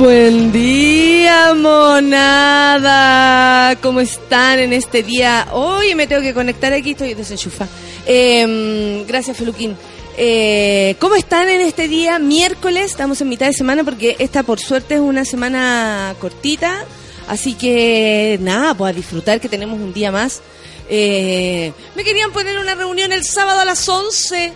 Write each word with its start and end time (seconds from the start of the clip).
Buen 0.00 0.50
día, 0.50 1.52
monada. 1.52 2.96
¿Cómo 3.82 4.00
están 4.00 4.58
en 4.58 4.72
este 4.72 5.02
día? 5.02 5.48
Hoy 5.52 5.94
me 5.94 6.06
tengo 6.06 6.22
que 6.22 6.32
conectar 6.32 6.72
aquí, 6.72 6.92
estoy 6.92 7.12
desenchufa. 7.12 7.68
Eh, 8.06 9.04
gracias, 9.06 9.36
Feluquín. 9.36 9.76
Eh, 10.16 10.96
¿Cómo 11.00 11.16
están 11.16 11.50
en 11.50 11.60
este 11.60 11.86
día? 11.86 12.18
Miércoles, 12.18 12.86
estamos 12.86 13.20
en 13.20 13.28
mitad 13.28 13.44
de 13.48 13.52
semana 13.52 13.84
porque 13.84 14.16
esta 14.20 14.42
por 14.42 14.58
suerte 14.58 14.94
es 14.94 15.00
una 15.00 15.26
semana 15.26 16.14
cortita. 16.18 16.86
Así 17.28 17.52
que 17.52 18.38
nada, 18.40 18.72
pues 18.72 18.94
a 18.94 18.96
disfrutar 18.96 19.38
que 19.38 19.50
tenemos 19.50 19.78
un 19.78 19.92
día 19.92 20.10
más. 20.10 20.40
Eh, 20.88 21.74
me 21.94 22.04
querían 22.04 22.32
poner 22.32 22.58
una 22.58 22.74
reunión 22.74 23.12
el 23.12 23.26
sábado 23.26 23.60
a 23.60 23.66
las 23.66 23.86
11. 23.86 24.54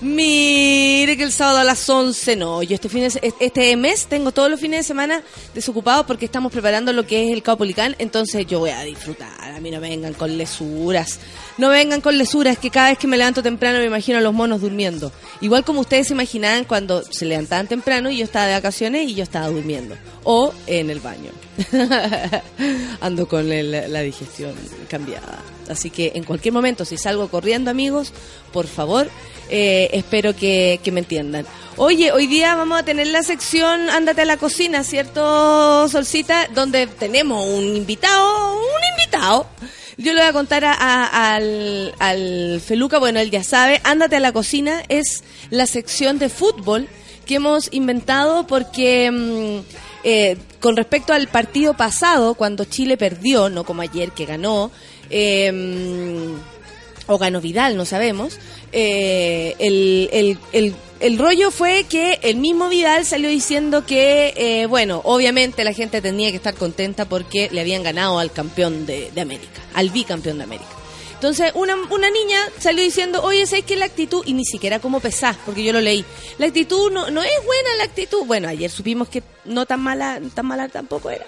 Mire 0.00 1.16
que 1.16 1.24
el 1.24 1.32
sábado 1.32 1.58
a 1.58 1.64
las 1.64 1.88
11, 1.88 2.36
no, 2.36 2.62
yo 2.62 2.76
este, 2.76 2.88
fin 2.88 3.00
de, 3.00 3.34
este 3.40 3.76
mes 3.76 4.06
tengo 4.06 4.30
todos 4.30 4.48
los 4.48 4.60
fines 4.60 4.80
de 4.80 4.82
semana 4.84 5.24
desocupados 5.54 6.06
porque 6.06 6.24
estamos 6.24 6.52
preparando 6.52 6.92
lo 6.92 7.04
que 7.04 7.26
es 7.26 7.32
el 7.32 7.42
Caupolicán, 7.42 7.96
entonces 7.98 8.46
yo 8.46 8.60
voy 8.60 8.70
a 8.70 8.82
disfrutar, 8.82 9.50
a 9.50 9.60
mí 9.60 9.72
no 9.72 9.80
vengan 9.80 10.14
con 10.14 10.38
lesuras, 10.38 11.18
no 11.56 11.70
vengan 11.70 12.00
con 12.00 12.16
lesuras, 12.16 12.58
que 12.58 12.70
cada 12.70 12.90
vez 12.90 12.98
que 12.98 13.08
me 13.08 13.16
levanto 13.16 13.42
temprano 13.42 13.80
me 13.80 13.86
imagino 13.86 14.18
a 14.18 14.20
los 14.20 14.32
monos 14.32 14.60
durmiendo, 14.60 15.10
igual 15.40 15.64
como 15.64 15.80
ustedes 15.80 16.06
se 16.06 16.14
imaginaban 16.14 16.64
cuando 16.64 17.02
se 17.02 17.24
levantaban 17.24 17.66
temprano 17.66 18.08
y 18.08 18.18
yo 18.18 18.24
estaba 18.24 18.46
de 18.46 18.52
vacaciones 18.52 19.08
y 19.08 19.16
yo 19.16 19.24
estaba 19.24 19.48
durmiendo, 19.48 19.96
o 20.22 20.54
en 20.68 20.90
el 20.90 21.00
baño, 21.00 21.32
ando 23.00 23.26
con 23.26 23.48
la 23.48 24.00
digestión 24.02 24.54
cambiada, 24.88 25.40
así 25.68 25.90
que 25.90 26.12
en 26.14 26.22
cualquier 26.22 26.54
momento 26.54 26.84
si 26.84 26.96
salgo 26.96 27.26
corriendo 27.26 27.68
amigos, 27.68 28.12
por 28.52 28.68
favor, 28.68 29.10
eh, 29.48 29.90
espero 29.92 30.34
que, 30.34 30.80
me 30.92 31.00
entiendan. 31.00 31.46
Oye, 31.76 32.12
hoy 32.12 32.26
día 32.26 32.54
vamos 32.54 32.80
a 32.80 32.82
tener 32.82 33.06
la 33.06 33.22
sección 33.22 33.88
Ándate 33.90 34.22
a 34.22 34.24
la 34.24 34.36
cocina, 34.36 34.82
¿cierto, 34.82 35.88
Solcita? 35.88 36.48
Donde 36.54 36.86
tenemos 36.86 37.46
un 37.46 37.76
invitado, 37.76 38.56
un 38.56 38.98
invitado. 38.98 39.46
Yo 39.96 40.12
le 40.12 40.20
voy 40.20 40.28
a 40.28 40.32
contar 40.32 40.64
a, 40.64 41.34
al, 41.34 42.60
Feluca, 42.64 42.98
bueno, 42.98 43.20
él 43.20 43.30
ya 43.30 43.42
sabe, 43.42 43.80
Ándate 43.84 44.16
a 44.16 44.20
la 44.20 44.32
cocina 44.32 44.82
es 44.88 45.24
la 45.50 45.66
sección 45.66 46.18
de 46.18 46.28
fútbol 46.28 46.88
que 47.26 47.36
hemos 47.36 47.68
inventado 47.72 48.46
porque... 48.46 49.10
Mmm, 49.10 49.88
eh, 50.04 50.36
con 50.60 50.76
respecto 50.76 51.12
al 51.12 51.28
partido 51.28 51.74
pasado, 51.74 52.34
cuando 52.34 52.64
Chile 52.64 52.96
perdió, 52.96 53.48
no 53.50 53.64
como 53.64 53.82
ayer 53.82 54.12
que 54.12 54.26
ganó, 54.26 54.70
eh, 55.10 55.52
o 57.08 57.18
ganó 57.18 57.40
Vidal, 57.40 57.76
no 57.76 57.84
sabemos, 57.84 58.38
eh, 58.70 59.56
el, 59.58 60.08
el, 60.12 60.38
el, 60.52 60.76
el, 61.00 61.18
rollo 61.18 61.50
fue 61.50 61.84
que 61.88 62.20
el 62.22 62.36
mismo 62.36 62.68
Vidal 62.68 63.04
salió 63.04 63.28
diciendo 63.28 63.84
que, 63.84 64.34
eh, 64.36 64.66
bueno, 64.66 65.00
obviamente 65.04 65.64
la 65.64 65.72
gente 65.72 66.00
tenía 66.02 66.30
que 66.30 66.36
estar 66.36 66.54
contenta 66.54 67.06
porque 67.06 67.48
le 67.50 67.62
habían 67.62 67.82
ganado 67.82 68.18
al 68.18 68.30
campeón 68.30 68.86
de, 68.86 69.10
América, 69.20 69.60
al 69.74 69.90
bicampeón 69.90 70.38
de 70.38 70.44
América. 70.44 70.70
Entonces, 71.14 71.50
una, 71.54 71.74
una 71.90 72.10
niña 72.10 72.38
salió 72.60 72.84
diciendo, 72.84 73.22
oye, 73.24 73.44
¿sabes 73.46 73.64
que 73.64 73.74
la 73.74 73.86
actitud? 73.86 74.22
Y 74.24 74.34
ni 74.34 74.44
siquiera 74.44 74.78
como 74.78 75.00
pesás, 75.00 75.36
porque 75.44 75.64
yo 75.64 75.72
lo 75.72 75.80
leí. 75.80 76.04
La 76.36 76.46
actitud 76.46 76.92
no, 76.92 77.10
no 77.10 77.22
es 77.22 77.44
buena, 77.44 77.74
la 77.76 77.84
actitud. 77.84 78.24
Bueno, 78.24 78.48
ayer 78.48 78.70
supimos 78.70 79.08
que 79.08 79.24
no 79.44 79.66
tan 79.66 79.80
mala, 79.80 80.20
tan 80.32 80.46
mala 80.46 80.68
tampoco 80.68 81.10
era. 81.10 81.26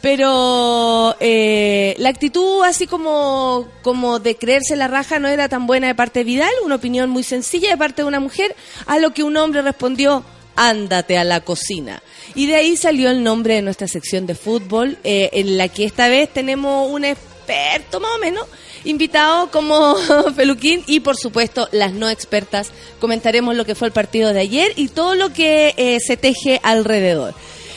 Pero 0.00 1.16
eh, 1.20 1.94
la 1.98 2.10
actitud 2.10 2.62
así 2.64 2.86
como, 2.86 3.66
como 3.82 4.18
de 4.18 4.36
creerse 4.36 4.76
la 4.76 4.88
raja 4.88 5.18
no 5.18 5.28
era 5.28 5.48
tan 5.48 5.66
buena 5.66 5.88
de 5.88 5.94
parte 5.94 6.20
de 6.20 6.24
Vidal, 6.24 6.52
una 6.64 6.76
opinión 6.76 7.10
muy 7.10 7.22
sencilla 7.22 7.70
de 7.70 7.76
parte 7.76 8.02
de 8.02 8.08
una 8.08 8.20
mujer, 8.20 8.54
a 8.86 8.98
lo 8.98 9.12
que 9.12 9.22
un 9.22 9.36
hombre 9.36 9.62
respondió, 9.62 10.24
ándate 10.54 11.18
a 11.18 11.24
la 11.24 11.40
cocina. 11.40 12.02
Y 12.34 12.46
de 12.46 12.56
ahí 12.56 12.76
salió 12.76 13.10
el 13.10 13.22
nombre 13.22 13.54
de 13.54 13.62
nuestra 13.62 13.88
sección 13.88 14.26
de 14.26 14.34
fútbol, 14.34 14.98
eh, 15.04 15.30
en 15.32 15.56
la 15.56 15.68
que 15.68 15.84
esta 15.84 16.08
vez 16.08 16.32
tenemos 16.32 16.90
un 16.90 17.04
experto 17.04 18.00
más 18.00 18.12
o 18.16 18.18
menos, 18.18 18.46
invitado 18.84 19.50
como 19.50 19.96
Peluquín 20.36 20.82
y 20.86 21.00
por 21.00 21.16
supuesto 21.16 21.68
las 21.72 21.92
no 21.92 22.08
expertas 22.08 22.70
comentaremos 23.00 23.54
lo 23.56 23.64
que 23.64 23.74
fue 23.74 23.88
el 23.88 23.92
partido 23.92 24.32
de 24.32 24.40
ayer 24.40 24.72
y 24.76 24.88
todo 24.88 25.14
lo 25.14 25.32
que 25.32 25.74
eh, 25.76 25.98
se 26.00 26.16
teje 26.16 26.60
alrededor. 26.62 27.34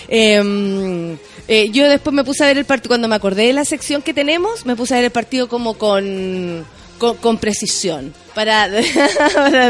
Eh, 0.09 1.17
eh, 1.47 1.69
yo 1.71 1.87
después 1.87 2.13
me 2.13 2.23
puse 2.23 2.43
a 2.43 2.47
ver 2.47 2.57
el 2.57 2.65
partido, 2.65 2.89
cuando 2.89 3.07
me 3.07 3.15
acordé 3.15 3.47
de 3.47 3.53
la 3.53 3.65
sección 3.65 4.01
que 4.01 4.13
tenemos, 4.13 4.65
me 4.65 4.75
puse 4.75 4.93
a 4.93 4.97
ver 4.97 5.05
el 5.05 5.11
partido 5.11 5.47
como 5.47 5.75
con, 5.75 6.65
con, 6.99 7.37
precisión, 7.37 8.13
para, 8.35 8.67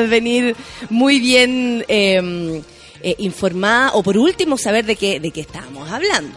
venir 0.09 0.55
muy 0.89 1.19
bien 1.19 1.85
eh, 1.87 2.61
eh, 3.01 3.15
informada 3.19 3.91
o 3.93 4.03
por 4.03 4.17
último 4.17 4.57
saber 4.57 4.85
de 4.85 4.97
qué, 4.97 5.19
de 5.21 5.31
qué 5.31 5.41
estábamos 5.41 5.89
hablando. 5.89 6.35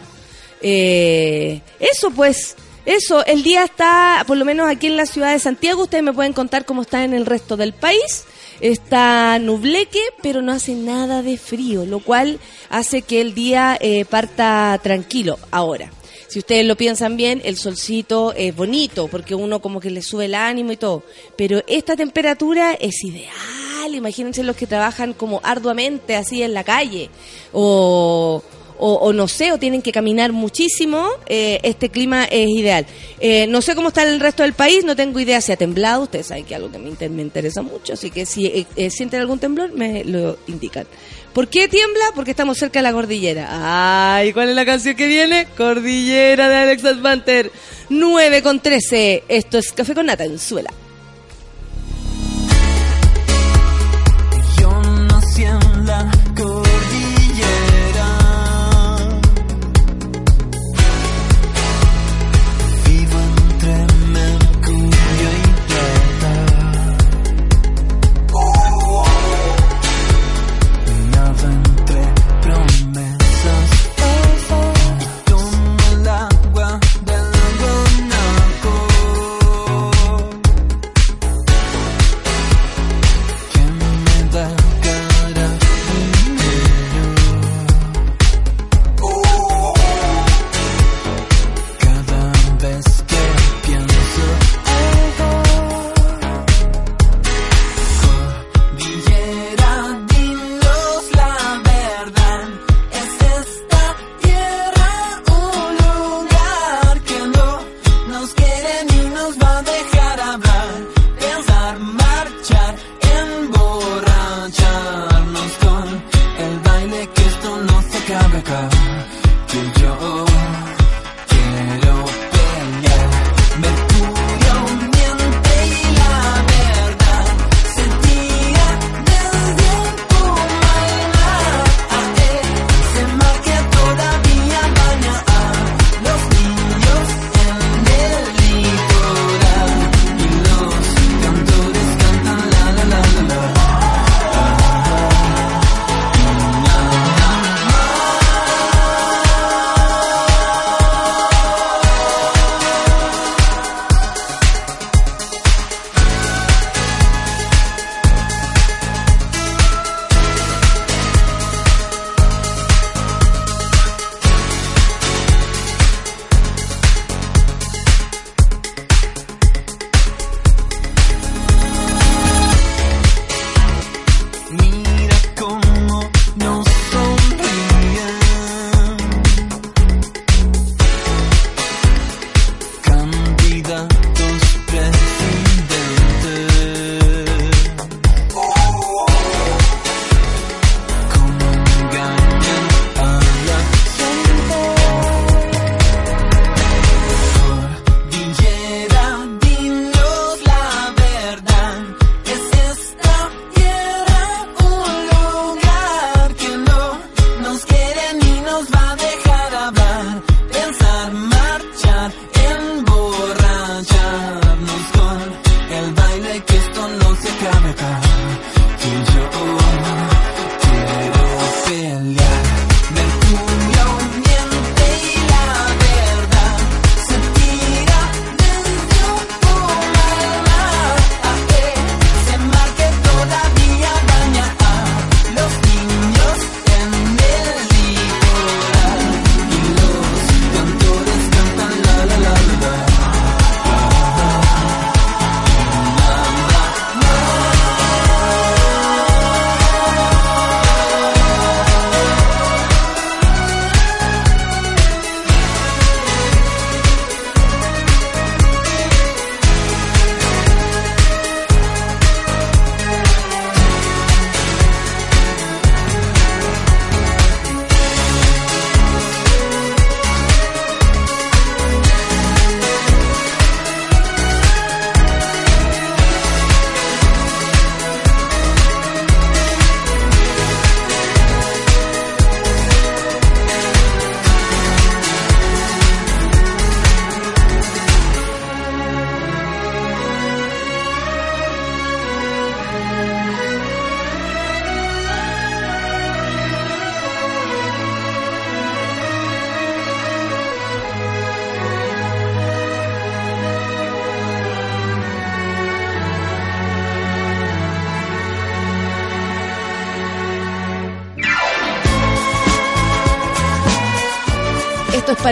Eh, 0.61 1.61
eso 1.81 2.11
pues, 2.13 2.55
eso, 2.85 3.25
el 3.27 3.43
día 3.43 3.65
está, 3.65 4.25
por 4.27 4.37
lo 4.37 4.45
menos 4.45 4.69
aquí 4.69 4.89
en 4.89 4.97
la 4.97 5.07
ciudad 5.07 5.33
de 5.33 5.39
Santiago, 5.39 5.83
ustedes 5.83 6.03
me 6.03 6.13
pueden 6.13 6.33
contar 6.33 6.65
cómo 6.65 6.83
está 6.83 7.05
en 7.05 7.15
el 7.15 7.27
resto 7.27 7.57
del 7.57 7.73
país. 7.73 8.25
Está 8.61 9.39
nubleque, 9.39 10.01
pero 10.23 10.43
no 10.43 10.53
hace 10.53 10.75
nada 10.75 11.23
de 11.23 11.37
frío, 11.37 11.85
lo 11.85 12.01
cual 12.01 12.39
hace 12.71 13.03
que 13.03 13.21
el 13.21 13.35
día 13.35 13.77
eh, 13.81 14.05
parta 14.05 14.79
tranquilo. 14.83 15.39
Ahora, 15.51 15.91
si 16.29 16.39
ustedes 16.39 16.65
lo 16.65 16.77
piensan 16.77 17.17
bien, 17.17 17.43
el 17.45 17.57
solcito 17.57 18.33
es 18.35 18.55
bonito, 18.55 19.09
porque 19.09 19.35
uno 19.35 19.61
como 19.61 19.81
que 19.81 19.91
le 19.91 20.01
sube 20.01 20.25
el 20.25 20.35
ánimo 20.35 20.73
y 20.73 20.77
todo. 20.77 21.03
Pero 21.37 21.63
esta 21.67 21.95
temperatura 21.95 22.73
es 22.75 23.05
ideal. 23.05 23.95
Imagínense 23.95 24.43
los 24.43 24.57
que 24.57 24.67
trabajan 24.67 25.13
como 25.13 25.41
arduamente 25.45 26.17
así 26.17 26.43
en 26.43 26.55
la 26.55 26.65
calle. 26.65 27.11
O 27.53 28.43
o, 28.85 29.13
no 29.13 29.29
sé, 29.29 29.53
o 29.53 29.59
tienen 29.59 29.81
que 29.81 29.93
caminar 29.93 30.33
muchísimo, 30.33 31.09
eh, 31.27 31.61
este 31.63 31.89
clima 31.89 32.25
es 32.25 32.49
ideal. 32.49 32.85
Eh, 33.21 33.47
no 33.47 33.63
sé 33.63 33.77
cómo 33.77 33.89
está 33.89 34.03
el 34.03 34.19
resto 34.19 34.43
del 34.43 34.55
país, 34.55 34.85
no 34.85 34.97
tengo 34.97 35.21
idea 35.21 35.41
si 35.41 35.53
ha 35.53 35.57
temblado, 35.57 36.03
ustedes 36.03 36.27
saben 36.27 36.45
que 36.45 36.57
algo 36.57 36.71
que 36.71 36.79
me, 36.79 36.89
inter 36.89 37.09
me 37.11 37.23
interesa 37.23 37.63
mucho, 37.63 37.93
así 37.93 38.11
que 38.11 38.27
si 38.27 38.47
eh, 38.47 38.67
eh, 38.75 38.91
sienten 38.91 39.21
algún 39.21 39.39
temblor, 39.39 39.73
me 39.73 40.03
lo 40.05 40.37
indican. 40.49 40.87
¿Por 41.33 41.49
qué 41.49 41.69
tiembla? 41.69 42.07
Porque 42.15 42.33
estamos 42.33 42.59
cerca 42.59 42.81
de 42.81 42.83
la 42.83 42.93
cordillera. 42.93 44.17
Ay, 44.17 44.33
¿cuál 44.33 44.51
es 44.51 44.57
la 44.57 44.67
canción 44.67 44.97
que 44.97 45.07
viene? 45.07 45.47
Cordillera 45.57 46.49
de 46.49 46.57
Alex 46.57 46.85
Advanter. 46.85 47.51
9 47.89 48.43
con 48.43 48.61
13. 48.61 49.25
Esto 49.29 49.59
es 49.59 49.73
Café 49.73 49.95
con 49.95 50.07
Nata 50.07 50.25
en 50.25 50.39
Suela. 50.39 50.71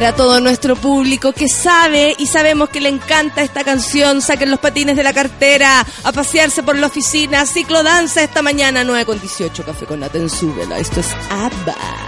Para 0.00 0.16
todo 0.16 0.40
nuestro 0.40 0.76
público 0.76 1.34
que 1.34 1.46
sabe 1.46 2.14
y 2.16 2.26
sabemos 2.26 2.70
que 2.70 2.80
le 2.80 2.88
encanta 2.88 3.42
esta 3.42 3.64
canción. 3.64 4.22
Saquen 4.22 4.50
los 4.50 4.58
patines 4.58 4.96
de 4.96 5.02
la 5.02 5.12
cartera, 5.12 5.84
a 6.04 6.12
pasearse 6.12 6.62
por 6.62 6.78
la 6.78 6.86
oficina. 6.86 7.44
Ciclo 7.44 7.82
danza 7.82 8.22
esta 8.22 8.40
mañana, 8.40 8.82
9 8.82 9.04
con 9.04 9.20
18. 9.20 9.62
Café 9.62 9.84
con 9.84 10.00
Nata 10.00 10.16
en 10.16 10.30
Súbela. 10.30 10.78
Esto 10.78 11.00
es 11.00 11.08
ABBA. 11.28 11.99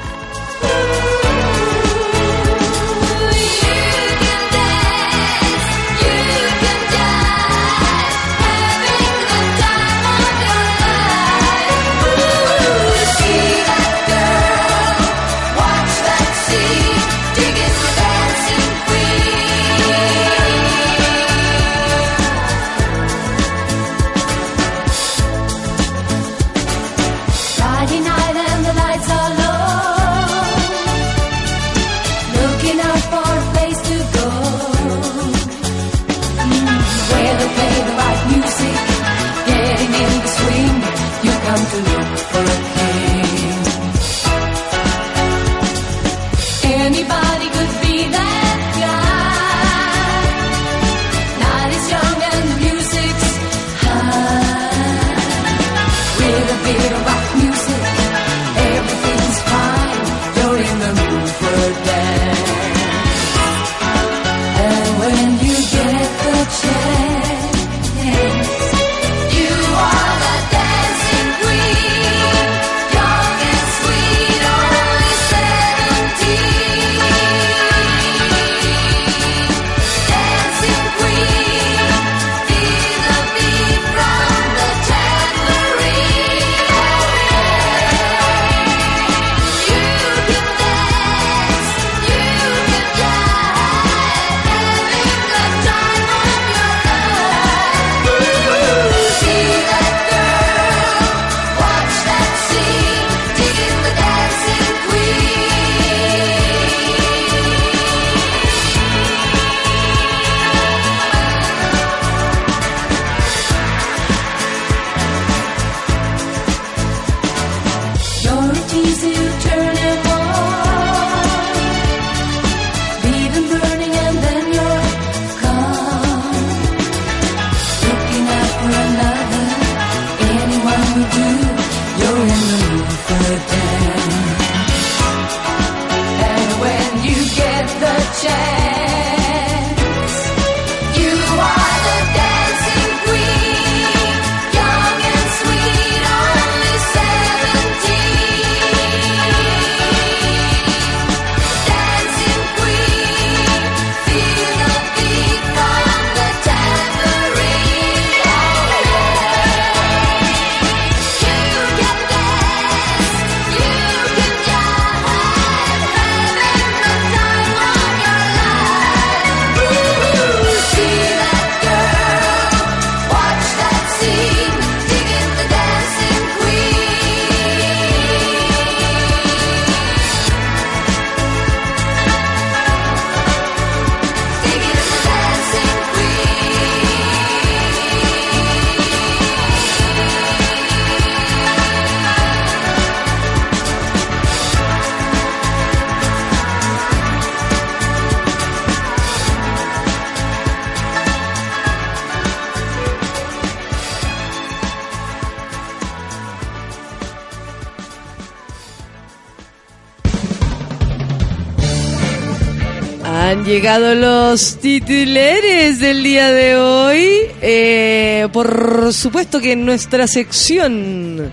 Llegado 213.62 213.94
los 213.94 214.58
titulares 214.58 215.78
del 215.78 216.02
día 216.02 216.32
de 216.32 216.56
hoy. 216.56 217.08
Eh, 217.40 218.26
por 218.32 218.92
supuesto 218.92 219.38
que 219.38 219.52
en 219.52 219.64
nuestra 219.64 220.08
sección 220.08 221.30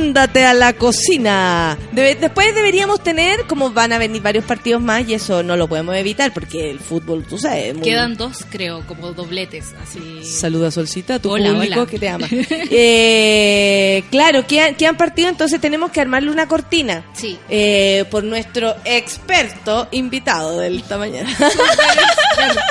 Ándate 0.00 0.46
a 0.46 0.54
la 0.54 0.72
cocina. 0.72 1.76
Debe- 1.92 2.16
después 2.18 2.54
deberíamos 2.54 3.02
tener, 3.02 3.44
como 3.46 3.70
van 3.70 3.92
a 3.92 3.98
venir 3.98 4.22
varios 4.22 4.44
partidos 4.46 4.80
más, 4.80 5.06
y 5.06 5.12
eso 5.14 5.42
no 5.42 5.56
lo 5.56 5.68
podemos 5.68 5.94
evitar, 5.94 6.32
porque 6.32 6.70
el 6.70 6.80
fútbol, 6.80 7.24
tú 7.28 7.36
sabes. 7.36 7.74
muy- 7.74 7.82
Quedan 7.84 8.16
dos, 8.16 8.46
creo, 8.50 8.82
como 8.86 9.12
dobletes, 9.12 9.74
así. 9.82 10.24
Saluda 10.24 10.70
Solcita, 10.70 11.18
tu 11.18 11.30
Hola, 11.30 11.52
público 11.52 11.80
hola. 11.80 11.90
que 11.90 11.98
te 11.98 12.08
ama. 12.08 12.26
Eh, 12.72 14.04
claro, 14.10 14.46
quedan, 14.46 14.74
quedan 14.74 14.96
partidos, 14.96 15.32
entonces 15.32 15.60
tenemos 15.60 15.90
que 15.90 16.00
armarle 16.00 16.30
una 16.30 16.46
cortina. 16.48 17.04
Sí. 17.12 17.38
Eh, 17.50 18.04
por 18.10 18.24
nuestro 18.24 18.74
experto 18.86 19.86
invitado 19.90 20.58
de 20.60 20.76
esta 20.76 20.96
mañana. 20.96 21.28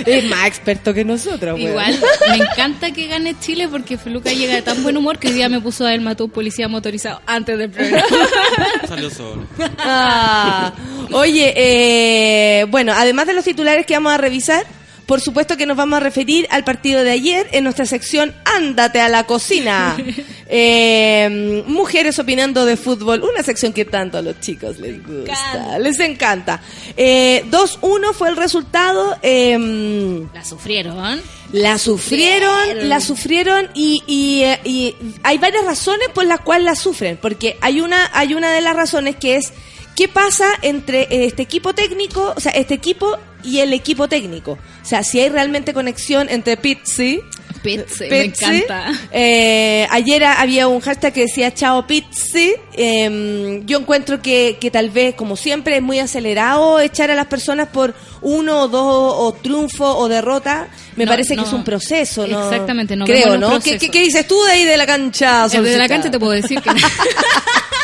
es 0.06 0.24
más 0.24 0.46
experto 0.46 0.94
que 0.94 1.04
nosotros, 1.04 1.54
weón. 1.54 1.70
Igual, 1.70 2.00
me 2.28 2.36
encanta 2.36 2.90
que 2.92 3.06
gane 3.06 3.38
Chile 3.38 3.68
porque 3.68 3.98
Feluca 3.98 4.32
llega 4.32 4.54
de 4.54 4.62
tan 4.62 4.82
buen 4.82 4.96
humor 4.96 5.18
que 5.18 5.28
hoy 5.28 5.34
día 5.34 5.48
me 5.48 5.60
puso 5.60 5.86
a 5.86 5.94
él 5.94 6.00
mató 6.00 6.24
un 6.26 6.30
policía 6.30 6.68
motorizado 6.68 7.20
antes 7.26 7.58
del 7.58 7.70
programa. 7.70 8.06
Salió 8.88 9.10
solo. 9.10 9.46
Ah, 9.78 10.72
oye, 11.12 11.52
eh, 11.56 12.64
bueno, 12.68 12.92
además 12.96 13.26
de 13.26 13.34
los 13.34 13.44
titulares 13.44 13.86
que 13.86 13.94
vamos 13.94 14.12
a 14.12 14.18
revisar, 14.18 14.66
por 15.06 15.20
supuesto 15.20 15.56
que 15.56 15.66
nos 15.66 15.76
vamos 15.76 15.96
a 15.96 16.00
referir 16.00 16.46
al 16.50 16.62
partido 16.64 17.02
de 17.02 17.10
ayer 17.10 17.48
en 17.52 17.64
nuestra 17.64 17.84
sección 17.84 18.32
Ándate 18.44 19.00
a 19.00 19.08
la 19.08 19.24
cocina. 19.24 19.96
Eh, 20.52 21.62
mujeres 21.68 22.18
opinando 22.18 22.64
de 22.66 22.76
fútbol, 22.76 23.22
una 23.22 23.42
sección 23.44 23.72
que 23.72 23.84
tanto 23.84 24.18
a 24.18 24.22
los 24.22 24.40
chicos 24.40 24.78
les 24.78 25.00
gusta, 25.06 25.30
encanta. 25.32 25.78
les 25.78 26.00
encanta. 26.00 26.62
Eh, 26.96 27.44
2-1 27.50 28.12
fue 28.12 28.30
el 28.30 28.36
resultado. 28.36 29.16
eh, 29.22 30.26
La 30.34 30.44
sufrieron. 30.44 31.22
la 31.52 31.78
sufrieron, 31.78 32.88
la 32.88 33.00
sufrieron 33.00 33.68
y, 33.74 34.02
y, 34.08 34.42
eh, 34.42 34.58
y 34.64 34.94
hay 35.22 35.38
varias 35.38 35.64
razones 35.64 36.08
por 36.12 36.24
las 36.26 36.40
cuales 36.40 36.64
la 36.64 36.74
sufren, 36.74 37.16
porque 37.16 37.56
hay 37.60 37.80
una, 37.80 38.10
hay 38.12 38.34
una 38.34 38.50
de 38.50 38.60
las 38.60 38.74
razones 38.74 39.16
que 39.16 39.36
es 39.36 39.52
¿Qué 39.96 40.08
pasa 40.08 40.46
entre 40.62 41.26
este 41.26 41.42
equipo 41.42 41.74
técnico, 41.74 42.32
o 42.34 42.40
sea, 42.40 42.52
este 42.52 42.72
equipo 42.72 43.18
y 43.44 43.58
el 43.58 43.74
equipo 43.74 44.08
técnico? 44.08 44.52
O 44.52 44.84
sea, 44.86 45.02
si 45.02 45.20
hay 45.20 45.28
realmente 45.28 45.74
conexión 45.74 46.28
entre 46.30 46.56
Pizzi 46.56 47.20
Pizzi, 47.62 48.04
me 48.08 48.24
encanta. 48.24 48.92
Eh, 49.12 49.86
ayer 49.90 50.24
había 50.24 50.66
un 50.68 50.80
hashtag 50.80 51.12
que 51.12 51.20
decía 51.22 51.52
chao 51.52 51.86
Pizzi. 51.86 52.54
Eh, 52.72 53.62
yo 53.66 53.78
encuentro 53.78 54.22
que, 54.22 54.56
que 54.60 54.70
tal 54.70 54.90
vez, 54.90 55.14
como 55.14 55.36
siempre, 55.36 55.76
es 55.76 55.82
muy 55.82 55.98
acelerado 55.98 56.80
echar 56.80 57.10
a 57.10 57.14
las 57.14 57.26
personas 57.26 57.68
por 57.68 57.94
uno 58.22 58.62
o 58.62 58.68
dos 58.68 59.14
o 59.18 59.32
triunfo 59.42 59.84
o 59.96 60.08
derrota. 60.08 60.68
Me 60.96 61.04
No, 61.04 61.10
parece 61.10 61.36
no. 61.36 61.42
que 61.42 61.48
es 61.48 61.54
un 61.54 61.64
proceso, 61.64 62.26
¿no? 62.26 62.44
Exactamente, 62.50 62.96
no 62.96 63.04
Creo, 63.04 63.36
¿no? 63.38 63.48
¿Qué, 63.48 63.54
procesos. 63.56 63.80
qué, 63.80 63.90
qué 63.90 64.00
dices 64.04 64.26
tú 64.26 64.42
de 64.44 64.52
ahí 64.52 64.64
de 64.64 64.76
la 64.76 64.86
cancha? 64.86 65.40
Eh, 65.46 65.48
Desde 65.50 65.60
la 65.60 65.64
Solcita? 65.70 65.88
cancha 65.88 66.10
te 66.10 66.18
puedo 66.18 66.32
decir 66.32 66.60
que, 66.60 66.70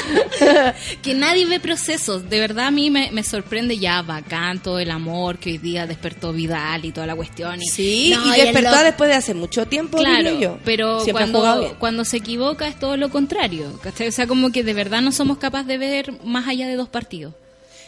que 1.02 1.14
nadie 1.14 1.46
ve 1.46 1.60
procesos. 1.60 2.28
De 2.28 2.40
verdad 2.40 2.66
a 2.66 2.70
mí 2.70 2.90
me, 2.90 3.10
me 3.12 3.22
sorprende 3.22 3.78
ya 3.78 4.02
bacán 4.02 4.62
todo 4.62 4.78
el 4.78 4.90
amor 4.90 5.38
que 5.38 5.50
hoy 5.50 5.58
día 5.58 5.86
despertó 5.86 6.32
Vidal 6.32 6.84
y 6.84 6.92
toda 6.92 7.06
la 7.06 7.16
cuestión. 7.16 7.60
Y, 7.60 7.66
Sí, 7.66 8.12
No, 8.14 8.34
y 8.34 8.40
despertó 8.40 8.82
después 8.82 9.10
de 9.10 9.16
hace 9.16 9.34
mucho 9.34 9.66
tiempo, 9.66 9.98
Claro, 9.98 10.38
yo. 10.38 10.58
pero 10.64 11.00
Siempre 11.00 11.30
cuando, 11.30 11.76
cuando 11.78 12.04
se 12.04 12.18
equivoca 12.18 12.68
es 12.68 12.78
todo 12.78 12.96
lo 12.96 13.10
contrario. 13.10 13.78
¿cachai? 13.82 14.08
O 14.08 14.12
sea, 14.12 14.26
como 14.26 14.50
que 14.52 14.62
de 14.64 14.74
verdad 14.74 15.00
no 15.02 15.12
somos 15.12 15.38
capaces 15.38 15.66
de 15.66 15.78
ver 15.78 16.12
más 16.24 16.46
allá 16.48 16.66
de 16.66 16.76
dos 16.76 16.88
partidos. 16.88 17.34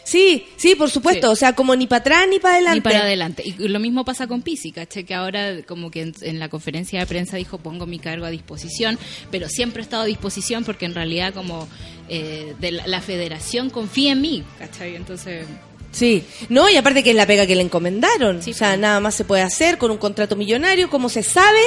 Sí, 0.03 0.45
sí, 0.57 0.75
por 0.75 0.89
supuesto. 0.89 1.27
Sí. 1.27 1.33
O 1.33 1.35
sea, 1.35 1.53
como 1.53 1.75
ni 1.75 1.87
para 1.87 1.99
atrás 1.99 2.27
ni 2.29 2.39
para 2.39 2.55
adelante. 2.55 2.79
Ni 2.79 2.81
para 2.81 2.99
adelante. 3.01 3.43
Y 3.45 3.67
lo 3.67 3.79
mismo 3.79 4.03
pasa 4.05 4.27
con 4.27 4.41
Pisi, 4.41 4.71
¿cachai? 4.71 5.03
Que 5.03 5.13
ahora 5.13 5.61
como 5.63 5.91
que 5.91 6.01
en, 6.01 6.13
en 6.21 6.39
la 6.39 6.49
conferencia 6.49 6.99
de 6.99 7.05
prensa 7.05 7.37
dijo 7.37 7.57
pongo 7.57 7.85
mi 7.85 7.99
cargo 7.99 8.25
a 8.25 8.29
disposición, 8.29 8.97
pero 9.31 9.47
siempre 9.49 9.81
he 9.81 9.83
estado 9.83 10.03
a 10.03 10.05
disposición 10.05 10.63
porque 10.63 10.85
en 10.85 10.95
realidad 10.95 11.33
como 11.33 11.67
eh, 12.07 12.55
de 12.59 12.71
la, 12.71 12.87
la 12.87 13.01
federación 13.01 13.69
confía 13.69 14.13
en 14.13 14.21
mí, 14.21 14.43
¿cachai? 14.57 14.95
Entonces... 14.95 15.45
Sí, 15.91 16.23
no, 16.49 16.69
y 16.69 16.77
aparte 16.77 17.03
que 17.03 17.09
es 17.09 17.15
la 17.15 17.25
pega 17.25 17.47
que 17.47 17.55
le 17.55 17.63
encomendaron. 17.63 18.43
Sí, 18.43 18.51
o 18.51 18.53
sea, 18.53 18.69
pues. 18.69 18.79
nada 18.79 18.99
más 18.99 19.15
se 19.15 19.25
puede 19.25 19.41
hacer 19.41 19.77
con 19.79 19.89
un 19.89 19.97
contrato 19.97 20.35
millonario, 20.35 20.89
como 20.89 21.09
se 21.09 21.23
sabe 21.23 21.59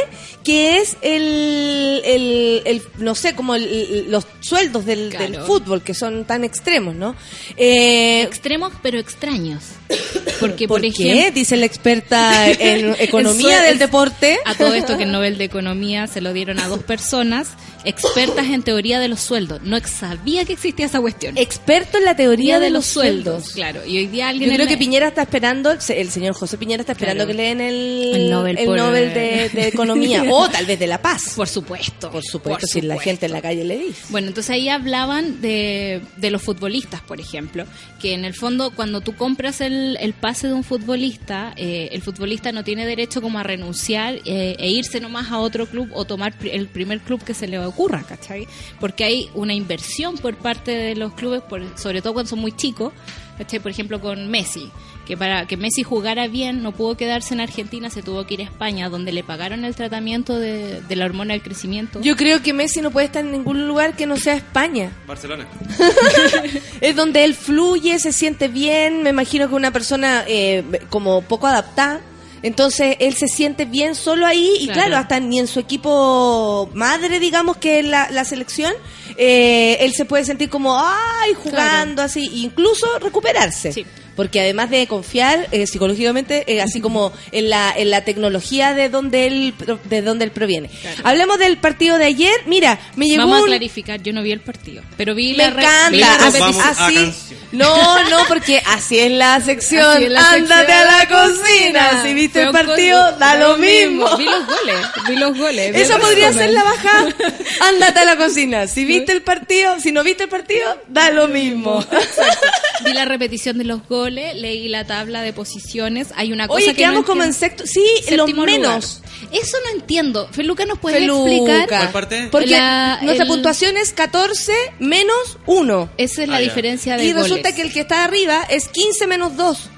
que 0.44 0.78
es 0.78 0.96
el, 1.02 2.00
el, 2.04 2.62
el- 2.64 2.82
no 2.98 3.14
sé, 3.14 3.34
como 3.34 3.54
el- 3.56 4.06
los 4.10 4.24
sueldos 4.40 4.86
del, 4.86 5.10
Claro. 5.10 5.24
del 5.24 5.40
fútbol, 5.42 5.82
que 5.82 5.92
son 5.94 6.24
tan 6.24 6.44
extremos, 6.44 6.94
¿no? 6.94 7.16
Eh, 7.56 8.22
Extremos 8.22 8.72
pero 8.82 8.98
extraños. 8.98 9.62
Porque, 10.40 10.66
¿Por, 10.66 10.80
por, 10.80 10.92
qué? 10.92 11.10
ejemplo... 11.12 11.34
Dice 11.34 11.56
la 11.56 11.66
experta 11.66 12.48
en 12.50 12.94
economía 13.00 13.60
del 13.62 13.78
deporte. 13.78 14.38
A 14.44 14.54
todo 14.54 14.74
esto 14.74 14.96
que 14.96 15.04
el 15.04 15.12
Nobel 15.12 15.38
de 15.38 15.44
Economía 15.44 16.06
se 16.06 16.20
lo 16.20 16.32
dieron 16.32 16.58
a 16.60 16.68
dos 16.68 16.82
personas 16.82 17.48
expertas 17.84 18.46
en 18.46 18.62
teoría 18.62 18.98
de 19.00 19.08
los 19.08 19.20
sueldos. 19.20 19.60
No 19.62 19.78
sabía 19.80 20.44
que 20.44 20.52
existía 20.54 20.86
esa 20.86 21.00
cuestión. 21.00 21.36
Experto 21.36 21.98
en 21.98 22.04
la 22.04 22.16
teoría 22.16 22.60
de, 22.60 22.70
los 22.70 22.86
sueldos. 22.86 23.50
Claro, 23.52 23.84
y 23.86 23.98
hoy 23.98 24.06
día 24.06 24.28
alguien... 24.28 24.50
Yo 24.50 24.56
creo 24.56 24.68
que 24.68 24.76
Piñera 24.76 25.08
está 25.08 25.22
esperando, 25.22 25.70
el 25.72 26.10
señor 26.10 26.34
José 26.34 26.58
Piñera 26.58 26.80
está 26.82 26.92
esperando 26.92 27.24
Claro. 27.24 27.28
que 27.28 27.34
le 27.34 27.42
den 27.48 27.60
el, 27.60 28.12
El 28.14 28.30
Nobel 28.30 28.58
por- 28.64 28.76
Nobel 28.76 29.12
de, 29.14 29.48
de 29.52 29.68
Economía 29.68 30.24
o 30.30 30.48
tal 30.48 30.66
vez 30.66 30.78
de 30.78 30.86
la 30.86 31.00
Paz. 31.02 31.34
Por 31.36 31.48
supuesto. 31.48 32.10
Por 32.10 32.24
supuesto, 32.24 32.66
si 32.66 32.80
la 32.80 32.98
gente 32.98 33.26
en 33.26 33.32
la 33.32 33.42
calle 33.42 33.64
le 33.64 33.78
dice. 33.78 34.02
Bueno, 34.10 34.28
entonces 34.28 34.50
ahí 34.50 34.68
hablaban 34.68 35.40
de, 35.40 36.00
de 36.16 36.30
los 36.30 36.42
futbolistas, 36.42 37.00
por 37.02 37.20
ejemplo, 37.20 37.64
que 38.00 38.14
en 38.14 38.24
el 38.24 38.34
fondo 38.34 38.70
cuando 38.74 39.00
tú 39.00 39.14
compras 39.16 39.60
el, 39.60 39.96
el 40.00 40.14
pase 40.14 40.48
de 40.48 40.54
un 40.54 40.64
futbolista, 40.64 41.52
eh, 41.56 41.88
el 41.92 42.02
futbolista 42.02 42.52
no 42.52 42.64
tiene 42.64 42.86
derecho 42.86 43.20
como 43.20 43.38
a 43.38 43.42
renunciar 43.42 44.16
eh, 44.24 44.56
e 44.58 44.70
irse 44.70 45.00
nomás 45.00 45.30
a 45.30 45.38
otro 45.38 45.66
club 45.66 45.90
o 45.92 46.04
tomar 46.04 46.34
el 46.44 46.66
primer 46.68 47.00
club 47.00 47.22
que 47.24 47.34
se 47.34 47.46
le 47.46 47.58
ocurra, 47.72 48.02
¿cachai? 48.08 48.46
Porque 48.80 49.04
hay 49.04 49.30
una 49.34 49.54
inversión 49.54 50.16
por 50.18 50.34
parte 50.36 50.70
de 50.70 50.94
los 50.96 51.12
clubes, 51.14 51.42
por- 51.42 51.78
sobre 51.78 52.00
todo 52.02 52.12
cuando 52.14 52.30
son 52.30 52.38
muy 52.40 52.52
chicos, 52.52 52.92
¿cachai? 53.38 53.60
Por 53.60 53.70
ejemplo, 53.70 54.00
con 54.00 54.28
Messi, 54.28 54.70
que 55.06 55.16
para 55.16 55.46
que 55.46 55.56
Messi 55.56 55.82
jugara 55.82 56.28
bien 56.28 56.62
no 56.62 56.70
pudo 56.72 56.96
quedarse 56.96 57.34
en 57.34 57.40
Argentina, 57.40 57.90
se 57.90 58.02
tuvo 58.02 58.24
que 58.24 58.34
ir 58.34 58.40
a 58.40 58.44
España, 58.44 58.88
donde 58.88 59.10
le 59.10 59.24
pagaron 59.24 59.64
el 59.64 59.74
tratamiento 59.74 60.38
de, 60.38 60.80
de 60.80 60.96
la 60.96 61.04
hormona 61.06 61.34
del 61.34 61.42
crecimiento. 61.42 62.00
Yo 62.00 62.16
creo 62.16 62.40
que 62.42 62.52
Messi 62.52 62.80
no 62.80 62.92
puede 62.92 63.06
estar 63.06 63.24
en 63.24 63.32
ningún 63.32 63.66
lugar 63.66 63.96
que 63.96 64.06
no 64.06 64.16
sea 64.16 64.34
España. 64.34 64.92
Barcelona. 65.08 65.46
Es 66.80 66.96
donde 66.96 67.24
él 67.24 67.34
fluye, 67.34 67.98
se 67.98 68.12
siente 68.12 68.48
bien. 68.48 69.02
Me 69.02 69.10
imagino 69.10 69.48
que 69.48 69.54
una 69.54 69.70
persona 69.70 70.24
eh, 70.26 70.64
como 70.90 71.22
poco 71.22 71.46
adaptada. 71.46 72.00
Entonces 72.42 72.96
él 72.98 73.14
se 73.14 73.28
siente 73.28 73.64
bien 73.64 73.94
solo 73.94 74.26
ahí 74.26 74.50
y 74.60 74.66
claro, 74.66 74.80
Claro. 74.88 74.96
hasta 74.96 75.20
ni 75.20 75.38
en 75.38 75.46
su 75.46 75.60
equipo 75.60 76.68
madre, 76.74 77.20
digamos 77.20 77.56
que 77.56 77.78
es 77.80 77.84
la, 77.86 78.10
la 78.10 78.24
selección, 78.24 78.72
eh, 79.16 79.76
él 79.80 79.92
se 79.94 80.04
puede 80.04 80.24
sentir 80.24 80.48
como, 80.50 80.78
ay, 80.78 81.34
jugando 81.34 82.02
así, 82.02 82.28
incluso 82.42 82.86
recuperarse. 83.00 83.72
Sí. 83.72 83.86
Porque 84.16 84.40
además 84.40 84.68
de 84.70 84.86
confiar 84.86 85.48
eh, 85.52 85.66
psicológicamente, 85.66 86.44
eh, 86.46 86.60
así 86.60 86.80
como 86.80 87.12
en 87.32 87.48
la, 87.50 87.72
en 87.76 87.90
la 87.90 88.02
tecnología 88.04 88.74
de 88.74 88.88
donde 88.88 89.26
él, 89.26 89.54
pro- 89.56 89.78
de 89.84 90.02
donde 90.02 90.24
él 90.26 90.30
proviene. 90.32 90.68
Claro. 90.68 91.00
Hablemos 91.04 91.38
del 91.38 91.56
partido 91.58 91.96
de 91.98 92.04
ayer. 92.04 92.34
Mira, 92.46 92.78
me 92.96 93.06
llegó 93.06 93.22
Vamos 93.22 93.42
a 93.42 93.46
clarificar, 93.46 94.02
yo 94.02 94.12
no 94.12 94.22
vi 94.22 94.32
el 94.32 94.40
partido, 94.40 94.82
pero 94.96 95.14
vi 95.14 95.32
me 95.32 95.38
la 95.44 95.50
re- 95.50 95.62
encanta. 95.62 96.26
Así, 96.26 96.38
Vamos 96.40 96.62
así- 96.66 97.12
no, 97.52 98.08
no, 98.10 98.18
porque 98.28 98.62
así 98.66 98.98
es 98.98 99.12
la 99.12 99.40
sección. 99.40 100.02
Es 100.02 100.10
la 100.10 100.32
Ándate 100.32 100.72
sección. 100.72 100.88
a 100.88 100.98
la 100.98 101.08
cocina. 101.08 102.02
Si 102.02 102.14
viste 102.14 102.46
Fue 102.50 102.60
el 102.60 102.66
partido, 102.66 103.12
da 103.18 103.34
lo 103.36 103.58
mismo. 103.58 104.06
Vi 104.16 104.24
los 104.24 104.46
goles, 104.46 104.76
vi 105.08 105.16
los 105.16 105.38
goles. 105.38 105.76
Esa 105.76 105.98
podría 105.98 106.32
ser 106.32 106.50
la 106.50 106.62
baja. 106.64 107.06
Ándate 107.60 108.00
a 108.00 108.04
la 108.04 108.16
cocina. 108.16 108.66
Si 108.66 108.84
viste 108.84 109.12
el 109.12 109.22
partido, 109.22 109.78
si 109.80 109.92
no 109.92 110.02
viste 110.02 110.24
el 110.24 110.28
partido, 110.30 110.78
da 110.88 111.10
lo 111.10 111.28
mismo. 111.28 111.84
Vi 112.84 112.92
la 112.94 113.04
repetición 113.04 113.58
de 113.58 113.64
los 113.64 113.86
goles, 113.88 114.01
leí 114.08 114.68
la 114.68 114.86
tabla 114.86 115.22
de 115.22 115.32
posiciones. 115.32 116.08
Hay 116.16 116.32
una 116.32 116.46
cosa 116.48 116.56
Oye, 116.58 116.66
que 116.68 116.74
quedamos 116.76 117.00
no 117.02 117.06
como 117.06 117.22
en 117.24 117.32
sexto. 117.32 117.66
Sí, 117.66 117.84
lo 118.10 118.26
Séptimo 118.26 118.44
menos. 118.44 119.00
lugar. 119.02 119.32
Eso 119.32 119.56
no 119.64 119.78
entiendo. 119.80 120.28
Feluca, 120.32 120.64
¿nos 120.66 120.78
puedes 120.78 120.98
Feluca. 121.00 121.30
explicar? 121.30 121.68
¿Cuál 121.68 121.92
parte? 121.92 122.28
Porque 122.30 122.50
La- 122.50 122.98
nuestra 123.02 123.24
el- 123.24 123.28
puntuación 123.28 123.76
es 123.76 123.92
14 123.92 124.52
menos 124.78 125.38
1. 125.46 125.90
Esa 125.96 126.22
es 126.22 126.28
la 126.28 126.36
Ah, 126.36 126.40
ya. 126.40 126.44
diferencia 126.48 126.96
de 126.96 127.04
Y 127.04 127.12
goles. 127.12 127.28
resulta 127.30 127.54
que 127.54 127.62
el 127.62 127.72
que 127.72 127.80
está 127.80 128.04
arriba 128.04 128.42
es 128.50 128.68
15 128.68 129.06
menos 129.06 129.36
2. 129.36 129.68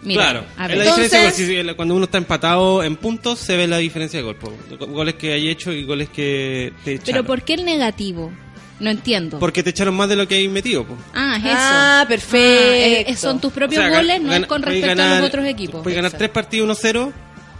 Mira, 0.00 0.22
claro, 0.22 0.44
a 0.56 0.62
es 0.64 0.68
ver. 0.68 0.78
la 0.78 0.84
Entonces- 0.84 1.36
diferencia 1.36 1.74
cuando 1.76 1.94
uno 1.96 2.04
está 2.04 2.18
empatado 2.18 2.84
en 2.84 2.96
puntos 2.96 3.38
se 3.40 3.56
ve 3.56 3.66
la 3.66 3.78
diferencia 3.78 4.18
de 4.20 4.24
gol. 4.24 4.36
Goles 4.78 5.14
que 5.16 5.32
hay 5.32 5.48
hecho 5.48 5.72
y 5.72 5.84
goles 5.84 6.08
que 6.08 6.72
te 6.84 6.92
echaron. 6.94 7.04
Pero 7.12 7.24
¿por 7.24 7.42
qué 7.42 7.54
el 7.54 7.64
negativo? 7.64 8.30
No 8.80 8.90
entiendo. 8.90 9.38
Porque 9.38 9.62
te 9.62 9.70
echaron 9.70 9.94
más 9.96 10.08
de 10.08 10.16
lo 10.16 10.28
que 10.28 10.36
hay 10.36 10.48
metido. 10.48 10.84
po. 10.84 10.96
Ah, 11.14 11.36
es 11.38 11.44
eso. 11.44 11.54
Ah, 11.56 12.04
perfecto. 12.08 12.38
Ah, 12.38 13.10
eh, 13.10 13.16
son 13.16 13.40
tus 13.40 13.52
propios 13.52 13.82
O 13.84 13.88
sea, 13.88 13.96
goles, 13.96 14.22
no 14.22 14.32
es 14.32 14.46
con 14.46 14.62
respecto 14.62 15.02
a 15.02 15.18
los 15.18 15.28
otros 15.28 15.46
equipos. 15.46 15.82
Puedes 15.82 15.96
ganar 15.96 16.12
tres 16.12 16.30
partidos 16.30 16.68
1-0 16.82 17.12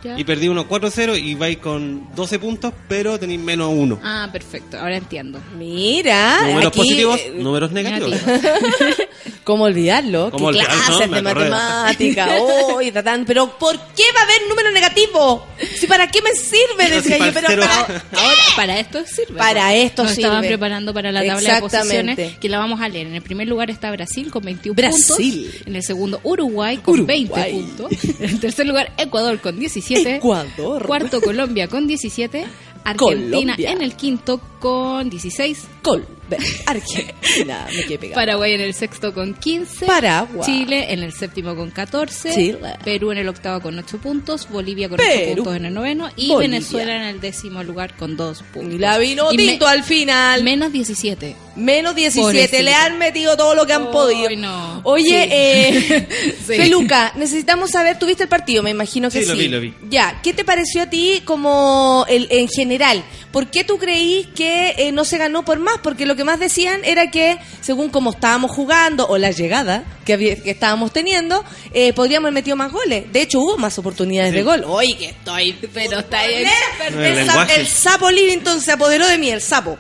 Ya. 0.03 0.19
y 0.19 0.23
perdí 0.25 0.47
uno 0.49 0.69
4-0 0.69 1.19
y 1.21 1.35
vais 1.35 1.59
con 1.59 2.15
12 2.15 2.39
puntos, 2.39 2.73
pero 2.89 3.19
tenéis 3.19 3.41
menos 3.41 3.71
1. 3.75 4.01
Ah, 4.03 4.29
perfecto, 4.31 4.79
ahora 4.79 4.97
entiendo. 4.97 5.41
Mira, 5.59 6.41
números 6.47 6.67
aquí, 6.69 6.79
positivos, 6.79 7.21
eh, 7.21 7.33
números 7.37 7.73
negativos. 7.73 8.17
¿Cómo 9.45 9.65
olvidarlo? 9.65 10.31
¿Cómo 10.31 10.51
¿Qué 10.53 10.59
olvidarlo? 10.59 10.85
clases 10.87 11.09
Me 11.11 11.17
de 11.17 11.23
matemática? 11.23 12.29
Oh, 12.41 12.81
y 12.83 12.91
tratan- 12.93 13.25
pero 13.27 13.59
¿por 13.59 13.77
qué 13.97 14.03
va 14.15 14.21
a 14.21 14.25
haber 14.25 14.43
número 14.49 14.71
negativo? 14.71 15.47
Si 15.79 15.87
para 15.87 16.07
qué 16.09 16.21
me 16.23 16.31
sirve, 16.33 16.89
decía 16.95 17.17
si 17.17 17.25
yo, 17.25 17.33
pero 17.33 17.49
para. 17.49 17.77
Ahora, 18.13 18.41
para 18.57 18.79
esto 18.79 19.05
sirve. 19.07 19.37
Para 19.39 19.65
¿no? 19.65 19.71
esto 19.71 20.03
Nos 20.05 20.13
estaban 20.13 20.43
sirve. 20.43 20.49
preparando 20.59 20.95
para 20.95 21.11
la 21.13 21.25
tabla 21.25 21.55
de 21.55 21.61
posiciones, 21.61 22.39
que 22.39 22.49
la 22.49 22.59
vamos 22.59 22.81
a 22.81 22.89
leer. 22.89 23.07
En 23.07 23.15
el 23.15 23.23
primer 23.23 23.49
lugar 23.49 23.71
está 23.71 23.91
Brasil 23.91 24.31
con 24.31 24.43
21 24.45 24.75
Brasil. 24.77 25.45
puntos. 25.51 25.67
En 25.67 25.77
el 25.77 25.83
segundo, 25.83 26.21
Uruguay 26.23 26.77
con 26.79 26.95
Uruguay. 26.95 27.25
20 27.27 27.51
puntos. 27.51 28.05
En 28.21 28.31
el 28.31 28.41
tercer 28.41 28.67
lugar, 28.67 28.93
Ecuador 28.99 29.41
con 29.41 29.59
17. 29.59 29.88
Ecuador. 29.97 30.87
Cuarto, 30.87 31.21
Colombia 31.21 31.69
con 31.69 31.87
17. 31.87 32.47
Argentina 32.85 33.55
Colombia. 33.55 33.73
en 33.73 33.83
el 33.83 33.95
quinto 33.95 34.41
con 34.61 35.09
16. 35.11 35.67
Col, 35.83 36.07
Argentina, 36.67 37.67
me 37.75 37.85
quedé 37.85 37.99
pegado. 37.99 38.15
Paraguay 38.21 38.53
en 38.55 38.61
el 38.61 38.75
sexto 38.75 39.13
con 39.15 39.35
15. 39.35 39.87
Paraguay. 39.87 40.43
Chile 40.45 40.93
en 40.93 41.03
el 41.03 41.13
séptimo 41.13 41.55
con 41.57 41.71
14. 41.71 42.35
Chile. 42.35 42.59
Perú 42.85 43.13
en 43.13 43.19
el 43.19 43.29
octavo 43.29 43.61
con 43.61 43.79
8 43.79 43.99
puntos. 43.99 44.49
Bolivia 44.51 44.89
con 44.89 45.01
8 45.01 45.09
Perú. 45.09 45.35
puntos 45.37 45.57
en 45.57 45.65
el 45.67 45.75
noveno. 45.75 46.09
Y 46.17 46.29
Bolivia. 46.29 46.59
Venezuela 46.59 46.97
en 46.97 47.03
el 47.03 47.21
décimo 47.21 47.63
lugar 47.63 47.97
con 47.97 48.17
2 48.17 48.43
puntos. 48.53 48.75
Y 48.75 48.79
la 48.79 48.99
vino 48.99 49.33
Y 49.33 49.37
me- 49.37 49.45
tinto 49.47 49.67
al 49.67 49.83
final. 49.85 50.43
Menos 50.43 50.73
17. 50.73 51.37
Menos 51.57 51.95
17, 51.97 52.23
Pobrecito. 52.25 52.63
le 52.63 52.75
han 52.75 52.99
metido 52.99 53.37
todo 53.37 53.55
lo 53.55 53.67
que 53.67 53.73
han 53.73 53.87
Ay, 53.87 53.93
podido. 53.93 54.31
no. 54.37 54.81
Oye, 54.85 55.05
Sí. 55.25 55.29
eh, 55.33 56.09
Sí. 56.47 56.55
Feluca, 56.55 57.13
necesitamos 57.17 57.71
saber, 57.71 57.99
¿tuviste 57.99 58.23
el 58.25 58.29
partido? 58.29 58.63
Me 58.63 58.71
imagino 58.71 59.11
que 59.11 59.19
sí. 59.21 59.25
Sí, 59.25 59.31
lo 59.31 59.37
vi, 59.37 59.49
lo 59.49 59.61
vi. 59.61 59.75
Ya, 59.91 60.21
¿qué 60.23 60.33
te 60.33 60.45
pareció 60.45 60.83
a 60.83 60.87
ti 60.91 61.21
como 61.25 62.05
el, 62.09 62.27
en 62.31 62.49
general? 62.49 63.03
¿Por 63.33 63.49
qué 63.49 63.63
tú 63.63 63.77
creís 63.79 64.27
que 64.29 64.75
eh, 64.79 64.91
no 64.93 65.05
se 65.05 65.19
ganó 65.19 65.45
por 65.45 65.59
más? 65.59 65.79
Porque 65.83 66.07
lo 66.07 66.17
que 66.17 66.25
más 66.25 66.41
decían 66.41 66.81
era 66.85 67.11
que, 67.11 67.39
según 67.61 67.91
como 67.91 68.11
estábamos 68.11 68.51
jugando, 68.51 69.07
o 69.07 69.19
la 69.19 69.31
llegada 69.31 69.85
que, 70.07 70.15
había- 70.15 70.43
que 70.43 70.51
estábamos 70.51 70.93
teniendo, 70.93 71.45
eh, 71.75 71.93
podríamos 71.93 72.27
haber 72.27 72.35
metido 72.35 72.57
más 72.57 72.73
goles. 72.73 73.13
De 73.13 73.21
hecho, 73.23 73.41
hubo 73.41 73.59
más 73.59 73.79
oportunidades 73.79 74.31
Sí. 74.33 74.37
de 74.39 74.43
gol. 74.45 74.65
Oye, 74.67 74.97
que 74.97 75.07
estoy... 75.11 75.53
Pero 75.75 75.99
está 75.99 76.21
ahí. 76.21 76.45
El 76.87 76.95
El, 76.95 77.17
lenguaje. 77.27 77.61
el 77.61 77.67
sapo 77.67 78.11
Livington 78.11 78.61
se 78.63 78.73
apoderó 78.73 79.07
de 79.07 79.19
mí, 79.19 79.31
el 79.31 79.43
sapo. 79.43 79.79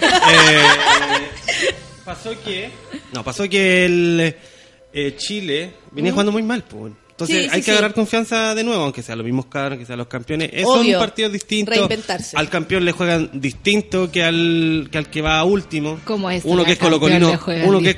Eh, 0.00 0.62
Pasó 2.04 2.30
que. 2.44 2.70
No, 3.12 3.22
pasó 3.22 3.48
que 3.48 3.84
el 3.84 4.36
eh, 4.92 5.14
Chile 5.16 5.74
venía 5.92 6.10
jugando 6.12 6.32
muy 6.32 6.42
mal, 6.42 6.62
pues. 6.64 6.92
Entonces 7.20 7.36
Sí, 7.36 7.42
sí, 7.42 7.54
hay 7.54 7.60
que 7.60 7.64
sí. 7.64 7.70
agarrar 7.72 7.94
confianza 7.94 8.54
de 8.54 8.64
nuevo, 8.64 8.82
aunque 8.84 9.02
sean 9.02 9.18
los 9.18 9.24
mismos 9.24 9.46
cabros, 9.46 9.78
que 9.78 9.86
sean 9.86 9.98
los 9.98 10.06
campeones. 10.08 10.50
Eh, 10.52 10.62
Obvio. 10.64 10.92
Son 10.98 11.00
partidos 11.06 11.32
distintos. 11.32 11.74
Reinventarse. 11.76 12.36
Al 12.36 12.48
campeón 12.48 12.84
le 12.84 12.92
juegan 12.92 13.30
distinto 13.34 14.10
que 14.10 14.22
al 14.24 14.88
que, 14.90 14.98
al 14.98 15.10
que 15.10 15.22
va 15.22 15.42
último. 15.44 16.00
Como 16.04 16.30
es, 16.30 16.42
uno 16.44 16.64
que 16.64 16.72
es 16.72 16.78
colocolino, 16.78 17.28
uno 17.64 17.80
que 17.80 17.90
es 17.90 17.96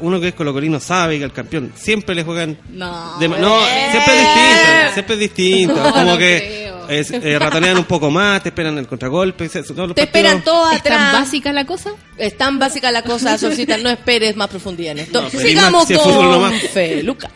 uno 0.00 0.20
que 0.20 0.28
es 0.28 0.34
colocolino 0.34 0.80
sabe 0.80 1.18
que 1.18 1.24
al 1.24 1.32
campeón 1.32 1.72
siempre 1.74 2.14
le 2.14 2.22
juegan 2.24 2.58
No. 2.70 3.18
de- 3.18 3.28
no, 3.28 3.60
siempre 3.90 4.14
es 4.14 4.34
distinto, 4.34 4.92
siempre 4.94 5.14
es 5.14 5.20
distinto. 5.20 5.74
No, 5.76 5.90
como 5.92 6.04
no 6.04 6.18
que 6.18 6.38
creo. 6.38 6.88
es, 6.88 7.10
eh, 7.10 7.38
ratonean 7.38 7.76
un 7.78 7.84
poco 7.84 8.10
más, 8.10 8.42
te 8.42 8.48
esperan 8.50 8.78
el 8.78 8.86
contragolpe. 8.86 9.48
se- 9.48 9.62
todos 9.62 9.88
los 9.88 9.94
Te 9.94 10.02
esperan 10.02 10.38
¿Es 10.38 10.82
tan 10.82 11.12
básica 11.12 11.52
la 11.52 11.64
cosa? 11.66 11.90
Es 12.16 12.36
tan 12.36 12.58
básica 12.58 12.90
la 12.92 13.02
cosa, 13.02 13.38
Solcita, 13.38 13.78
no 13.78 13.88
esperes 13.90 14.36
más 14.36 14.48
profundidad 14.48 14.92
en 14.92 15.00
esto. 15.00 15.22
No, 15.22 15.30
Sigamos 15.30 15.72
más 15.72 15.86
si 15.88 15.94
es 15.94 16.00
fútbol 16.00 16.14
con 16.16 16.30
nomás. 16.30 16.54
Feluca. 16.72 17.30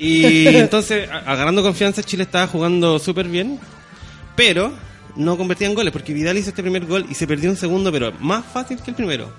Y 0.00 0.46
entonces, 0.56 1.08
agarrando 1.10 1.62
confianza, 1.62 2.02
Chile 2.02 2.22
estaba 2.24 2.46
jugando 2.46 2.98
súper 2.98 3.28
bien, 3.28 3.60
pero 4.34 4.72
no 5.16 5.36
convertían 5.36 5.74
goles, 5.74 5.92
porque 5.92 6.12
Vidal 6.12 6.38
hizo 6.38 6.48
este 6.50 6.62
primer 6.62 6.86
gol 6.86 7.06
y 7.08 7.14
se 7.14 7.26
perdió 7.26 7.50
un 7.50 7.56
segundo, 7.56 7.92
pero 7.92 8.12
más 8.20 8.44
fácil 8.46 8.78
que 8.82 8.90
el 8.90 8.96
primero. 8.96 9.32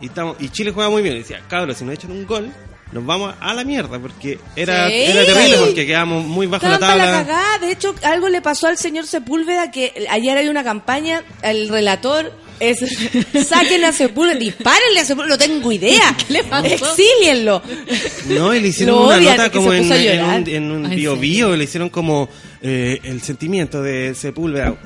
Y, 0.00 0.06
estamos, 0.06 0.36
y 0.40 0.48
Chile 0.48 0.72
juega 0.72 0.90
muy 0.90 1.02
bien. 1.02 1.14
Y 1.16 1.18
decía, 1.20 1.40
cabros, 1.48 1.76
si 1.76 1.84
nos 1.84 1.94
echan 1.94 2.10
un 2.10 2.26
gol, 2.26 2.50
nos 2.90 3.06
vamos 3.06 3.34
a 3.38 3.54
la 3.54 3.64
mierda, 3.64 3.98
porque 3.98 4.38
era, 4.56 4.88
Sí. 4.88 4.94
era 4.94 5.24
terrible, 5.24 5.58
porque 5.58 5.86
quedamos 5.86 6.24
muy 6.26 6.46
bajo 6.46 6.66
la 6.66 6.78
tabla. 6.78 7.04
cagada. 7.04 7.58
De 7.58 7.70
hecho, 7.70 7.94
algo 8.02 8.28
le 8.28 8.40
pasó 8.42 8.66
al 8.66 8.78
señor 8.78 9.06
Sepúlveda 9.06 9.70
que 9.70 10.06
ayer 10.10 10.36
hay 10.38 10.48
una 10.48 10.64
campaña, 10.64 11.22
el 11.42 11.68
relator 11.68 12.32
es 12.60 12.78
saquen 13.48 13.84
a 13.84 13.92
Sepúlveda, 13.92 14.38
dispárenle 14.38 15.00
a 15.00 15.04
Sepúlveda, 15.04 15.36
no 15.36 15.38
tengo 15.38 15.72
idea. 15.72 16.16
¿Qué 16.26 16.32
le 16.34 16.44
pasó? 16.44 16.66
Exílienlo. 16.66 17.62
No, 18.28 18.54
y 18.54 18.60
le 18.60 18.68
hicieron 18.68 18.96
Lo 18.96 19.06
una 19.06 19.16
odian, 19.16 19.36
nota 19.36 19.50
como 19.50 19.70
se 19.70 19.76
en, 19.78 19.82
puso 19.82 19.94
a 19.94 19.96
en 19.98 20.04
llorar. 20.18 20.40
un, 20.42 20.48
en 20.48 20.70
un 20.70 20.86
Ay, 20.86 20.96
bio 20.96 21.12
¿en 21.14 21.20
bio, 21.20 21.56
le 21.56 21.64
hicieron 21.64 21.88
como 21.88 22.28
eh, 22.62 23.00
el 23.02 23.20
sentimiento 23.22 23.82
de 23.82 24.14
Sepúlveda. 24.14 24.76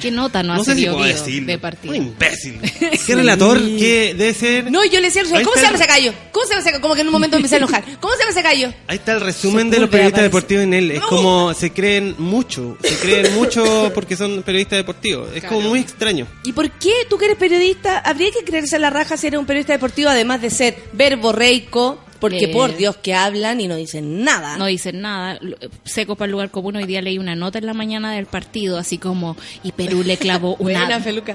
¿Qué 0.00 0.10
nota 0.10 0.42
no, 0.42 0.54
No, 0.54 0.60
hace 0.62 0.72
sé 0.74 0.80
si 0.80 0.86
puedo 0.86 1.04
decirlo. 1.04 1.46
de 1.46 1.58
partido? 1.58 1.94
Un 1.94 2.02
imbécil. 2.02 2.60
¿Qué 3.06 3.14
relator 3.14 3.58
que 3.60 4.14
debe 4.16 4.34
ser? 4.34 4.70
No, 4.70 4.84
yo 4.84 5.00
le 5.00 5.06
decía, 5.06 5.22
al 5.22 5.26
señor, 5.28 5.38
Ahí 5.38 5.44
¿cómo 5.44 5.54
se 5.54 5.60
está 5.60 5.72
llama 5.72 5.76
el- 5.84 5.90
ese 5.90 5.92
gallo? 5.92 6.14
¿Cómo 6.32 6.44
se 6.46 6.50
llama 6.50 6.60
ese 6.62 6.70
gallo? 6.72 6.82
Como 6.82 6.94
que 6.94 7.00
en 7.02 7.06
un 7.06 7.12
momento 7.12 7.36
me 7.36 7.38
empecé 7.38 7.54
a 7.54 7.58
enojar. 7.58 7.84
¿Cómo 8.00 8.12
se 8.14 8.18
llama 8.20 8.30
ese 8.32 8.42
gallo? 8.42 8.74
Ahí 8.88 8.96
está 8.96 9.12
el 9.12 9.20
resumen 9.20 9.70
de 9.70 9.78
los 9.78 9.88
periodistas 9.88 10.18
parece. 10.20 10.28
deportivos 10.28 10.64
en 10.64 10.74
él. 10.74 10.90
Es 10.90 11.00
como 11.02 11.54
se 11.54 11.70
creen 11.72 12.14
mucho. 12.18 12.76
Se 12.82 12.96
creen 12.96 13.34
mucho 13.34 13.92
porque 13.94 14.16
son 14.16 14.42
periodistas 14.42 14.78
deportivos. 14.78 15.30
Es 15.34 15.44
como 15.44 15.60
muy 15.62 15.80
extraño. 15.80 16.26
¿Y 16.44 16.52
por 16.52 16.70
qué 16.72 16.92
tú 17.08 17.16
que 17.16 17.26
eres 17.26 17.36
periodista 17.38 17.98
habría 18.00 18.30
que 18.32 18.44
creerse 18.44 18.76
en 18.76 18.82
la 18.82 18.90
raja 18.90 19.16
si 19.16 19.28
eres 19.28 19.38
un 19.38 19.46
periodista 19.46 19.72
deportivo 19.74 20.10
además 20.10 20.42
de 20.42 20.50
ser 20.50 20.76
verborreico? 20.92 22.00
Porque 22.20 22.44
Eh. 22.46 22.48
por 22.52 22.76
Dios 22.76 22.96
que 22.96 23.14
hablan 23.14 23.60
y 23.60 23.68
no 23.68 23.76
dicen 23.76 24.24
nada. 24.24 24.56
No 24.56 24.66
dicen 24.66 25.00
nada. 25.00 25.38
Seco 25.84 26.16
para 26.16 26.26
el 26.26 26.32
lugar 26.32 26.50
común. 26.50 26.76
Hoy 26.76 26.86
día 26.86 27.02
leí 27.02 27.18
una 27.18 27.34
nota 27.36 27.58
en 27.58 27.66
la 27.66 27.74
mañana 27.74 28.12
del 28.12 28.26
partido, 28.26 28.78
así 28.78 28.98
como, 28.98 29.36
y 29.62 29.72
Perú 29.72 30.02
le 30.02 30.16
clavó 30.16 30.54
una 30.58 30.80
Buena, 30.80 31.00
Feluca. 31.00 31.34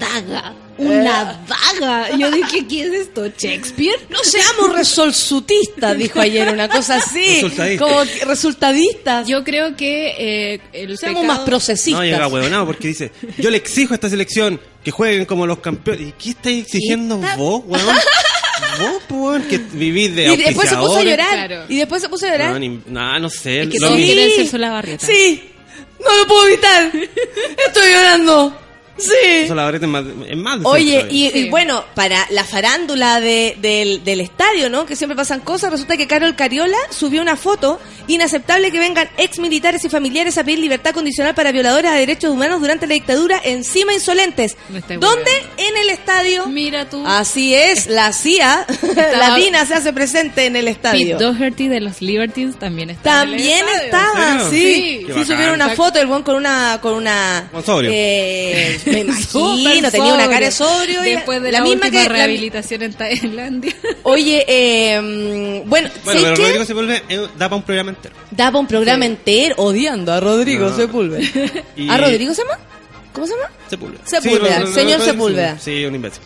Una 0.79 1.41
daga. 1.47 2.15
Yo 2.17 2.31
dije, 2.31 2.65
¿qué 2.67 2.83
es 2.83 2.93
esto? 2.93 3.27
¿Shakespeare? 3.37 3.99
No 4.09 4.19
seamos 4.23 4.73
resolsutistas, 4.73 5.97
dijo 5.97 6.19
ayer 6.21 6.47
una 6.49 6.69
cosa 6.69 6.95
así. 6.95 7.35
Resultadistas. 7.41 7.87
Como 7.89 8.03
que 8.05 8.25
resultadistas. 8.25 9.27
Yo 9.27 9.43
creo 9.43 9.75
que 9.75 10.15
eh, 10.17 10.61
el 10.73 10.97
seamos 10.97 11.21
pecado- 11.21 11.37
más 11.39 11.39
procesistas. 11.45 11.99
No 11.99 12.05
llega 12.05 12.27
huevonado 12.27 12.65
porque 12.65 12.87
dice, 12.87 13.11
yo 13.37 13.49
le 13.49 13.57
exijo 13.57 13.93
a 13.93 13.95
esta 13.95 14.09
selección 14.09 14.59
que 14.83 14.91
jueguen 14.91 15.25
como 15.25 15.45
los 15.45 15.59
campeones. 15.59 16.07
¿Y 16.09 16.11
qué 16.13 16.29
estáis 16.29 16.65
exigiendo 16.65 17.19
¿Qué? 17.19 17.27
vos, 17.37 17.63
weón? 17.65 17.85
vos, 18.79 19.03
pues, 19.07 19.45
que 19.47 19.57
vivís 19.57 20.15
de 20.15 20.33
y 20.33 20.37
después 20.37 20.69
se 20.69 20.77
puso 20.77 20.97
a 20.99 21.03
llorar. 21.03 21.29
Claro. 21.47 21.65
Y 21.67 21.77
después 21.77 22.01
se 22.01 22.09
puso 22.09 22.25
a 22.25 22.29
llorar. 22.31 22.51
No, 22.53 22.59
ni- 22.59 22.81
no, 22.87 23.19
no 23.19 23.29
sé. 23.29 23.63
Es 23.63 23.69
que 23.69 23.79
lo 23.79 24.47
Solabarrieta. 24.49 25.05
Sí. 25.05 25.43
No 26.03 26.17
lo 26.17 26.27
puedo 26.27 26.47
evitar. 26.47 26.91
Estoy 27.67 27.91
llorando. 27.91 28.68
Sí. 28.99 29.47
Solabarrieta 29.47 29.85
es 29.85 29.91
más, 29.91 30.03
es 30.27 30.37
más 30.37 30.59
de 30.59 30.65
Oye, 30.65 31.07
y, 31.09 31.29
Sí. 31.29 31.39
y 31.39 31.49
bueno, 31.49 31.83
para 31.95 32.27
la 32.31 32.43
farándula 32.43 33.19
de- 33.19 33.55
del, 33.59 34.03
del 34.03 34.21
estadio, 34.21 34.69
¿no? 34.69 34.85
Que 34.85 34.95
siempre 34.95 35.15
pasan 35.15 35.39
cosas, 35.41 35.71
resulta 35.71 35.97
que 35.97 36.07
Carol 36.07 36.35
Cariola 36.35 36.77
subió 36.89 37.21
una 37.21 37.35
foto 37.35 37.79
inaceptable 38.07 38.71
que 38.71 38.79
vengan 38.79 39.09
ex 39.17 39.39
militares 39.39 39.83
y 39.85 39.89
familiares 39.89 40.37
a 40.37 40.43
pedir 40.43 40.59
libertad 40.59 40.93
condicional 40.93 41.35
para 41.35 41.51
violadores 41.51 41.91
a 41.91 41.95
derechos 41.95 42.31
humanos 42.31 42.59
durante 42.59 42.87
la 42.87 42.93
dictadura 42.95 43.39
encima 43.43 43.93
insolentes. 43.93 44.57
¿Dónde? 44.99 45.31
En 45.57 45.77
el 45.77 45.89
estadio. 45.89 46.47
Mira 46.47 46.89
tú. 46.89 47.03
Así 47.05 47.53
es, 47.53 47.87
la 47.87 48.11
CIA, 48.13 48.65
la 49.17 49.35
DINA 49.35 49.65
se 49.65 49.75
hace 49.75 49.93
presente 49.93 50.45
en 50.45 50.55
el 50.55 50.65
Pete 50.65 50.71
estadio. 50.77 51.17
Doherty 51.19 51.67
de 51.67 51.81
los 51.81 52.01
Libertines 52.01 52.57
también 52.57 52.89
está. 52.89 53.23
en 53.23 53.29
el 53.29 53.35
También 53.37 53.65
estaba, 53.85 54.33
¿En 54.43 54.49
sí. 54.49 55.05
Sí, 55.13 55.25
subieron 55.25 55.55
una 55.55 55.69
foto, 55.69 55.99
el 55.99 56.07
buen 56.07 56.23
con 56.23 56.35
una, 56.35 56.79
con 56.81 56.93
una. 56.95 57.49
Eh, 57.83 58.79
me 58.91 58.99
imagino, 59.01 59.91
tenía 59.91 60.13
una 60.13 60.27
cara 60.29 60.45
de 60.47 60.51
sobrio. 60.51 61.01
Después 61.01 61.41
de 61.41 61.51
la, 61.51 61.59
la, 61.59 61.63
misma 61.65 61.85
última 61.87 62.01
que. 62.03 62.07
la- 62.09 62.13
rehabilitación 62.15 62.81
en 62.83 62.93
Tailandia. 62.93 63.75
oye, 64.03 64.45
eh, 64.47 65.61
bueno, 65.65 65.65
Bueno, 65.65 65.89
¿sabes 66.03 66.23
pero 66.23 66.35
qué? 66.35 66.41
Rodrigo 66.43 66.65
Sepúlveda 66.65 67.01
eh, 67.09 67.27
da 67.37 67.49
para 67.49 67.55
un 67.55 67.63
programa 67.63 67.89
entero. 67.91 68.15
Daba 68.31 68.59
un 68.59 68.67
programa 68.67 69.05
entero 69.05 69.55
odiando 69.57 70.13
a 70.13 70.19
Rodrigo 70.19 70.69
No. 70.69 70.75
Sepúlveda. 70.75 71.27
Y- 71.75 71.89
¿A 71.89 71.97
Rodrigo 71.97 72.33
se 72.33 72.43
llama? 72.43 72.57
¿Cómo 73.13 73.25
se 73.25 73.33
llama? 73.33 73.49
Sepúlveda. 73.69 74.01
Sepúlveda, 74.05 74.65
Sí, 74.67 74.73
señor 74.73 75.01
Sepúlveda. 75.01 75.59
Sí, 75.59 75.83
un 75.85 75.95
imbécil. 75.95 76.21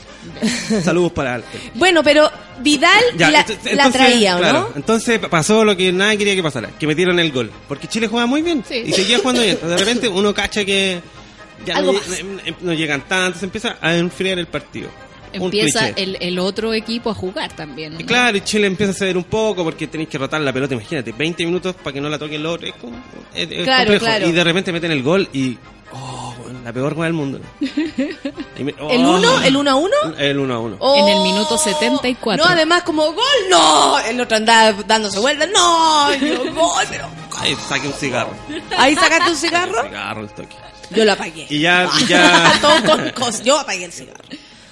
Saludos 0.83 1.11
para 1.11 1.35
él. 1.37 1.43
Bueno, 1.75 2.03
pero 2.03 2.29
Vidal 2.59 3.01
Ya, 3.17 3.29
la, 3.31 3.91
traía, 3.91 4.35
¿o 4.35 4.39
claro, 4.39 4.59
no? 4.59 4.69
Entonces 4.75 5.19
pasó 5.29 5.63
lo 5.65 5.75
que 5.75 5.91
nadie 5.91 6.17
quería 6.17 6.35
que 6.35 6.43
pasara, 6.43 6.69
que 6.79 6.85
metieron 6.87 7.19
el 7.19 7.31
gol. 7.31 7.51
Porque 7.67 7.87
Chile 7.87 8.07
juega 8.07 8.25
muy 8.25 8.41
bien 8.41 8.63
Sí. 8.67 8.83
y 8.85 8.93
seguía 8.93 9.17
jugando 9.19 9.41
bien. 9.41 9.57
De 9.61 9.77
repente 9.77 10.07
uno 10.07 10.33
cacha 10.33 10.63
que 10.65 11.01
ya 11.65 11.75
Algo 11.77 11.93
no, 11.93 11.99
pasa. 11.99 12.23
no- 12.23 12.55
no 12.61 12.73
llegan 12.73 13.01
tanto, 13.07 13.39
se 13.39 13.45
empieza 13.45 13.77
a 13.81 13.95
enfriar 13.95 14.39
el 14.39 14.47
partido. 14.47 14.89
Empieza 15.31 15.87
el, 15.89 16.15
el 16.21 16.37
otro 16.37 16.73
equipo 16.75 17.09
a 17.09 17.15
jugar 17.15 17.51
también. 17.53 17.93
¿no? 17.95 17.99
Y 17.99 18.03
claro, 18.03 18.37
y 18.37 18.41
Chile 18.41 18.67
empieza 18.67 18.91
a 18.91 18.95
ceder 18.95 19.17
un 19.17 19.23
poco 19.23 19.63
porque 19.63 19.87
tenéis 19.87 20.07
que 20.09 20.19
rotar 20.19 20.39
la 20.41 20.53
pelota, 20.53 20.75
imagínate, 20.75 21.11
20 21.11 21.43
minutos 21.45 21.75
para 21.75 21.91
que 21.91 21.99
no 22.01 22.07
la 22.07 22.19
toque 22.19 22.35
el 22.35 22.45
otro. 22.45 22.67
Es, 22.67 22.75
como, 22.75 22.95
es- 23.33 23.49
es 23.49 23.63
Claro, 23.63 23.79
complejo. 23.91 24.05
claro. 24.05 24.27
Y 24.27 24.31
de 24.31 24.43
repente 24.43 24.71
meten 24.71 24.91
el 24.91 25.01
gol 25.01 25.27
y. 25.33 25.57
Oh, 25.95 26.35
la 26.63 26.71
peor 26.73 26.93
gol 26.95 27.05
del 27.05 27.13
mundo. 27.13 27.39
¿El 28.57 28.75
oh. 28.79 28.87
1? 29.17 29.43
¿El 29.43 29.57
1 29.57 29.71
a 29.71 29.75
1? 29.75 29.91
El 30.19 30.39
1 30.39 30.53
a 30.53 30.59
1. 30.59 30.77
En 30.97 31.07
el 31.07 31.21
minuto 31.23 31.57
74. 31.57 32.43
No, 32.45 32.51
además 32.51 32.83
como 32.83 33.03
gol, 33.13 33.23
no. 33.49 33.99
El 33.99 34.19
otro 34.21 34.37
andaba 34.37 34.71
dándose 34.83 35.19
vueltas, 35.19 35.49
no. 35.53 36.13
Yo, 36.15 36.53
gol, 36.53 36.83
pero... 36.89 37.07
Ahí 37.39 37.55
saqué 37.67 37.87
un 37.87 37.93
cigarro. 37.93 38.31
Ahí 38.77 38.95
sacaste 38.95 39.31
un 39.31 39.37
cigarro. 39.37 39.83
Cigarro, 39.83 40.21
el 40.21 40.29
toque. 40.29 40.55
Yo 40.91 41.05
lo 41.05 41.13
apagué. 41.13 41.45
Y 41.49 41.59
ya, 41.59 41.89
y 42.01 42.05
ya. 42.07 42.53
Todo 42.61 42.83
con 42.83 42.99
cos- 43.11 43.43
Yo 43.43 43.57
apagué 43.59 43.85
el 43.85 43.91
cigarro. 43.91 44.23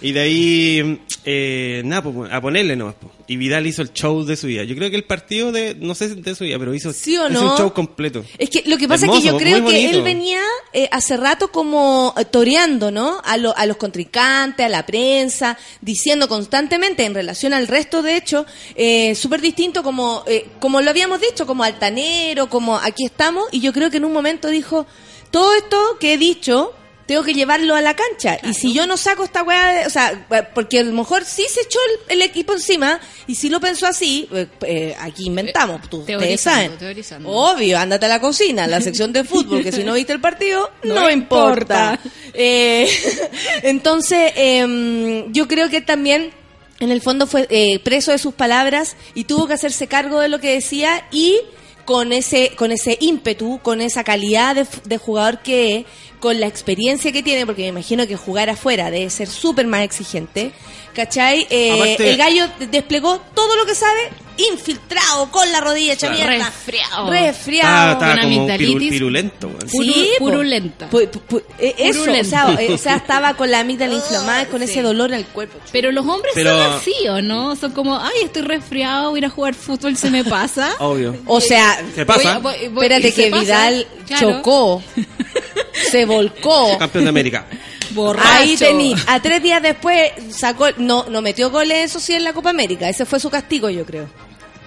Y 0.04 0.14
de 0.14 0.20
ahí, 0.20 1.00
eh, 1.26 1.84
nada, 1.86 2.02
pues, 2.02 2.32
a 2.34 2.42
ponerle 2.42 2.76
nomás. 2.76 2.96
pues. 3.00 3.14
Y 3.28 3.38
Vidal 3.38 3.68
hizo 3.68 3.84
el 3.84 3.94
show 3.94 4.24
de 4.26 4.36
su 4.36 4.48
vida. 4.48 4.64
Yo 4.64 4.76
creo 4.76 4.90
que 4.90 4.96
el 4.96 5.04
partido 5.04 5.52
de, 5.52 5.76
no 5.80 5.94
sé 5.94 6.10
si 6.10 6.16
de 6.22 6.34
su 6.34 6.44
vida, 6.44 6.58
pero 6.58 6.74
hizo, 6.74 6.92
¿Sí 6.92 7.18
o 7.20 7.30
hizo 7.30 7.40
no? 7.40 7.52
un 7.52 7.58
show 7.58 7.72
completo. 7.72 8.26
Es 8.40 8.50
que 8.50 8.64
lo 8.66 8.78
que 8.80 8.88
pasa 8.88 9.06
es 9.06 9.12
que 9.12 9.22
yo 9.22 9.38
creo 9.38 9.64
que 9.64 9.90
él 9.92 10.02
venía 10.02 10.42
eh, 10.74 10.90
hace 10.92 11.18
rato 11.18 11.52
como 11.52 12.16
eh, 12.18 12.26
toreando, 12.26 12.90
¿no? 12.90 13.22
A, 13.24 13.38
lo- 13.38 13.56
a 13.56 13.68
los 13.68 13.78
contrincantes, 13.78 14.66
a 14.66 14.70
la 14.70 14.88
prensa, 14.88 15.56
diciendo 15.82 16.28
constantemente 16.28 17.06
en 17.06 17.14
relación 17.14 17.54
al 17.54 17.68
resto, 17.68 18.02
de 18.02 18.18
hecho, 18.18 18.48
eh, 18.76 19.14
súper 19.14 19.40
distinto 19.40 19.84
como, 19.84 20.24
eh, 20.26 20.48
como 20.60 20.82
lo 20.82 20.90
habíamos 20.90 21.22
dicho, 21.22 21.46
como 21.46 21.64
altanero, 21.64 22.50
como 22.50 22.76
aquí 22.78 23.06
estamos, 23.06 23.46
y 23.52 23.62
yo 23.62 23.72
creo 23.72 23.92
que 23.92 23.98
en 23.98 24.06
un 24.06 24.14
momento 24.14 24.48
dijo, 24.50 24.88
todo 25.32 25.56
esto 25.56 25.98
que 26.00 26.14
he 26.14 26.18
dicho... 26.18 26.74
Tengo 27.08 27.24
que 27.24 27.34
llevarlo 27.34 27.76
a 27.76 27.82
la 27.82 27.94
cancha. 27.94 28.38
Y 28.42 28.54
si 28.54 28.72
yo 28.72 28.88
no 28.88 28.96
saco 28.96 29.26
esta 29.26 29.44
weá, 29.44 29.74
de- 29.74 29.86
o 29.86 29.90
sea, 29.90 30.26
eh, 30.32 30.44
porque 30.56 30.80
a 30.80 30.84
lo 30.84 30.94
mejor 30.94 31.26
sí 31.26 31.46
se 31.50 31.60
echó 31.62 31.78
el, 32.08 32.20
el 32.20 32.22
equipo 32.22 32.54
encima, 32.54 33.02
y 33.28 33.36
si 33.36 33.50
lo 33.50 33.60
pensó 33.60 33.86
así, 33.86 34.30
eh, 34.32 34.48
eh, 34.62 34.96
aquí 34.98 35.26
inventamos, 35.26 35.90
tú, 35.90 35.98
ustedes 36.02 36.40
saben. 36.40 36.78
teorizando. 36.78 37.28
Obvio, 37.30 37.80
ándate 37.80 38.06
a 38.06 38.10
la 38.10 38.22
cocina, 38.22 38.66
la 38.66 38.80
sección 38.82 39.12
de 39.12 39.26
fútbol, 39.26 39.62
que 39.62 39.74
si 39.74 39.84
no 39.84 39.96
viste 39.96 40.14
el 40.14 40.22
partido, 40.22 40.72
no, 40.84 40.94
No 40.96 41.10
importa. 41.10 42.00
importa. 42.00 42.00
Eh, 42.34 42.88
entonces, 43.64 44.32
em, 44.36 45.34
yo 45.34 45.50
creo 45.50 45.70
que 45.70 45.82
también, 45.82 46.32
en 46.80 46.92
el 46.92 47.02
fondo, 47.02 47.28
fue 47.28 47.46
eh, 47.50 47.80
preso 47.80 48.12
de 48.12 48.20
sus 48.20 48.34
palabras 48.36 48.96
y 49.16 49.26
tuvo 49.26 49.48
que 49.48 49.54
hacerse 49.56 49.88
cargo 49.88 50.22
de 50.22 50.30
lo 50.30 50.40
que 50.40 50.54
decía 50.54 51.06
y 51.12 51.42
con 51.86 52.14
ese, 52.14 52.52
con 52.56 52.72
ese 52.72 52.98
ímpetu, 53.00 53.60
con 53.62 53.82
esa 53.82 54.04
calidad 54.04 54.56
de, 54.56 54.68
de 54.86 54.98
jugador 54.98 55.40
que 55.40 55.78
es, 55.78 55.86
con 56.22 56.40
la 56.40 56.48
experiencia 56.48 57.12
que 57.12 57.22
tiene, 57.22 57.46
porque 57.46 57.64
me 57.64 57.68
imagino 57.70 58.08
que 58.08 58.16
jugar 58.16 58.50
afuera 58.50 58.90
debe 58.92 59.10
ser 59.10 59.28
súper 59.28 59.68
más 59.68 59.82
exigente, 59.84 60.54
¿cachai? 60.94 61.46
Eh, 61.50 61.74
Aparte- 61.74 62.10
el 62.12 62.18
gallo 62.18 62.46
desplegó 62.72 63.20
todo 63.36 63.56
lo 63.58 63.66
que 63.66 63.76
sabe 63.76 64.10
infiltrado 64.50 65.30
con 65.30 65.52
la 65.52 65.60
rodilla 65.62 65.94
hecha 65.94 66.08
Claro. 66.08 66.30
mierda. 66.32 66.46
Resfriado. 66.46 67.10
Resfriado. 67.12 67.70
Estaba, 67.70 67.92
estaba 67.92 68.14
Una 68.14 68.22
como 68.22 68.32
piru- 68.32 68.54
amigdalitis. 68.54 68.90
pirulento. 68.90 69.50
Puru- 69.50 69.94
Sí, 69.94 70.10
purulenta. 70.20 70.90
Pu- 70.90 71.12
pu- 71.12 71.22
pu- 71.30 71.44
eh, 71.60 71.76
eso, 71.78 72.02
o 72.04 72.24
sea, 72.24 72.56
eh, 72.60 72.74
o 72.74 72.78
sea, 72.78 72.96
estaba 72.96 73.34
con 73.36 73.52
la 73.52 73.60
amígdala 73.60 73.94
inflamada, 73.96 74.46
con 74.48 74.64
ese 74.64 74.82
dolor 74.82 75.12
en 75.12 75.18
el 75.20 75.26
cuerpo. 75.26 75.60
Pero 75.72 75.92
los 75.92 76.06
hombres 76.08 76.32
Pero- 76.34 76.52
son 76.52 76.74
así, 76.74 76.94
¿o 77.10 77.22
no? 77.22 77.56
Son 77.56 77.72
como, 77.72 78.00
ay, 78.00 78.24
estoy 78.24 78.44
resfriado, 78.44 79.10
voy 79.10 79.18
a 79.18 79.20
ir 79.20 79.26
a 79.26 79.30
jugar 79.30 79.54
fútbol, 79.54 79.96
se 79.98 80.10
me 80.10 80.24
pasa. 80.24 80.72
Obvio. 80.80 81.16
O 81.26 81.42
sea, 81.42 81.84
¿Qué 81.94 82.06
pasa? 82.06 82.40
Voy- 82.40 82.54
voy- 82.60 82.68
voy- 82.70 82.86
espérate 82.86 83.12
se 83.12 83.24
que 83.26 83.30
pasa. 83.32 83.42
Vidal 83.44 83.88
Claro. 84.08 84.32
chocó, 84.38 84.84
se 85.74 86.06
volcó. 86.06 86.78
Campeón 86.78 87.06
de 87.06 87.10
América. 87.10 87.46
Borracho. 87.92 88.28
Ahí 88.30 88.56
tení, 88.56 88.96
a 89.08 89.22
tres 89.22 89.44
días 89.44 89.62
después 89.62 90.12
sacó, 90.30 90.68
no, 90.78 91.06
no 91.10 91.22
metió 91.22 91.50
goles, 91.52 91.78
eso 91.92 92.00
sí, 92.00 92.14
en 92.14 92.24
la 92.24 92.32
Copa 92.34 92.50
América. 92.52 92.88
Ese 92.88 93.06
fue 93.06 93.20
su 93.20 93.30
castigo, 93.30 93.70
yo 93.70 93.86
creo. 93.86 94.08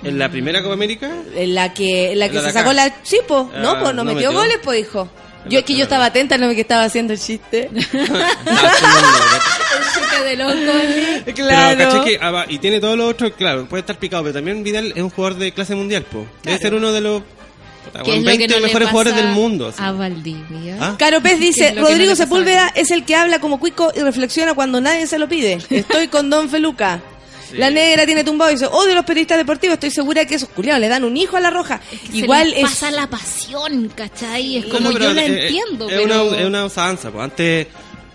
En 0.02 0.18
la 0.18 0.28
primera 0.28 0.60
Copa 0.62 0.74
América, 0.74 1.10
En 1.34 1.54
la 1.54 1.72
que, 1.72 2.12
en 2.12 2.18
la 2.18 2.28
que 2.28 2.34
La 2.34 2.42
se 2.42 2.48
acá. 2.50 2.58
sacó 2.60 2.72
la. 2.74 2.94
Sí, 3.02 3.18
no, 3.28 3.48
Ah, 3.54 3.78
pues 3.80 3.94
no, 3.94 4.04
no 4.04 4.04
metió, 4.04 4.28
metió. 4.28 4.32
goles, 4.32 4.58
pues 4.62 4.78
dijo. 4.78 5.08
Yo 5.46 5.58
es 5.58 5.64
que 5.66 5.74
yo 5.76 5.84
estaba 5.84 6.06
atenta, 6.06 6.36
no 6.38 6.46
me 6.48 6.54
que 6.54 6.60
estaba 6.62 6.84
haciendo 6.84 7.12
el 7.14 7.18
chiste. 7.18 7.70
Chute 9.94 10.24
de 10.24 10.36
loco. 10.36 10.54
Pero 11.24 11.36
caché 11.78 12.04
que, 12.04 12.18
ah, 12.20 12.30
va, 12.30 12.46
y 12.48 12.58
tiene 12.58 12.80
todo 12.80 12.96
lo 12.96 13.06
otro, 13.08 13.32
claro, 13.32 13.66
puede 13.66 13.80
estar 13.80 13.98
picado, 13.98 14.22
pero 14.22 14.34
también 14.34 14.62
Vidal 14.62 14.92
es 14.94 15.02
un 15.02 15.10
jugador 15.10 15.38
de 15.38 15.52
clase 15.52 15.74
mundial, 15.74 16.04
po. 16.04 16.26
Debe 16.42 16.58
ser 16.58 16.74
uno 16.74 16.92
de 16.92 17.00
los 17.00 17.22
¿Qué 17.92 18.16
es 18.16 18.22
lo 18.22 18.30
que 18.30 18.36
20 18.38 18.48
no 18.48 18.54
le 18.56 18.66
mejores 18.66 18.88
jugadores 18.90 19.16
del 19.16 19.32
mundo. 19.32 19.68
así. 19.68 19.78
A 19.82 19.92
Valdivia. 19.92 20.76
¿Ah? 20.80 20.96
Caro 20.98 21.20
Pez 21.22 21.34
¿Qué 21.34 21.38
dice, 21.38 21.66
es 21.68 21.74
no 21.74 21.82
Rodrigo 21.82 22.14
Sepúlveda 22.14 22.68
es 22.74 22.90
el 22.90 23.04
que 23.04 23.14
habla 23.16 23.38
como 23.40 23.58
cuico 23.60 23.92
y 23.94 24.00
reflexiona 24.00 24.54
cuando 24.54 24.80
nadie 24.80 25.06
se 25.06 25.18
lo 25.18 25.28
pide. 25.28 25.58
Estoy 25.70 26.08
con 26.08 26.30
Don 26.30 26.48
Feluca. 26.48 27.00
La 27.52 27.70
negra 27.70 28.04
tiene 28.04 28.24
tumbado 28.24 28.50
y 28.50 28.54
dice, 28.54 28.66
odio 28.66 28.92
a 28.92 28.94
los 28.96 29.04
periodistas 29.04 29.38
deportivos, 29.38 29.74
estoy 29.74 29.90
segura 29.92 30.24
que 30.24 30.34
esos 30.34 30.48
culiados 30.48 30.80
le 30.80 30.88
dan 30.88 31.04
un 31.04 31.16
hijo 31.16 31.36
a 31.36 31.40
la 31.40 31.50
roja. 31.50 31.80
Se 32.10 32.16
Igual 32.16 32.50
les 32.50 32.58
es... 32.58 32.64
pasa 32.64 32.90
la 32.90 33.06
pasión, 33.06 33.92
¿cachai? 33.94 34.56
Es 34.56 34.66
No, 34.66 34.74
como 34.74 34.90
no, 34.90 34.98
yo 34.98 35.12
la 35.12 35.22
es- 35.24 35.30
es- 35.30 35.40
entiendo, 35.44 35.88
es, 35.88 35.94
pero... 35.94 36.24
una, 36.26 36.36
es 36.40 36.46
una 36.46 36.64
usanza, 36.64 37.12
pues. 37.12 37.22
Antes 37.22 37.66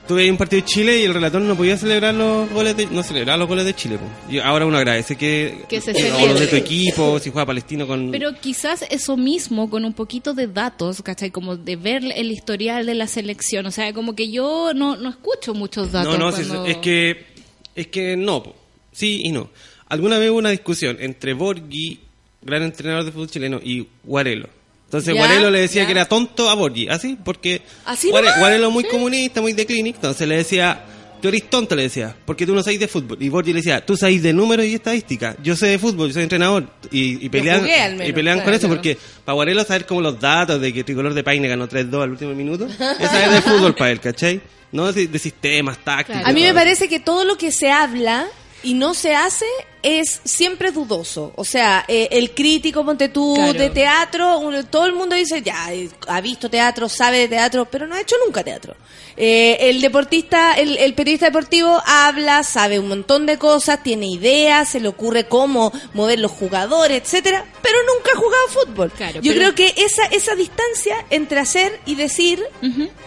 tuve 0.09 0.23
ahí 0.23 0.29
un 0.31 0.37
partido 0.37 0.63
de 0.63 0.67
Chile 0.67 0.99
y 1.01 1.03
el 1.03 1.13
relator 1.13 1.39
no 1.39 1.55
podía 1.55 1.77
celebrar 1.77 2.15
los 2.15 2.49
goles 2.49 2.75
de, 2.75 2.87
no 2.87 3.03
celebrar 3.03 3.37
los 3.37 3.47
goles 3.47 3.63
de 3.63 3.75
Chile, 3.75 3.99
pues. 3.99 4.33
Y 4.33 4.39
ahora 4.39 4.65
uno 4.65 4.75
agradece 4.79 5.15
que, 5.15 5.65
Que 5.69 5.79
se 5.79 5.91
o 5.91 6.25
los 6.25 6.39
de 6.39 6.47
tu 6.47 6.55
equipo, 6.55 7.19
si 7.19 7.29
juega 7.29 7.45
Palestino 7.45 7.85
con 7.85 8.09
Pero 8.09 8.31
quizás 8.41 8.83
eso 8.89 9.15
mismo, 9.17 9.69
con 9.69 9.85
un 9.85 9.93
poquito 9.93 10.33
de 10.33 10.47
datos, 10.47 11.03
¿cachai? 11.03 11.29
Como 11.29 11.57
de 11.57 11.75
ver 11.75 12.03
el 12.15 12.31
historial 12.31 12.87
de 12.87 12.95
la 12.95 13.05
selección. 13.05 13.67
O 13.67 13.71
sea, 13.71 13.93
como 13.93 14.15
que 14.15 14.31
yo 14.31 14.71
no, 14.73 14.95
no 14.95 15.09
escucho 15.09 15.53
muchos 15.53 15.91
datos. 15.91 16.17
No, 16.17 16.31
no, 16.31 16.35
cuando- 16.35 16.65
es 16.65 16.77
que 16.77 17.27
es 17.75 17.85
que 17.87 18.17
no, 18.17 18.41
po. 18.41 18.55
sí 18.91 19.21
y 19.25 19.31
no. 19.31 19.51
Alguna 19.89 20.17
vez 20.17 20.31
hubo 20.31 20.39
una 20.39 20.49
discusión 20.49 20.97
entre 20.99 21.33
Borghi, 21.35 21.99
gran 22.41 22.63
entrenador 22.63 23.05
de 23.05 23.11
fútbol 23.11 23.29
chileno, 23.29 23.59
y 23.63 23.85
Guarelo. 24.03 24.49
Entonces 24.89 25.13
Ya, 25.13 25.19
Guarelo 25.21 25.51
le 25.51 25.61
decía 25.61 25.83
ya. 25.83 25.85
que 25.85 25.91
era 25.91 26.05
tonto 26.05 26.49
a 26.49 26.55
Borghi, 26.55 26.87
así, 26.89 27.15
porque 27.23 27.61
¿Así 27.85 28.09
Guare-? 28.09 28.39
Guarelo 28.39 28.71
muy 28.71 28.83
comunista, 28.85 29.39
muy 29.39 29.53
de 29.53 29.65
clinic, 29.67 29.95
entonces 29.97 30.27
le 30.27 30.37
decía, 30.37 30.83
tú 31.21 31.27
eres 31.27 31.47
tonto, 31.47 31.75
le 31.75 31.83
decía, 31.83 32.15
porque 32.25 32.47
tú 32.47 32.55
no 32.55 32.63
sabes 32.63 32.79
de 32.79 32.87
fútbol. 32.87 33.17
Y 33.21 33.29
Borghi 33.29 33.53
le 33.53 33.57
decía, 33.59 33.85
tú 33.85 33.95
sabes 33.95 34.23
de 34.23 34.33
números 34.33 34.65
y 34.65 34.73
estadística, 34.73 35.35
yo 35.43 35.55
sé 35.55 35.67
de 35.67 35.77
fútbol, 35.77 36.07
yo 36.07 36.13
soy 36.15 36.23
entrenador. 36.23 36.67
Y, 36.91 37.23
y 37.23 37.29
pelean, 37.29 37.61
menos, 37.63 38.07
y 38.07 38.13
pelean 38.13 38.39
con 38.41 38.51
eso, 38.51 38.61
claro. 38.67 38.75
porque 38.77 38.97
para 39.23 39.35
Guarelo 39.35 39.63
saber 39.63 39.85
como 39.85 40.01
los 40.01 40.19
datos 40.19 40.59
de 40.59 40.73
que 40.73 40.83
Tricolor 40.83 41.13
de 41.13 41.23
Paine 41.23 41.47
ganó 41.47 41.69
3-2 41.69 42.01
al 42.01 42.09
último 42.09 42.33
minuto, 42.33 42.65
es 42.99 43.09
saber 43.11 43.29
de 43.29 43.41
fútbol 43.43 43.75
para 43.75 43.91
él, 43.91 43.99
¿cachai? 43.99 44.41
No 44.71 44.91
de, 44.91 45.07
de 45.07 45.19
sistemas, 45.19 45.77
tácticos. 45.83 46.23
A 46.25 46.31
mí 46.33 46.41
me 46.41 46.53
parece 46.53 46.87
que 46.89 46.99
todo 46.99 47.25
lo 47.25 47.37
que 47.37 47.51
se 47.51 47.69
habla 47.69 48.25
y 48.63 48.73
no 48.73 48.93
se 48.93 49.15
hace 49.15 49.45
es 49.81 50.19
siempre 50.25 50.71
dudoso. 50.71 51.31
O 51.37 51.45
sea, 51.45 51.85
eh, 51.87 52.09
el 52.11 52.31
crítico, 52.31 52.83
ponte 52.83 53.07
tú, 53.07 53.33
Claro. 53.35 53.53
de 53.53 53.69
teatro, 53.69 54.39
uno- 54.39 54.65
todo 54.65 54.85
el 54.85 54.93
mundo 54.93 55.15
dice, 55.15 55.41
ya, 55.41 55.71
eh, 55.73 55.89
ha 56.07 56.19
visto 56.19 56.49
teatro, 56.49 56.89
sabe 56.89 57.19
de 57.19 57.27
teatro, 57.29 57.65
pero 57.71 57.87
no 57.87 57.95
ha 57.95 58.01
hecho 58.01 58.17
nunca 58.25 58.43
teatro. 58.43 58.75
Eh, 59.15 59.69
el 59.69 59.79
deportista, 59.81 60.53
el, 60.53 60.77
el 60.77 60.93
periodista 60.95 61.27
deportivo 61.27 61.81
habla, 61.85 62.43
sabe 62.43 62.79
un 62.79 62.87
montón 62.89 63.25
de 63.25 63.37
cosas, 63.37 63.81
tiene 63.83 64.07
ideas, 64.07 64.67
se 64.69 64.79
le 64.81 64.87
ocurre 64.89 65.27
cómo 65.27 65.71
mover 65.93 66.19
los 66.19 66.31
jugadores, 66.31 67.01
etcétera, 67.01 67.45
pero 67.61 67.77
nunca 67.95 68.11
ha 68.13 68.17
jugado 68.17 68.47
fútbol. 68.49 68.91
Claro, 68.91 69.21
Yo 69.21 69.33
pero- 69.33 69.53
creo 69.53 69.55
que 69.55 69.81
esa, 69.81 70.05
esa 70.07 70.35
distancia 70.35 71.05
entre 71.09 71.39
hacer 71.39 71.79
y 71.85 71.95
decir 71.95 72.43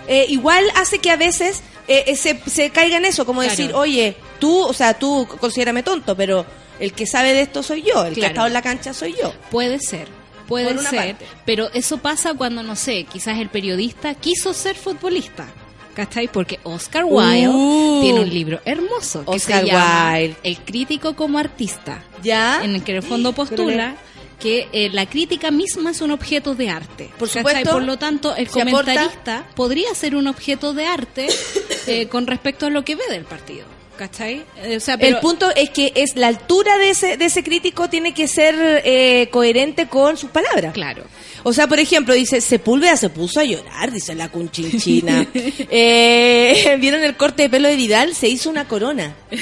eh, 0.09 0.25
igual 0.29 0.65
hace 0.77 0.99
que 0.99 1.11
a 1.11 1.17
veces 1.17 1.63
eh, 1.89 2.05
eh, 2.07 2.17
se, 2.17 2.39
se 2.47 2.71
caiga 2.71 2.97
en 2.97 3.05
eso, 3.05 3.25
como 3.27 3.41
Claro. 3.41 3.57
decir, 3.57 3.73
oye, 3.75 4.17
tú, 4.39 4.63
o 4.65 4.73
sea, 4.73 4.95
tú 4.95 5.27
considérame 5.41 5.83
tonto, 5.83 6.17
pero 6.17 6.45
el 6.81 6.93
que 6.93 7.07
sabe 7.07 7.33
de 7.35 7.43
esto 7.43 7.63
soy 7.63 7.83
yo, 7.83 8.05
el 8.05 8.15
que 8.15 8.25
ha 8.25 8.29
estado 8.29 8.47
en 8.47 8.53
la 8.53 8.63
cancha 8.63 8.93
soy 8.95 9.15
yo. 9.21 9.33
Puede 9.51 9.79
ser. 9.79 10.09
Puede 10.49 10.77
ser, 10.79 11.15
parte. 11.15 11.27
pero 11.47 11.71
eso 11.73 11.99
pasa 11.99 12.35
cuando, 12.35 12.63
no 12.63 12.77
sé, 12.77 13.05
quizás 13.05 13.39
el 13.39 13.49
periodista 13.49 14.15
quiso 14.15 14.53
ser 14.53 14.77
futbolista. 14.77 15.47
¿Cachai? 15.95 16.27
Porque 16.29 16.59
Oscar 16.65 17.05
Wilde 17.05 17.49
Uh. 17.49 18.01
tiene 18.03 18.21
un 18.21 18.29
libro 18.31 18.61
hermoso 18.65 19.25
que 19.27 19.31
Oscar 19.31 19.61
se 19.61 19.67
llama 19.67 20.13
Wilde. 20.15 20.37
El 20.43 20.59
crítico 20.61 21.15
como 21.15 21.39
artista. 21.39 22.03
¿Ya? 22.23 22.65
en 22.65 22.75
el 22.75 22.83
que 22.83 22.93
en 22.93 22.97
el 22.99 23.03
fondo 23.03 23.33
postula 23.33 23.97
que 24.43 24.69
eh, 24.73 24.91
la 24.93 25.07
crítica 25.09 25.51
misma 25.51 25.93
es 25.93 26.01
un 26.01 26.11
objeto 26.11 26.55
de 26.55 26.69
arte. 26.69 27.11
Por 27.19 27.29
supuesto, 27.29 27.71
Por 27.71 27.85
lo 27.85 27.97
tanto, 27.99 28.35
el 28.35 28.47
aporta- 28.49 28.65
comentarista 28.65 29.47
podría 29.55 29.95
ser 29.95 30.17
un 30.17 30.27
objeto 30.27 30.75
de 30.75 30.87
arte 30.87 31.29
eh, 31.87 32.09
con 32.09 32.27
respecto 32.27 32.67
a 32.67 32.71
lo 32.71 32.85
que 32.85 32.97
ve 32.97 33.05
del 33.11 33.25
partido. 33.25 33.67
¿Cachai? 33.97 34.43
Eh, 34.65 34.77
o 34.77 34.81
sea, 34.81 34.97
pero- 34.99 35.17
el 35.17 35.21
punto 35.21 35.51
es 35.55 35.71
que 35.71 35.93
es 35.95 36.17
la 36.17 36.27
altura 36.27 36.77
de 36.79 36.91
ese, 36.91 37.17
de 37.17 37.27
ese 37.27 37.45
crítico 37.45 37.89
tiene 37.89 38.13
que 38.15 38.27
ser 38.27 38.83
eh, 38.85 39.29
coherente 39.31 39.87
con 39.87 40.17
sus 40.17 40.31
palabras. 40.31 40.73
Claro. 40.73 41.05
O 41.45 41.53
sea, 41.53 41.67
por 41.69 41.79
ejemplo, 41.79 42.15
dice, 42.15 42.41
Sepúlveda 42.41 42.97
se 42.97 43.11
puso 43.11 43.39
a 43.41 43.45
llorar, 43.45 43.93
dice 43.93 44.15
la 44.15 44.29
cunchinchina. 44.29 45.27
eh, 45.35 46.77
¿Vieron 46.81 47.05
el 47.05 47.17
corte 47.17 47.45
de 47.45 47.51
pelo 47.51 47.69
de 47.69 47.77
Vidal? 47.77 48.15
Se 48.15 48.29
hizo 48.29 48.51
una 48.51 48.67
corona. 48.67 49.15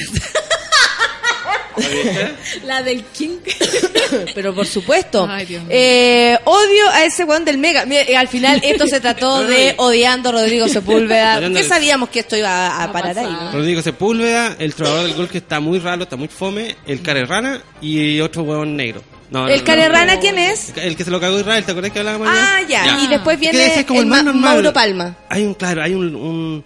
La 2.65 2.83
del 2.83 3.05
King. 3.05 3.39
Pero 4.35 4.55
por 4.55 4.67
supuesto. 4.67 5.27
Ay, 5.29 5.47
Dios 5.47 5.63
mío. 5.63 5.71
Eh, 5.73 6.39
odio 6.45 6.89
a 6.93 7.05
ese 7.05 7.25
weón 7.25 7.45
del 7.45 7.59
Mega. 7.59 7.85
Mire, 7.87 8.17
al 8.17 8.29
final 8.29 8.61
esto 8.65 8.87
se 8.87 9.01
trató 9.01 9.43
de 9.45 9.75
odiando 9.79 10.31
a 10.31 10.33
Rodrigo 10.33 10.69
Sepúlveda. 10.69 11.41
¿Qué 11.53 11.65
sabíamos 11.65 12.09
que 12.09 12.21
esto 12.21 12.37
iba 12.37 12.83
a, 12.83 12.93
parar 12.93 13.19
ahí? 13.19 13.37
Rodrigo 13.53 13.83
Sepúlveda, 13.83 14.57
el 14.59 14.75
trovador 14.75 15.05
del 15.07 15.15
gol 15.15 15.29
que 15.29 15.39
está 15.39 15.61
muy 15.61 15.79
raro, 15.79 16.05
está 16.05 16.17
muy 16.17 16.29
fome, 16.29 16.77
el 16.87 17.03
Carerrana 17.03 17.61
y 17.81 18.21
otro 18.21 18.43
huevón 18.43 18.77
negro. 18.77 19.03
No, 19.31 19.47
¿El 19.47 19.61
no, 19.61 19.65
Carerrana 19.65 20.15
no. 20.17 20.21
quién 20.21 20.39
es? 20.39 20.73
El 20.77 20.97
que 20.97 21.05
se 21.05 21.11
lo 21.11 21.21
cagó 21.21 21.39
Israel, 21.39 21.63
¿te 21.65 21.71
acuerdas 21.71 21.93
que 21.93 22.01
hablábamos 22.01 22.27
Ah, 22.29 22.57
ayer? 22.57 22.69
ya. 22.85 22.99
Y 23.05 23.07
después 23.07 23.39
viene 23.39 23.73
ser 23.75 23.87
como 23.87 24.01
el 24.01 24.07
el 24.07 24.11
más 24.11 24.25
Ma- 24.25 24.33
normal. 24.33 24.55
Mauro 24.55 24.73
Palma. 24.73 25.17
Hay 25.29 25.45
un, 25.45 25.55
claro, 25.55 25.83
hay 25.85 25.95
un... 25.95 26.15
un 26.17 26.65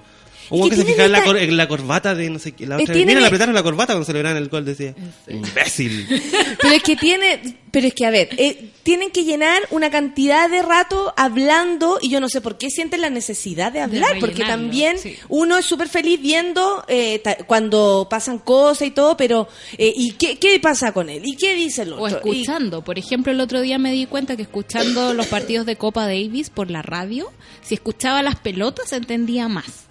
huevón 0.50 0.70
que 0.70 0.76
se 0.76 0.84
fijaba 0.84 1.04
en 1.06 1.12
la, 1.12 1.24
cor- 1.24 1.38
en 1.38 1.56
la 1.56 1.68
corbata 1.68 2.14
de 2.14 2.30
no 2.30 2.38
sé 2.38 2.52
qué. 2.52 2.66
La 2.66 2.76
otra 2.76 2.94
vez. 2.94 3.06
Mira, 3.06 3.20
le 3.20 3.26
apretaron 3.26 3.54
la 3.54 3.62
corbata 3.62 3.92
cuando 3.94 4.04
celebraban 4.06 4.36
el 4.42 4.48
gol, 4.48 4.64
decía. 4.64 4.94
Imbécil. 5.28 6.06
Pero 6.60 6.74
es 6.74 6.82
que 6.82 6.96
tiene, 6.96 7.58
pero 7.70 7.86
es 7.88 7.94
que 7.94 8.06
a 8.06 8.10
ver, 8.10 8.28
eh, 8.38 8.70
tienen 8.84 9.10
que 9.10 9.24
llenar 9.24 9.62
una 9.70 9.90
cantidad 9.90 10.48
de 10.48 10.62
rato 10.62 11.12
hablando 11.16 11.98
y 12.00 12.08
yo 12.08 12.20
no 12.20 12.28
sé 12.28 12.40
por 12.40 12.56
qué 12.56 12.70
sienten 12.70 13.00
la 13.00 13.10
necesidad 13.10 13.72
de 13.72 13.80
hablar, 13.80 14.18
porque 14.20 14.44
también 14.44 14.98
sí. 14.98 15.16
uno 15.28 15.58
es 15.58 15.66
súper 15.66 15.88
feliz 15.88 16.20
viendo 16.20 16.84
eh, 16.88 17.18
ta- 17.18 17.36
cuando 17.46 18.06
pasan 18.08 18.38
cosas 18.38 18.88
y 18.88 18.90
todo, 18.92 19.16
pero 19.16 19.48
eh, 19.76 19.92
¿y 19.94 20.12
qué, 20.12 20.38
qué 20.38 20.58
pasa 20.60 20.92
con 20.92 21.08
él? 21.10 21.22
¿Y 21.24 21.36
qué 21.36 21.54
dice 21.54 21.82
el 21.82 21.94
otro? 21.94 22.04
O 22.04 22.08
Y- 22.08 22.12
escuchando. 22.40 22.82
Por 22.84 22.98
ejemplo, 22.98 23.32
el 23.32 23.40
otro 23.40 23.60
día 23.60 23.78
me 23.78 23.92
di 23.92 24.06
cuenta 24.06 24.36
que 24.36 24.42
escuchando 24.42 25.12
los 25.14 25.26
partidos 25.26 25.66
de 25.66 25.76
Copa 25.76 26.06
Davis 26.06 26.50
por 26.50 26.70
la 26.70 26.82
radio, 26.82 27.32
si 27.62 27.74
escuchaba 27.74 28.22
las 28.22 28.36
pelotas 28.36 28.92
entendía 28.92 29.48
más. 29.48 29.84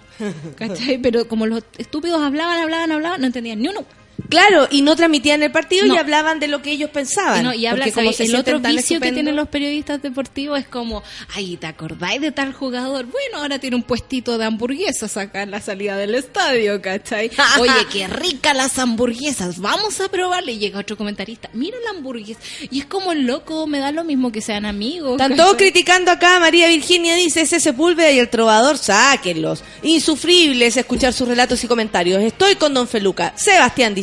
¿Cachai? 0.55 0.97
Pero 0.97 1.27
como 1.27 1.45
los 1.45 1.63
estúpidos 1.77 2.21
hablaban, 2.21 2.59
hablaban, 2.59 2.91
hablaban, 2.91 3.21
no 3.21 3.27
entendían 3.27 3.61
ni 3.61 3.67
uno. 3.67 3.85
Claro, 4.29 4.67
y 4.69 4.81
no 4.81 4.95
transmitían 4.95 5.43
el 5.43 5.51
partido 5.51 5.85
No. 5.85 5.95
y 5.95 5.97
hablaban 5.97 6.39
de 6.39 6.47
lo 6.47 6.61
que 6.61 6.71
ellos 6.71 6.89
pensaban. 6.91 7.41
Y, 7.41 7.43
no, 7.43 7.53
y 7.53 7.65
habla, 7.65 7.91
como 7.91 8.11
el 8.11 8.35
otro 8.35 8.59
vicio 8.59 8.99
que 8.99 9.11
tienen 9.11 9.35
los 9.35 9.47
periodistas 9.47 10.01
deportivos 10.01 10.59
es 10.59 10.67
como, 10.67 11.03
ay, 11.35 11.57
¿te 11.57 11.67
acordáis 11.67 12.21
de 12.21 12.31
tal 12.31 12.53
jugador? 12.53 13.05
Bueno, 13.05 13.37
ahora 13.37 13.59
tiene 13.59 13.75
un 13.75 13.83
puestito 13.83 14.37
de 14.37 14.45
hamburguesas 14.45 15.17
acá 15.17 15.43
en 15.43 15.51
la 15.51 15.61
salida 15.61 15.97
del 15.97 16.15
estadio, 16.15 16.81
¿cachai? 16.81 17.31
Oye, 17.59 17.71
qué 17.91 18.07
rica 18.07 18.53
las 18.53 18.77
hamburguesas, 18.79 19.59
vamos 19.59 19.99
a 19.99 20.09
probarle. 20.09 20.53
Y 20.53 20.59
llega 20.59 20.79
otro 20.79 20.95
comentarista, 20.95 21.49
mira 21.53 21.77
la 21.83 21.91
hamburguesa. 21.91 22.39
Y 22.69 22.79
es 22.79 22.85
como 22.85 23.13
loco, 23.13 23.67
me 23.67 23.79
da 23.79 23.91
lo 23.91 24.03
mismo 24.03 24.31
que 24.31 24.41
sean 24.41 24.65
amigos. 24.65 25.13
Están 25.13 25.35
todos 25.35 25.55
criticando 25.55 26.11
acá 26.11 26.39
María 26.39 26.67
Virginia, 26.67 27.15
dice 27.15 27.41
ese 27.41 27.59
Sepúlveda 27.59 28.11
y 28.11 28.19
el 28.19 28.29
trovador, 28.29 28.77
sáquenlos. 28.77 29.63
Insufribles 29.81 30.77
escuchar 30.77 31.13
sus 31.13 31.27
relatos 31.27 31.63
y 31.63 31.67
comentarios. 31.67 32.21
Estoy 32.23 32.55
con 32.55 32.73
Don 32.73 32.87
Feluca. 32.87 33.33
Sebastián 33.35 33.95
dice, 33.95 34.02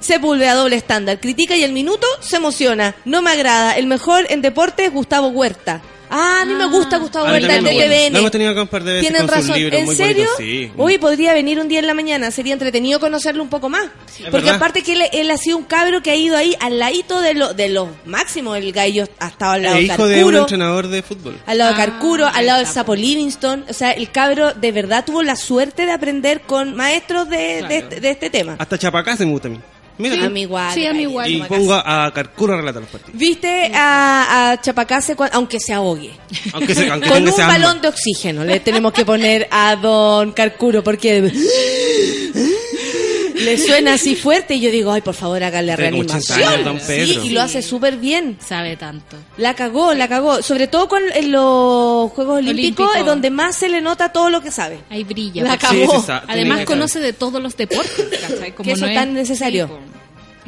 Sepúlveda 0.00 0.54
doble 0.54 0.76
estándar, 0.76 1.20
critica 1.20 1.56
y 1.56 1.64
el 1.64 1.72
minuto 1.72 2.06
se 2.20 2.36
emociona. 2.36 2.94
No 3.04 3.22
me 3.22 3.30
agrada. 3.30 3.76
El 3.76 3.86
mejor 3.86 4.26
en 4.30 4.42
deporte 4.42 4.84
es 4.84 4.92
Gustavo 4.92 5.28
Huerta. 5.28 5.82
Ah, 6.10 6.40
a 6.42 6.44
mí 6.44 6.54
me 6.54 6.66
gusta 6.66 6.96
Gustavo 6.98 7.26
A 7.26 7.28
mí 7.28 7.34
Huerta, 7.34 7.56
el 7.56 7.64
también 7.64 7.88
de. 7.90 8.10
Lo 8.10 8.18
hemos 8.18 8.20
TVN. 8.22 8.30
tenido 8.30 8.50
acá 8.52 8.62
un 8.62 8.68
par 8.68 8.82
de 8.84 8.92
veces 8.94 9.08
Tienen 9.08 9.26
con 9.26 9.36
sus 9.36 9.46
razón. 9.48 9.60
libros 9.62 9.78
¿En 9.80 9.84
muy 9.86 9.96
serio? 9.96 10.26
sí. 10.38 10.72
Uy, 10.76 10.98
podría 10.98 11.32
venir 11.34 11.58
un 11.60 11.68
día 11.68 11.78
en 11.80 11.86
la 11.86 11.94
mañana. 11.94 12.30
Sería 12.30 12.52
entretenido 12.54 12.98
conocerlo 13.00 13.42
un 13.42 13.48
poco 13.50 13.68
más. 13.68 13.84
Porque 14.30 14.30
verdad. 14.38 14.54
aparte 14.56 14.82
que 14.82 14.92
él, 14.94 15.02
él 15.12 15.30
ha 15.30 15.36
sido 15.36 15.56
un 15.58 15.64
cabro 15.64 16.02
que 16.02 16.10
ha 16.10 16.16
ido 16.16 16.36
ahí 16.36 16.54
al 16.60 16.78
ladito 16.78 17.20
de 17.20 17.34
lo, 17.34 17.52
de 17.54 17.68
los 17.68 17.88
máximos. 18.06 18.56
El 18.56 18.72
gallo 18.72 19.06
ha 19.18 19.28
estado 19.28 19.52
al 19.52 19.62
lado 19.62 19.76
de 19.76 19.82
hijo 19.82 20.06
de 20.06 20.14
un 20.14 20.20
Carcuro. 20.20 20.38
entrenador 20.40 20.88
de 20.88 21.02
fútbol. 21.02 21.38
Al 21.46 21.58
lado 21.58 21.74
de 21.74 21.82
Ah, 21.82 21.86
Carcuro, 21.86 22.26
al 22.26 22.46
lado 22.46 22.58
del 22.58 22.66
Sapo 22.68 22.94
Livingston. 22.94 23.64
O 23.68 23.72
sea, 23.72 23.92
el 23.92 24.10
cabro 24.10 24.52
de 24.54 24.72
verdad 24.72 25.04
tuvo 25.04 25.22
la 25.22 25.36
suerte 25.36 25.84
de 25.86 25.92
aprender 25.92 26.40
con 26.42 26.74
maestros 26.74 27.28
de, 27.28 27.36
de, 27.36 27.58
Claro. 27.58 27.74
este- 27.74 28.00
de 28.00 28.10
este 28.10 28.30
tema. 28.30 28.56
Hasta 28.58 28.78
Chapacase 28.78 29.24
me 29.26 29.32
gusta 29.32 29.48
a 29.48 29.50
mí. 29.50 29.60
Mira 29.98 30.14
A 30.16 30.26
tú. 30.26 30.30
mí 30.30 30.42
igual. 30.42 30.74
Sí, 30.74 30.86
a 30.86 30.92
mí 30.92 31.02
igual. 31.02 31.30
Y 31.30 31.42
pongo 31.42 31.74
a, 31.74 32.06
a 32.06 32.12
Carcuro 32.12 32.54
a 32.54 32.56
relatar 32.58 32.82
los 32.82 32.90
partidos. 32.90 33.18
Viste 33.18 33.70
a, 33.74 34.52
a 34.52 34.60
Chapacase, 34.60 35.16
aunque 35.32 35.58
se 35.60 35.72
ahogue. 35.74 36.12
Aunque, 36.52 36.74
se, 36.74 36.88
aunque 36.90 37.08
Con 37.08 37.26
un 37.28 37.36
balón 37.36 37.80
de 37.82 37.88
oxígeno 37.88 38.44
le 38.44 38.60
tenemos 38.60 38.92
que 38.92 39.04
poner 39.04 39.48
a 39.50 39.76
don 39.76 40.32
Carcuro 40.32 40.82
porque 40.84 41.30
le 43.44 43.58
suena 43.58 43.94
así 43.94 44.14
fuerte 44.16 44.54
y 44.54 44.60
yo 44.60 44.70
digo, 44.70 44.92
ay, 44.92 45.00
por 45.00 45.14
favor, 45.14 45.42
hágale 45.42 45.74
Tiene 45.76 45.90
como 45.90 46.02
80 46.02 46.34
reanimación. 46.36 46.52
años, 46.52 46.64
don 46.64 46.80
Sí, 46.80 47.18
y 47.24 47.28
lo 47.30 47.40
hace 47.42 47.62
súper 47.62 47.96
bien. 47.96 48.38
Sabe 48.46 48.76
tanto. 48.76 49.16
La 49.36 49.54
cagó, 49.54 49.94
la 49.94 50.08
cagó. 50.08 50.42
Sobre 50.42 50.66
todo 50.68 50.88
con 50.88 51.02
en 51.14 51.32
los 51.32 52.10
Juegos 52.12 52.38
Olímpicos, 52.38 52.86
Olímpico. 52.86 52.94
es 52.94 53.06
donde 53.06 53.30
más 53.30 53.56
se 53.56 53.68
le 53.68 53.80
nota 53.80 54.12
todo 54.12 54.30
lo 54.30 54.40
que 54.40 54.50
sabe. 54.50 54.80
Ahí 54.90 55.04
brilla. 55.04 55.42
La 55.44 55.56
cagó. 55.58 56.00
sí, 56.00 56.12
Además 56.26 56.64
conoce 56.64 57.00
de 57.00 57.12
todos 57.12 57.42
los 57.42 57.56
deportes, 57.56 58.06
¿cachai? 58.20 58.52
Como 58.52 58.64
Que 58.66 58.72
eso 58.72 58.86
no 58.86 58.92
tan 58.94 59.14
necesario. 59.14 59.78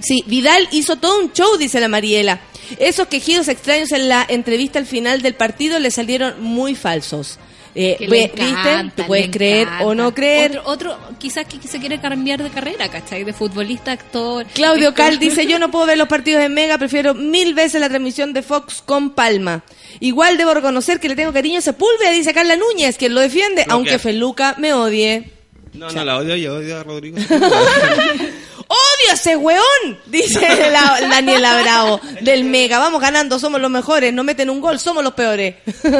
Sí, 0.02 0.24
Vidal 0.26 0.66
hizo 0.72 0.96
todo 0.96 1.18
un 1.20 1.32
show, 1.32 1.56
dice 1.58 1.78
la 1.80 1.88
Mariela. 1.88 2.40
Esos 2.78 3.08
quejidos 3.08 3.48
extraños 3.48 3.92
en 3.92 4.08
la 4.08 4.24
entrevista 4.28 4.78
al 4.78 4.86
final 4.86 5.22
del 5.22 5.34
partido 5.34 5.78
le 5.78 5.90
salieron 5.90 6.40
muy 6.42 6.74
falsos. 6.74 7.38
Eh, 7.74 7.96
Que 7.98 8.08
ve- 8.08 8.16
le 8.16 8.26
¿Viste? 8.26 8.42
encanta, 8.50 9.02
Tú 9.02 9.06
puedes 9.06 9.26
le 9.26 9.30
creer 9.30 9.62
encanta. 9.68 9.84
o 9.84 9.94
no 9.94 10.12
creer. 10.14 10.58
Otro, 10.64 10.94
otro, 10.94 10.98
quizás 11.18 11.46
que 11.46 11.58
se 11.68 11.78
quiere 11.78 12.00
cambiar 12.00 12.42
de 12.42 12.50
carrera, 12.50 12.88
¿cachai? 12.88 13.22
De 13.22 13.32
futbolista, 13.32 13.92
actor. 13.92 14.44
Claudio 14.52 14.88
actor. 14.88 15.04
Cal 15.06 15.18
dice, 15.20 15.46
yo 15.46 15.58
no 15.60 15.70
puedo 15.70 15.86
ver 15.86 15.96
los 15.98 16.08
partidos 16.08 16.42
en 16.42 16.52
Mega, 16.52 16.78
prefiero 16.78 17.14
mil 17.14 17.54
veces 17.54 17.80
la 17.80 17.88
transmisión 17.88 18.32
de 18.32 18.42
Fox 18.42 18.82
con 18.84 19.10
Palma. 19.10 19.62
Igual 20.00 20.36
debo 20.36 20.52
reconocer 20.54 20.98
que 20.98 21.08
le 21.08 21.14
tengo 21.16 21.32
cariño 21.32 21.58
a 21.58 21.62
Sepúlveda, 21.62 22.10
dice 22.10 22.34
Carla 22.34 22.56
Núñez, 22.56 22.96
quien 22.96 23.14
lo 23.14 23.20
defiende, 23.20 23.64
aunque 23.68 23.90
que- 23.92 23.98
Feluca 24.00 24.56
me 24.58 24.72
odie. 24.72 25.30
No, 25.72 25.88
no 25.90 26.04
la 26.04 26.16
odio, 26.18 26.34
yo 26.34 26.54
odio 26.56 26.80
a 26.80 26.82
Rodrigo. 26.82 27.18
¡Odio 28.70 29.10
a 29.10 29.14
ese 29.14 29.34
weón! 29.34 29.98
Dice 30.06 30.40
la, 30.70 31.00
Daniela 31.10 31.60
Bravo 31.60 32.00
del 32.20 32.44
Mega. 32.44 32.78
Vamos 32.78 33.00
ganando, 33.00 33.40
somos 33.40 33.60
los 33.60 33.70
mejores. 33.70 34.12
No 34.12 34.22
meten 34.22 34.48
un 34.48 34.60
gol, 34.60 34.78
somos 34.78 35.02
los 35.02 35.14
peores. 35.14 35.56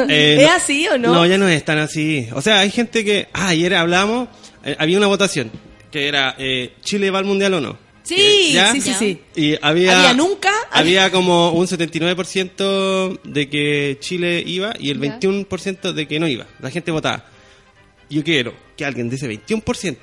Eh, 0.07 0.37
¿Es 0.39 0.47
no- 0.47 0.53
así 0.53 0.87
o 0.87 0.97
no? 0.97 1.13
No, 1.13 1.25
ya 1.25 1.37
no 1.37 1.49
es 1.49 1.65
tan 1.65 1.79
así. 1.79 2.29
O 2.33 2.41
sea, 2.41 2.59
hay 2.59 2.71
gente 2.71 3.03
que... 3.03 3.27
Ah, 3.33 3.49
ayer 3.49 3.75
hablamos, 3.75 4.29
eh, 4.63 4.75
había 4.79 4.97
una 4.97 5.07
votación, 5.07 5.51
que 5.91 6.07
era 6.07 6.35
eh, 6.37 6.75
Chile 6.81 7.11
va 7.11 7.19
al 7.19 7.25
Mundial 7.25 7.55
o 7.55 7.61
no. 7.61 7.77
Sí, 8.03 8.51
¿ya? 8.53 8.71
sí, 8.71 8.79
sí, 8.79 8.93
sí. 8.97 9.21
Y 9.35 9.57
había... 9.61 9.99
¿Había 9.99 10.13
nunca? 10.13 10.51
Había 10.71 11.11
como 11.11 11.51
un 11.51 11.67
79% 11.67 13.19
de 13.23 13.49
que 13.49 13.97
Chile 13.99 14.41
iba 14.45 14.73
y 14.79 14.91
el 14.91 14.99
21% 14.99 15.91
de 15.91 16.07
que 16.07 16.19
no 16.21 16.27
iba. 16.27 16.47
La 16.61 16.71
gente 16.71 16.91
votaba. 16.91 17.25
Yo 18.09 18.23
quiero 18.23 18.53
que 18.77 18.85
alguien 18.85 19.09
de 19.09 19.17
ese 19.17 19.29
21% 19.29 19.97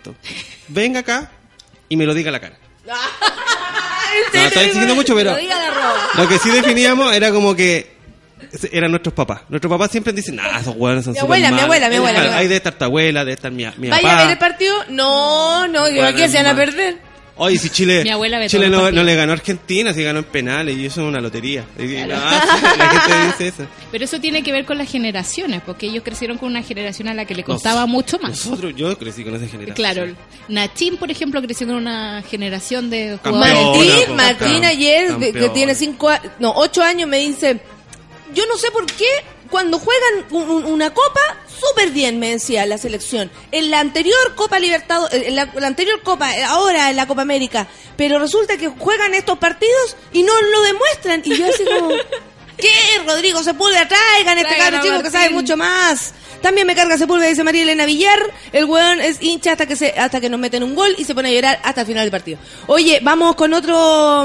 venga 0.68 1.00
acá 1.00 1.33
y 1.88 1.96
me 1.96 2.07
lo 2.07 2.14
diga 2.14 2.28
a 2.28 2.33
la 2.33 2.40
cara. 2.40 2.58
No, 4.35 4.40
estoy 4.40 4.64
exigiendo 4.64 4.94
mucho, 4.94 5.14
pero 5.14 5.37
Lo 6.16 6.29
que 6.29 6.38
sí 6.38 6.51
definíamos 6.51 7.14
era 7.14 7.31
como 7.31 7.55
que 7.55 7.96
eran 8.72 8.90
nuestros 8.90 9.12
papás. 9.14 9.42
Nuestros 9.48 9.70
papás 9.70 9.90
siempre 9.90 10.12
dicen, 10.12 10.37
nah, 10.37 10.59
esos 10.59 10.74
hueones 10.77 11.05
son 11.05 11.12
Mi 11.12 11.18
abuela, 11.18 11.48
mi 11.48 11.53
malos". 11.53 11.64
abuela, 11.64 11.88
mi 11.90 11.96
abuela, 11.96 12.12
Claro, 12.14 12.22
mi 12.22 12.27
abuela. 12.29 12.38
Ahí 12.40 12.46
debe 12.46 12.57
estar 12.57 12.72
tu 12.74 12.85
abuela, 12.85 13.20
debe 13.20 13.35
estar 13.35 13.53
mi, 13.53 13.66
mi 13.77 13.88
¿Vaya 13.90 14.03
papá. 14.03 14.14
a 14.14 14.22
ver 14.22 14.31
el 14.33 14.38
partido? 14.38 14.74
No, 14.88 15.68
no, 15.68 15.85
que 15.85 15.90
Bueno, 15.92 16.07
aquí 16.09 16.29
se 16.29 16.37
van 16.38 16.46
a 16.46 16.57
perder. 16.57 16.98
Oye, 17.38 17.57
si 17.57 17.70
Chile, 17.70 18.03
Mi 18.03 18.11
abuela 18.11 18.38
ve 18.38 18.48
Chile 18.48 18.68
no, 18.68 18.90
le 18.90 19.14
ganó 19.14 19.33
a 19.33 19.37
Argentina, 19.37 19.94
si 19.94 20.03
ganó 20.03 20.18
en 20.18 20.24
penales, 20.24 20.77
y 20.77 20.87
eso 20.87 21.03
es 21.03 21.09
una 21.09 21.20
lotería. 21.20 21.64
Y- 21.79 21.85
y- 21.85 21.96
ah, 22.12 22.74
la 22.77 22.90
gente 23.01 23.27
dice 23.27 23.48
eso. 23.48 23.70
Pero 23.92 24.05
eso 24.05 24.20
tiene 24.20 24.42
que 24.42 24.51
ver 24.53 24.64
con 24.64 24.77
las 24.77 24.90
generaciones, 24.90 25.62
porque 25.64 25.87
ellos 25.87 26.03
crecieron 26.05 26.37
con 26.37 26.48
una 26.51 26.62
generación 26.62 27.09
a 27.09 27.14
la 27.14 27.24
que 27.24 27.35
le 27.37 27.44
costaba 27.44 27.83
Nos- 27.83 27.88
mucho 27.90 28.18
más. 28.18 28.44
Nosotros, 28.44 28.74
yo 28.77 28.98
crecí 28.98 29.22
con 29.24 29.35
esa 29.37 29.46
generación. 29.46 29.74
Claro, 29.77 30.12
Nachín, 30.48 30.96
por 30.96 31.11
ejemplo, 31.11 31.40
creció 31.40 31.66
con 31.66 31.77
una 31.77 32.22
generación 32.29 32.90
de 32.90 33.18
jugadores. 33.22 33.55
Martín, 33.55 34.07
po, 34.09 34.14
Martín 34.14 34.38
campeón. 34.38 34.64
ayer, 34.64 35.16
que 35.33 35.48
tiene 35.51 35.74
cinco, 35.74 36.11
no, 36.40 36.53
ocho 36.57 36.83
años, 36.83 37.09
me 37.09 37.18
dice, 37.18 37.61
yo 38.35 38.44
no 38.46 38.57
sé 38.59 38.70
por 38.70 38.85
qué 38.87 39.07
cuando 39.51 39.79
juegan 39.79 40.27
un- 40.31 40.51
un- 40.51 40.65
una 40.67 40.91
copa, 40.93 41.21
súper 41.49 41.91
bien, 41.91 42.19
me 42.19 42.31
decía 42.31 42.67
la 42.67 42.79
selección. 42.79 43.31
En 43.53 43.71
la 43.71 43.81
anterior 43.81 44.35
Copa 44.35 44.59
Libertadores, 44.59 45.27
en 45.27 45.37
la, 45.37 45.51
la 45.55 45.67
anterior 45.67 46.03
Copa, 46.03 46.37
eh, 46.37 46.45
ahora 46.45 46.91
en 46.91 46.97
la 46.97 47.07
Copa 47.07 47.23
América, 47.23 47.67
pero 47.97 48.19
resulta 48.19 48.57
que 48.57 48.69
juegan 48.69 49.15
estos 49.15 49.39
partidos 49.39 49.97
y 50.13 50.23
no 50.23 50.33
lo 50.41 50.63
demuestran. 50.63 51.23
Y 51.25 51.37
yo 51.37 51.47
así 51.47 51.65
como, 51.65 51.89
¿qué? 52.59 52.71
Rodrigo 53.07 53.43
Sepúlveda, 53.43 53.89
traigan 53.89 54.39
este 54.39 54.55
a 54.61 54.83
chico 54.83 55.03
que 55.03 55.11
sabe 55.11 55.31
mucho 55.31 55.57
más. 55.57 56.13
También 56.43 56.69
me 56.69 56.77
carga 56.77 56.97
Sepúlveda, 56.97 57.29
dice 57.29 57.43
María 57.43 57.63
Elena 57.63 57.85
Villar. 57.85 58.21
El 58.53 58.67
weón 58.67 59.01
es 59.01 59.21
hincha 59.21 59.53
hasta 59.53 59.67
que 59.67 59.75
se, 59.75 59.91
hasta 59.99 60.21
que 60.21 60.29
nos 60.31 60.39
meten 60.39 60.63
un 60.63 60.77
gol 60.77 60.95
y 60.97 61.05
se 61.05 61.13
pone 61.15 61.31
a 61.31 61.33
llorar 61.33 61.59
hasta 61.65 61.81
el 61.81 61.87
final 61.89 62.05
del 62.05 62.13
partido. 62.13 62.39
Oye, 62.69 63.01
vamos 63.03 63.35
con 63.35 63.53
otro. 63.55 64.25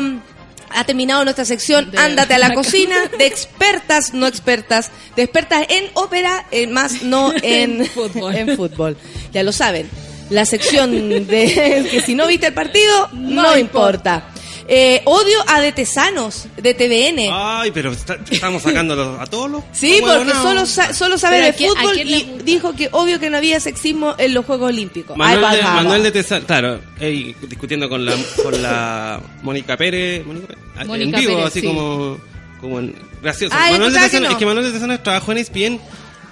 Ha 0.76 0.84
terminado 0.86 1.24
nuestra 1.24 1.46
sección 1.46 1.92
De- 1.92 1.98
Ándate 1.98 2.34
a 2.34 2.38
la 2.38 2.50
la 2.54 2.56
cocina 2.56 2.96
de 3.18 3.26
expertas, 3.28 4.14
no 4.14 4.28
expertas, 4.28 4.92
de 5.16 5.24
expertas 5.24 5.66
en 5.70 5.86
ópera, 5.94 6.46
eh, 6.52 6.68
más 6.68 7.04
no 7.04 7.32
en 7.42 7.86
Fútbol. 7.86 8.36
en 8.36 8.56
fútbol. 8.56 8.98
Ya 9.32 9.44
lo 9.44 9.52
saben. 9.52 9.90
La 10.30 10.46
sección 10.46 11.28
de 11.28 11.88
que 11.92 12.02
si 12.02 12.16
no 12.16 12.28
viste 12.28 12.48
el 12.48 12.54
partido, 12.54 13.10
no, 13.14 13.42
No 13.44 13.58
importa. 13.58 14.30
Eh, 14.68 15.02
odio 15.06 15.38
a 15.48 15.60
Detesanos 15.60 16.48
de 16.56 16.74
TVN. 16.74 17.30
Ay, 17.32 17.72
pero 17.72 17.92
está- 17.92 18.18
estamos 18.30 18.64
sacándolos 18.64 19.20
a 19.20 19.26
todos 19.26 19.50
los. 19.50 19.64
Sí, 19.74 20.00
porque 20.02 20.32
solo, 20.32 20.66
sa- 20.66 20.94
solo 20.94 21.18
sabe 21.18 21.42
de 21.42 21.48
¿a 21.48 21.54
quién- 21.54 21.72
a 21.78 21.82
fútbol 21.82 21.98
y 22.00 22.38
dijo 22.44 22.74
que 22.74 22.88
obvio 22.92 23.20
que 23.20 23.30
no 23.30 23.38
había 23.38 23.60
sexismo 23.60 24.16
en 24.18 24.34
los 24.34 24.46
Juegos 24.46 24.70
Olímpicos. 24.70 25.18
Ay, 25.20 25.36
Manuel, 25.36 25.52
de, 25.52 25.58
bajaba. 25.58 25.84
Manuel 25.84 26.04
de 26.04 26.24
claro, 26.46 26.80
ey, 27.00 27.36
discutiendo 27.42 27.90
con 27.90 28.06
la, 28.06 28.14
con 28.42 28.62
la 28.62 29.22
Mónica 29.42 29.76
Pérez, 29.76 30.26
Mónica 30.26 30.48
Pérez, 30.48 30.64
ah, 30.78 30.86
Mónica 30.86 31.18
en 31.18 31.22
vivo, 31.26 31.36
Pérez, 31.36 31.48
así 31.48 31.62
sí. 31.62 31.68
como, 31.68 32.18
como 32.62 32.80
en, 32.80 32.96
gracioso. 33.22 33.56
Ay, 33.58 33.74
Manuel 33.74 33.94
de 33.94 34.00
pensaba 34.00 34.12
que 34.22 34.26
no. 34.28 34.32
es 34.32 34.38
que 34.38 34.46
Manuel 34.46 34.66
de 34.66 34.80
Tesal 34.80 35.04
trabajó 35.04 35.32
en 35.34 35.38
ESPN 35.40 35.80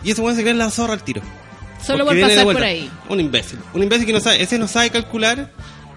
y 0.04 0.12
ese 0.12 0.22
weón 0.22 0.36
se 0.36 0.42
cree 0.42 0.52
en 0.52 0.58
la 0.60 0.70
zorra 0.70 0.94
al 0.94 1.04
tiro. 1.04 1.22
Solo 1.86 2.06
por 2.06 2.16
de 2.16 2.22
pasar 2.22 2.44
por 2.44 2.64
ahí. 2.64 2.90
Un 3.10 3.20
imbécil. 3.20 3.60
Un 3.74 3.84
imbécil 3.84 4.06
que 4.06 4.14
no 4.14 4.20
sabe, 4.20 4.42
ese 4.42 4.58
no 4.60 4.68
sabe 4.68 4.90
calcular 4.92 5.50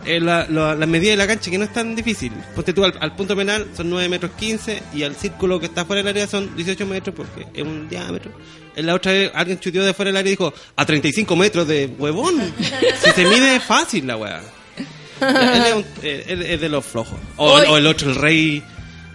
eh, 0.07 0.21
la- 0.21 0.47
la- 0.49 0.75
las 0.75 0.89
medidas 0.89 1.13
de 1.13 1.17
la 1.17 1.27
cancha, 1.27 1.51
que 1.51 1.59
no 1.59 1.65
es 1.65 1.73
tan 1.73 1.95
difícil. 1.97 2.33
Ponte 2.55 2.73
tú 2.73 2.85
al, 2.85 2.95
al 3.01 3.15
punto 3.17 3.35
penal, 3.37 3.67
son 3.77 3.91
9 3.91 4.09
metros 4.09 4.33
15 4.39 4.83
y 4.95 5.03
al 5.03 5.15
círculo 5.17 5.59
que 5.61 5.67
está 5.67 5.85
fuera 5.85 6.03
del 6.03 6.09
área 6.09 6.27
son 6.27 6.55
18 6.57 6.87
metros 6.87 7.15
porque 7.17 7.47
es 7.55 7.63
un 7.63 7.89
diámetro. 7.89 8.31
En 8.77 8.87
la 8.87 8.95
otra 8.95 9.13
vez 9.13 9.31
alguien 9.35 9.59
chuteó 9.61 9.85
de 9.85 9.95
fuera 9.95 10.09
del 10.11 10.17
área 10.17 10.29
y 10.29 10.33
dijo, 10.33 10.53
a 10.77 10.85
35 10.87 11.37
metros 11.37 11.67
de 11.69 11.87
huevón. 11.99 12.35
si 13.03 13.11
se 13.11 13.25
mide 13.25 13.61
fácil 13.61 14.07
la 14.07 14.17
weá. 14.17 14.41
Él, 15.21 15.63
es 15.67 15.75
un- 15.75 15.85
eh, 16.03 16.25
él 16.29 16.43
es 16.43 16.61
de 16.61 16.69
los 16.69 16.85
flojos. 16.85 17.19
O, 17.37 17.53
Hoy- 17.55 17.67
o 17.69 17.79
el 17.79 17.87
otro, 17.87 18.11
el 18.11 18.17
rey. 18.17 18.63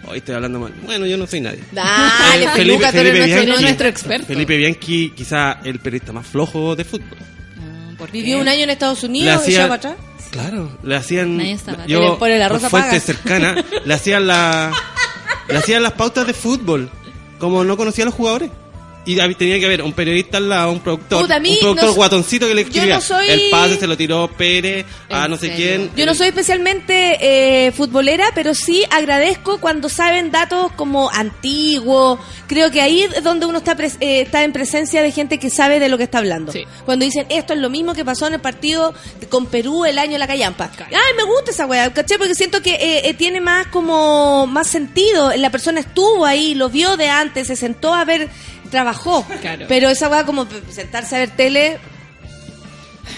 Hoy 0.08 0.18
estoy 0.18 0.34
hablando 0.34 0.58
mal. 0.58 0.72
Bueno, 0.84 1.04
yo 1.06 1.16
no 1.18 1.26
soy 1.26 1.40
nadie. 1.42 1.60
Dale, 1.72 2.44
Eh, 2.44 2.48
tú 2.54 2.60
eres 2.62 2.78
nuestro- 2.78 3.02
Bianchi. 3.26 3.62
nuestro 3.62 3.86
experto. 3.88 4.26
Felipe 4.26 4.56
Bianchi, 4.56 5.10
quizá 5.14 5.60
el 5.62 5.78
periodista 5.78 6.12
más 6.12 6.26
flojo 6.26 6.74
de 6.74 6.84
fútbol. 6.84 7.18
Vivió 8.10 8.38
un 8.40 8.48
año 8.48 8.62
en 8.64 8.70
Estados 8.70 9.04
Unidos 9.04 9.46
y 9.46 9.52
ya 9.52 9.62
para 9.68 9.74
atrás. 9.74 9.94
Claro, 10.30 10.70
le 10.82 10.96
hacían, 10.96 11.36
Nadie 11.36 11.52
estaba. 11.52 11.86
Le 11.86 11.92
yo, 11.92 12.12
la 12.12 12.18
por 12.18 12.28
rosa 12.48 12.70
fuentes 12.70 13.02
paga. 13.02 13.18
cercanas, 13.18 13.64
le 13.84 13.94
hacían 13.94 14.26
la, 14.26 14.72
le 15.48 15.56
hacían 15.56 15.82
las 15.82 15.92
pautas 15.92 16.26
de 16.26 16.34
fútbol, 16.34 16.90
como 17.38 17.64
no 17.64 17.76
conocía 17.76 18.04
a 18.04 18.06
los 18.06 18.14
jugadores. 18.14 18.50
Y 19.06 19.16
tenía 19.34 19.58
que 19.58 19.64
haber 19.64 19.82
un 19.82 19.94
periodista 19.94 20.36
al 20.36 20.48
lado, 20.50 20.72
un 20.72 20.80
productor, 20.80 21.22
Puta, 21.22 21.38
un 21.38 21.42
productor 21.58 21.84
no- 21.88 21.94
guatoncito 21.94 22.46
que 22.46 22.54
le 22.54 22.62
yo 22.64 22.68
escribía. 22.68 22.94
no 22.96 23.00
soy- 23.00 23.28
El 23.30 23.50
pase 23.50 23.76
se 23.78 23.86
lo 23.86 23.96
tiró 23.96 24.28
Pérez 24.28 24.84
a 25.08 25.24
¿En 25.24 25.30
no 25.30 25.36
sé 25.38 25.48
serio? 25.48 25.56
quién. 25.56 25.90
Yo 25.96 26.04
no 26.06 26.14
soy 26.14 26.28
especialmente 26.28 27.16
eh, 27.66 27.72
futbolera, 27.72 28.26
pero 28.34 28.54
sí 28.54 28.84
agradezco 28.90 29.58
cuando 29.58 29.88
saben 29.88 30.30
datos 30.30 30.70
como 30.72 31.10
antiguos. 31.10 32.18
Creo 32.46 32.70
que 32.70 32.82
ahí 32.82 33.02
es 33.02 33.22
donde 33.24 33.46
uno 33.46 33.58
está, 33.58 33.76
pres- 33.76 33.96
eh, 34.00 34.20
está 34.22 34.44
en 34.44 34.52
presencia 34.52 35.02
de 35.02 35.10
gente 35.12 35.38
que 35.38 35.50
sabe 35.50 35.80
de 35.80 35.88
lo 35.88 35.96
que 35.96 36.04
está 36.04 36.18
hablando. 36.18 36.52
Sí. 36.52 36.64
Cuando 36.84 37.04
dicen 37.04 37.26
esto 37.30 37.54
es 37.54 37.58
lo 37.60 37.70
mismo 37.70 37.94
que 37.94 38.04
pasó 38.04 38.26
en 38.26 38.34
el 38.34 38.40
partido 38.40 38.92
con 39.30 39.46
Perú 39.46 39.84
el 39.86 39.98
año 39.98 40.12
de 40.12 40.18
la 40.18 40.26
Callampa. 40.26 40.70
Ay, 40.78 41.16
me 41.16 41.22
gusta 41.24 41.52
esa 41.52 41.66
weá, 41.66 41.92
¿caché? 41.92 42.18
Porque 42.18 42.34
siento 42.34 42.60
que 42.62 42.74
eh, 42.74 43.08
eh, 43.08 43.14
tiene 43.14 43.40
más 43.40 43.66
como 43.68 44.46
más 44.46 44.66
sentido. 44.68 45.32
La 45.36 45.50
persona 45.50 45.80
estuvo 45.80 46.26
ahí, 46.26 46.54
lo 46.54 46.68
vio 46.68 46.96
de 46.96 47.08
antes, 47.08 47.46
se 47.46 47.56
sentó 47.56 47.94
a 47.94 48.04
ver, 48.04 48.28
trabajó. 48.70 49.26
Claro. 49.40 49.66
Pero 49.68 49.88
esa 49.90 50.08
weá 50.08 50.24
como 50.24 50.46
sentarse 50.70 51.16
a 51.16 51.18
ver 51.20 51.30
tele, 51.36 51.78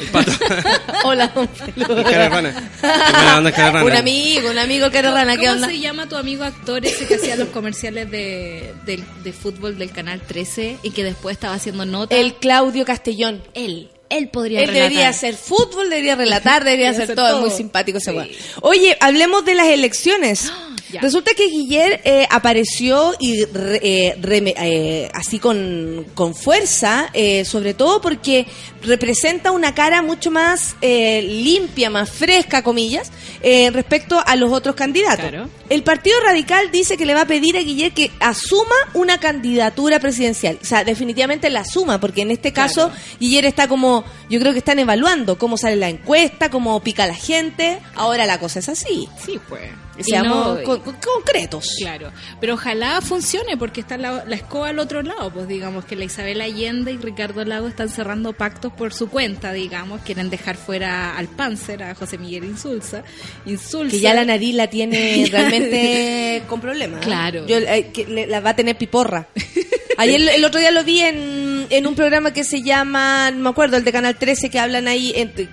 El 0.00 0.08
pato. 0.08 0.32
Hola, 1.04 1.28
don. 1.28 1.48
El 1.76 1.84
el. 1.84 3.84
Un 3.84 3.92
amigo, 3.92 4.50
un 4.50 4.58
amigo 4.58 4.90
que 4.90 4.98
era 4.98 5.10
rana, 5.12 5.36
¿qué 5.36 5.42
¿Cómo 5.46 5.52
onda? 5.56 5.68
se 5.68 5.78
llama 5.80 6.08
tu 6.08 6.16
amigo 6.16 6.44
actor 6.44 6.84
ese 6.84 7.06
que 7.06 7.16
hacía 7.16 7.36
los 7.36 7.48
comerciales 7.48 8.10
de, 8.10 8.74
de, 8.86 9.02
de 9.22 9.32
fútbol 9.32 9.78
del 9.78 9.90
Canal 9.92 10.20
13 10.22 10.78
y 10.82 10.90
que 10.90 11.04
después 11.04 11.34
estaba 11.34 11.54
haciendo 11.54 11.84
notas? 11.84 12.18
El 12.18 12.34
Claudio 12.34 12.84
Castellón. 12.84 13.42
él, 13.54 13.90
él 14.08 14.28
podría 14.28 14.60
Él 14.60 14.68
relatar. 14.68 14.88
debería 14.90 15.08
hacer 15.10 15.34
fútbol, 15.36 15.88
debería 15.90 16.16
relatar, 16.16 16.64
debería 16.64 16.90
hacer 16.94 17.04
hacer 17.04 17.16
todo. 17.16 17.26
Es 17.26 17.32
todo. 17.32 17.40
muy 17.42 17.50
simpático 17.50 17.98
ese 17.98 18.12
Sí. 18.12 18.36
Oye, 18.62 18.96
hablemos 19.00 19.44
de 19.44 19.54
las 19.54 19.66
elecciones. 19.68 20.50
Ya. 20.92 21.00
Resulta 21.00 21.33
que 21.35 21.46
Guiller 21.48 22.00
eh, 22.05 22.26
apareció 22.31 23.14
y 23.18 23.44
re- 23.46 23.81
eh, 23.83 24.16
reme- 24.20 24.55
eh, 24.59 25.11
así 25.14 25.38
con, 25.38 26.07
con 26.14 26.35
fuerza, 26.35 27.09
eh, 27.14 27.44
sobre 27.44 27.72
todo 27.74 28.00
porque 28.00 28.46
representa 28.83 29.52
una 29.52 29.74
cara 29.74 30.02
mucho 30.02 30.31
más 30.31 30.76
eh, 30.83 31.22
limpia, 31.22 31.88
más 31.88 32.11
fresca, 32.11 32.62
comillas, 32.62 33.11
eh, 33.42 33.70
respecto 33.72 34.22
a 34.24 34.37
los 34.37 34.52
otros 34.52 34.74
candidatos. 34.74 35.20
Claro. 35.31 35.48
El 35.68 35.83
Partido 35.83 36.20
Radical 36.20 36.70
dice 36.70 36.96
que 36.98 37.07
le 37.07 37.14
va 37.14 37.22
a 37.22 37.26
pedir 37.26 37.57
a 37.57 37.61
Guiller 37.61 37.92
que 37.92 38.11
asuma 38.20 38.74
una 38.94 39.18
candidatura 39.18 39.98
presidencial. 40.00 40.59
O 40.61 40.64
sea, 40.64 40.85
definitivamente 40.85 41.48
la 41.48 41.61
asuma, 41.61 41.98
porque 42.00 42.22
en 42.22 42.31
este 42.31 42.52
caso 42.52 42.90
Guiller 43.18 43.46
está 43.46 43.68
como, 43.68 44.05
yo 44.28 44.38
creo 44.40 44.52
que 44.52 44.59
están 44.59 44.78
evaluando 44.78 45.38
cómo 45.38 45.57
sale 45.57 45.76
la 45.76 45.88
encuesta, 45.88 46.50
cómo 46.50 46.78
pica 46.83 47.07
la 47.07 47.14
gente. 47.14 47.78
Ahora 47.94 48.26
la 48.26 48.38
cosa 48.38 48.59
es 48.59 48.68
así. 48.68 49.09
Sí, 49.24 49.40
pues. 49.48 49.62
Seamos 50.00 50.59
no- 50.59 50.64
con- 50.64 50.81
con- 50.81 50.96
concretos. 50.96 51.66
Claro, 51.78 52.11
pero 52.40 52.55
ojalá 52.55 53.00
funcione 53.02 53.57
porque 53.57 53.81
está 53.83 53.96
la, 53.98 54.24
la 54.24 54.37
escoba 54.37 54.68
al 54.70 54.78
otro 54.78 55.02
lado, 55.02 55.31
pues 55.33 55.46
digamos 55.48 55.85
que 55.85 55.96
la 55.96 56.05
Isabel 56.05 56.40
Allende 56.40 56.92
y 56.92 56.96
Ricardo 56.96 57.44
Lago 57.44 57.68
están 57.68 57.88
cerrando 57.88 58.33
pactos 58.33 58.72
por 58.72 58.92
su 58.94 59.09
cuenta, 59.11 59.52
digamos, 59.52 60.00
quieren 60.02 60.31
dejar 60.31 60.57
fuera 60.57 61.16
al 61.16 61.28
Panzer, 61.28 61.83
a 61.83 61.94
José 61.94 62.16
Miguel 62.18 62.44
Insulza, 62.44 63.02
Insulza 63.46 63.90
Que 63.90 64.00
ya 64.00 64.14
la 64.14 64.25
nariz 64.25 64.54
la 64.54 64.69
tiene 64.69 65.27
realmente 65.31 66.42
con 66.48 66.60
problemas. 66.60 67.00
¿eh? 67.02 67.04
Claro. 67.04 67.46
Yo, 67.46 67.58
eh, 67.58 67.90
que 67.92 68.06
le- 68.06 68.27
la 68.27 68.40
va 68.40 68.50
a 68.50 68.56
tener 68.56 68.77
piporra. 68.77 69.29
Ayer 69.98 70.21
el 70.35 70.44
otro 70.44 70.58
día 70.58 70.71
lo 70.71 70.85
vi 70.85 71.00
en, 71.00 71.66
en 71.69 71.87
un 71.87 71.94
programa 71.94 72.33
que 72.33 72.44
se 72.44 72.62
llama, 72.62 73.31
no 73.31 73.40
me 73.40 73.50
acuerdo, 73.50 73.77
el 73.77 73.85
de 73.85 73.92
Canal 73.92 74.16
13 74.16 74.48
que 74.48 74.58
hablan 74.58 74.88
ahí 74.88 75.12
entre 75.16 75.48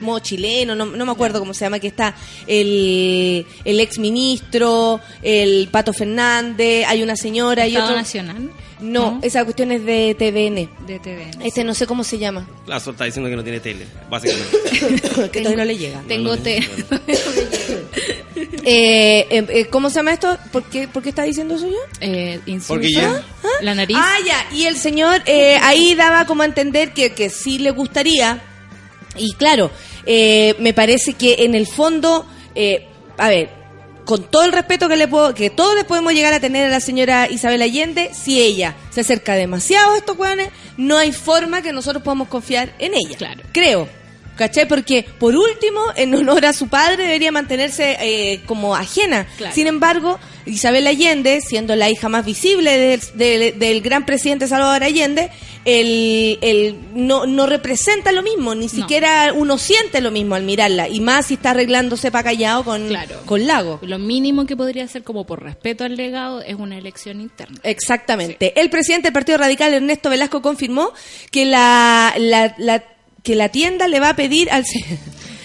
modo 0.00 0.18
chileno, 0.20 0.74
no, 0.74 0.86
no 0.86 1.06
me 1.06 1.12
acuerdo 1.12 1.38
cómo 1.40 1.54
se 1.54 1.64
llama, 1.64 1.78
que 1.78 1.88
está 1.88 2.14
el, 2.46 3.46
el 3.64 3.80
ex 3.80 3.98
ministro, 3.98 5.00
el 5.22 5.68
Pato 5.70 5.92
Fernández, 5.92 6.84
hay 6.86 7.02
una 7.02 7.16
señora 7.16 7.66
y 7.66 7.76
otro. 7.76 7.94
Nacional 7.96 8.50
No, 8.80 9.18
esa 9.22 9.44
cuestión 9.44 9.72
es 9.72 9.84
de 9.84 10.14
TVN. 10.18 10.86
de 10.86 10.98
TVN. 11.00 11.42
Este 11.44 11.64
no 11.64 11.74
sé 11.74 11.86
cómo 11.86 12.04
se 12.04 12.18
llama. 12.18 12.48
La 12.66 12.78
Sol 12.80 12.94
está 12.94 13.04
diciendo 13.04 13.28
que 13.28 13.36
no 13.36 13.42
tiene 13.42 13.60
tele, 13.60 13.86
básicamente. 14.08 15.30
que 15.32 15.40
todavía 15.40 15.56
no 15.58 15.64
le 15.64 15.76
llega. 15.78 16.02
Tengo 16.06 16.36
no. 16.36 16.42
Eh, 18.64 19.26
eh, 19.30 19.46
eh, 19.48 19.66
¿Cómo 19.66 19.88
se 19.88 19.96
llama 19.96 20.12
esto? 20.12 20.36
¿Por 20.52 20.64
qué, 20.64 20.86
¿Por 20.88 21.02
qué 21.02 21.08
está 21.08 21.22
diciendo 21.22 21.54
eso 21.56 21.66
yo? 21.68 21.76
eh, 22.00 22.38
Porque 22.66 22.92
ya- 22.92 23.22
la 23.62 23.74
nariz. 23.74 23.96
Ah, 23.98 24.16
ya. 24.26 24.46
Y 24.54 24.64
el 24.66 24.76
señor 24.76 25.22
eh, 25.26 25.58
ahí 25.62 25.94
daba 25.94 26.26
como 26.26 26.42
a 26.42 26.46
entender 26.46 26.92
que, 26.92 27.12
que 27.14 27.30
sí 27.30 27.58
le 27.58 27.70
gustaría. 27.70 28.42
Y 29.16 29.32
claro, 29.34 29.70
eh, 30.06 30.54
me 30.58 30.72
parece 30.72 31.14
que 31.14 31.44
en 31.44 31.54
el 31.54 31.66
fondo, 31.66 32.26
eh, 32.54 32.86
a 33.16 33.28
ver, 33.28 33.50
con 34.04 34.24
todo 34.30 34.44
el 34.44 34.52
respeto 34.52 34.88
que 34.88 34.96
le 34.96 35.06
puedo, 35.06 35.34
que 35.34 35.50
todos 35.50 35.74
le 35.74 35.84
podemos 35.84 36.14
llegar 36.14 36.32
a 36.32 36.40
tener 36.40 36.64
a 36.64 36.70
la 36.70 36.80
señora 36.80 37.28
Isabel 37.30 37.60
Allende, 37.60 38.10
si 38.14 38.40
ella 38.40 38.74
se 38.88 39.02
acerca 39.02 39.34
demasiado 39.34 39.92
a 39.92 39.98
estos 39.98 40.16
hueones, 40.16 40.48
no 40.78 40.96
hay 40.96 41.12
forma 41.12 41.60
que 41.60 41.72
nosotros 41.72 42.02
podamos 42.02 42.28
confiar 42.28 42.72
en 42.78 42.94
ella. 42.94 43.18
Claro. 43.18 43.42
Creo. 43.52 43.88
¿Cachai? 44.36 44.68
Porque, 44.68 45.04
por 45.18 45.34
último, 45.34 45.80
en 45.96 46.14
honor 46.14 46.46
a 46.46 46.52
su 46.52 46.68
padre, 46.68 47.02
debería 47.02 47.32
mantenerse 47.32 47.98
eh, 48.00 48.40
como 48.46 48.74
ajena. 48.76 49.26
Claro. 49.36 49.54
Sin 49.54 49.66
embargo, 49.66 50.18
Isabel 50.48 50.86
Allende, 50.86 51.40
siendo 51.40 51.76
la 51.76 51.90
hija 51.90 52.08
más 52.08 52.24
visible 52.24 52.76
del, 52.76 53.00
del- 53.14 53.58
del 53.58 53.80
gran 53.82 54.04
presidente 54.06 54.46
Salvador 54.48 54.82
Allende, 54.82 55.30
el, 55.64 56.38
el- 56.40 56.76
no, 56.94 57.26
no 57.26 57.46
representa 57.46 58.12
lo 58.12 58.22
mismo, 58.22 58.54
ni 58.54 58.68
siquiera 58.68 59.32
uno 59.34 59.58
siente 59.58 60.00
lo 60.00 60.10
mismo 60.10 60.34
al 60.34 60.42
mirarla, 60.44 60.88
y 60.88 61.00
más 61.00 61.26
si 61.26 61.34
está 61.34 61.50
arreglándose 61.50 62.10
para 62.10 62.24
callado 62.24 62.64
con, 62.64 62.88
Claro. 62.88 63.20
con 63.26 63.46
Lago. 63.46 63.78
Lo 63.82 63.98
mínimo 63.98 64.46
que 64.46 64.56
podría 64.56 64.84
hacer 64.84 65.02
como 65.02 65.26
por 65.26 65.42
respeto 65.42 65.84
al 65.84 65.96
legado 65.96 66.40
es 66.42 66.54
una 66.54 66.78
elección 66.78 67.20
interna. 67.20 67.58
Exactamente. 67.62 68.58
El 68.60 68.70
presidente 68.70 69.08
del 69.08 69.12
Partido 69.12 69.38
Radical, 69.38 69.74
Ernesto 69.74 70.10
Velasco, 70.10 70.40
confirmó 70.42 70.92
que 71.30 71.44
la, 71.44 72.14
la- 72.18 72.54
la- 72.58 72.84
que 73.22 73.34
la 73.34 73.50
tienda 73.50 73.88
le 73.88 74.00
va 74.00 74.10
a 74.10 74.16
pedir 74.16 74.50
al... 74.50 74.64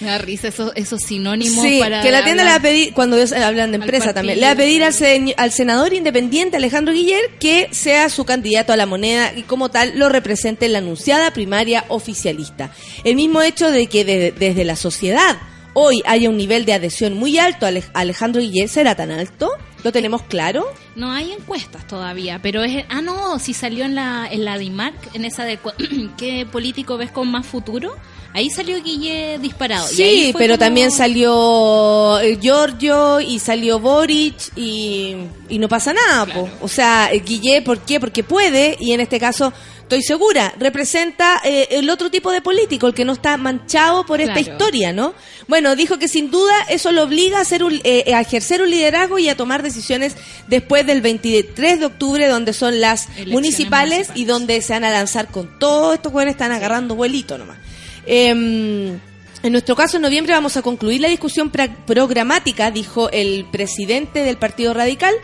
Me 0.04 0.10
da 0.10 0.18
risa 0.18 0.48
esos, 0.48 0.72
esos 0.76 1.00
sinónimos 1.02 1.64
Sí, 1.64 1.78
para 1.80 2.02
que 2.02 2.10
la 2.10 2.22
tienda 2.24 2.44
le 2.44 2.50
va 2.50 2.56
a 2.56 2.60
pedir, 2.60 2.92
cuando 2.94 3.16
ellos 3.16 3.32
hablan 3.32 3.70
de 3.72 3.76
empresa 3.76 4.12
también, 4.14 4.38
le 4.38 4.46
va 4.46 4.52
a 4.52 4.56
pedir 4.56 4.84
al, 4.84 5.50
senador 5.52 5.92
independiente 5.94 6.56
Alejandro 6.58 6.92
Guiller 6.94 7.22
que 7.40 7.68
sea 7.72 8.08
su 8.10 8.24
candidato 8.24 8.72
a 8.72 8.76
la 8.76 8.86
moneda 8.86 9.32
y 9.34 9.42
como 9.42 9.70
tal 9.70 9.98
lo 9.98 10.08
represente 10.08 10.66
en 10.66 10.72
la 10.74 10.78
anunciada 10.78 11.32
primaria 11.32 11.84
oficialista. 11.88 12.70
El 13.02 13.16
mismo 13.16 13.42
hecho 13.42 13.70
de 13.70 13.86
que 13.86 14.04
de- 14.04 14.32
desde 14.32 14.64
la 14.64 14.76
sociedad 14.76 15.38
hoy 15.72 16.02
haya 16.06 16.28
un 16.28 16.36
nivel 16.36 16.64
de 16.66 16.74
adhesión 16.74 17.14
muy 17.14 17.38
alto 17.38 17.66
a 17.66 17.70
Ale- 17.70 17.82
Alejandro 17.94 18.40
Guiller, 18.40 18.68
¿será 18.68 18.94
tan 18.94 19.10
alto? 19.10 19.50
¿Lo 19.82 19.90
tenemos 19.90 20.22
claro? 20.22 20.66
No 20.96 21.10
hay 21.10 21.32
encuestas 21.32 21.86
todavía, 21.86 22.38
pero 22.42 22.62
es... 22.62 22.84
Ah, 22.88 23.00
no, 23.00 23.38
si 23.40 23.52
salió 23.52 23.84
en 23.84 23.94
la, 23.96 24.28
en 24.30 24.44
la 24.44 24.58
DIMARC, 24.58 24.94
en 25.14 25.24
esa 25.24 25.44
de 25.44 25.58
qué 26.16 26.46
político 26.50 26.96
ves 26.96 27.10
con 27.10 27.28
más 27.30 27.44
futuro, 27.46 27.96
ahí 28.32 28.48
salió 28.48 28.80
Guille 28.82 29.38
disparado. 29.40 29.86
y 29.96 30.02
ahí 30.02 30.26
Sí, 30.26 30.32
fue 30.32 30.38
pero 30.40 30.54
como- 30.54 30.58
también 30.66 30.90
salió 30.92 32.20
eh, 32.20 32.38
Giorgio 32.40 33.20
y 33.20 33.38
salió 33.38 33.78
Boric 33.80 34.34
y, 34.56 35.16
y 35.48 35.58
no 35.58 35.68
pasa 35.68 35.92
nada. 35.92 36.26
po. 36.26 36.48
O 36.60 36.68
sea, 36.68 37.10
Guille, 37.24 37.62
¿por 37.62 37.80
qué? 37.80 37.98
Porque 37.98 38.22
puede 38.22 38.76
y 38.78 38.92
en 38.92 39.00
este 39.00 39.18
caso, 39.18 39.52
estoy 39.84 40.02
segura, 40.02 40.52
representa 40.58 41.40
eh, 41.44 41.68
el 41.70 41.88
otro 41.88 42.10
tipo 42.10 42.32
de 42.32 42.40
político, 42.42 42.86
el 42.88 42.94
que 42.94 43.04
no 43.04 43.12
está 43.12 43.36
manchado 43.36 44.04
por 44.04 44.20
esta 44.20 44.34
Claro. 44.34 44.50
historia, 44.52 44.92
¿no? 44.92 45.14
Bueno, 45.46 45.76
dijo 45.76 45.98
que 45.98 46.08
sin 46.08 46.30
duda 46.30 46.52
eso 46.68 46.90
lo 46.90 47.02
obliga 47.04 47.38
a, 47.38 47.42
hacer 47.42 47.62
un- 47.62 47.80
eh, 47.84 48.12
a 48.14 48.20
ejercer 48.20 48.60
un 48.62 48.70
liderazgo 48.70 49.18
y 49.18 49.28
a 49.28 49.36
tomar 49.36 49.62
decisiones 49.62 50.16
después 50.48 50.86
del 50.86 51.00
23 51.02 51.80
de 51.80 51.86
octubre, 51.86 52.26
donde 52.26 52.52
son 52.52 52.80
las 52.80 53.08
municipales, 53.26 54.08
y 54.14 54.24
donde 54.24 54.60
se 54.62 54.72
van 54.72 54.84
a 54.84 54.90
lanzar 54.90 55.28
con 55.28 55.58
todos 55.58 55.94
estos 55.94 56.12
jóvenes 56.12 56.32
están 56.32 56.50
agarrando 56.52 56.94
vuelito 56.94 57.38
nomás. 57.38 57.58
Em, 58.06 58.98
en 59.44 59.52
nuestro 59.52 59.76
caso, 59.76 59.96
en 59.98 60.02
noviembre 60.02 60.32
vamos 60.32 60.56
a 60.56 60.62
concluir 60.62 61.00
la 61.00 61.08
discusión 61.08 61.52
programática, 61.86 62.70
dijo 62.72 63.10
el 63.10 63.44
presidente 63.52 64.24
del 64.24 64.36
Partido 64.38 64.74
Radical. 64.74 65.14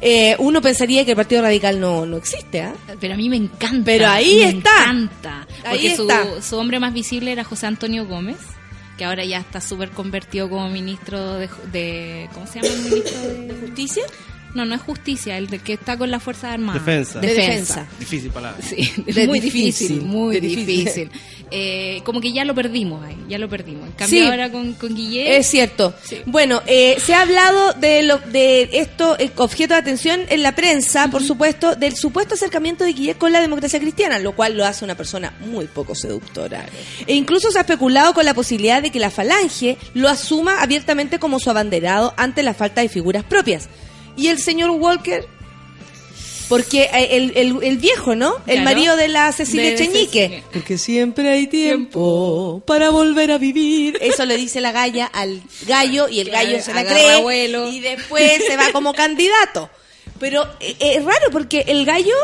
Eh, 0.00 0.34
uno 0.38 0.60
pensaría 0.60 1.04
que 1.04 1.12
el 1.12 1.16
Partido 1.16 1.42
Radical 1.42 1.78
no, 1.78 2.04
no 2.06 2.16
existe, 2.16 2.62
¿ah? 2.62 2.74
Pero 3.00 3.14
a 3.14 3.16
mí 3.16 3.28
me 3.28 3.36
encanta. 3.36 3.82
Pero 3.84 4.08
ahí 4.08 4.36
me 4.40 4.48
está. 4.58 4.70
encanta. 4.84 5.46
Ahí 5.64 5.78
Porque 5.88 5.96
su, 5.96 6.02
está. 6.02 6.42
su 6.42 6.56
hombre 6.56 6.80
más 6.80 6.92
visible 6.92 7.32
era 7.32 7.44
José 7.44 7.66
Antonio 7.66 8.06
Gómez, 8.06 8.36
que 8.98 9.04
ahora 9.04 9.24
ya 9.24 9.38
está 9.38 9.60
súper 9.60 9.90
convertido 9.90 10.48
como 10.50 10.68
ministro 10.70 11.34
de, 11.34 11.48
de- 11.70 12.28
¿Cómo 12.34 12.46
se 12.46 12.60
llama 12.60 12.74
el 12.74 12.82
ministro 12.82 13.20
de 13.20 13.56
¿Justicia? 13.60 14.02
No, 14.56 14.64
no 14.64 14.74
es 14.74 14.80
justicia, 14.80 15.36
el 15.36 15.48
de 15.48 15.58
que 15.58 15.74
está 15.74 15.98
con 15.98 16.10
las 16.10 16.22
Fuerzas 16.22 16.54
Armadas. 16.54 16.82
Defensa. 16.84 17.20
De 17.20 17.28
defensa. 17.34 17.86
Difícil 17.98 18.30
palabra. 18.30 18.58
Sí, 18.66 18.90
De 19.06 19.26
muy 19.28 19.38
difícil, 19.38 19.88
difícil, 19.88 20.00
muy 20.02 20.34
de 20.34 20.40
difícil. 20.40 20.66
difícil. 20.66 21.10
Eh, 21.50 22.00
como 22.04 22.20
que 22.20 22.32
ya 22.32 22.44
lo 22.44 22.54
perdimos 22.56 23.04
ahí, 23.04 23.16
ya 23.28 23.38
lo 23.38 23.48
perdimos. 23.48 23.86
En 23.86 23.92
cambio 23.92 24.22
Sí. 24.22 24.26
ahora 24.28 24.50
con, 24.50 24.72
con 24.72 24.94
Guille... 24.96 25.36
Es 25.36 25.46
cierto. 25.46 25.94
Sí. 26.02 26.16
Bueno, 26.26 26.60
eh, 26.66 26.96
se 26.98 27.14
ha 27.14 27.20
hablado 27.20 27.72
de 27.74 28.02
lo, 28.02 28.18
de 28.18 28.68
esto, 28.72 29.16
eh, 29.20 29.30
objeto 29.36 29.74
de 29.74 29.78
atención 29.80 30.22
en 30.28 30.42
la 30.42 30.56
prensa, 30.56 31.08
por 31.08 31.22
supuesto, 31.22 31.76
del 31.76 31.94
supuesto 31.94 32.34
acercamiento 32.34 32.82
de 32.82 32.94
Guillet 32.94 33.16
con 33.18 33.30
la 33.30 33.40
democracia 33.40 33.78
cristiana, 33.78 34.18
lo 34.18 34.32
cual 34.34 34.56
lo 34.56 34.64
hace 34.64 34.84
una 34.84 34.96
persona 34.96 35.34
muy 35.40 35.66
poco 35.66 35.94
seductora. 35.94 36.66
E 37.06 37.14
incluso 37.14 37.52
se 37.52 37.58
ha 37.58 37.60
especulado 37.60 38.12
con 38.12 38.24
la 38.24 38.34
posibilidad 38.34 38.82
de 38.82 38.90
que 38.90 38.98
la 38.98 39.10
falange 39.10 39.76
lo 39.94 40.08
asuma 40.08 40.62
abiertamente 40.62 41.20
como 41.20 41.38
su 41.38 41.48
abanderado 41.50 42.12
ante 42.16 42.42
la 42.42 42.54
falta 42.54 42.80
de 42.80 42.88
figuras 42.88 43.22
propias. 43.22 43.68
Y 44.16 44.28
el 44.28 44.38
señor 44.38 44.70
Walker, 44.70 45.26
porque 46.48 46.84
eh, 46.84 47.08
el, 47.16 47.32
el- 47.36 47.58
el 47.62 47.76
viejo, 47.78 48.14
¿no? 48.14 48.34
El 48.46 48.62
marido 48.62 48.96
de 48.96 49.08
la 49.08 49.32
Cecilia 49.32 49.70
De 49.70 49.76
Cheñique. 49.76 50.20
Cecilia. 50.22 50.44
Porque 50.52 50.78
siempre 50.78 51.28
hay 51.30 51.46
tiempo 51.48 52.62
para 52.66 52.90
volver 52.90 53.32
a 53.32 53.38
vivir. 53.38 53.98
Eso 54.00 54.24
le 54.24 54.36
dice 54.36 54.60
la 54.60 54.72
galla 54.72 55.06
al 55.06 55.42
gallo 55.66 56.08
y 56.08 56.20
el 56.20 56.30
gallo 56.30 56.62
se 56.62 56.72
la 56.72 56.84
cree 56.86 57.10
abuelo. 57.14 57.68
y 57.70 57.80
después 57.80 58.42
se 58.46 58.56
va 58.56 58.70
como 58.72 58.92
candidato. 58.94 59.68
Pero 60.18 60.46
eh, 60.60 60.76
es 60.80 61.04
raro 61.04 61.26
porque 61.32 61.64
el 61.68 61.84
gallo 61.84 62.14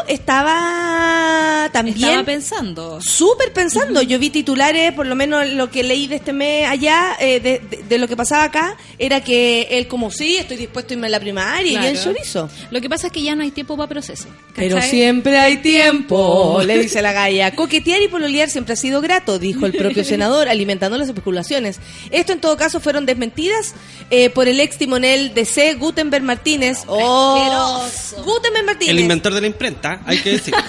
estaba 0.56 1.68
también 1.72 1.96
Estaba 1.96 2.24
pensando. 2.24 3.00
súper 3.00 3.52
pensando. 3.52 4.02
Yo 4.02 4.18
vi 4.18 4.30
titulares, 4.30 4.92
por 4.92 5.06
lo 5.06 5.14
menos 5.14 5.46
lo 5.48 5.70
que 5.70 5.82
leí 5.82 6.06
de 6.06 6.16
este 6.16 6.32
mes 6.32 6.68
allá, 6.68 7.16
eh, 7.20 7.40
de, 7.40 7.58
de- 7.60 7.82
de 7.82 7.98
lo 7.98 8.08
que 8.08 8.16
pasaba 8.16 8.44
acá, 8.44 8.76
era 8.98 9.22
que 9.22 9.68
él 9.70 9.86
como 9.88 10.10
sí, 10.10 10.36
estoy 10.36 10.56
dispuesto 10.56 10.92
a 10.92 10.94
irme 10.94 11.06
a 11.06 11.10
la 11.10 11.20
primaria 11.20 11.72
y 11.72 11.76
bien 11.78 11.92
Claro. 11.94 12.12
chorizo. 12.12 12.48
Lo 12.70 12.80
que 12.80 12.88
pasa 12.88 13.08
es 13.08 13.12
que 13.12 13.22
ya 13.22 13.34
no 13.34 13.42
hay 13.42 13.50
tiempo 13.50 13.76
para 13.76 13.88
proceso. 13.88 14.26
Pero 14.54 14.80
siempre 14.82 15.38
hay 15.38 15.58
tiempo, 15.58 16.60
le 16.64 16.78
dice 16.78 17.02
la 17.02 17.12
galla. 17.12 17.50
Coquetear 17.54 18.02
y 18.02 18.08
pololear 18.08 18.48
siempre 18.50 18.74
ha 18.74 18.76
sido 18.76 19.00
grato, 19.00 19.38
dijo 19.38 19.66
el 19.66 19.72
propio 19.72 20.04
senador, 20.04 20.48
alimentando 20.48 20.96
las 20.98 21.08
especulaciones. 21.08 21.78
Esto 22.10 22.32
en 22.32 22.40
todo 22.40 22.56
caso 22.56 22.80
fueron 22.80 23.06
desmentidas 23.06 23.74
eh, 24.10 24.30
por 24.30 24.48
el 24.48 24.60
ex 24.60 24.78
timonel 24.78 25.34
de 25.34 25.44
C, 25.44 25.74
Gutenberg 25.74 26.24
Martínez. 26.24 26.78
¡Oh! 26.86 27.81
Gutenberg 28.24 28.66
Martínez. 28.66 28.90
El 28.90 29.00
inventor 29.00 29.34
de 29.34 29.40
la 29.40 29.46
imprenta, 29.46 30.00
hay 30.06 30.18
que 30.18 30.30
decir. 30.32 30.54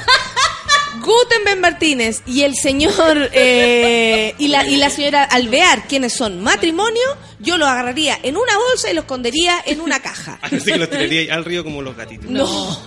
Gutenberg 1.04 1.60
Martínez 1.60 2.22
y 2.26 2.42
el 2.44 2.56
señor 2.56 3.30
eh, 3.34 4.36
y, 4.38 4.48
la, 4.48 4.66
y 4.66 4.78
la 4.78 4.90
señora 4.90 5.24
Alvear, 5.24 5.88
quienes 5.88 6.14
son 6.14 6.42
matrimonio, 6.42 7.04
yo 7.40 7.58
los 7.58 7.68
agarraría 7.68 8.18
en 8.24 8.38
una 8.38 8.58
bolsa 8.58 8.90
y 8.90 8.94
los 8.94 9.04
escondería 9.04 9.62
en 9.66 9.82
una 9.82 10.00
caja. 10.02 10.40
Así 10.42 10.64
que 10.64 10.78
los 10.78 10.90
tiraría 10.90 11.34
al 11.34 11.44
río 11.44 11.64
como 11.64 11.82
los 11.82 11.96
gatitos. 11.98 12.30
No. 12.30 12.80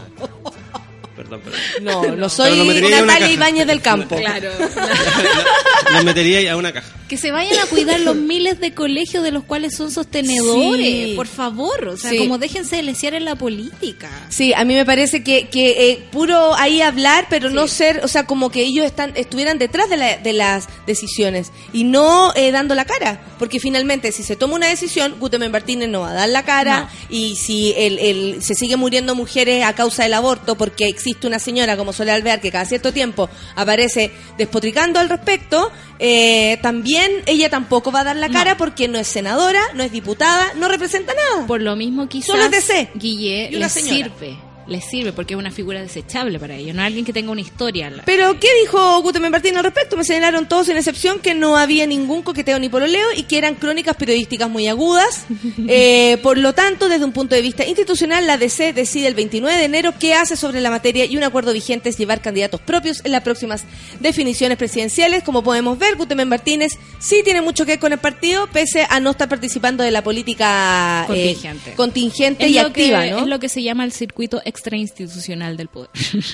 Perdón, 1.17 1.41
perdón. 1.41 1.61
No, 1.83 2.03
no 2.03 2.11
Pero 2.11 2.29
soy 2.29 2.61
una 2.61 3.01
Natalia. 3.03 3.31
Ibáñez 3.33 3.67
del 3.67 3.81
campo. 3.81 4.17
Claro. 4.17 4.51
Los 5.93 6.05
metería 6.05 6.39
ahí 6.39 6.47
a 6.49 6.57
una 6.57 6.73
caja. 6.73 6.87
Que 7.09 7.17
se 7.17 7.31
vayan 7.31 7.57
a 7.61 7.67
cuidar 7.67 8.01
los 8.01 8.17
miles 8.17 8.59
de 8.59 8.75
colegios 8.75 9.23
de 9.23 9.31
los 9.31 9.45
cuales 9.45 9.77
son 9.77 9.93
sostenedores. 9.93 10.85
Sí. 10.87 11.13
Por 11.15 11.29
favor. 11.29 11.87
O 11.89 11.97
sea, 11.97 12.11
Sí. 12.11 12.19
como 12.19 12.37
déjense 12.39 12.77
de 12.77 12.83
lesear 12.83 13.15
en 13.15 13.25
la 13.25 13.37
política. 13.37 14.11
Sí, 14.29 14.53
a 14.55 14.65
mí 14.65 14.75
me 14.75 14.85
parece 14.85 15.23
que, 15.23 15.49
que 15.49 15.91
eh, 15.93 16.05
puro 16.11 16.55
ahí 16.57 16.81
hablar, 16.83 17.27
pero 17.31 17.49
no 17.51 17.69
ser, 17.69 18.01
o 18.05 18.09
sea, 18.09 18.25
como 18.27 18.51
que 18.51 18.63
ellos 18.63 18.85
están 18.85 19.13
estuvieran 19.15 19.57
detrás 19.59 19.89
de, 19.89 19.97
la- 19.97 20.17
de 20.19 20.33
las 20.33 20.67
decisiones 20.87 21.53
y 21.73 21.85
no 21.85 22.33
eh, 22.35 22.51
dando 22.51 22.75
la 22.75 22.85
cara, 22.85 23.21
porque 23.39 23.61
finalmente 23.61 24.11
si 24.11 24.25
se 24.25 24.35
toma 24.35 24.55
una 24.57 24.67
decisión, 24.67 25.15
Gutenberg 25.21 25.53
Martínez 25.53 25.89
no 25.89 26.01
va 26.01 26.11
a 26.11 26.15
dar 26.15 26.29
la 26.29 26.45
cara 26.45 26.91
y 27.09 27.37
si 27.37 27.73
el, 27.77 27.99
el- 28.01 28.43
se 28.43 28.55
sigue 28.57 28.77
muriendo 28.77 29.15
mujeres 29.15 29.65
a 29.65 29.75
causa 29.75 30.03
del 30.03 30.15
aborto 30.15 30.57
porque 30.57 30.87
existe 30.87 31.06
una 31.27 31.39
señora 31.39 31.77
como 31.77 31.93
Soledad 31.93 32.17
Alvear 32.17 32.41
que 32.41 32.51
cada 32.51 32.65
cierto 32.65 32.93
tiempo 32.93 33.29
aparece 33.55 34.13
despotricando 34.39 34.99
al 34.99 35.09
respecto, 35.09 35.71
eh, 35.99 36.59
también 36.63 37.11
ella 37.27 37.49
tampoco 37.51 37.93
va 37.93 38.01
a 38.01 38.05
dar 38.05 38.17
la 38.17 38.29
cara 38.29 38.57
porque 38.57 38.89
no 38.89 38.99
es 38.99 39.07
senadora, 39.07 39.61
no 39.75 39.83
es 39.83 39.93
diputada, 39.93 40.53
no 40.55 40.69
representa 40.69 41.15
nada. 41.15 41.47
Por 41.47 41.63
lo 41.63 41.77
mismo 41.77 42.09
quizás 42.09 42.27
Solo 42.29 42.45
es 42.45 42.51
DC. 42.51 42.91
Guille 42.95 43.51
Y 43.53 43.57
una 43.57 43.69
señora. 43.69 43.97
sirve. 43.97 44.37
Les 44.69 44.85
sirve 44.85 45.13
porque 45.13 45.35
es 45.35 45.39
una 45.39 45.51
figura 45.51 45.81
desechable 45.81 46.39
para 46.39 46.55
ellos. 46.57 46.75
No 46.75 46.83
alguien 46.83 47.05
que 47.05 47.13
tenga 47.13 47.31
una 47.31 47.41
historia. 47.41 47.93
Pero, 48.05 48.39
¿qué 48.41 48.49
dijo 48.63 49.01
Gutenberg 49.03 49.33
Martín 49.33 49.57
al 49.57 49.65
respecto? 49.65 49.97
Me 49.97 50.05
señalaron 50.05 50.49
todos 50.49 50.67
sin 50.67 50.77
excepción 50.77 51.21
que 51.21 51.35
no 51.35 51.57
había 51.57 51.87
ningún 51.87 52.23
coqueteo 52.23 52.59
ni 52.59 52.69
pololeo 52.69 53.07
y 53.17 53.25
que 53.25 53.39
eran 53.39 53.55
crónicas 53.55 53.97
periodísticas 53.97 54.49
muy 54.49 54.69
agudas. 54.69 55.27
Eh, 55.69 56.19
por 56.23 56.39
lo 56.39 56.53
tanto, 56.53 56.89
desde 56.89 57.05
un 57.05 57.13
punto 57.13 57.35
de 57.35 57.43
vista 57.43 57.67
institucional, 57.67 58.27
la 58.27 58.37
DC 58.37 58.73
decide 58.73 59.09
el 59.09 59.15
29 59.15 59.59
de 59.59 59.65
enero 59.65 59.95
qué 59.99 60.15
hace 60.15 60.37
sobre 60.37 60.61
la 60.61 60.71
materia 60.71 61.07
y 61.07 61.17
un 61.17 61.25
acuerdo 61.25 61.53
vigente 61.53 61.89
es 61.89 61.99
llevar 61.99 62.21
candidatos 62.21 62.61
propios 62.61 63.01
en 63.05 63.13
las 63.13 63.23
próximas 63.23 63.65
definiciones 64.01 64.59
presidenciales. 64.59 65.23
Como 65.23 65.43
podemos 65.43 65.79
ver, 65.79 65.97
Gutenberg 65.97 66.29
Martínez 66.29 66.79
sí 66.99 67.23
tiene 67.25 67.41
mucho 67.43 67.65
que 67.65 67.73
ver 67.73 67.79
con 67.79 67.93
el 67.93 67.99
partido, 67.99 68.47
pese 68.49 68.87
a 68.89 69.01
no 69.01 69.11
estar 69.11 69.29
participando 69.29 69.83
de 69.83 69.91
la 69.91 70.03
política 70.03 71.05
eh, 71.05 71.07
Contingente. 71.07 71.73
contingente 71.75 72.45
es 72.45 72.51
y 72.51 72.59
activa, 72.59 73.03
que, 73.03 73.11
¿no? 73.11 73.19
Es 73.21 73.27
lo 73.27 73.39
que 73.39 73.49
se 73.49 73.63
llama 73.63 73.85
el 73.85 73.93
circuito 73.93 74.41
extrainstitucional 74.57 75.57
del 75.57 75.69
poder. 75.69 75.91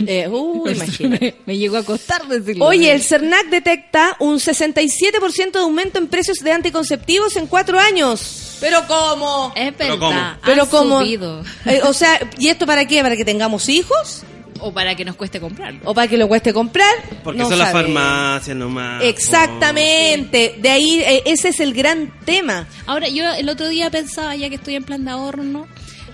Eh, 0.06 0.28
uh, 0.28 0.68
imagina. 0.74 1.18
me, 1.20 1.34
me 1.44 1.58
llegó 1.58 1.76
a 1.76 1.82
costar 1.84 2.26
decirlo. 2.26 2.64
Oye, 2.64 2.92
el 2.92 3.02
CERNAC 3.02 3.48
detecta 3.50 4.16
un 4.20 4.38
67% 4.38 5.52
de 5.52 5.58
aumento 5.58 5.98
en 5.98 6.06
precios 6.06 6.38
de 6.38 6.52
anticonceptivos 6.52 7.36
en 7.36 7.46
cuatro 7.46 7.78
años. 7.78 8.56
¿Pero 8.60 8.86
cómo? 8.86 9.52
Es 9.56 9.72
Pero 9.76 9.98
verdad. 9.98 10.36
¿Pero 10.44 10.62
han 10.62 10.68
cómo? 10.68 11.00
subido. 11.00 11.42
Eh, 11.66 11.80
o 11.84 11.92
sea, 11.92 12.18
¿y 12.38 12.48
esto 12.48 12.64
para 12.64 12.86
qué? 12.86 13.02
¿Para 13.02 13.16
que 13.16 13.24
tengamos 13.24 13.68
hijos? 13.68 14.22
O 14.64 14.72
para 14.72 14.94
que 14.94 15.04
nos 15.04 15.16
cueste 15.16 15.40
comprarlo. 15.40 15.80
¿O 15.84 15.92
para 15.92 16.06
que 16.06 16.16
lo 16.16 16.28
cueste 16.28 16.52
comprar? 16.52 16.94
Porque 17.24 17.40
No 17.40 17.48
son 17.48 17.58
las 17.58 17.72
farmacias 17.72 18.56
nomás. 18.56 19.02
Exactamente. 19.02 20.54
De 20.60 20.68
ahí, 20.70 21.00
eh, 21.00 21.22
ese 21.26 21.48
es 21.48 21.58
el 21.58 21.74
gran 21.74 22.12
tema. 22.24 22.68
Ahora, 22.86 23.08
yo 23.08 23.28
el 23.32 23.48
otro 23.48 23.68
día 23.68 23.90
pensaba, 23.90 24.36
ya 24.36 24.48
que 24.48 24.54
estoy 24.54 24.76
en 24.76 24.84
plan 24.84 25.04
de 25.04 25.10
ahorro, 25.10 25.42
¿no? 25.42 25.66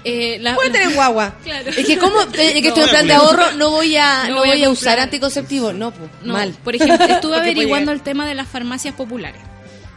Eh, 0.05 0.39
la- 0.41 0.55
Puede 0.55 0.71
tener 0.71 0.95
guagua. 0.95 1.35
Claro. 1.45 1.71
Es 1.71 1.87
que 1.87 1.99
como 1.99 2.21
eh, 2.35 2.61
que 2.63 2.69
estoy 2.69 2.85
en 2.85 2.89
plan 2.89 3.07
de 3.07 3.15
ahorro, 3.15 3.53
no 3.57 3.71
voy 3.71 3.97
a, 3.97 4.25
No 4.29 4.35
no 4.35 4.39
voy 4.41 4.49
a 4.49 4.53
voy 4.53 4.65
a 4.65 4.71
usar 4.71 4.99
anticonceptivos. 5.01 5.75
No, 5.75 5.91
pues, 5.93 6.11
No, 6.23 6.35
mal. 6.35 6.55
Por 6.65 6.77
ejemplo, 6.77 7.05
estuve 7.07 7.37
averiguando 7.41 7.93
el 7.93 8.01
tema 8.03 8.27
de 8.27 8.35
las 8.35 8.49
farmacias 8.49 8.95
populares. 8.95 9.41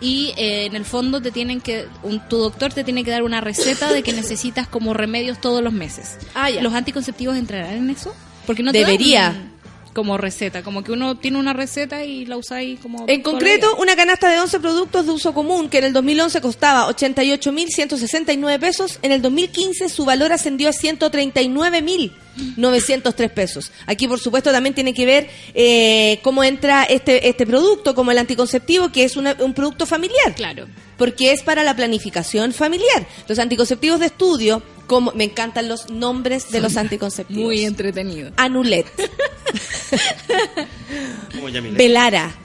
Y 0.03 0.33
eh, 0.35 0.65
en 0.65 0.75
el 0.75 0.83
fondo 0.83 1.21
te 1.21 1.29
tienen 1.29 1.61
que, 1.61 1.85
un, 2.01 2.27
tu 2.27 2.37
doctor 2.37 2.73
te 2.73 2.83
tiene 2.83 3.03
que 3.03 3.11
dar 3.11 3.21
una 3.21 3.39
receta 3.39 3.93
de 3.93 4.01
que 4.01 4.13
necesitas 4.13 4.67
como 4.67 4.95
remedios 4.95 5.39
todos 5.39 5.61
los 5.63 5.73
meses. 5.73 6.17
Ah, 6.33 6.49
ya. 6.49 6.61
¿Los 6.63 6.73
anticonceptivos 6.73 7.37
entrarán 7.37 7.75
en 7.75 7.89
eso? 7.91 8.15
Porque 8.47 8.63
no 8.63 8.71
te 8.71 8.79
dan 8.81 8.87
Debería. 8.87 9.35
Como 9.93 10.17
receta, 10.17 10.63
como 10.63 10.83
que 10.83 10.91
uno 10.93 11.17
tiene 11.17 11.37
una 11.37 11.51
receta 11.53 12.03
y 12.05 12.25
la 12.25 12.37
usáis 12.37 12.79
como... 12.79 13.03
En 13.07 13.21
concreto, 13.21 13.75
una 13.77 13.95
canasta 13.95 14.29
de 14.31 14.39
11 14.39 14.59
productos 14.61 15.05
de 15.05 15.11
uso 15.11 15.33
común 15.33 15.69
que 15.69 15.77
en 15.79 15.83
el 15.85 15.93
2011 15.93 16.39
costaba 16.41 16.87
88.169 16.95 18.59
pesos, 18.59 18.99
en 19.01 19.11
el 19.11 19.21
2015 19.21 19.89
su 19.89 20.05
valor 20.05 20.31
ascendió 20.31 20.69
a 20.69 20.71
139.903 20.71 23.29
pesos. 23.31 23.71
Aquí, 23.85 24.07
por 24.07 24.19
supuesto, 24.19 24.51
también 24.51 24.73
tiene 24.75 24.93
que 24.93 25.05
ver 25.05 25.29
eh, 25.53 26.19
cómo 26.23 26.43
entra 26.43 26.83
este, 26.83 27.27
este 27.29 27.45
producto, 27.45 27.95
como 27.95 28.11
el 28.11 28.17
anticonceptivo, 28.17 28.91
que 28.91 29.03
es 29.03 29.15
una- 29.17 29.35
un 29.39 29.53
producto 29.53 29.85
familiar. 29.85 30.33
Claro. 30.35 30.67
Porque 30.97 31.31
es 31.31 31.41
para 31.41 31.63
la 31.63 31.75
planificación 31.75 32.53
familiar. 32.53 33.05
Los 33.27 33.39
anticonceptivos 33.39 33.99
de 33.99 34.05
estudio, 34.07 34.61
como 34.91 35.13
me 35.13 35.23
encantan 35.23 35.69
los 35.69 35.89
nombres 35.89 36.51
de 36.51 36.59
los 36.59 36.75
anticonceptivos. 36.75 37.45
Muy 37.45 37.63
entretenido. 37.63 38.29
Anulet, 38.35 38.85
Como. 41.33 41.47
Velara. 41.77 42.35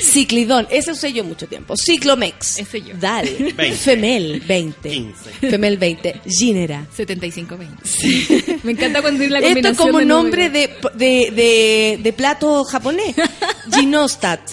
Ciclidón, 0.00 0.68
ese 0.70 0.92
usé 0.92 1.12
yo 1.12 1.24
mucho 1.24 1.48
tiempo. 1.48 1.74
Ciclomex. 1.76 2.60
Ese 2.60 2.82
yo. 2.82 2.94
Dale. 3.00 3.52
20. 3.52 3.72
Femel 3.72 4.40
20. 4.46 4.88
15. 4.88 5.30
Femel 5.50 5.76
20. 5.76 6.20
Ginera. 6.24 6.86
75-20. 6.96 8.60
Me 8.62 8.70
encanta 8.70 9.02
cuando 9.02 9.26
la 9.26 9.40
Esto 9.40 9.48
es 9.48 9.76
combinación 9.76 9.88
como 9.88 9.98
de 9.98 10.06
nombre 10.06 10.50
de, 10.50 10.70
de, 10.94 11.98
de 12.00 12.12
plato 12.12 12.62
japonés. 12.62 13.16
Ginostat 13.74 14.52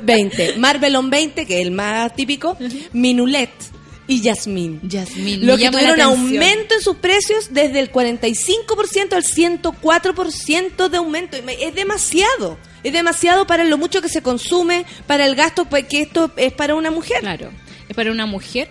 20. 0.00 0.56
Marvelon 0.56 1.10
20, 1.10 1.44
que 1.44 1.60
es 1.60 1.66
el 1.66 1.72
más 1.72 2.16
típico. 2.16 2.56
Minulet 2.94 3.50
y 4.10 4.20
Yasmin. 4.22 4.80
Yasmín, 4.82 5.46
Lo 5.46 5.56
que 5.56 5.70
tuvieron 5.70 6.00
aumento 6.00 6.74
en 6.74 6.80
sus 6.80 6.96
precios 6.96 7.50
desde 7.52 7.78
el 7.78 7.92
45% 7.92 9.12
al 9.12 9.22
104% 9.22 10.88
de 10.88 10.96
aumento. 10.96 11.36
Es 11.36 11.74
demasiado. 11.76 12.58
Es 12.82 12.92
demasiado 12.92 13.46
para 13.46 13.62
lo 13.62 13.78
mucho 13.78 14.02
que 14.02 14.08
se 14.08 14.20
consume, 14.20 14.84
para 15.06 15.26
el 15.26 15.36
gasto 15.36 15.64
pues, 15.66 15.86
que 15.86 16.02
esto 16.02 16.32
es 16.36 16.52
para 16.52 16.74
una 16.74 16.90
mujer. 16.90 17.20
Claro. 17.20 17.52
Es 17.88 17.94
para 17.94 18.10
una 18.10 18.26
mujer. 18.26 18.68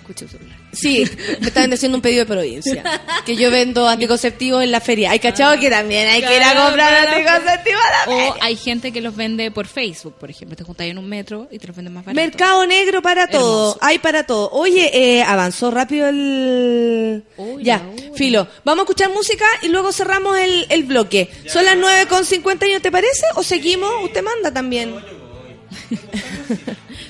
Escucha 0.00 0.26
celular. 0.26 0.61
Sí, 0.72 1.04
me 1.40 1.48
están 1.48 1.70
haciendo 1.72 1.98
un 1.98 2.02
pedido 2.02 2.24
de 2.24 2.32
provincia. 2.32 2.82
Que 3.26 3.36
yo 3.36 3.50
vendo 3.50 3.86
anticonceptivos 3.86 4.62
en 4.64 4.70
la 4.72 4.80
feria. 4.80 5.10
Hay 5.10 5.18
cachado 5.18 5.60
que 5.60 5.68
también 5.68 6.08
hay 6.08 6.22
que 6.22 6.34
ir 6.34 6.42
a 6.42 6.54
comprar 6.64 7.04
claro. 7.04 7.10
anticonceptivos 7.10 7.82
a 7.82 7.90
la 7.90 8.12
O 8.14 8.16
feria. 8.16 8.34
hay 8.40 8.56
gente 8.56 8.90
que 8.90 9.00
los 9.02 9.14
vende 9.14 9.50
por 9.50 9.66
Facebook, 9.66 10.14
por 10.18 10.30
ejemplo. 10.30 10.56
Te 10.56 10.64
juntas 10.64 10.86
en 10.86 10.96
un 10.96 11.06
metro 11.08 11.46
y 11.50 11.58
te 11.58 11.66
los 11.66 11.76
venden 11.76 11.92
más 11.92 12.04
barato. 12.06 12.20
Mercado 12.22 12.66
negro 12.66 13.02
para 13.02 13.26
todo, 13.28 13.72
Hermoso. 13.72 13.78
hay 13.82 13.98
para 13.98 14.24
todo. 14.24 14.48
Oye, 14.52 14.90
eh, 15.18 15.22
avanzó 15.22 15.70
rápido 15.70 16.08
el... 16.08 17.22
Ya, 17.60 17.82
filo. 18.16 18.48
Vamos 18.64 18.80
a 18.80 18.84
escuchar 18.84 19.10
música 19.10 19.44
y 19.60 19.68
luego 19.68 19.92
cerramos 19.92 20.38
el, 20.38 20.66
el 20.70 20.84
bloque. 20.84 21.30
Son 21.48 21.64
las 21.66 21.76
9 21.76 22.06
con 22.06 22.24
51, 22.24 22.80
¿te 22.80 22.90
parece? 22.90 23.26
¿O 23.34 23.42
seguimos? 23.42 23.90
Usted 24.04 24.22
manda 24.22 24.50
también. 24.50 24.94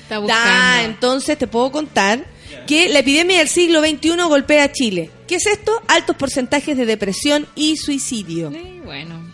Está 0.03 0.15
Da, 0.15 0.19
buscando. 0.19 0.83
entonces 0.85 1.37
te 1.37 1.47
puedo 1.47 1.71
contar 1.71 2.25
que 2.65 2.89
la 2.89 2.99
epidemia 2.99 3.39
del 3.39 3.47
siglo 3.47 3.81
XXI 3.81 4.15
golpea 4.27 4.65
a 4.65 4.71
Chile. 4.71 5.11
¿Qué 5.27 5.35
es 5.35 5.45
esto? 5.45 5.81
Altos 5.87 6.15
porcentajes 6.15 6.77
de 6.77 6.85
depresión 6.85 7.47
y 7.55 7.77
suicidio. 7.77 8.51
Sí, 8.51 8.81
bueno. 8.83 9.33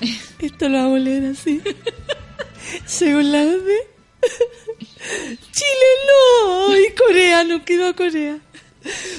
Esto 0.40 0.68
lo 0.68 0.78
vamos 0.78 0.96
a 0.96 1.00
leer 1.00 1.24
así. 1.26 1.60
Según 2.86 3.32
la 3.32 3.42
ONU, 3.42 3.62
Chile 5.52 5.88
no, 6.06 6.76
y 6.76 6.90
Corea 6.92 7.44
no 7.44 7.64
quedó 7.64 7.94
Corea. 7.94 8.38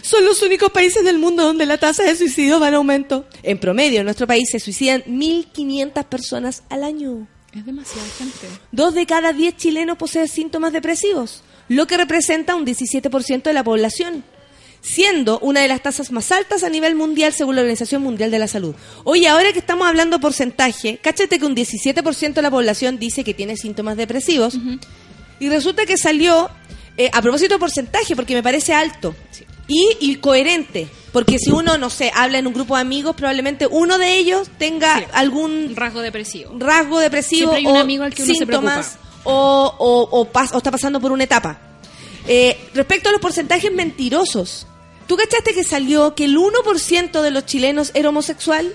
Son 0.02 0.24
los 0.26 0.42
únicos 0.42 0.72
países 0.72 1.04
del 1.04 1.20
mundo 1.20 1.44
donde 1.44 1.66
la 1.66 1.78
tasa 1.78 2.04
de 2.04 2.16
suicidio 2.16 2.60
va 2.60 2.70
en 2.70 2.76
aumento. 2.76 3.26
En 3.44 3.60
promedio, 3.60 4.00
en 4.00 4.06
nuestro 4.06 4.28
país 4.28 4.50
se 4.50 4.60
suicidan 4.60 5.04
1.500 5.06 6.06
personas 6.06 6.64
al 6.70 6.84
año. 6.84 7.28
Es 7.54 7.66
demasiada 7.66 8.08
gente. 8.18 8.48
Dos 8.72 8.94
de 8.94 9.06
cada 9.06 9.34
diez 9.34 9.56
chilenos 9.58 9.98
poseen 9.98 10.28
síntomas 10.28 10.72
depresivos, 10.72 11.44
lo 11.70 11.88
que 11.88 11.96
representa 11.98 12.56
un 12.56 12.66
17% 12.66 13.44
de 13.44 13.54
la 13.54 13.64
población. 13.64 14.24
siendo 14.82 15.40
una 15.40 15.60
de 15.60 15.68
las 15.68 15.82
tasas 15.84 16.10
más 16.10 16.32
altas 16.32 16.64
a 16.64 16.70
nivel 16.70 16.96
mundial 16.96 17.34
según 17.34 17.56
la 17.56 17.62
Organización 17.62 18.02
Mundial 18.02 18.32
de 18.32 18.40
la 18.40 18.48
Salud. 18.48 18.74
Oye, 19.04 19.28
ahora 19.28 19.52
que 19.52 19.60
estamos 19.60 19.86
hablando 19.86 20.22
porcentaje, 20.22 21.00
cáchate 21.04 21.38
que 21.38 21.46
un 21.46 21.54
17% 21.54 22.34
de 22.34 22.42
la 22.42 22.50
población 22.50 22.98
dice 22.98 23.26
que 23.26 23.34
tiene 23.34 23.58
síntomas 23.58 23.98
depresivos 23.98 24.58
y 25.38 25.50
resulta 25.50 25.86
que 25.86 25.98
salió, 25.98 26.50
eh, 26.96 27.10
a 27.12 27.22
propósito 27.22 27.56
de 27.56 27.60
porcentaje, 27.60 28.16
porque 28.16 28.34
me 28.36 28.42
parece 28.42 28.74
alto 28.74 29.14
y, 29.68 29.86
y 30.00 30.16
coherente, 30.16 30.88
porque 31.12 31.40
si 31.40 31.52
uno, 31.52 31.78
no 31.78 31.90
sé, 31.90 32.10
habla 32.16 32.38
en 32.40 32.48
un 32.48 32.54
grupo 32.54 32.76
de 32.78 32.82
amigos, 32.82 33.18
probablemente 33.18 33.68
uno 33.68 33.98
de 33.98 34.16
ellos 34.16 34.48
tenga 34.58 34.98
Sí. 35.00 35.06
algún 35.12 35.76
rasgo 35.76 36.00
depresivo. 36.02 36.56
rasgo 36.58 37.00
depresivo 37.00 37.52
Siempre 37.52 37.58
hay 37.58 37.66
un 37.66 37.76
o 37.78 37.82
amigo 37.82 38.04
al 38.06 38.14
que 38.14 38.24
uno 38.24 38.32
se 38.34 38.38
síntomas 38.40 38.98
o, 39.30 39.76
o, 39.78 40.20
o 40.20 40.32
pas- 40.32 40.52
o 40.54 40.58
está 40.58 40.72
pasando 40.72 41.00
por 41.00 41.12
una 41.12 41.24
etapa. 41.24 41.60
Eh, 42.28 42.58
respecto 42.74 43.10
a 43.10 43.12
los 43.12 43.22
porcentajes 43.22 43.72
mentirosos, 43.72 44.68
¿tú 45.08 45.16
cachaste 45.18 45.54
que 45.54 45.64
salió 45.64 46.16
que 46.16 46.26
el 46.26 46.38
1% 46.38 47.22
de 47.22 47.32
los 47.32 47.46
chilenos 47.46 47.92
era 47.94 48.10
homosexual? 48.10 48.74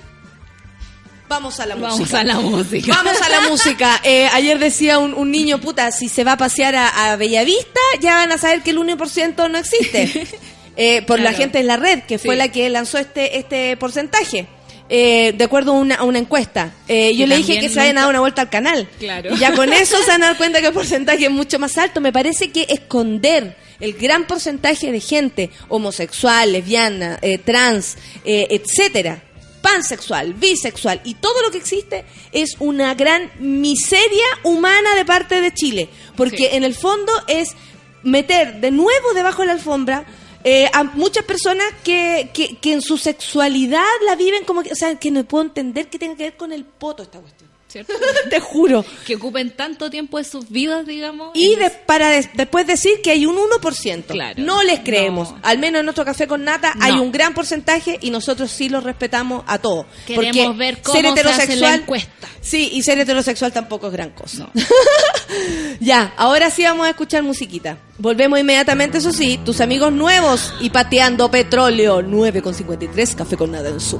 Vamos 1.28 1.58
a 1.58 1.66
la 1.66 1.74
Vamos 1.74 1.98
música. 2.00 2.20
a 2.20 2.24
la 2.24 2.34
música. 2.40 2.94
Vamos 2.94 3.20
a 3.22 3.28
la 3.30 3.40
música. 3.48 4.00
Eh, 4.04 4.28
ayer 4.32 4.58
decía 4.58 4.98
un, 4.98 5.14
un 5.14 5.30
niño, 5.30 5.58
puta, 5.60 5.90
si 5.90 6.08
se 6.08 6.22
va 6.22 6.32
a 6.32 6.36
pasear 6.36 6.76
a, 6.76 7.12
a 7.12 7.16
Bellavista, 7.16 7.80
ya 8.00 8.16
van 8.16 8.30
a 8.32 8.38
saber 8.38 8.62
que 8.62 8.70
el 8.70 8.78
1% 8.78 9.50
no 9.50 9.58
existe. 9.58 10.26
Eh, 10.76 11.02
por 11.02 11.20
la 11.20 11.32
gente 11.32 11.60
en 11.60 11.68
la 11.68 11.76
red, 11.76 12.02
que 12.02 12.18
fue 12.18 12.34
la 12.34 12.48
que 12.48 12.68
lanzó 12.68 12.98
este, 12.98 13.38
este 13.38 13.76
porcentaje. 13.76 14.48
Eh, 14.90 15.32
de 15.36 15.44
acuerdo 15.44 15.72
a 15.72 15.74
una, 15.76 15.94
a 15.94 16.04
una 16.04 16.18
encuesta. 16.18 16.72
Eh, 16.88 17.16
yo 17.16 17.26
le 17.26 17.38
dije 17.38 17.54
que 17.58 17.68
se 17.70 17.80
nunca- 17.88 18.00
dar 18.02 18.10
una 18.10 18.20
vuelta 18.20 18.42
al 18.42 18.50
canal. 18.50 18.88
Claro. 18.98 19.34
Y 19.34 19.38
ya 19.38 19.54
con 19.54 19.72
eso 19.72 19.96
se 20.02 20.08
van 20.08 20.22
a 20.22 20.26
dar 20.26 20.36
cuenta 20.36 20.60
que 20.60 20.66
el 20.66 20.72
porcentaje 20.74 21.24
es 21.24 21.30
mucho 21.30 21.58
más 21.58 21.78
alto. 21.78 22.00
Me 22.02 22.12
parece 22.12 22.50
que 22.50 22.66
esconder 22.68 23.56
el 23.80 23.94
gran 23.94 24.26
porcentaje 24.26 24.92
de 24.92 25.00
gente 25.00 25.50
homosexual, 25.68 26.52
lesbiana, 26.52 27.18
eh, 27.22 27.38
trans, 27.38 27.96
eh, 28.24 28.46
etcétera, 28.50 29.22
pansexual, 29.62 30.34
bisexual 30.34 31.00
y 31.04 31.14
todo 31.14 31.40
lo 31.42 31.50
que 31.50 31.56
existe 31.58 32.04
es 32.32 32.56
una 32.58 32.94
gran 32.94 33.30
miseria 33.40 34.24
humana 34.42 34.94
de 34.94 35.04
parte 35.06 35.40
de 35.40 35.52
Chile. 35.54 35.88
Porque 36.16 36.36
Sí. 36.36 36.48
en 36.52 36.62
el 36.64 36.74
fondo 36.74 37.10
es 37.26 37.54
meter 38.02 38.60
de 38.60 38.70
nuevo 38.70 39.14
debajo 39.14 39.40
de 39.42 39.46
la 39.46 39.52
alfombra 39.54 40.04
eh, 40.44 40.68
a 40.72 40.84
muchas 40.84 41.24
personas 41.24 41.66
que, 41.82 42.30
que, 42.34 42.58
que 42.58 42.74
en 42.74 42.82
su 42.82 42.98
sexualidad 42.98 43.82
la 44.06 44.14
viven 44.14 44.44
como 44.44 44.62
que, 44.62 44.72
o 44.72 44.76
sea, 44.76 44.94
que 44.96 45.10
no 45.10 45.24
puedo 45.24 45.44
entender 45.44 45.88
que 45.88 45.98
tenga 45.98 46.16
que 46.16 46.24
ver 46.24 46.36
con 46.36 46.52
el 46.52 46.64
poto 46.64 47.02
esta 47.02 47.18
cuestión. 47.18 47.53
¿Cierto? 47.74 47.92
Te 48.30 48.38
juro. 48.38 48.84
que 49.04 49.16
ocupen 49.16 49.50
tanto 49.50 49.90
tiempo 49.90 50.18
de 50.18 50.24
sus 50.24 50.48
vidas, 50.48 50.86
digamos. 50.86 51.32
Y 51.34 51.56
de- 51.56 51.70
para 51.70 52.08
des- 52.08 52.28
después 52.34 52.68
decir 52.68 53.00
que 53.02 53.10
hay 53.10 53.26
un 53.26 53.36
1%. 53.36 54.04
Claro. 54.06 54.34
No 54.40 54.62
les 54.62 54.78
creemos. 54.80 55.32
No. 55.32 55.38
Al 55.42 55.58
menos 55.58 55.80
en 55.80 55.86
nuestro 55.86 56.04
café 56.04 56.28
con 56.28 56.44
nata 56.44 56.72
hay 56.80 56.92
un 56.92 57.10
gran 57.10 57.34
porcentaje 57.34 57.98
y 58.00 58.10
nosotros 58.10 58.52
sí 58.52 58.68
los 58.68 58.84
respetamos 58.84 59.42
a 59.48 59.58
todos. 59.58 59.86
Queremos 60.06 60.36
Porque 60.36 60.56
ver 60.56 60.82
cómo 60.82 61.16
se 61.16 61.20
hace 61.28 61.56
la 61.56 61.74
encuesta. 61.74 62.28
Sí, 62.40 62.70
y 62.74 62.82
ser 62.84 62.98
heterosexual 63.00 63.52
tampoco 63.52 63.88
es 63.88 63.92
gran 63.92 64.10
cosa. 64.10 64.48
ya, 65.80 66.12
ahora 66.16 66.50
sí 66.50 66.62
vamos 66.62 66.86
a 66.86 66.90
escuchar 66.90 67.22
musiquita. 67.24 67.78
Volvemos 67.98 68.38
inmediatamente, 68.38 68.98
eso 68.98 69.12
sí, 69.12 69.38
tus 69.44 69.60
amigos 69.60 69.92
nuevos 69.92 70.52
y 70.60 70.70
pateando 70.70 71.28
petróleo. 71.30 72.02
9,53, 72.02 73.14
café 73.16 73.36
con 73.36 73.50
nada 73.50 73.68
en 73.70 73.80
su 73.80 73.98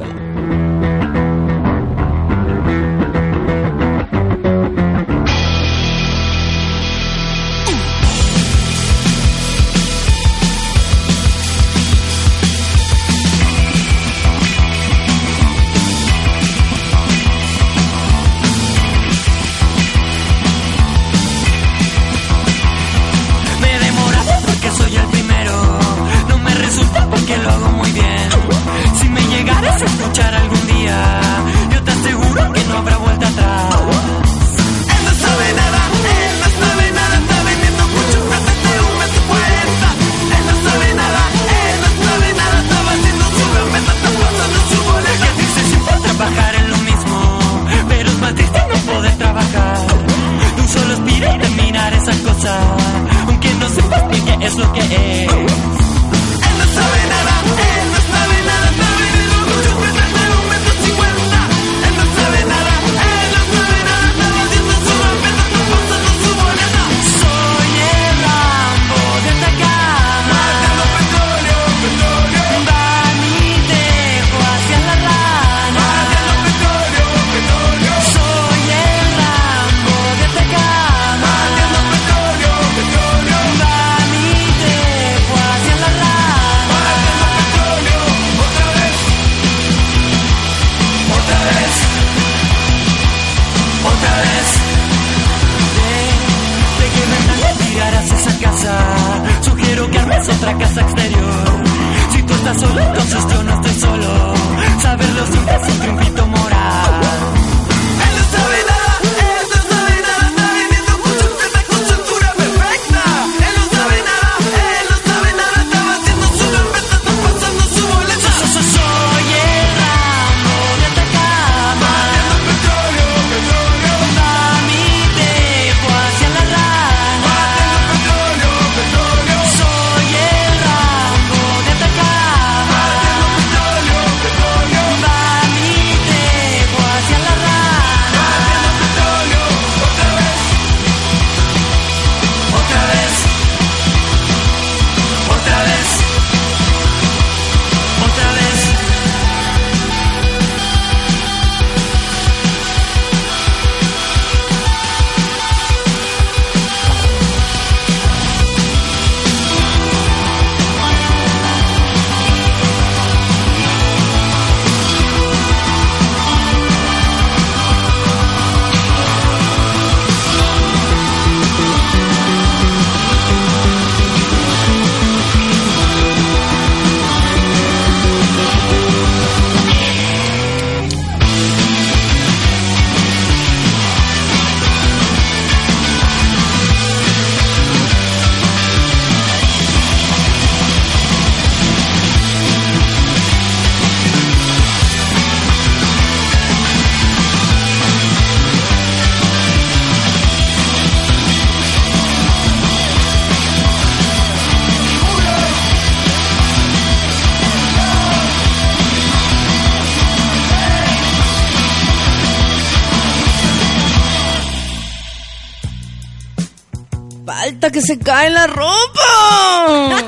se 217.85 217.99
cae 217.99 218.31
la 218.31 218.47
ropa. 218.47 219.99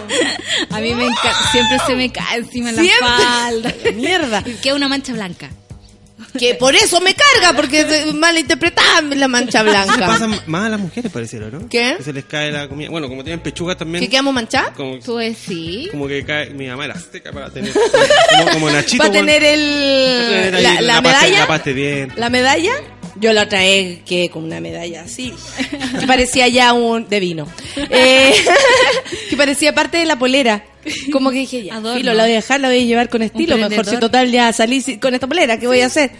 A 0.70 0.80
mí 0.80 0.94
me 0.94 1.04
encanta, 1.06 1.50
siempre 1.52 1.78
se 1.86 1.94
me 1.94 2.10
cae 2.10 2.38
encima 2.38 2.72
la 2.72 2.82
falda. 3.00 3.72
Mierda. 3.94 4.42
Y 4.46 4.52
queda 4.54 4.74
una 4.74 4.88
mancha 4.88 5.12
blanca. 5.12 5.50
Que 6.38 6.54
por 6.54 6.74
eso 6.74 7.00
me 7.00 7.14
carga, 7.14 7.54
porque 7.56 8.12
malinterpretada 8.14 9.00
la 9.02 9.26
mancha 9.28 9.62
blanca. 9.62 10.06
Pasa 10.06 10.28
más 10.46 10.66
a 10.66 10.68
las 10.68 10.80
mujeres, 10.80 11.10
pareciera, 11.10 11.48
¿no? 11.48 11.66
¿Qué? 11.68 11.94
Que 11.96 12.02
se 12.04 12.12
les 12.12 12.24
cae 12.26 12.52
la 12.52 12.68
comida. 12.68 12.90
Bueno, 12.90 13.08
como 13.08 13.22
tienen 13.24 13.40
pechugas 13.40 13.78
también. 13.78 14.04
¿Que 14.04 14.10
quedamos 14.10 14.34
manchadas? 14.34 14.70
Como, 14.76 14.98
Tú 14.98 15.16
decís. 15.16 15.88
como 15.90 16.06
que 16.06 16.24
cae. 16.26 16.50
Mi 16.50 16.66
mamá 16.66 16.84
era 16.84 16.94
azteca 16.94 17.32
para 17.32 17.48
tener. 17.50 17.72
Como, 17.72 18.50
como 18.52 18.70
Nachito. 18.70 19.02
¿Va 19.02 19.08
a 19.08 19.12
weón. 19.12 19.26
tener 19.26 19.42
Va 19.42 19.46
a 19.46 19.50
el, 19.54 20.28
tener 20.28 20.54
ahí 20.56 20.62
la, 20.62 20.80
la 20.82 21.02
pasta- 21.02 21.08
medalla? 21.20 21.38
La 21.40 21.46
pasta 21.46 21.70
de 21.70 21.74
dientes. 21.74 22.18
¿La 22.18 22.30
medalla? 22.30 22.72
Yo 23.20 23.32
la 23.32 23.48
trae 23.48 24.02
que 24.04 24.28
con 24.28 24.44
una 24.44 24.60
medalla 24.60 25.02
así, 25.02 25.32
que 26.00 26.06
parecía 26.06 26.48
ya 26.48 26.72
un 26.72 27.08
de 27.08 27.20
vino. 27.20 27.46
Eh, 27.88 28.32
que 29.30 29.36
parecía 29.36 29.74
parte 29.74 29.98
de 29.98 30.06
la 30.06 30.18
polera. 30.18 30.64
Como 31.12 31.30
que 31.30 31.38
dije, 31.38 31.64
ya, 31.64 31.80
filo, 31.80 32.14
la 32.14 32.24
voy 32.24 32.32
a 32.32 32.36
dejar, 32.36 32.60
la 32.60 32.68
voy 32.68 32.78
a 32.78 32.84
llevar 32.84 33.08
con 33.08 33.22
estilo. 33.22 33.56
Mejor 33.56 33.84
si 33.84 33.98
total 33.98 34.30
ya 34.30 34.52
salí 34.52 34.98
con 34.98 35.14
esta 35.14 35.26
polera, 35.26 35.58
¿qué 35.58 35.66
voy 35.66 35.80
a 35.80 35.86
hacer? 35.86 36.10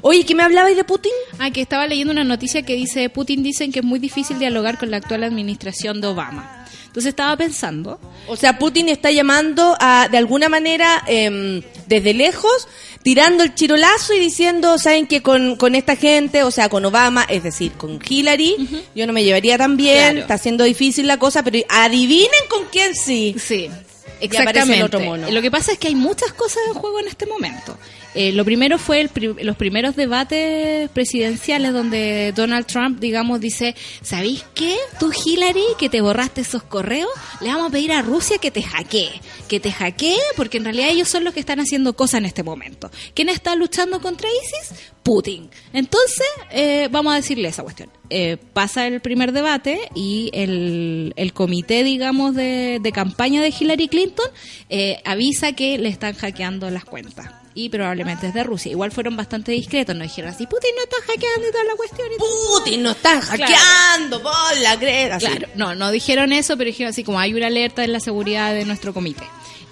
Oye, 0.00 0.24
¿qué 0.24 0.34
me 0.34 0.42
hablabais 0.42 0.76
de 0.76 0.84
Putin? 0.84 1.12
Ah, 1.38 1.50
que 1.50 1.60
estaba 1.60 1.86
leyendo 1.86 2.12
una 2.12 2.24
noticia 2.24 2.62
que 2.62 2.74
dice, 2.74 3.08
Putin 3.08 3.42
dicen 3.42 3.72
que 3.72 3.80
es 3.80 3.84
muy 3.84 3.98
difícil 3.98 4.38
dialogar 4.38 4.78
con 4.78 4.90
la 4.90 4.98
actual 4.98 5.24
administración 5.24 6.00
de 6.00 6.08
Obama. 6.08 6.61
Entonces 6.92 7.08
estaba 7.10 7.34
pensando, 7.38 7.98
O 8.26 8.36
sea, 8.36 8.58
Putin 8.58 8.90
está 8.90 9.10
llamando 9.10 9.74
a, 9.80 10.08
de 10.10 10.18
alguna 10.18 10.50
manera, 10.50 11.02
em, 11.06 11.62
desde 11.86 12.12
lejos, 12.12 12.68
tirando 13.02 13.42
el 13.44 13.54
chirolazo 13.54 14.12
y 14.12 14.18
diciendo, 14.20 14.76
¿saben 14.76 15.06
que 15.06 15.22
con, 15.22 15.56
con 15.56 15.74
esta 15.74 15.96
gente, 15.96 16.42
o 16.42 16.50
sea, 16.50 16.68
con 16.68 16.84
Obama, 16.84 17.24
es 17.30 17.42
decir, 17.42 17.72
con 17.72 17.98
Hillary, 18.06 18.84
yo 18.94 19.06
no 19.06 19.14
me 19.14 19.24
llevaría 19.24 19.56
tan 19.56 19.78
bien, 19.78 20.02
Claro. 20.10 20.20
está 20.20 20.36
siendo 20.36 20.64
difícil 20.64 21.06
la 21.06 21.18
cosa, 21.18 21.42
pero 21.42 21.58
adivinen 21.70 22.28
con 22.50 22.66
quién 22.70 22.94
sí. 22.94 23.34
Sí, 23.42 23.70
exactamente. 24.20 24.76
el 24.78 24.82
otro 24.84 25.00
mono. 25.00 25.30
Lo 25.30 25.40
que 25.40 25.50
pasa 25.50 25.72
es 25.72 25.78
que 25.78 25.88
hay 25.88 25.94
muchas 25.94 26.32
cosas 26.34 26.58
en 26.68 26.74
juego 26.74 27.00
en 27.00 27.08
este 27.08 27.24
momento. 27.24 27.76
Eh, 28.14 28.32
lo 28.32 28.44
primero 28.44 28.78
fue 28.78 29.00
el 29.00 29.08
pri- 29.08 29.34
los 29.42 29.56
primeros 29.56 29.96
debates 29.96 30.90
presidenciales 30.90 31.72
donde 31.72 32.32
Donald 32.36 32.66
Trump, 32.66 33.00
digamos, 33.00 33.40
dice, 33.40 33.74
¿sabéis 34.02 34.44
qué? 34.54 34.76
Tú, 35.00 35.10
Hillary, 35.24 35.64
que 35.78 35.88
te 35.88 36.00
borraste 36.02 36.42
esos 36.42 36.62
correos, 36.62 37.08
le 37.40 37.48
vamos 37.48 37.68
a 37.68 37.70
pedir 37.70 37.90
a 37.92 38.02
Rusia 38.02 38.36
que 38.38 38.50
te 38.50 38.62
hackee. 38.62 39.08
Que 39.48 39.60
te 39.60 39.72
hackee 39.72 40.16
porque 40.36 40.58
en 40.58 40.64
realidad 40.64 40.90
ellos 40.90 41.08
son 41.08 41.24
los 41.24 41.32
que 41.32 41.40
están 41.40 41.58
haciendo 41.60 41.94
cosas 41.94 42.18
en 42.18 42.26
este 42.26 42.42
momento. 42.42 42.90
¿Quién 43.14 43.28
está 43.30 43.56
luchando 43.56 44.00
contra 44.02 44.28
ISIS? 44.28 44.78
Putin. 45.02 45.48
Entonces, 45.72 46.26
eh, 46.50 46.88
vamos 46.90 47.12
a 47.14 47.16
decirle 47.16 47.48
esa 47.48 47.62
cuestión. 47.62 47.90
Eh, 48.10 48.36
pasa 48.52 48.86
el 48.86 49.00
primer 49.00 49.32
debate 49.32 49.80
y 49.94 50.30
el, 50.34 51.12
el 51.16 51.32
comité, 51.32 51.82
digamos, 51.82 52.34
de, 52.34 52.78
de 52.80 52.92
campaña 52.92 53.42
de 53.42 53.52
Hillary 53.58 53.88
Clinton 53.88 54.26
eh, 54.68 55.00
avisa 55.04 55.52
que 55.54 55.78
le 55.78 55.88
están 55.88 56.14
hackeando 56.14 56.68
las 56.70 56.84
cuentas. 56.84 57.26
Y 57.54 57.68
probablemente 57.68 58.28
es 58.28 58.34
de 58.34 58.42
Rusia. 58.44 58.70
Igual 58.72 58.92
fueron 58.92 59.16
bastante 59.16 59.52
discretos, 59.52 59.94
no 59.94 60.02
dijeron 60.04 60.30
así, 60.30 60.46
Putin 60.46 60.70
no 60.76 60.82
está 60.84 60.96
hackeando 61.06 61.48
y 61.48 61.52
toda 61.52 61.64
la 61.64 61.74
cuestión. 61.76 62.08
y 62.14 62.18
todo". 62.18 62.58
Putin 62.58 62.82
nos 62.82 62.96
están 62.96 63.20
hackeando, 63.20 64.22
por 64.22 64.32
la 64.62 64.72
así. 65.16 65.26
Claro, 65.26 65.48
no, 65.54 65.74
no 65.74 65.90
dijeron 65.90 66.32
eso, 66.32 66.56
pero 66.56 66.68
dijeron 66.68 66.90
así 66.90 67.04
como 67.04 67.18
hay 67.20 67.34
una 67.34 67.48
alerta 67.48 67.84
en 67.84 67.92
la 67.92 68.00
seguridad 68.00 68.54
de 68.54 68.64
nuestro 68.64 68.94
comité. 68.94 69.24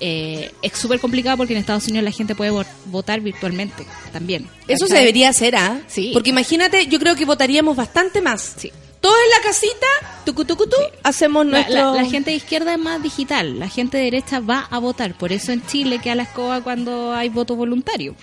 Eh, 0.03 0.51
es 0.62 0.72
súper 0.78 0.99
complicado 0.99 1.37
porque 1.37 1.53
en 1.53 1.59
Estados 1.59 1.87
Unidos 1.89 2.05
la 2.05 2.11
gente 2.12 2.35
puede 2.35 2.51
vo- 2.51 2.66
votar 2.87 3.20
virtualmente 3.20 3.87
también. 4.12 4.49
Eso 4.66 4.87
se 4.87 4.95
debería 4.95 5.28
hacer, 5.28 5.57
¿ah? 5.57 5.78
Sí. 5.89 6.11
Porque 6.14 6.31
imagínate, 6.31 6.87
yo 6.87 6.99
creo 6.99 7.14
que 7.16 7.26
votaríamos 7.26 7.76
bastante 7.76 8.22
más. 8.22 8.55
Sí. 8.57 8.72
Todos 9.01 9.16
en 9.24 9.30
la 9.30 9.40
casita, 9.42 9.86
tucu, 10.26 10.44
tucu, 10.44 10.66
tu, 10.66 10.76
hacemos 11.03 11.46
La, 11.46 11.53
nuestro... 11.62 11.94
la- 11.94 12.03
la 12.03 12.11
gente 12.11 12.30
de 12.32 12.36
izquierda 12.36 12.74
es 12.74 12.78
más 12.78 13.03
digital, 13.03 13.59
la 13.59 13.68
gente 13.68 13.96
de 13.96 14.05
derecha 14.05 14.40
va 14.40 14.68
a 14.70 14.78
votar, 14.78 15.14
por 15.14 15.32
eso 15.32 15.53
en 15.53 15.64
Chile 15.66 16.01
queda 16.03 16.16
la 16.16 16.24
escoba 16.24 16.61
cuando 16.61 17.14
hay 17.14 17.30
voto 17.30 17.57
voluntario. 17.57 18.14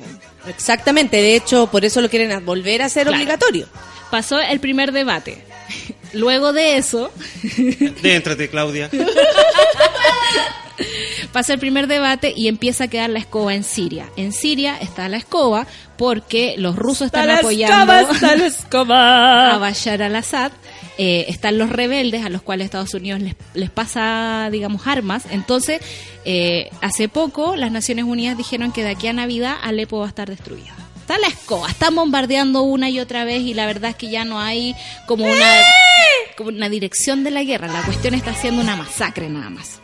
Exactamente, 0.48 1.18
de 1.18 1.36
hecho, 1.36 1.66
por 1.68 1.84
eso 1.84 2.00
lo 2.00 2.10
quieren 2.10 2.46
volver 2.46 2.84
a 2.84 2.86
hacer 2.86 3.08
Claro. 3.08 3.18
obligatorio. 3.18 3.68
Pasó 4.12 4.40
el 4.40 4.60
primer 4.60 4.92
debate. 4.92 5.42
Luego 6.14 6.54
de 6.54 6.78
eso, 6.78 7.12
Déntrate, 8.04 8.48
Claudia. 8.50 8.90
pasa 11.28 11.54
el 11.54 11.60
primer 11.60 11.88
debate 11.88 12.34
y 12.36 12.48
empieza 12.48 12.86
a 12.86 12.88
quedar 12.88 13.10
la 13.10 13.20
escoba 13.20 13.54
en 13.54 13.64
Siria. 13.64 14.10
En 14.16 14.32
Siria 14.32 14.78
está 14.78 15.10
la 15.10 15.18
escoba 15.18 15.68
porque 15.98 16.56
los 16.58 16.76
rusos 16.76 17.08
están 17.08 17.30
apoyando 17.30 17.92
a 18.94 19.58
Bashar 19.58 20.02
al-Assad. 20.02 20.52
Eh, 21.00 21.26
están 21.30 21.60
los 21.60 21.70
rebeldes 21.70 22.26
a 22.26 22.30
los 22.30 22.42
cuales 22.42 22.66
Estados 22.66 22.94
Unidos 22.96 23.22
les, 23.22 23.36
les 23.54 23.70
pasa, 23.70 24.50
digamos, 24.52 24.88
armas. 24.88 25.26
Entonces, 25.30 25.82
eh, 26.26 26.70
hace 26.82 27.08
poco 27.08 27.56
las 27.56 27.72
Naciones 27.72 28.06
Unidas 28.06 28.36
dijeron 28.36 28.72
que 28.72 28.84
de 28.84 28.90
aquí 28.90 29.08
a 29.08 29.14
Navidad 29.14 29.58
Alepo 29.62 30.00
va 30.00 30.06
a 30.06 30.10
estar 30.10 30.30
destruida. 30.30 30.76
Está 31.00 31.20
la 31.20 31.28
escoba, 31.28 31.70
están 31.70 31.96
bombardeando 31.96 32.64
una 32.64 32.90
y 32.90 33.00
otra 33.00 33.24
vez 33.24 33.42
y 33.42 33.54
la 33.54 33.66
verdad 33.66 33.92
es 33.92 33.96
que 33.96 34.10
ya 34.10 34.26
no 34.26 34.42
hay 34.42 34.76
como 35.06 35.26
una, 35.26 35.62
como 36.36 36.50
una 36.50 36.68
dirección 36.68 37.24
de 37.24 37.32
la 37.32 37.44
guerra. 37.44 37.68
La 37.68 37.84
cuestión 37.84 38.14
está 38.14 38.34
siendo 38.34 38.62
una 38.62 38.76
masacre 38.76 39.30
nada 39.30 39.50
más. 39.50 39.80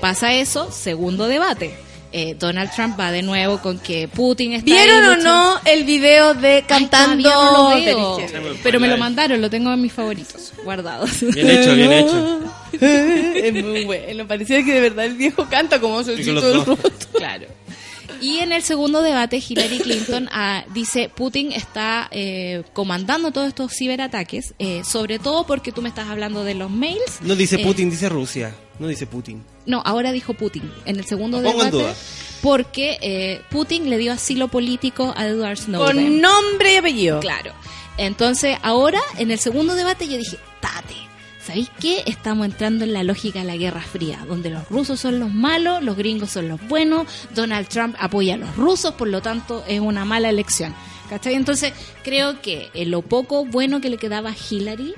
Pasa 0.00 0.32
eso, 0.34 0.70
segundo 0.72 1.26
debate. 1.28 1.74
Eh, 2.12 2.34
Donald 2.36 2.72
Trump 2.74 2.98
va 2.98 3.12
de 3.12 3.22
nuevo 3.22 3.58
con 3.60 3.78
que 3.78 4.08
Putin 4.08 4.54
está 4.54 4.68
ahí 4.72 4.84
¿Vieron 4.84 5.04
o 5.04 5.16
no 5.22 5.60
el 5.64 5.84
video 5.84 6.34
de 6.34 6.64
cantando? 6.66 7.22
todavía 7.30 7.52
no 7.52 7.52
lo 7.52 7.68
veo. 7.76 8.16
Derechero? 8.16 8.56
pero 8.64 8.80
me 8.80 8.88
lo 8.88 8.96
mandaron, 8.98 9.40
lo 9.40 9.48
tengo 9.48 9.72
en 9.72 9.80
mis 9.80 9.92
favoritos, 9.92 10.52
guardados. 10.64 11.20
Bien 11.20 11.48
hecho, 11.50 11.74
bien 11.76 11.92
hecho. 11.92 12.40
es 12.80 13.64
muy 13.64 13.84
bueno. 13.84 14.26
Parecía 14.26 14.64
que 14.64 14.74
de 14.74 14.80
verdad 14.80 15.04
el 15.04 15.14
viejo 15.14 15.46
canta 15.48 15.80
como 15.80 16.02
solcito 16.02 16.40
del 16.40 16.64
roto. 16.64 16.78
claro. 17.12 17.46
Y 18.20 18.38
en 18.40 18.52
el 18.52 18.62
segundo 18.62 19.02
debate, 19.02 19.36
Hillary 19.48 19.78
Clinton 19.78 20.28
ah, 20.32 20.64
dice, 20.74 21.08
Putin 21.14 21.52
está 21.52 22.08
eh, 22.10 22.64
comandando 22.74 23.30
todos 23.30 23.48
estos 23.48 23.72
ciberataques, 23.72 24.52
eh, 24.58 24.82
sobre 24.84 25.18
todo 25.20 25.46
porque 25.46 25.70
tú 25.72 25.80
me 25.80 25.88
estás 25.88 26.08
hablando 26.08 26.42
de 26.44 26.54
los 26.54 26.70
mails. 26.70 27.20
No 27.22 27.34
dice 27.36 27.56
Eh, 27.60 27.64
Putin, 27.64 27.88
dice 27.88 28.08
Rusia. 28.10 28.52
No 28.80 28.88
dice 28.88 29.06
Putin. 29.06 29.44
No, 29.66 29.82
ahora 29.84 30.10
dijo 30.10 30.34
Putin 30.34 30.68
en 30.86 30.96
el 30.96 31.04
segundo 31.04 31.40
Lo 31.40 31.50
debate. 31.50 31.70
duda. 31.70 31.94
Porque 32.42 32.98
eh, 33.02 33.42
Putin 33.50 33.90
le 33.90 33.98
dio 33.98 34.12
asilo 34.12 34.48
político 34.48 35.12
a 35.16 35.26
Edward 35.26 35.58
Snowden. 35.58 35.96
Con 35.96 36.20
nombre 36.22 36.72
y 36.72 36.76
apellido. 36.76 37.20
Claro. 37.20 37.52
Entonces, 37.98 38.56
ahora, 38.62 39.00
en 39.18 39.30
el 39.30 39.38
segundo 39.38 39.74
debate, 39.74 40.08
yo 40.08 40.16
dije, 40.16 40.38
tate. 40.60 40.94
¿Sabéis 41.44 41.70
qué? 41.78 42.02
Estamos 42.06 42.46
entrando 42.46 42.84
en 42.84 42.92
la 42.94 43.02
lógica 43.02 43.40
de 43.40 43.44
la 43.44 43.56
Guerra 43.56 43.82
Fría, 43.82 44.24
donde 44.26 44.48
los 44.50 44.66
rusos 44.70 44.98
son 45.00 45.18
los 45.20 45.30
malos, 45.32 45.82
los 45.82 45.96
gringos 45.96 46.30
son 46.30 46.48
los 46.48 46.60
buenos, 46.68 47.06
Donald 47.34 47.68
Trump 47.68 47.96
apoya 47.98 48.34
a 48.34 48.38
los 48.38 48.56
rusos, 48.56 48.94
por 48.94 49.08
lo 49.08 49.20
tanto 49.20 49.62
es 49.68 49.80
una 49.80 50.04
mala 50.06 50.30
elección. 50.30 50.74
¿Cachai? 51.10 51.34
Entonces, 51.34 51.72
creo 52.04 52.40
que 52.40 52.70
en 52.72 52.90
lo 52.90 53.02
poco 53.02 53.44
bueno 53.44 53.80
que 53.80 53.90
le 53.90 53.96
quedaba 53.98 54.30
a 54.30 54.34
Hillary, 54.50 54.94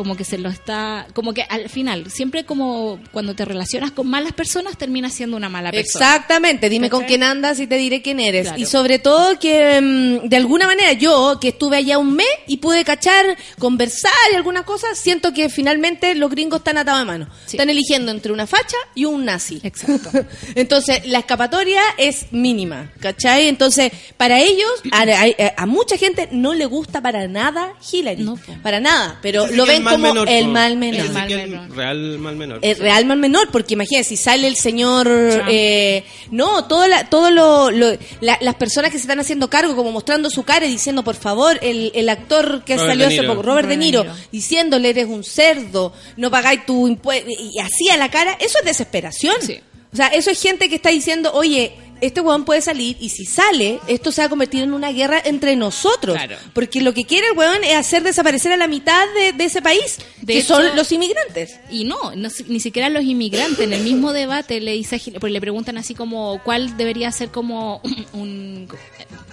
como 0.00 0.16
que 0.16 0.24
se 0.24 0.38
lo 0.38 0.48
está, 0.48 1.06
como 1.12 1.34
que 1.34 1.42
al 1.42 1.68
final, 1.68 2.10
siempre 2.10 2.46
como 2.46 2.98
cuando 3.12 3.34
te 3.34 3.44
relacionas 3.44 3.90
con 3.90 4.08
malas 4.08 4.32
personas, 4.32 4.78
terminas 4.78 5.12
siendo 5.12 5.36
una 5.36 5.50
mala 5.50 5.70
persona. 5.70 6.06
Exactamente, 6.06 6.70
dime 6.70 6.88
con 6.88 7.04
quién 7.04 7.22
andas 7.22 7.60
y 7.60 7.66
te 7.66 7.76
diré 7.76 8.00
quién 8.00 8.18
eres. 8.18 8.44
Claro. 8.46 8.58
Y 8.62 8.64
sobre 8.64 8.98
todo 8.98 9.38
que 9.38 9.78
mm, 9.78 10.26
de 10.30 10.36
alguna 10.36 10.66
manera 10.66 10.94
yo, 10.94 11.36
que 11.38 11.48
estuve 11.48 11.76
allá 11.76 11.98
un 11.98 12.14
mes 12.16 12.26
y 12.46 12.56
pude 12.56 12.82
cachar, 12.82 13.36
conversar 13.58 14.10
y 14.32 14.36
algunas 14.36 14.62
cosas, 14.64 14.96
siento 14.98 15.34
que 15.34 15.50
finalmente 15.50 16.14
los 16.14 16.30
gringos 16.30 16.60
están 16.60 16.78
atados 16.78 17.00
de 17.00 17.04
mano. 17.04 17.28
Sí. 17.44 17.56
Están 17.58 17.68
eligiendo 17.68 18.10
entre 18.10 18.32
una 18.32 18.46
facha 18.46 18.78
y 18.94 19.04
un 19.04 19.26
nazi. 19.26 19.60
Exacto. 19.62 20.10
Entonces, 20.54 21.06
la 21.08 21.18
escapatoria 21.18 21.82
es 21.98 22.32
mínima, 22.32 22.90
¿cachai? 23.00 23.48
Entonces, 23.48 23.92
para 24.16 24.40
ellos, 24.40 24.70
a, 24.92 25.02
a- 25.02 25.54
a 25.62 25.66
mucha 25.66 25.98
gente 25.98 26.28
no 26.32 26.54
le 26.54 26.64
gusta 26.64 27.02
para 27.02 27.28
nada 27.28 27.74
Hillary. 27.92 28.22
No, 28.22 28.38
para 28.62 28.80
nada, 28.80 29.18
pero 29.20 29.46
lo 29.48 29.66
ven 29.66 29.84
mal 29.98 30.10
como 30.10 30.14
menor, 30.14 30.28
el 30.28 30.48
mal 30.48 30.76
menor. 30.76 31.10
Mal 31.10 31.28
menor. 31.28 31.70
Real 31.76 32.18
mal 32.18 32.36
menor. 32.36 32.58
El 32.62 32.76
real 32.78 33.04
mal 33.06 33.18
menor, 33.18 33.48
porque 33.50 33.74
imagínate, 33.74 34.04
si 34.04 34.16
sale 34.16 34.46
el 34.46 34.56
señor... 34.56 35.08
Eh, 35.48 36.04
no, 36.30 36.64
todo, 36.66 36.86
la, 36.86 37.08
todo 37.10 37.30
lo, 37.30 37.70
lo- 37.70 37.96
la- 38.20 38.38
las 38.40 38.54
personas 38.54 38.90
que 38.90 38.98
se 38.98 39.02
están 39.02 39.20
haciendo 39.20 39.50
cargo, 39.50 39.74
como 39.76 39.90
mostrando 39.92 40.30
su 40.30 40.42
cara 40.44 40.66
y 40.66 40.70
diciendo, 40.70 41.02
por 41.02 41.16
favor, 41.16 41.58
el, 41.62 41.90
el 41.94 42.08
actor 42.08 42.62
que 42.64 42.76
Robert 42.76 42.90
salió 42.90 43.06
hace 43.06 43.22
poco, 43.22 43.42
Robert, 43.42 43.44
De 43.44 43.50
Robert 43.50 43.68
De 43.68 43.76
Niro, 43.76 44.02
Niro. 44.04 44.16
diciéndole, 44.30 44.90
eres 44.90 45.06
un 45.06 45.24
cerdo, 45.24 45.92
no 46.16 46.30
pagáis 46.30 46.64
tu 46.66 46.86
impuesto, 46.88 47.28
y 47.30 47.58
así 47.58 47.88
a 47.90 47.96
la 47.96 48.10
cara, 48.10 48.36
eso 48.40 48.58
es 48.58 48.64
desesperación. 48.64 49.34
Sí. 49.40 49.58
O 49.92 49.96
sea, 49.96 50.06
eso 50.08 50.30
es 50.30 50.40
gente 50.40 50.68
que 50.68 50.76
está 50.76 50.90
diciendo, 50.90 51.32
oye, 51.34 51.72
este 52.00 52.20
weón 52.20 52.44
puede 52.44 52.60
salir 52.60 52.96
y 53.00 53.08
si 53.10 53.24
sale, 53.24 53.80
esto 53.86 54.12
se 54.12 54.20
va 54.22 54.26
a 54.26 54.28
convertir 54.28 54.62
en 54.62 54.72
una 54.72 54.92
guerra 54.92 55.20
entre 55.24 55.56
nosotros. 55.56 56.16
Claro. 56.16 56.36
Porque 56.52 56.80
lo 56.80 56.94
que 56.94 57.04
quiere 57.04 57.28
el 57.28 57.36
weón 57.38 57.62
es 57.64 57.74
hacer 57.76 58.02
desaparecer 58.02 58.52
a 58.52 58.56
la 58.56 58.68
mitad 58.68 59.04
de, 59.14 59.32
de 59.32 59.44
ese 59.44 59.62
país, 59.62 59.98
De 60.22 60.32
que 60.34 60.38
hecho- 60.40 60.54
son 60.56 60.76
los 60.76 60.90
inmigrantes. 60.92 61.58
Y 61.70 61.84
no, 61.84 62.14
no 62.16 62.28
ni 62.48 62.60
siquiera 62.60 62.88
los 62.88 63.04
inmigrantes. 63.04 63.60
En 63.60 63.72
el 63.72 63.82
mismo 63.82 64.12
debate 64.14 64.60
le 64.60 64.72
dice, 64.72 65.00
porque 65.20 65.30
le 65.32 65.40
preguntan 65.40 65.78
así 65.78 65.94
como 65.94 66.40
cuál 66.44 66.76
debería 66.76 67.10
ser 67.12 67.30
como 67.30 67.80
un 68.12 68.68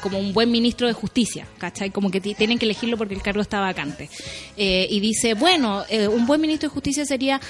como 0.01 0.19
un 0.19 0.31
buen 0.31 0.51
ministro 0.51 0.85
de 0.87 0.93
justicia, 0.93 1.47
¿cachai? 1.57 1.89
Como 1.89 2.11
que 2.11 2.21
ti- 2.21 2.35
tienen 2.35 2.59
que 2.59 2.65
elegirlo 2.65 2.97
porque 2.97 3.15
el 3.15 3.21
cargo 3.21 3.41
está 3.41 3.59
vacante. 3.59 4.09
Eh, 4.55 4.87
y 4.89 4.99
dice, 4.99 5.33
bueno, 5.33 5.83
eh, 5.89 6.07
un 6.07 6.25
buen 6.27 6.39
ministro 6.39 6.69
de 6.69 6.73
justicia 6.73 7.05
sería 7.05 7.41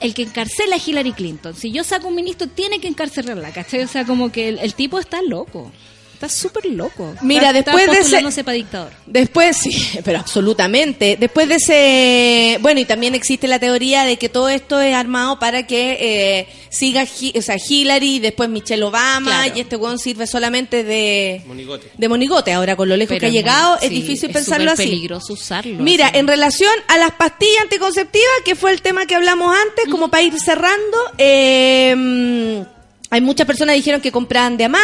el 0.00 0.14
que 0.14 0.22
encarcela 0.22 0.76
a 0.76 0.80
Hillary 0.84 1.12
Clinton. 1.12 1.54
Si 1.54 1.70
yo 1.70 1.84
saco 1.84 2.08
un 2.08 2.14
ministro, 2.14 2.46
tiene 2.48 2.80
que 2.80 2.88
encarcelarla, 2.88 3.52
¿cachai? 3.52 3.82
O 3.82 3.88
sea, 3.88 4.04
como 4.04 4.32
que 4.32 4.48
el, 4.48 4.58
el 4.58 4.74
tipo 4.74 4.98
está 4.98 5.22
loco. 5.22 5.70
Está 6.20 6.28
súper 6.28 6.66
loco. 6.66 7.14
Mira, 7.22 7.44
Está- 7.48 7.52
después 7.72 7.84
está 7.84 8.18
de 8.20 8.28
ese- 8.28 8.44
para 8.44 8.54
dictador. 8.54 8.92
Después, 9.06 9.56
sí, 9.56 9.70
pero 10.04 10.18
absolutamente. 10.18 11.16
Después 11.18 11.48
de 11.48 11.54
ese. 11.54 12.58
Bueno, 12.60 12.78
y 12.78 12.84
también 12.84 13.14
existe 13.14 13.48
la 13.48 13.58
teoría 13.58 14.04
de 14.04 14.18
que 14.18 14.28
todo 14.28 14.50
esto 14.50 14.78
es 14.82 14.94
armado 14.94 15.38
para 15.38 15.66
que 15.66 15.96
eh, 15.98 16.48
siga 16.68 17.04
o 17.04 17.40
sea, 17.40 17.56
Hillary, 17.66 18.18
después 18.18 18.50
Michelle 18.50 18.82
Obama, 18.82 19.44
Claro. 19.44 19.52
y 19.56 19.60
este 19.60 19.76
weón 19.76 19.98
sirve 19.98 20.26
solamente 20.26 20.84
de. 20.84 21.40
Monigote. 21.46 21.90
De 21.96 22.08
monigote. 22.08 22.52
Ahora, 22.52 22.76
con 22.76 22.90
lo 22.90 22.98
lejos 22.98 23.08
Pero 23.14 23.20
que 23.20 23.26
ha 23.26 23.28
es 23.30 23.34
llegado, 23.34 23.78
es 23.80 23.88
difícil 23.88 24.28
es 24.28 24.36
pensarlo 24.36 24.72
así. 24.72 24.82
peligroso 24.82 25.32
usarlo. 25.32 25.82
Mira, 25.82 26.08
así. 26.08 26.18
en 26.18 26.28
relación 26.28 26.72
a 26.88 26.98
las 26.98 27.12
pastillas 27.12 27.62
anticonceptivas, 27.62 28.28
que 28.44 28.56
fue 28.56 28.72
el 28.72 28.82
tema 28.82 29.06
que 29.06 29.14
hablamos 29.14 29.56
antes, 29.56 29.86
como 29.90 30.08
para 30.10 30.22
ir 30.22 30.38
cerrando, 30.38 30.98
eh, 31.16 32.62
hay 33.08 33.20
muchas 33.22 33.46
personas 33.46 33.72
que 33.72 33.78
dijeron 33.78 34.00
que 34.02 34.12
compraban 34.12 34.56
de 34.58 34.64
a 34.64 34.68
más. 34.68 34.82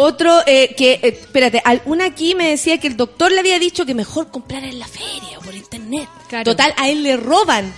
Otro, 0.00 0.42
eh, 0.46 0.76
que, 0.76 0.92
eh, 1.02 1.18
espérate, 1.22 1.60
al- 1.64 1.82
una 1.84 2.04
aquí 2.04 2.36
me 2.36 2.50
decía 2.50 2.78
que 2.78 2.86
el 2.86 2.96
doctor 2.96 3.32
le 3.32 3.40
había 3.40 3.58
dicho 3.58 3.84
que 3.84 3.94
mejor 3.94 4.30
comprar 4.30 4.62
en 4.62 4.78
la 4.78 4.86
feria 4.86 5.38
o 5.38 5.40
por 5.40 5.52
internet. 5.56 6.08
Claro. 6.28 6.44
Total, 6.44 6.72
a 6.76 6.88
él 6.88 7.02
le 7.02 7.16
roban. 7.16 7.72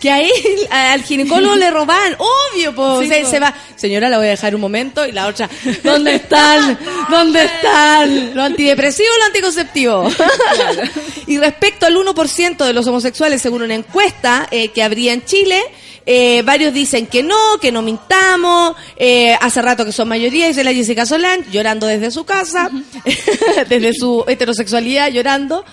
Que 0.00 0.10
a 0.10 0.20
él, 0.20 0.32
al 0.70 1.02
ginecólogo 1.04 1.54
le 1.54 1.70
roban, 1.70 2.14
obvio. 2.18 2.70
Sí, 2.70 2.74
po. 2.76 3.00
se 3.30 3.38
va, 3.38 3.54
señora, 3.76 4.08
la 4.08 4.18
voy 4.18 4.26
a 4.26 4.30
dejar 4.30 4.54
un 4.56 4.60
momento, 4.60 5.06
y 5.06 5.12
la 5.12 5.28
otra, 5.28 5.48
¿dónde 5.84 6.16
están? 6.16 6.76
¿Dónde 7.08 7.44
están? 7.44 8.34
¿Los 8.34 8.44
antidepresivos 8.44 9.12
o 9.14 9.18
los 9.18 9.26
anticonceptivos? 9.28 10.14
y 11.28 11.38
respecto 11.38 11.86
al 11.86 11.96
1% 11.96 12.64
de 12.66 12.72
los 12.72 12.86
homosexuales, 12.88 13.40
según 13.40 13.62
una 13.62 13.74
encuesta 13.76 14.48
eh, 14.50 14.68
que 14.72 14.82
habría 14.82 15.12
en 15.12 15.24
Chile, 15.24 15.62
eh, 16.06 16.42
varios 16.42 16.72
dicen 16.74 17.06
que 17.06 17.22
no, 17.22 17.58
que 17.60 17.72
no 17.72 17.82
mintamos, 17.82 18.76
eh, 18.96 19.36
hace 19.40 19.62
rato 19.62 19.84
que 19.84 19.92
son 19.92 20.08
mayoría, 20.08 20.46
dice 20.46 20.64
la 20.64 20.72
Jessica 20.72 21.06
Solán, 21.06 21.44
llorando 21.50 21.86
desde 21.86 22.10
su 22.10 22.24
casa, 22.24 22.70
desde 23.68 23.94
su 23.94 24.24
heterosexualidad, 24.26 25.10
llorando. 25.10 25.64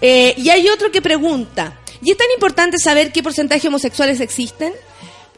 Eh, 0.00 0.34
y 0.36 0.50
hay 0.50 0.68
otro 0.68 0.90
que 0.90 1.00
pregunta, 1.00 1.78
¿y 2.02 2.10
es 2.10 2.16
tan 2.16 2.30
importante 2.34 2.78
saber 2.78 3.12
qué 3.12 3.22
porcentaje 3.22 3.62
de 3.62 3.68
homosexuales 3.68 4.20
existen? 4.20 4.72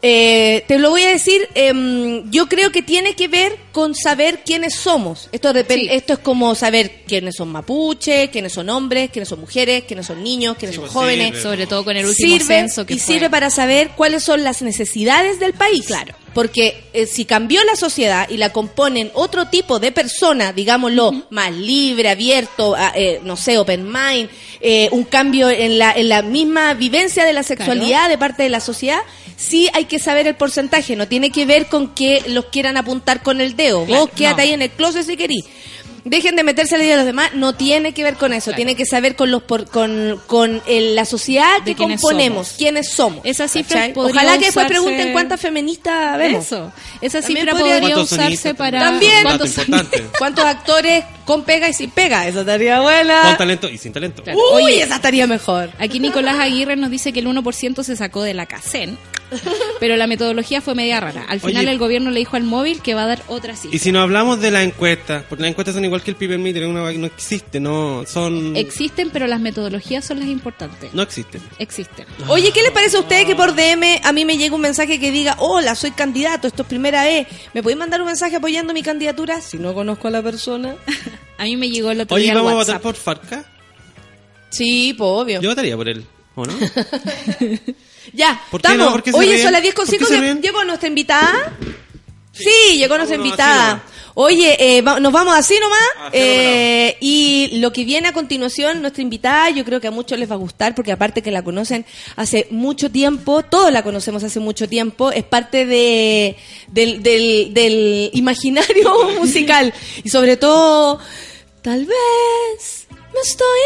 Eh, 0.03 0.65
te 0.67 0.79
lo 0.79 0.89
voy 0.91 1.03
a 1.03 1.11
decir, 1.11 1.47
em, 1.55 2.31
yo 2.31 2.49
creo 2.49 2.73
que 2.73 2.81
tiene 2.83 3.15
que 3.15 3.29
ver 3.29 3.59
con 3.71 3.95
saber 3.95 4.41
quiénes 4.47 4.75
somos. 4.75 5.29
Esto, 5.31 5.53
Sí. 5.53 5.89
esto 5.91 6.15
es 6.15 6.19
como 6.21 6.55
saber 6.55 7.03
quiénes 7.07 7.37
son 7.37 7.51
mapuches, 7.53 8.31
quiénes 8.31 8.53
son 8.55 8.71
hombres, 8.71 9.11
quiénes 9.13 9.29
son 9.29 9.41
mujeres, 9.41 9.85
quiénes 9.87 10.07
son 10.07 10.23
niños, 10.25 10.57
quiénes 10.59 10.75
Sí, 10.77 10.81
son 10.81 10.85
pues, 10.85 10.93
jóvenes. 10.95 11.27
sirve. 11.29 11.43
Sobre 11.43 11.67
todo 11.67 11.85
con 11.85 11.97
el 11.99 12.07
último 12.07 12.29
Sirve, 12.39 12.45
censo 12.47 12.87
que 12.87 12.95
y 12.95 12.99
fue. 12.99 13.15
sirve 13.15 13.29
para 13.29 13.51
saber 13.51 13.91
cuáles 13.95 14.23
son 14.23 14.43
las 14.43 14.63
necesidades 14.63 15.39
del 15.39 15.53
país. 15.53 15.85
Claro. 15.87 16.15
Porque 16.35 16.85
eh, 16.93 17.07
si 17.07 17.25
cambió 17.25 17.63
la 17.65 17.75
sociedad 17.75 18.29
y 18.29 18.37
la 18.37 18.51
componen 18.51 19.11
otro 19.15 19.47
tipo 19.49 19.81
de 19.81 19.91
persona, 19.91 20.53
digámoslo, 20.53 21.27
más 21.31 21.53
libre, 21.53 22.09
abierto, 22.09 22.77
a, 22.77 22.93
eh, 22.95 23.21
no 23.25 23.37
sé, 23.37 23.59
open 23.59 23.85
mind, 23.85 24.31
eh, 24.61 24.89
un 24.93 25.05
cambio 25.05 25.51
en 25.51 25.79
la, 25.79 25.93
en 25.93 26.09
la 26.09 26.23
misma 26.23 26.75
vivencia 26.75 27.25
de 27.25 27.33
la 27.33 27.43
sexualidad 27.43 28.09
de 28.09 28.19
parte 28.19 28.45
de 28.45 28.49
la 28.49 28.61
sociedad, 28.61 29.01
sí 29.37 29.69
hay 29.73 29.87
que 29.87 29.99
saber 29.99 30.27
el 30.27 30.37
porcentaje. 30.37 30.95
No 30.97 31.09
tiene 31.09 31.31
que 31.31 31.47
ver 31.47 31.67
con 31.67 31.95
que 31.95 32.23
los 32.29 32.47
quieran 32.47 32.77
apuntar 32.77 33.23
con 33.23 33.41
el 33.41 33.57
dedo. 33.57 33.85
Claro, 33.85 34.03
Vos 34.03 34.11
quédate 34.15 34.37
no. 34.37 34.43
ahí 34.43 34.53
en 34.53 34.63
el 34.63 34.71
closet 34.71 35.05
si 35.05 35.17
querís. 35.17 35.45
Dejen 36.05 36.37
de 36.37 36.43
meterse 36.45 36.77
la 36.79 36.85
idea 36.85 36.93
de 36.95 36.99
los 36.99 37.07
demás, 37.07 37.31
no 37.35 37.55
tiene 37.55 37.93
que 37.93 38.03
ver 38.03 38.15
con 38.15 38.33
eso, 38.33 38.47
Claro. 38.47 38.57
tiene 38.57 38.75
que 38.75 38.87
saber 38.87 39.17
con 39.17 39.31
los 39.31 39.43
por- 39.43 39.67
con, 39.69 40.21
con 40.27 40.63
el- 40.67 40.95
la 40.95 41.05
sociedad 41.05 41.59
De 41.59 41.73
que 41.73 41.77
quiénes 41.77 42.01
componemos, 42.01 42.47
somos. 42.49 42.59
quiénes 42.59 42.89
somos. 42.91 43.21
Esa 43.25 43.49
cifra 43.49 43.91
Ojalá 43.95 44.39
que 44.39 44.47
después 44.47 44.67
usarse- 44.67 44.69
pregunten 44.69 45.13
cuántas 45.13 45.41
feministas 45.41 46.17
vemos. 46.19 46.47
Eso. 46.47 46.73
Esa 47.01 47.23
cifra 47.23 47.53
podría- 47.53 47.75
podría 47.81 47.95
¿Cuántos 47.95 48.13
usarse 48.13 48.55
para... 48.55 48.81
También. 48.81 49.23
¿Cuántos. 49.23 49.55
¿Cuántos 50.19 50.45
actores 50.45 51.05
con 51.25 51.45
pega 51.45 51.69
y 51.69 51.75
sin 51.75 51.91
pega? 51.91 52.27
Esa 52.27 52.41
estaría 52.41 52.81
buena. 52.81 53.23
Con 53.23 53.37
talento 53.37 53.69
y 53.69 53.79
sin 53.79 53.93
talento. 53.93 54.23
Claro. 54.23 54.39
Uy, 54.55 54.63
Oye. 54.65 54.83
esa 54.83 54.97
estaría 54.97 55.27
mejor. 55.27 55.71
Aquí 55.79 56.01
Nicolás 56.01 56.37
Aguirre 56.39 56.77
nos 56.77 56.91
dice 56.91 57.13
que 57.13 57.21
el 57.21 57.27
1% 57.27 57.83
se 57.85 57.97
sacó 57.97 58.23
de 58.23 58.35
la 58.35 58.47
CACEN, 58.47 58.97
pero 59.81 59.97
la 59.97 60.07
metodología 60.07 60.61
fue 60.61 60.75
media 60.75 61.01
rara. 61.01 61.25
Al 61.29 61.41
final 61.41 61.65
Oye. 61.65 61.73
el 61.73 61.79
gobierno 61.79 62.11
le 62.11 62.19
dijo 62.21 62.37
al 62.37 62.45
móvil 62.45 62.81
que 62.83 62.95
va 62.95 63.05
a 63.05 63.07
dar 63.07 63.23
otra 63.29 63.57
cifra. 63.57 63.75
Y 63.75 63.79
si 63.79 63.93
no 63.93 64.01
hablamos 64.01 64.41
de 64.41 64.51
la 64.51 64.63
encuesta, 64.63 65.25
porque 65.29 65.43
las 65.43 65.51
encuestas 65.51 65.75
son 65.75 65.85
igual 65.85 66.03
que 66.03 66.11
el 66.11 66.17
People 66.17 66.39
Meter, 66.39 66.67
una 66.67 66.91
no 66.93 67.07
existe, 67.07 67.61
no 67.61 68.05
son... 68.07 68.57
Existen, 68.57 69.11
pero 69.11 69.27
las 69.27 69.41
metodologías 69.41 70.05
son 70.05 70.21
las 70.21 70.29
importantes. 70.29 70.93
no 70.95 71.03
existen. 71.03 71.41
Existen. 71.59 72.07
Oye, 72.29 72.53
¿qué 72.53 72.63
les 72.63 72.73
parece 72.73 72.97
a 72.97 73.01
ustedes 73.01 73.25
que 73.25 73.35
por 73.35 73.55
DM 73.55 74.01
a 74.03 74.13
mí 74.13 74.25
me 74.25 74.37
llega 74.37 74.55
un 74.55 74.61
mensaje 74.61 74.99
que 74.99 75.11
diga, 75.11 75.37
hola, 75.39 75.75
soy 75.75 75.91
candidato, 75.93 76.49
esto 76.49 76.63
es 76.63 76.69
primera 76.69 77.05
vez? 77.05 77.27
¿Me 77.55 77.63
podéis 77.63 77.79
mandar 77.79 78.01
un 78.01 78.07
mensaje 78.07 78.37
apoyando 78.37 78.73
mi 78.73 78.83
candidatura? 78.83 79.41
Si 79.41 79.59
no 79.59 79.75
conozco 79.75 80.09
a 80.09 80.11
la 80.11 80.23
persona. 80.23 80.77
A 81.39 81.45
mí 81.45 81.57
me 81.57 81.71
llegó 81.71 81.91
el 81.91 82.03
otro 82.03 82.17
Oye, 82.17 82.25
día 82.25 82.35
¿vamos 82.35 82.53
a 82.53 82.57
votar 82.57 82.81
por 82.83 82.95
Farca? 82.95 83.47
Sí, 84.51 84.95
pues 84.97 85.09
obvio. 85.11 85.41
Yo 85.41 85.49
votaría 85.49 85.75
por 85.75 85.89
él, 85.89 86.05
¿o 86.35 86.45
no? 86.45 86.53
Ya, 88.13 88.41
¿Por 88.51 88.61
qué 88.61 88.69
estamos. 88.69 88.87
no? 88.87 88.93
¿Por 88.93 89.03
qué 89.03 89.13
se 89.13 89.19
Oye, 89.19 89.31
ríen? 89.33 89.43
son 89.43 89.53
las 89.53 89.63
10 89.63 89.75
con 89.75 89.85
¿Por 89.87 89.93
qué 89.95 89.99
5 90.05 90.13
se 90.15 90.21
ríen? 90.21 90.43
¿Llegó 90.43 90.65
nuestra 90.65 90.89
invitada? 90.89 91.53
Sí, 92.33 92.79
llegó 92.79 92.97
nuestra 92.97 93.17
invitada. 93.17 93.83
Oye, 94.15 94.57
eh, 94.79 94.83
va- 94.83 94.99
nos 94.99 95.13
vamos 95.13 95.35
así 95.37 95.55
nomás. 95.61 95.79
Así 96.09 96.11
Eh, 96.19 96.97
y 97.01 97.59
lo 97.61 97.73
que 97.73 97.85
viene 97.85 98.09
a 98.09 98.13
continuación, 98.13 98.81
nuestra 98.83 99.03
invitada, 99.03 99.51
yo 99.51 99.65
creo 99.65 99.81
que 99.81 99.87
a 99.89 99.91
muchos 99.93 100.19
les 100.19 100.29
va 100.31 100.35
a 100.35 100.39
gustar, 100.39 100.75
porque 100.75 100.91
aparte 100.93 101.23
que 101.23 101.31
la 101.31 101.43
conocen 101.45 101.85
hace 102.17 102.47
mucho 102.51 102.91
tiempo, 102.91 103.43
todos 103.43 103.73
la 103.73 103.83
conocemos 103.83 104.25
hace 104.25 104.41
mucho 104.41 104.69
tiempo, 104.69 105.11
es 105.13 105.23
parte 105.25 105.65
de, 105.67 106.37
del, 106.69 107.03
del, 107.03 107.55
del 107.55 108.11
imaginario 108.15 108.93
musical. 109.21 109.73
Y 110.03 110.09
sobre 110.09 110.37
todo, 110.37 110.99
tal 111.63 111.87
vez 111.87 112.80
me 113.13 113.21
estoy 113.21 113.61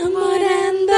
enamorando. 0.00 0.92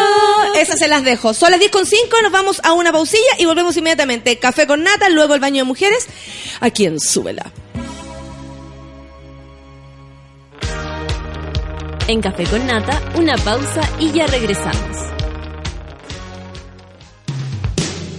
Esas 0.56 0.78
se 0.78 0.88
las 0.88 1.04
dejo. 1.04 1.34
Son 1.34 1.50
las 1.50 1.60
10 1.60 1.70
con 1.70 1.86
5, 1.86 2.22
nos 2.22 2.32
vamos 2.32 2.60
a 2.64 2.72
una 2.72 2.92
pausilla 2.92 3.30
y 3.38 3.44
volvemos 3.44 3.76
inmediatamente. 3.76 4.38
Café 4.38 4.66
con 4.66 4.82
nata, 4.82 5.08
luego 5.08 5.34
el 5.34 5.40
baño 5.40 5.58
de 5.58 5.64
mujeres, 5.64 6.06
aquí 6.60 6.86
en 6.86 7.00
Súbela. 7.00 7.52
En 12.06 12.20
Café 12.20 12.44
con 12.44 12.66
Nata, 12.66 13.00
una 13.16 13.34
pausa 13.36 13.80
y 13.98 14.12
ya 14.12 14.26
regresamos. 14.26 14.98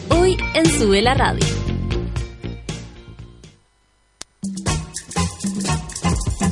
Hoy 0.09 0.37
en 0.55 0.65
Sube 0.79 1.03
la 1.03 1.13
Radio. 1.13 1.64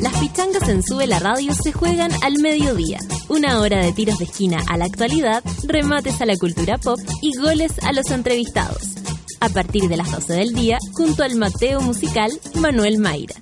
Las 0.04 0.18
pichangas 0.18 0.68
en 0.68 0.84
Sube 0.84 1.08
la 1.08 1.18
Radio 1.20 1.54
se 1.54 1.72
juegan 1.72 2.12
al 2.24 2.38
mediodía. 2.39 2.99
Una 3.30 3.62
hora 3.62 3.82
de 3.82 3.93
tiros 3.93 4.18
de 4.18 4.26
esquina 4.26 4.62
a 4.68 4.76
la 4.76 4.84
actualidad, 4.84 5.41
remates 5.64 6.20
a 6.20 6.26
la 6.26 6.36
cultura 6.36 6.78
pop 6.78 6.99
y 7.22 7.38
goles 7.38 7.72
a 7.84 7.93
los 7.93 8.12
entrevistados. 8.12 8.95
A 9.39 9.47
partir 9.47 9.88
de 9.88 9.95
las 9.95 10.12
12 10.12 10.34
del 10.34 10.54
día, 10.54 10.78
junto 10.91 11.24
al 11.24 11.38
Mateo 11.38 11.80
musical 11.80 12.30
Manuel 12.56 12.97
Mayra. 12.97 13.36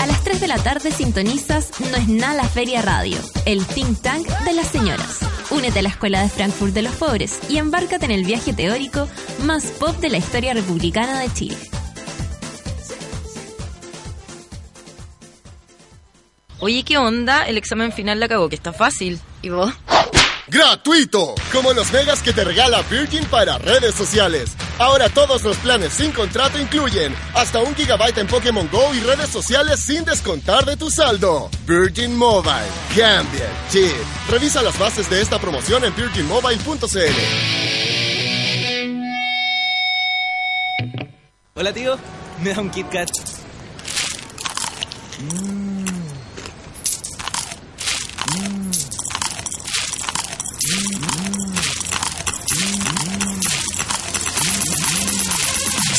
A 0.00 0.06
las 0.06 0.24
3 0.24 0.40
de 0.40 0.48
la 0.48 0.56
tarde 0.56 0.90
sintonizas 0.90 1.72
No 1.90 1.98
es 1.98 2.08
nada 2.08 2.32
la 2.32 2.48
Feria 2.48 2.80
Radio, 2.80 3.18
el 3.44 3.62
think 3.66 4.00
tank 4.00 4.26
de 4.46 4.54
las 4.54 4.68
señoras. 4.68 5.18
Únete 5.50 5.80
a 5.80 5.82
la 5.82 5.90
Escuela 5.90 6.22
de 6.22 6.30
Frankfurt 6.30 6.72
de 6.72 6.80
los 6.80 6.94
Pobres 6.94 7.40
y 7.50 7.58
embárcate 7.58 8.06
en 8.06 8.12
el 8.12 8.24
viaje 8.24 8.54
teórico 8.54 9.06
más 9.44 9.66
pop 9.66 9.98
de 9.98 10.08
la 10.08 10.16
historia 10.16 10.54
republicana 10.54 11.20
de 11.20 11.30
Chile. 11.34 11.58
Oye, 16.64 16.84
¿qué 16.84 16.96
onda? 16.96 17.42
El 17.48 17.58
examen 17.58 17.90
final 17.90 18.20
la 18.20 18.28
cagó, 18.28 18.48
que 18.48 18.54
está 18.54 18.72
fácil. 18.72 19.18
¿Y 19.42 19.48
vos? 19.48 19.74
¡Gratuito! 20.46 21.34
Como 21.50 21.72
los 21.72 21.92
megas 21.92 22.22
que 22.22 22.32
te 22.32 22.44
regala 22.44 22.82
Virgin 22.82 23.24
para 23.24 23.58
redes 23.58 23.96
sociales. 23.96 24.52
Ahora 24.78 25.08
todos 25.08 25.42
los 25.42 25.56
planes 25.56 25.92
sin 25.92 26.12
contrato 26.12 26.60
incluyen 26.60 27.16
hasta 27.34 27.58
un 27.58 27.74
gigabyte 27.74 28.18
en 28.18 28.28
Pokémon 28.28 28.68
Go 28.70 28.94
y 28.94 29.00
redes 29.00 29.28
sociales 29.28 29.80
sin 29.80 30.04
descontar 30.04 30.64
de 30.64 30.76
tu 30.76 30.88
saldo. 30.88 31.50
Virgin 31.66 32.16
Mobile. 32.16 32.70
Cambia 32.90 33.44
el 33.44 33.68
chip. 33.68 33.90
Revisa 34.30 34.62
las 34.62 34.78
bases 34.78 35.10
de 35.10 35.20
esta 35.20 35.40
promoción 35.40 35.84
en 35.84 35.92
virginmobile.cl. 35.96 36.86
Hola 41.54 41.72
tío, 41.72 41.98
¿Me 42.40 42.54
da 42.54 42.60
un 42.60 42.70
Kit 42.70 42.88
Kat? 42.88 43.10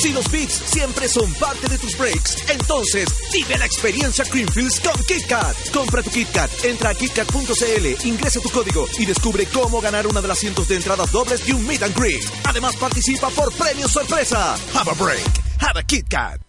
Si 0.04 0.12
los 0.12 0.30
beats 0.30 0.62
siempre 0.66 1.08
son 1.08 1.32
parte 1.36 1.70
de 1.70 1.78
tus 1.78 1.98
breaks, 1.98 2.36
entonces 2.50 3.06
vive 3.32 3.58
la 3.58 3.66
experiencia 3.66 4.26
Creamfields 4.26 4.82
con 4.82 5.02
KitKat. 5.02 5.70
Compra 5.72 6.04
tu 6.04 6.10
KitKat, 6.10 6.66
entra 6.66 6.90
a 6.90 6.94
KitKat.cl, 6.94 8.06
ingresa 8.06 8.42
tu 8.42 8.50
código 8.50 8.86
y 9.00 9.06
descubre 9.06 9.46
cómo 9.46 9.80
ganar 9.80 10.06
una 10.06 10.20
de 10.20 10.28
las 10.28 10.40
cientos 10.40 10.68
de 10.68 10.76
entradas 10.76 11.10
dobles 11.10 11.46
de 11.46 11.54
un 11.54 11.66
Meet 11.66 11.84
and 11.84 11.98
Greet. 11.98 12.22
Además 12.44 12.76
participa 12.76 13.30
por 13.30 13.54
premios 13.54 13.92
sorpresa. 13.92 14.56
Have 14.74 14.92
a 14.92 14.94
break, 15.02 15.24
have 15.62 15.80
a 15.80 15.84
KitKat. 15.84 16.42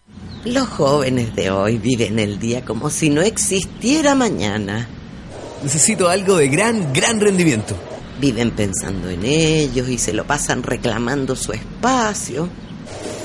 Los 0.43 0.67
jóvenes 0.67 1.33
de 1.33 1.49
hoy 1.49 1.77
viven 1.77 2.19
el 2.19 2.37
día 2.37 2.65
como 2.65 2.89
si 2.89 3.09
no 3.09 3.21
existiera 3.21 4.15
mañana. 4.15 4.89
Necesito 5.63 6.09
algo 6.09 6.35
de 6.35 6.49
gran, 6.49 6.91
gran 6.91 7.21
rendimiento. 7.21 7.77
Viven 8.19 8.51
pensando 8.51 9.09
en 9.09 9.23
ellos 9.23 9.87
y 9.87 9.97
se 9.97 10.11
lo 10.11 10.27
pasan 10.27 10.61
reclamando 10.61 11.37
su 11.37 11.53
espacio. 11.53 12.49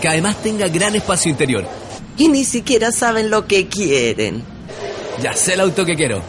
Que 0.01 0.09
además 0.09 0.43
tenga 0.43 0.69
gran 0.69 0.95
espacio 0.95 1.31
interior. 1.31 1.67
Y 2.17 2.29
ni 2.29 2.45
siquiera 2.45 2.93
saben 2.93 3.31
lo 3.31 3.47
que 3.47 3.69
quieren. 3.69 4.43
Ya 5.23 5.35
sé 5.35 5.55
el 5.55 5.61
auto 5.61 5.85
que 5.85 5.97
quiero. 5.97 6.23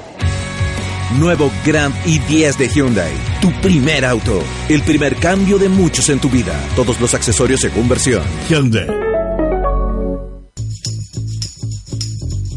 Nuevo 1.18 1.52
Grand 1.66 1.94
i10 2.06 2.58
de 2.58 2.70
Hyundai. 2.70 3.12
Tu 3.42 3.52
primer 3.62 4.06
auto. 4.06 4.42
El 4.70 4.82
primer 4.84 5.16
cambio 5.18 5.58
de 5.58 5.70
muchos 5.70 6.10
en 6.10 6.20
tu 6.20 6.30
vida. 6.30 6.54
Todos 6.76 7.00
los 7.02 7.14
accesorios 7.14 7.60
según 7.60 7.90
versión. 7.90 8.24
Hyundai. 8.50 8.88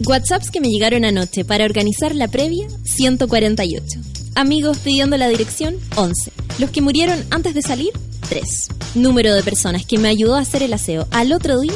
WhatsApps 0.06 0.50
que 0.50 0.60
me 0.60 0.68
llegaron 0.68 1.04
anoche 1.04 1.44
para 1.44 1.64
organizar 1.64 2.14
la 2.14 2.28
previa, 2.28 2.68
148. 2.84 4.00
Amigos 4.34 4.78
pidiendo 4.78 5.16
la 5.16 5.28
dirección, 5.28 5.76
11. 5.96 6.30
Los 6.58 6.70
que 6.70 6.82
murieron 6.82 7.24
antes 7.30 7.54
de 7.54 7.62
salir, 7.62 7.90
3. 8.28 8.68
Número 8.94 9.34
de 9.34 9.42
personas 9.42 9.84
que 9.84 9.98
me 9.98 10.08
ayudó 10.08 10.34
a 10.34 10.40
hacer 10.40 10.62
el 10.62 10.72
aseo 10.72 11.06
al 11.10 11.32
otro 11.32 11.60
día, 11.60 11.72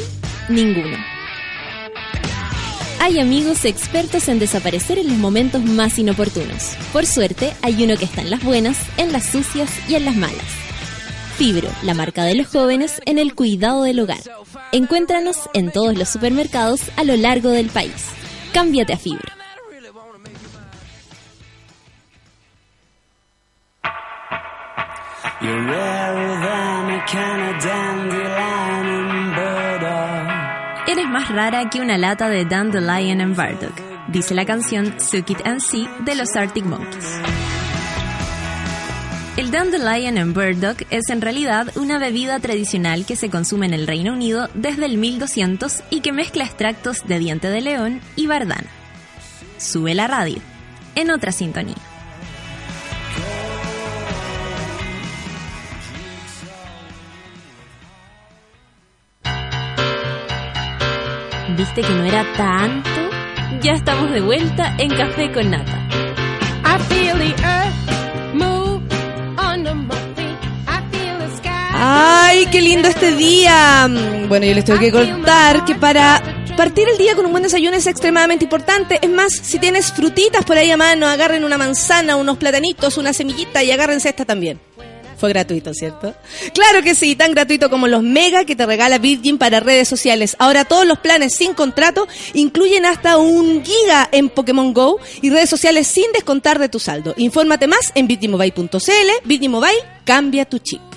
ninguno. 0.49 0.97
Hay 2.99 3.19
amigos 3.19 3.63
expertos 3.65 4.27
en 4.27 4.39
desaparecer 4.39 4.99
en 4.99 5.07
los 5.07 5.17
momentos 5.17 5.63
más 5.63 5.97
inoportunos. 5.97 6.75
Por 6.91 7.05
suerte, 7.05 7.53
hay 7.61 7.83
uno 7.83 7.95
que 7.95 8.05
está 8.05 8.21
en 8.21 8.29
las 8.29 8.43
buenas, 8.43 8.77
en 8.97 9.13
las 9.13 9.25
sucias 9.25 9.71
y 9.87 9.95
en 9.95 10.05
las 10.05 10.15
malas. 10.15 10.45
Fibro, 11.37 11.69
la 11.83 11.93
marca 11.93 12.25
de 12.25 12.35
los 12.35 12.47
jóvenes 12.47 13.01
en 13.05 13.17
el 13.17 13.33
cuidado 13.33 13.83
del 13.83 14.01
hogar. 14.01 14.19
Encuéntranos 14.73 15.37
en 15.53 15.71
todos 15.71 15.97
los 15.97 16.09
supermercados 16.09 16.81
a 16.97 17.05
lo 17.05 17.15
largo 17.15 17.49
del 17.49 17.69
país. 17.69 17.93
Cámbiate 18.53 18.93
a 18.93 18.97
Fibro. 18.97 19.38
Eres 30.85 31.07
más 31.07 31.29
rara 31.29 31.69
que 31.69 31.79
una 31.79 31.97
lata 31.97 32.27
de 32.27 32.43
Dandelion 32.43 33.21
and 33.21 33.37
Burdock, 33.37 33.79
dice 34.09 34.33
la 34.35 34.43
canción 34.43 34.99
Suck 34.99 35.29
It 35.29 35.45
and 35.45 35.61
See 35.61 35.87
de 36.01 36.15
los 36.15 36.35
Arctic 36.35 36.65
Monkeys. 36.65 37.21
El 39.37 39.51
Dandelion 39.51 40.17
and 40.17 40.33
Burdock 40.33 40.85
es 40.89 41.09
en 41.09 41.21
realidad 41.21 41.71
una 41.77 41.99
bebida 41.99 42.41
tradicional 42.41 43.05
que 43.05 43.15
se 43.15 43.29
consume 43.29 43.67
en 43.67 43.73
el 43.73 43.87
Reino 43.87 44.11
Unido 44.11 44.49
desde 44.55 44.87
el 44.87 44.97
1200 44.97 45.83
y 45.89 46.01
que 46.01 46.11
mezcla 46.11 46.43
extractos 46.43 47.07
de 47.07 47.17
diente 47.17 47.49
de 47.49 47.61
león 47.61 48.01
y 48.17 48.27
bardana. 48.27 48.67
Sube 49.57 49.95
la 49.95 50.07
radio, 50.07 50.39
en 50.95 51.11
otra 51.11 51.31
sintonía. 51.31 51.77
¿Viste 61.57 61.81
que 61.81 61.89
no 61.89 62.05
era 62.05 62.25
tanto? 62.37 62.89
Ya 63.61 63.73
estamos 63.73 64.11
de 64.11 64.21
vuelta 64.21 64.75
en 64.77 64.89
Café 64.89 65.31
con 65.31 65.49
Nata. 65.49 65.87
I 66.63 66.79
feel 66.83 67.17
the 67.17 67.33
earth 67.43 68.33
move 68.33 68.81
under 69.37 69.75
my 69.75 69.95
feet. 70.15 70.37
I 70.67 70.81
feel 70.91 71.17
the 71.17 71.37
sky. 71.37 71.49
¡Ay, 71.73 72.45
qué 72.51 72.61
lindo 72.61 72.87
este 72.87 73.13
día! 73.15 73.87
Bueno, 74.27 74.45
yo 74.45 74.53
les 74.53 74.65
tengo 74.65 74.79
que 74.79 74.91
contar 74.91 75.65
que 75.65 75.75
para 75.75 76.21
partir 76.55 76.87
el 76.89 76.97
día 76.97 77.15
con 77.15 77.25
un 77.25 77.31
buen 77.31 77.43
desayuno 77.43 77.75
es 77.75 77.87
extremadamente 77.87 78.45
importante. 78.45 78.99
Es 79.01 79.09
más, 79.09 79.33
si 79.33 79.59
tienes 79.59 79.91
frutitas 79.91 80.45
por 80.45 80.57
ahí 80.57 80.71
a 80.71 80.77
mano, 80.77 81.07
agarren 81.07 81.43
una 81.43 81.57
manzana, 81.57 82.15
unos 82.15 82.37
platanitos, 82.37 82.97
una 82.97 83.13
semillita 83.13 83.63
y 83.63 83.71
agárrense 83.71 84.09
esta 84.09 84.25
también. 84.25 84.59
Fue 85.19 85.29
gratuito, 85.29 85.73
¿cierto? 85.73 86.15
Claro 86.53 86.81
que 86.81 86.95
sí, 86.95 87.15
tan 87.15 87.33
gratuito 87.33 87.69
como 87.69 87.87
los 87.87 88.01
mega 88.03 88.45
que 88.45 88.55
te 88.55 88.65
regala 88.65 88.99
Virgin 88.99 89.37
para 89.37 89.59
redes 89.59 89.89
sociales. 89.89 90.37
Ahora 90.39 90.63
todos 90.63 90.85
los 90.85 90.99
planes 90.99 91.35
sin 91.35 91.53
contrato 91.53 92.07
incluyen 92.33 92.85
hasta 92.85 93.17
un 93.17 93.63
giga 93.63 94.07
en 94.13 94.29
Pokémon 94.29 94.73
Go 94.73 94.97
y 95.21 95.29
redes 95.29 95.49
sociales 95.49 95.87
sin 95.87 96.09
descontar 96.13 96.57
de 96.57 96.69
tu 96.69 96.79
saldo. 96.79 97.13
Infórmate 97.17 97.67
más 97.67 97.91
en 97.95 98.07
virginmobile.cl. 98.07 99.25
Virgin 99.25 99.51
Mobile, 99.51 99.83
cambia 100.05 100.45
tu 100.45 100.59
chip. 100.59 100.88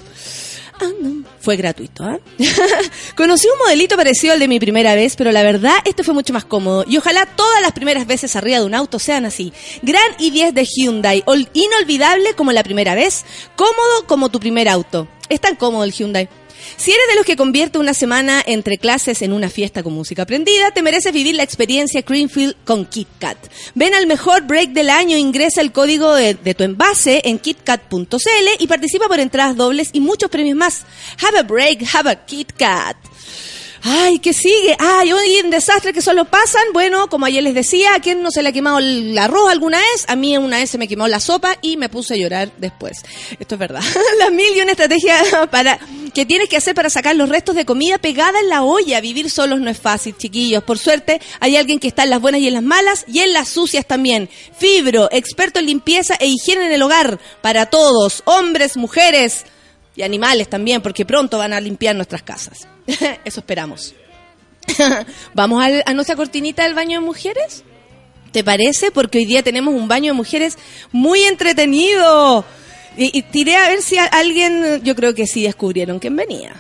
Fue 1.41 1.57
gratuito, 1.57 2.05
¿ah? 2.05 2.19
Conocí 3.17 3.47
un 3.49 3.59
modelito 3.59 3.97
parecido 3.97 4.33
al 4.33 4.39
de 4.39 4.49
mi 4.49 4.61
primera 4.61 4.95
vez, 4.95 5.17
pero 5.17 5.33
la 5.33 5.43
verdad 5.43 5.75
este 5.85 6.05
fue 6.05 6.15
mucho 6.15 6.33
más 6.33 6.45
cómodo. 6.45 6.85
Y 6.89 6.97
ojalá 6.99 7.27
todas 7.27 7.61
las 7.61 7.73
primeras 7.73 8.07
veces 8.07 8.37
arriba 8.37 8.59
de 8.59 8.65
un 8.67 8.75
auto 8.75 8.99
sean 8.99 9.25
así. 9.25 9.53
Gran 9.83 10.17
i10 10.19 10.53
de 10.53 10.65
Hyundai, 10.65 11.23
ol- 11.27 11.49
inolvidable 11.53 12.35
como 12.35 12.53
la 12.53 12.63
primera 12.63 12.95
vez, 12.95 13.25
cómodo 13.57 14.07
como 14.07 14.29
tu 14.31 14.39
primer 14.41 14.69
auto. 14.69 15.09
Es 15.29 15.41
tan 15.41 15.57
cómodo 15.57 15.85
el 15.85 15.93
Hyundai. 15.93 16.29
Si 16.77 16.91
eres 16.91 17.07
de 17.09 17.17
los 17.17 17.25
que 17.25 17.37
convierte 17.37 17.79
una 17.79 17.95
semana 17.95 18.43
entre 18.47 18.79
clases 18.79 19.23
en 19.23 19.33
una 19.33 19.51
fiesta 19.51 19.83
con 19.83 19.93
música 19.93 20.23
aprendida, 20.23 20.71
te 20.71 20.83
mereces 20.83 21.13
vivir 21.13 21.35
la 21.35 21.43
experiencia 21.43 22.03
Greenfield 22.03 22.57
con 22.65 22.87
KitKat. 22.87 23.39
Ven 23.75 23.95
al 23.95 24.07
mejor 24.07 24.43
break 24.43 24.71
del 24.71 24.91
año, 24.91 25.17
ingresa 25.17 25.61
el 25.61 25.73
código 25.73 26.15
de, 26.15 26.35
de 26.35 26.55
tu 26.55 26.65
envase 26.65 27.23
en 27.25 27.39
kitkat.cl 27.39 28.09
y 28.59 28.67
participa 28.67 29.09
por 29.09 29.21
entradas 29.21 29.57
dobles 29.57 29.91
y 29.93 30.01
muchos 30.01 30.31
premios 30.31 30.57
más. 30.57 30.83
Have 31.23 31.39
a 31.39 31.43
break, 31.43 31.85
have 31.95 32.11
a 32.11 32.25
KitKat. 32.25 32.97
Ay, 33.85 34.21
¿qué 34.21 34.33
sigue? 34.33 34.77
Ay, 34.79 35.13
hoy 35.13 35.37
en 35.39 35.51
desastres 35.51 35.93
que 35.93 36.03
solo 36.03 36.25
pasan. 36.25 36.63
Bueno, 36.73 37.09
como 37.09 37.27
ayer 37.27 37.43
les 37.43 37.55
decía, 37.55 37.95
¿a 37.95 38.01
quién 38.01 38.23
no 38.23 38.31
se 38.31 38.41
le 38.41 38.51
ha 38.51 38.53
quemado 38.53 38.79
el 38.79 39.19
arroz 39.19 39.51
alguna 39.51 39.79
vez? 39.79 40.05
A 40.07 40.15
mí 40.15 40.37
una 40.37 40.59
vez 40.59 40.71
se 40.71 40.79
me 40.79 40.87
quemó 40.87 41.09
la 41.09 41.19
sopa 41.19 41.57
y 41.63 41.77
me 41.77 41.89
puse 41.89 42.15
a 42.15 42.17
llorar 42.17 42.53
después. 42.59 43.03
Esto 43.41 43.57
es 43.57 43.59
verdad. 43.59 43.83
Las 44.21 44.31
mil 44.31 44.57
y 44.57 44.61
una 44.61 44.71
estrategias 44.71 45.49
para 45.51 45.81
que 46.15 46.25
tienes 46.25 46.49
que 46.49 46.57
hacer 46.57 46.77
para 46.77 46.91
sacar 46.91 47.17
los 47.17 47.29
restos 47.29 47.57
de 47.57 47.65
comida 47.65 47.99
pegada 47.99 48.39
en 48.39 48.49
la 48.49 48.63
olla. 48.63 49.01
Vivir 49.01 49.29
solos 49.31 49.61
no 49.61 49.69
es 49.69 49.81
fácil, 49.81 50.17
chiquillos. 50.17 50.63
Por 50.63 50.79
suerte, 50.79 51.21
hay 51.41 51.57
alguien 51.57 51.81
que 51.81 51.89
está 51.89 52.05
en 52.05 52.11
las 52.11 52.21
buenas 52.21 52.41
y 52.41 52.47
en 52.47 52.55
las 52.55 52.63
malas 52.63 53.05
y 53.09 53.19
en 53.19 53.33
las 53.33 53.49
sucias 53.49 53.85
también. 53.85 54.31
Fibro, 54.57 55.09
experto 55.11 55.59
en 55.59 55.67
limpieza 55.67 56.15
e 56.21 56.29
higiene 56.29 56.67
en 56.67 56.73
el 56.73 56.83
hogar. 56.83 57.19
Para 57.41 57.67
todos, 57.67 58.23
hombres, 58.27 58.77
mujeres 58.77 59.45
y 59.97 60.03
animales 60.03 60.49
también, 60.49 60.81
porque 60.83 61.05
pronto 61.05 61.39
van 61.39 61.53
a 61.53 61.61
limpiar 61.61 61.95
nuestras 61.97 62.23
casas. 62.23 62.67
Eso 63.25 63.41
esperamos. 63.41 63.95
¿Vamos 65.35 65.63
al- 65.65 65.83
a 65.87 65.93
nuestra 65.95 66.17
cortinita 66.17 66.65
del 66.65 66.75
baño 66.75 67.01
de 67.01 67.07
mujeres? 67.07 67.65
¿Te 68.31 68.43
parece? 68.45 68.91
Porque 68.91 69.19
hoy 69.19 69.25
día 69.27 69.43
tenemos 69.43 69.75
un 69.75 69.89
baño 69.89 70.13
de 70.13 70.17
mujeres 70.17 70.57
muy 70.93 71.23
entretenido. 71.25 72.45
Y, 72.97 73.23
tiré 73.23 73.57
a 73.57 73.69
ver 73.69 73.83
si 73.83 73.99
a- 73.99 74.05
alguien, 74.07 74.81
yo 74.85 74.95
creo 74.95 75.15
que 75.15 75.27
sí 75.27 75.43
descubrieron 75.43 75.99
quién 75.99 76.17
venía. 76.17 76.55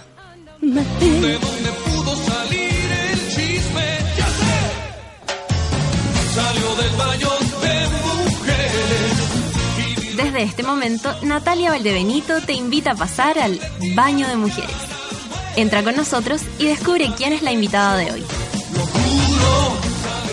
Desde 10.32 10.46
este 10.46 10.62
momento, 10.62 11.14
Natalia 11.24 11.68
Valdebenito 11.68 12.40
te 12.40 12.54
invita 12.54 12.92
a 12.92 12.94
pasar 12.94 13.38
al 13.38 13.60
baño 13.94 14.26
de 14.28 14.36
mujeres. 14.36 14.74
Entra 15.56 15.82
con 15.82 15.94
nosotros 15.94 16.40
y 16.58 16.64
descubre 16.64 17.10
quién 17.18 17.34
es 17.34 17.42
la 17.42 17.52
invitada 17.52 17.98
de 17.98 18.12
hoy. 18.12 18.22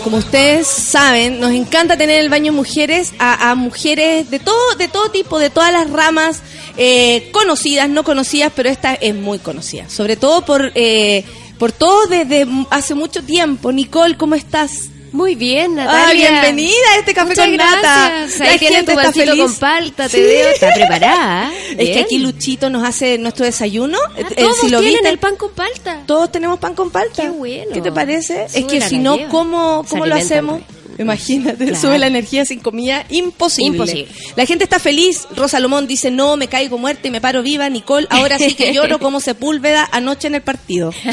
Como 0.01 0.15
ustedes 0.15 0.67
saben, 0.67 1.41
nos 1.41 1.51
encanta 1.51 1.97
tener 1.97 2.21
el 2.21 2.29
baño 2.29 2.53
de 2.53 2.57
mujeres 2.57 3.11
a, 3.19 3.53
mujeres 3.55 4.31
de 4.31 4.39
todo, 4.39 4.75
de 4.77 4.87
todo 4.87 5.11
tipo, 5.11 5.37
de 5.37 5.49
todas 5.49 5.73
las 5.73 5.89
ramas, 5.89 6.43
eh, 6.77 7.29
conocidas, 7.33 7.89
no 7.89 8.05
conocidas, 8.05 8.53
pero 8.55 8.69
esta 8.69 8.93
es 8.93 9.13
muy 9.13 9.39
conocida. 9.39 9.89
Sobre 9.89 10.15
todo 10.15 10.45
por, 10.45 10.71
eh, 10.75 11.25
por 11.57 11.73
todo 11.73 12.07
desde 12.07 12.47
hace 12.69 12.95
mucho 12.95 13.21
tiempo. 13.21 13.73
Nicole, 13.73 14.15
¿cómo 14.15 14.35
estás? 14.35 14.91
Muy 15.11 15.35
bien, 15.35 15.79
Ah, 15.79 15.85
Natalia. 15.85 16.29
bienvenida 16.31 16.75
a 16.95 16.99
este 16.99 17.13
café 17.13 17.29
Muchas 17.29 17.47
con 17.47 17.57
nata. 17.57 18.09
gracias. 18.09 18.41
Ahí 18.41 18.47
La 18.53 18.57
tienes 18.59 18.77
gente 18.77 18.93
tu 18.93 18.99
está 18.99 19.11
feliz. 19.13 19.43
con 19.43 19.55
palta, 19.55 20.03
te 20.09 20.17
Sí. 20.17 20.21
veo. 20.23 20.49
Está 20.49 20.73
preparada. 20.73 21.51
¿eh? 21.53 21.75
Es 21.79 21.89
que 21.89 21.99
aquí 22.01 22.17
Luchito 22.19 22.69
nos 22.69 22.83
hace 22.83 23.17
nuestro 23.17 23.45
desayuno. 23.45 23.97
Eh, 24.17 24.23
Ah, 24.25 24.33
todos 24.37 24.57
si 24.59 24.69
lo 24.69 24.79
tienen 24.79 24.95
viste, 24.99 25.09
el 25.09 25.17
pan 25.19 25.35
con 25.35 25.51
palta. 25.51 26.03
Todos 26.05 26.31
tenemos 26.31 26.59
pan 26.59 26.75
con 26.75 26.91
palta. 26.91 27.23
Qué 27.23 27.29
bueno. 27.29 27.71
¿Qué 27.73 27.81
te 27.81 27.91
parece? 27.91 28.45
es 28.53 28.65
que 28.65 28.81
si 28.81 28.97
no. 28.99 29.17
¿cómo, 29.29 29.83
Se 29.83 29.89
cómo 29.89 30.05
lo 30.05 30.15
hacemos? 30.15 30.61
pues. 30.67 30.78
Imagínate, 30.99 31.65
Claro. 31.65 31.79
sube 31.81 31.97
la 31.97 32.07
energía 32.07 32.45
sin 32.45 32.59
comida, 32.59 33.05
imposible. 33.09 33.77
Imposible. 33.77 34.07
La 34.35 34.45
gente 34.45 34.65
está 34.65 34.79
feliz. 34.79 35.27
Rosa 35.35 35.57
Salomón 35.57 35.87
dice, 35.87 36.11
no, 36.11 36.37
me 36.37 36.47
caigo 36.47 36.77
muerta 36.77 37.07
y 37.07 37.11
me 37.11 37.21
paro 37.21 37.41
viva. 37.41 37.69
Nicole, 37.69 38.05
ahora 38.09 38.37
sí 38.37 38.53
que 38.53 38.73
lloro 38.73 38.99
como 38.99 39.19
Sepúlveda 39.19 39.87
anoche 39.91 40.27
en 40.27 40.35
el 40.35 40.41
partido. 40.41 40.93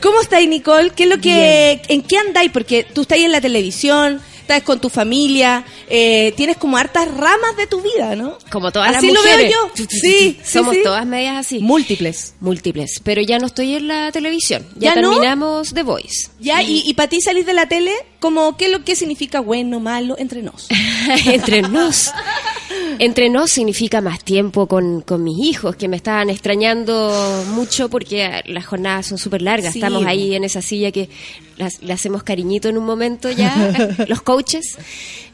¿Cómo 0.00 0.20
estáis, 0.20 0.48
Nicole? 0.48 0.90
¿Qué 0.90 1.04
es 1.04 1.08
lo 1.08 1.18
que, 1.20 1.82
¿En 1.88 2.02
qué 2.02 2.18
andáis? 2.18 2.50
Porque 2.52 2.84
tú 2.84 3.02
estás 3.02 3.18
en 3.18 3.32
la 3.32 3.40
televisión, 3.40 4.20
estás 4.42 4.62
con 4.62 4.80
tu 4.80 4.88
familia, 4.88 5.64
eh, 5.88 6.32
tienes 6.36 6.56
como 6.56 6.76
hartas 6.76 7.08
ramas 7.08 7.56
de 7.56 7.66
tu 7.66 7.80
vida, 7.80 8.14
¿no? 8.16 8.36
Como 8.50 8.70
todas 8.70 8.96
Así 8.96 9.06
las 9.06 9.14
lo 9.14 9.22
veo 9.22 9.32
mujeres. 9.32 9.52
yo. 9.54 9.86
Sí, 9.88 9.98
sí, 10.00 10.40
Somos 10.44 10.74
sí. 10.74 10.82
todas 10.82 11.06
medias 11.06 11.36
así. 11.36 11.60
Múltiples. 11.60 12.34
Múltiples. 12.40 13.00
Pero 13.02 13.22
ya 13.22 13.38
no 13.38 13.46
estoy 13.46 13.74
en 13.74 13.88
la 13.88 14.12
televisión. 14.12 14.66
Ya, 14.76 14.94
¿Ya 14.94 15.00
no? 15.00 15.10
terminamos 15.10 15.72
The 15.72 15.82
Voice. 15.82 16.28
Ya, 16.40 16.62
y, 16.62 16.82
y 16.84 16.94
para 16.94 17.08
ti 17.08 17.20
salir 17.20 17.44
de 17.44 17.54
la 17.54 17.66
tele, 17.66 17.92
como, 18.20 18.56
¿qué 18.56 18.68
lo 18.68 18.84
que 18.84 18.96
significa 18.96 19.40
bueno, 19.40 19.80
malo, 19.80 20.16
entre 20.18 20.42
nos? 20.42 20.68
Entre 21.26 21.62
nos. 21.62 22.10
Entre 22.98 23.28
nos 23.30 23.50
significa 23.50 24.00
más 24.00 24.22
tiempo 24.22 24.66
con, 24.66 25.00
con 25.02 25.24
mis 25.24 25.38
hijos, 25.44 25.76
que 25.76 25.88
me 25.88 25.96
estaban 25.96 26.30
extrañando 26.30 27.44
mucho 27.48 27.88
porque 27.88 28.42
las 28.46 28.66
jornadas 28.66 29.06
son 29.06 29.18
súper 29.18 29.42
largas. 29.42 29.72
Sí. 29.72 29.78
Estamos 29.78 30.04
ahí 30.06 30.34
en 30.34 30.44
esa 30.44 30.62
silla 30.62 30.90
que 30.90 31.08
le 31.80 31.92
hacemos 31.92 32.22
cariñito 32.22 32.68
en 32.68 32.78
un 32.78 32.84
momento 32.84 33.30
ya, 33.30 33.54
los 34.08 34.22
coaches, 34.22 34.76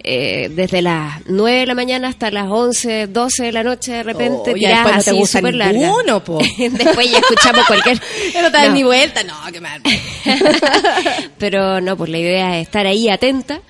eh, 0.03 0.51
desde 0.55 0.83
las 0.83 1.21
9 1.27 1.61
de 1.61 1.66
la 1.66 1.75
mañana 1.75 2.09
hasta 2.09 2.31
las 2.31 2.47
11, 2.49 3.09
12 3.09 3.45
de 3.45 3.53
la 3.53 3.62
noche 3.64 3.93
de 3.93 4.03
repente, 4.03 4.53
Oh, 4.53 4.57
ya 4.57 4.69
después 4.71 4.97
no 4.97 5.03
te 5.03 5.11
así 5.11 5.19
gusta 5.19 5.39
súper 5.39 5.55
largas. 5.55 5.83
ninguno, 5.83 6.25
po. 6.25 6.39
después 6.59 7.11
ya 7.11 7.19
escuchamos 7.19 7.66
cualquier... 7.66 8.01
No 8.43 8.51
te 8.51 8.57
das 8.59 8.73
ni 8.73 8.83
vuelta, 8.83 9.23
no, 9.25 9.35
qué 9.53 9.61
mal. 9.61 9.83
Pero 11.39 11.81
no, 11.81 11.97
pues 11.97 12.11
la 12.11 12.19
idea 12.19 12.59
es 12.59 12.66
estar 12.66 12.87
ahí 12.87 13.09
atenta. 13.09 13.61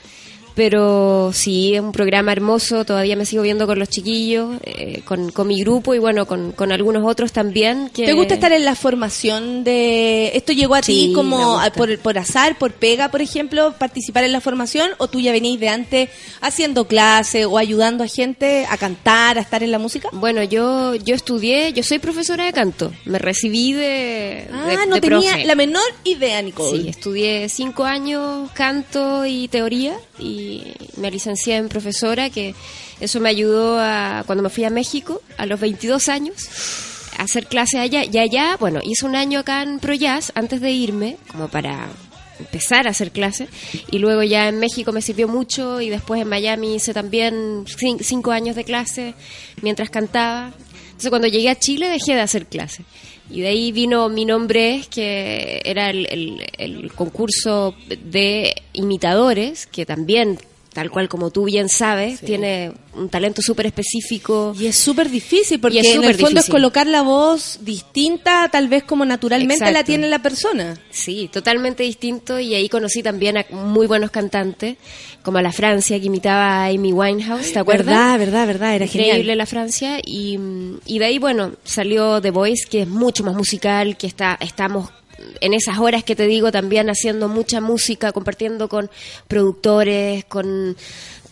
Pero 0.59 1.31
sí, 1.33 1.77
es 1.77 1.81
un 1.81 1.93
programa 1.93 2.33
hermoso, 2.33 2.85
todavía 2.85 3.15
me 3.15 3.25
sigo 3.25 3.45
viendo 3.45 3.65
con 3.69 3.79
los 3.79 3.89
chiquillos, 3.89 4.57
eh, 4.65 5.03
con, 5.05 5.31
con 5.31 5.47
mi 5.47 5.61
grupo 5.61 5.95
y 5.95 6.01
bueno, 6.01 6.27
con, 6.27 6.51
con 6.51 6.73
algunos 6.73 7.05
otros 7.07 7.31
también. 7.31 7.91
Que... 7.95 8.07
¿Te 8.07 8.13
gusta 8.13 8.35
estar 8.35 8.51
en 8.51 8.65
la 8.65 8.75
formación 8.75 9.63
de... 9.63 10.33
¿Esto 10.35 10.53
llegó 10.53 10.75
a 10.75 10.83
Sí, 10.83 11.11
ti 11.11 11.13
como 11.15 11.61
por, 11.77 11.97
por 12.01 12.19
azar, 12.19 12.59
por 12.59 12.73
pega, 12.73 13.09
por 13.09 13.23
ejemplo, 13.23 13.73
participar 13.79 14.25
en 14.25 14.33
la 14.33 14.41
formación? 14.41 14.91
¿O 14.99 15.07
tú 15.07 15.21
ya 15.21 15.31
venís 15.31 15.61
de 15.61 15.69
antes 15.69 16.09
haciendo 16.41 16.89
clase 16.89 17.45
o 17.45 17.57
ayudando 17.57 18.03
a 18.03 18.09
gente 18.09 18.67
a 18.69 18.77
cantar, 18.77 19.39
a 19.39 19.43
estar 19.43 19.63
en 19.63 19.71
la 19.71 19.79
música? 19.79 20.09
Bueno, 20.11 20.43
yo, 20.43 20.97
yo 20.97 21.15
estudié, 21.15 21.73
yo 21.73 21.85
soy 21.85 22.01
profesora 22.01 22.45
de 22.47 22.53
canto, 22.53 22.91
me 23.05 23.21
recibí 23.21 23.75
de... 23.75 24.49
Ah, 24.53 24.67
de- 24.67 24.87
no 24.89 24.97
de 24.97 25.01
tenía 25.03 25.31
profe. 25.35 25.47
la 25.47 25.55
menor 25.55 25.85
idea, 26.03 26.43
Nicole. 26.43 26.83
Sí, 26.83 26.89
estudié 26.89 27.49
cinco 27.49 27.85
años 27.85 28.51
canto 28.55 29.25
y 29.25 29.47
teoría 29.47 29.97
y 30.19 30.48
me 30.97 31.11
licencié 31.11 31.57
en 31.57 31.69
profesora, 31.69 32.31
que 32.31 32.55
eso 33.01 33.21
me 33.21 33.29
ayudó 33.29 33.79
a, 33.81 34.23
cuando 34.27 34.43
me 34.43 34.51
fui 34.51 34.65
a 34.65 34.71
México 34.71 35.23
a 35.37 35.47
los 35.47 35.59
22 35.61 36.09
años 36.09 36.35
a 37.19 37.23
hacer 37.23 37.47
clases 37.47 37.81
allá. 37.81 38.05
Y 38.05 38.19
allá, 38.19 38.57
bueno, 38.59 38.81
hice 38.85 39.07
un 39.07 39.17
año 39.17 39.41
acá 39.41 39.63
en 39.63 39.79
ProJazz 39.81 40.33
antes 40.35 40.61
de 40.61 40.71
irme, 40.71 41.17
como 41.33 41.49
para 41.49 41.89
empezar 42.39 42.87
a 42.87 42.91
hacer 42.91 43.11
clases. 43.11 43.49
Y 43.91 43.99
luego 43.99 44.23
ya 44.23 44.49
en 44.49 44.59
México 44.61 44.93
me 44.93 45.03
sirvió 45.03 45.27
mucho 45.27 45.81
y 45.81 45.89
después 45.91 46.21
en 46.23 46.29
Miami 46.29 46.77
hice 46.77 46.95
también 46.95 47.65
cin- 47.67 48.01
cinco 48.01 48.31
años 48.31 48.55
de 48.55 48.63
clase 48.65 49.15
mientras 49.63 49.91
cantaba. 49.91 50.53
Entonces 50.87 51.11
cuando 51.11 51.27
llegué 51.29 51.51
a 51.51 51.59
Chile 51.59 51.89
dejé 51.89 52.15
de 52.15 52.21
hacer 52.21 52.47
clases. 52.47 52.87
Y 53.31 53.43
de 53.43 53.49
ahí 53.49 53.72
vino 53.72 54.09
Mi 54.09 54.24
Nombre 54.24 54.83
que 54.91 55.61
era 55.64 55.91
el, 55.91 56.07
el- 56.07 56.47
el 56.57 56.93
concurso 56.93 57.74
de 58.05 58.55
imitadores, 58.72 59.66
que 59.66 59.85
también, 59.85 60.39
tal 60.79 60.93
cual 60.93 61.09
como 61.09 61.33
tú 61.33 61.43
bien 61.43 61.68
sabes, 61.68 62.20
tiene 62.20 62.70
un 62.95 63.09
talento 63.09 63.43
súper 63.43 63.66
específico. 63.66 64.55
Y 64.57 64.66
es 64.66 64.76
súper 64.76 65.11
difícil 65.11 65.59
porque 65.59 65.81
es 65.81 65.87
en 65.89 66.05
el 66.05 66.14
fondo 66.14 66.26
es 66.29 66.35
difícil. 66.35 66.53
colocar 66.53 66.87
la 66.87 67.03
voz 67.03 67.59
distinta, 67.62 68.49
tal 68.49 68.68
vez 68.68 68.85
como 68.85 69.05
naturalmente 69.05 69.72
la 69.72 69.83
tiene 69.83 70.07
la 70.09 70.22
persona. 70.22 70.79
Sí, 70.89 71.29
totalmente 71.33 71.83
distinto 71.83 72.39
y 72.39 72.55
ahí 72.55 72.68
conocí 72.68 73.03
también 73.03 73.39
a 73.39 73.47
muy 73.51 73.89
buenos 73.89 74.12
cantantes, 74.12 74.76
como 75.24 75.39
a 75.39 75.43
la 75.43 75.51
Francia 75.51 75.99
que 75.99 76.07
imitaba 76.07 76.62
a 76.62 76.66
Amy 76.66 76.93
Winehouse, 76.93 77.53
¿te 77.53 77.59
acuerdas? 77.59 77.87
Verdad, 77.87 78.18
verdad, 78.20 78.47
verdad, 78.47 78.74
era 78.76 78.85
Increíble 78.85 79.16
genial. 79.16 79.39
la 79.39 79.47
Francia 79.47 79.99
y, 80.07 80.39
y 80.87 81.01
de 81.01 81.05
ahí, 81.05 81.18
bueno, 81.18 81.55
salió 81.64 82.22
The 82.22 82.31
Voice, 82.31 82.68
que 82.70 82.83
es 82.83 82.89
mucho 82.89 83.24
más 83.24 83.35
musical, 83.35 83.97
que 83.97 84.07
está 84.07 84.39
estamos 84.41 84.91
en 85.41 85.55
esas 85.55 85.79
horas 85.79 86.05
que 86.05 86.16
te 86.16 86.27
digo 86.27 86.53
también 86.53 86.91
haciendo 86.91 87.29
mucha 87.29 87.61
música, 87.61 88.12
compartiendo 88.12 88.69
con 88.69 88.91
productores, 89.27 90.25
con 90.25 90.77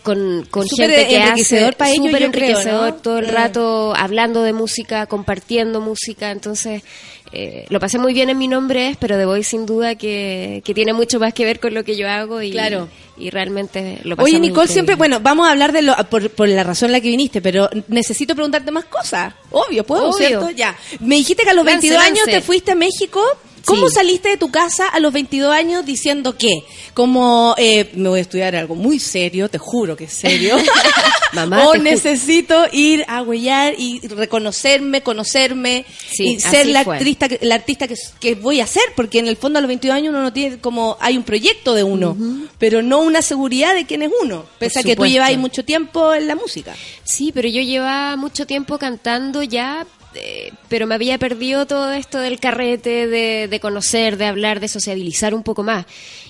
con, 0.02 0.46
con 0.52 0.68
Súper 0.68 0.90
gente 0.90 1.08
que 1.08 1.16
enriquecedor 1.16 1.70
hace 1.70 1.76
pa' 1.78 1.90
ellos, 1.90 2.06
creo, 2.14 2.26
enriquecedor 2.26 2.90
¿no? 2.90 2.94
todo 2.94 3.18
el 3.18 3.26
rato 3.26 3.92
hablando 3.96 4.44
de 4.44 4.52
música, 4.52 5.06
compartiendo 5.06 5.80
música, 5.80 6.30
entonces 6.30 6.84
eh, 7.32 7.66
lo 7.70 7.80
pasé 7.80 7.98
muy 7.98 8.14
bien 8.14 8.30
en 8.30 8.38
mi 8.38 8.46
nombre 8.46 8.90
es, 8.90 8.96
pero 8.98 9.16
The 9.18 9.26
Voice 9.26 9.50
sin 9.50 9.66
duda 9.66 9.96
que, 9.96 10.62
que 10.64 10.74
tiene 10.74 10.92
mucho 10.92 11.18
más 11.18 11.34
que 11.34 11.44
ver 11.44 11.58
con 11.58 11.74
lo 11.74 11.82
que 11.82 11.96
yo 11.96 12.08
hago 12.08 12.40
y, 12.40 12.52
Claro. 12.52 12.88
y 13.18 13.30
realmente 13.30 13.98
lo 14.04 14.14
pasé 14.14 14.26
Oye, 14.26 14.38
muy 14.38 14.48
Nicole, 14.48 14.66
increíble. 14.66 14.72
siempre, 14.72 14.94
bueno, 14.94 15.18
vamos 15.18 15.48
a 15.48 15.50
hablar 15.50 15.72
de 15.72 15.82
lo, 15.82 15.96
por, 16.08 16.30
por 16.30 16.48
la 16.48 16.62
razón 16.62 16.86
en 16.86 16.92
la 16.92 17.00
que 17.00 17.08
viniste, 17.08 17.42
pero 17.42 17.68
necesito 17.88 18.36
preguntarte 18.36 18.70
más 18.70 18.84
cosas. 18.84 19.34
Obvio, 19.50 19.82
¿puedo? 19.82 20.10
Obvio. 20.10 20.18
¿Cierto? 20.28 20.50
Ya. 20.50 20.76
Me 21.00 21.16
dijiste 21.16 21.42
que 21.42 21.50
a 21.50 21.54
los 21.54 21.64
Lance, 21.64 21.88
22 21.88 22.00
años 22.06 22.24
te 22.26 22.40
fuiste 22.42 22.70
a 22.70 22.76
México. 22.76 23.20
¿Cómo 23.66 23.88
Sí. 23.88 23.94
saliste 23.96 24.28
de 24.30 24.36
tu 24.36 24.50
casa 24.50 24.86
a 24.88 25.00
los 25.00 25.12
22 25.12 25.52
años 25.52 25.84
diciendo 25.84 26.36
qué? 26.38 26.62
Como, 26.94 27.54
eh, 27.58 27.90
me 27.94 28.08
voy 28.08 28.20
a 28.20 28.22
estudiar 28.22 28.54
algo 28.56 28.74
muy 28.76 28.98
serio, 29.00 29.48
te 29.50 29.58
juro 29.58 29.96
que 29.96 30.04
es 30.04 30.12
serio. 30.12 30.56
Mamá, 31.32 31.66
o 31.66 31.76
necesito 31.76 32.64
ir 32.72 33.04
a 33.08 33.22
huellar 33.22 33.74
y 33.76 34.00
reconocerme, 34.06 35.02
conocerme 35.02 35.84
Sí, 36.10 36.34
y 36.34 36.40
ser 36.40 36.66
la 36.68 36.84
que- 36.84 37.38
la 37.42 37.54
artista 37.56 37.88
que, 37.88 37.96
que 38.20 38.34
voy 38.36 38.60
a 38.60 38.66
ser, 38.66 38.84
porque 38.94 39.18
en 39.18 39.26
el 39.26 39.36
fondo 39.36 39.58
a 39.58 39.62
los 39.62 39.68
22 39.68 39.96
años 39.96 40.10
uno 40.10 40.22
no 40.22 40.32
tiene 40.32 40.58
como, 40.58 40.96
hay 41.00 41.16
un 41.16 41.24
proyecto 41.24 41.74
de 41.74 41.82
uno, 41.82 42.16
pero 42.58 42.82
no 42.82 43.00
una 43.00 43.20
seguridad 43.22 43.74
de 43.74 43.84
quién 43.84 44.02
es 44.02 44.10
uno, 44.22 44.44
pese 44.58 44.78
a 44.80 44.82
que 44.82 44.94
tú 44.96 45.04
lleváis 45.06 45.36
mucho 45.38 45.64
tiempo 45.64 46.14
en 46.14 46.28
la 46.28 46.36
música. 46.36 46.74
Sí, 47.04 47.32
pero 47.34 47.48
yo 47.48 47.60
llevaba 47.60 48.16
mucho 48.16 48.46
tiempo 48.46 48.78
cantando 48.78 49.42
ya, 49.42 49.86
eh, 50.16 50.52
pero 50.68 50.86
me 50.86 50.94
había 50.94 51.18
perdido 51.18 51.66
todo 51.66 51.92
esto 51.92 52.18
del 52.18 52.40
carrete, 52.40 53.06
de, 53.06 53.48
de 53.48 53.60
conocer, 53.60 54.16
de 54.16 54.24
hablar, 54.26 54.60
de 54.60 54.68
sociabilizar 54.68 55.34
un 55.34 55.42
poco 55.42 55.62
más. 55.62 55.86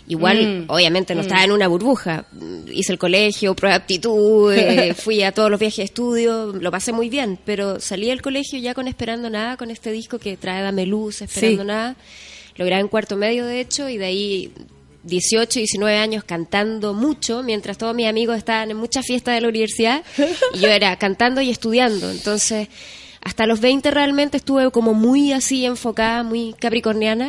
Igual, 0.08 0.66
Mm. 0.66 0.70
obviamente, 0.70 1.14
no 1.14 1.20
Mm. 1.22 1.24
estaba 1.24 1.44
en 1.44 1.52
una 1.52 1.68
burbuja. 1.68 2.26
Hice 2.72 2.92
el 2.92 2.98
colegio, 2.98 3.54
prueba 3.56 3.76
de 3.78 3.82
aptitud, 3.82 4.52
eh, 4.52 4.94
fui 4.98 5.22
a 5.22 5.32
todos 5.32 5.50
los 5.50 5.58
viajes 5.58 5.78
de 5.78 5.84
estudio, 5.84 6.52
lo 6.52 6.70
pasé 6.70 6.92
muy 6.92 7.08
bien, 7.08 7.38
pero 7.44 7.80
salí 7.80 8.08
del 8.08 8.22
colegio 8.22 8.58
ya 8.58 8.74
con 8.74 8.86
Esperando 8.88 9.30
Nada, 9.30 9.56
con 9.56 9.70
este 9.70 9.90
disco 9.92 10.18
que 10.18 10.36
trae 10.36 10.62
Dame 10.62 10.86
Luz, 10.86 11.22
Esperando 11.22 11.62
Sí. 11.62 11.66
Nada. 11.66 11.96
Lo 12.56 12.64
grabé 12.64 12.80
en 12.82 12.88
cuarto 12.88 13.16
medio, 13.16 13.44
de 13.46 13.60
hecho, 13.60 13.88
y 13.88 13.98
de 13.98 14.04
ahí 14.06 14.52
18, 15.02 15.58
19 15.60 15.98
años 15.98 16.24
cantando 16.24 16.94
mucho, 16.94 17.42
mientras 17.42 17.76
todos 17.78 17.94
mis 17.94 18.06
amigos 18.06 18.36
estaban 18.38 18.70
en 18.70 18.76
muchas 18.76 19.04
fiestas 19.06 19.34
de 19.34 19.40
la 19.40 19.48
universidad, 19.48 20.02
y 20.54 20.58
yo 20.60 20.68
era 20.68 20.96
cantando 20.96 21.40
y 21.40 21.50
estudiando. 21.50 22.10
Entonces, 22.10 22.68
hasta 23.26 23.46
los 23.46 23.60
20 23.60 23.90
realmente 23.90 24.36
estuve 24.36 24.70
como 24.70 24.94
muy 24.94 25.32
así 25.32 25.64
enfocada, 25.64 26.22
muy 26.22 26.54
capricorniana. 26.58 27.28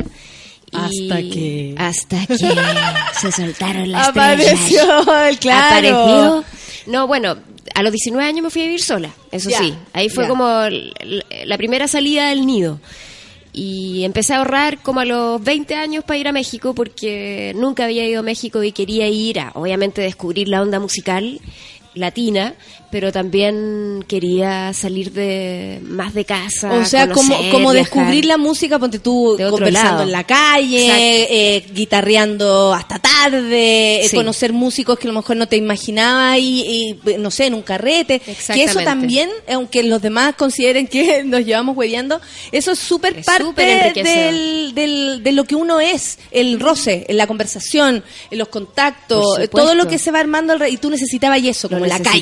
y 0.71 0.77
Hasta 1.09 1.17
que- 1.21 1.75
Hasta 1.77 2.25
que 2.27 2.35
se 3.21 3.31
soltaron 3.31 3.91
las 3.91 4.09
Apareció 4.09 4.81
estrellas. 4.99 5.29
el 5.29 5.39
claro. 5.39 5.65
Apareció. 6.03 6.43
No, 6.87 7.07
bueno, 7.07 7.37
a 7.73 7.83
los 7.83 7.91
19 7.91 8.25
años 8.27 8.43
me 8.43 8.49
fui 8.49 8.61
a 8.61 8.65
vivir 8.65 8.81
sola, 8.81 9.09
eso 9.31 9.49
sí. 9.49 9.73
Ahí 9.93 10.09
fue 10.09 10.27
como 10.27 10.47
la 11.45 11.57
primera 11.57 11.87
salida 11.87 12.29
del 12.29 12.45
nido. 12.45 12.79
Y 13.53 14.03
empecé 14.03 14.33
a 14.35 14.37
ahorrar 14.37 14.77
como 14.83 14.99
a 14.99 15.05
los 15.05 15.43
20 15.43 15.73
años 15.73 16.03
para 16.03 16.19
ir 16.19 16.27
a 16.27 16.31
México 16.31 16.75
porque 16.75 17.53
nunca 17.55 17.85
había 17.85 18.05
ido 18.05 18.19
a 18.19 18.23
México 18.23 18.61
y 18.61 18.71
quería 18.71 19.07
ir 19.07 19.39
a, 19.39 19.51
obviamente, 19.55 20.01
descubrir 20.01 20.47
la 20.47 20.61
onda 20.61 20.79
musical. 20.79 21.39
latina, 21.95 22.53
pero 22.89 23.11
también 23.11 24.03
quería 24.07 24.71
salir 24.73 25.11
de 25.11 25.79
más 25.83 26.13
de 26.13 26.25
casa. 26.25 26.73
O 26.73 26.85
sea, 26.85 27.07
como, 27.09 27.33
conocer, 27.35 27.51
como 27.51 27.71
viajar. 27.71 27.75
descubrir 27.93 28.25
la 28.25 28.37
música, 28.37 28.79
ponte 28.79 28.99
tú 28.99 29.35
De 29.37 29.49
conversando 29.49 29.91
lado. 29.91 30.03
en 30.03 30.11
la 30.11 30.23
calle, 30.25 31.27
eh, 31.57 31.65
guitarreando 31.73 32.73
hasta 32.73 32.99
tarde, 32.99 34.05
eh, 34.05 34.09
conocer 34.13 34.53
músicos 34.53 34.97
que 34.99 35.07
a 35.07 35.11
lo 35.11 35.19
mejor 35.19 35.35
no 35.37 35.47
te 35.47 35.57
imaginabas 35.57 36.37
y, 36.39 36.97
y, 37.05 37.17
no 37.17 37.31
sé, 37.31 37.47
en 37.47 37.53
un 37.55 37.61
carrete. 37.61 38.19
Que 38.19 38.63
eso 38.63 38.79
también, 38.85 39.29
aunque 39.51 39.83
los 39.83 40.01
demás 40.01 40.35
consideren 40.35 40.87
que 40.87 41.23
nos 41.25 41.45
llevamos 41.45 41.75
hueveando, 41.75 42.21
eso 42.51 42.71
es 42.71 42.79
súper 42.79 43.17
Es 43.19 43.25
parte 43.25 43.63
del, 44.03 44.73
del- 44.75 45.23
de 45.23 45.31
lo 45.31 45.43
que 45.45 45.55
uno 45.55 45.79
es, 45.79 46.19
el 46.31 46.59
roce, 46.59 47.05
en 47.07 47.17
la 47.17 47.27
conversación, 47.27 48.03
en 48.31 48.37
los 48.37 48.47
contactos, 48.49 49.23
todo 49.51 49.73
lo 49.75 49.87
que 49.87 49.97
se 49.97 50.11
va 50.11 50.19
armando 50.19 50.65
y 50.67 50.77
tú 50.77 50.89
necesitabas 50.89 51.39
y 51.39 51.49
eso, 51.49 51.67
Lo 51.69 51.77
como 51.77 51.85
la 51.85 51.99
calle. 51.99 52.21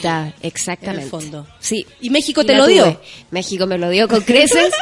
Exactamente. 0.55 0.99
En 1.01 1.03
el 1.05 1.09
fondo. 1.09 1.47
Sí. 1.59 1.85
Y 2.01 2.09
México 2.09 2.41
Y 2.41 2.45
te 2.45 2.55
lo 2.55 2.67
dio. 2.67 2.99
México 3.31 3.67
me 3.67 3.77
lo 3.77 3.89
dio 3.89 4.07
con 4.07 4.21
creces. 4.21 4.73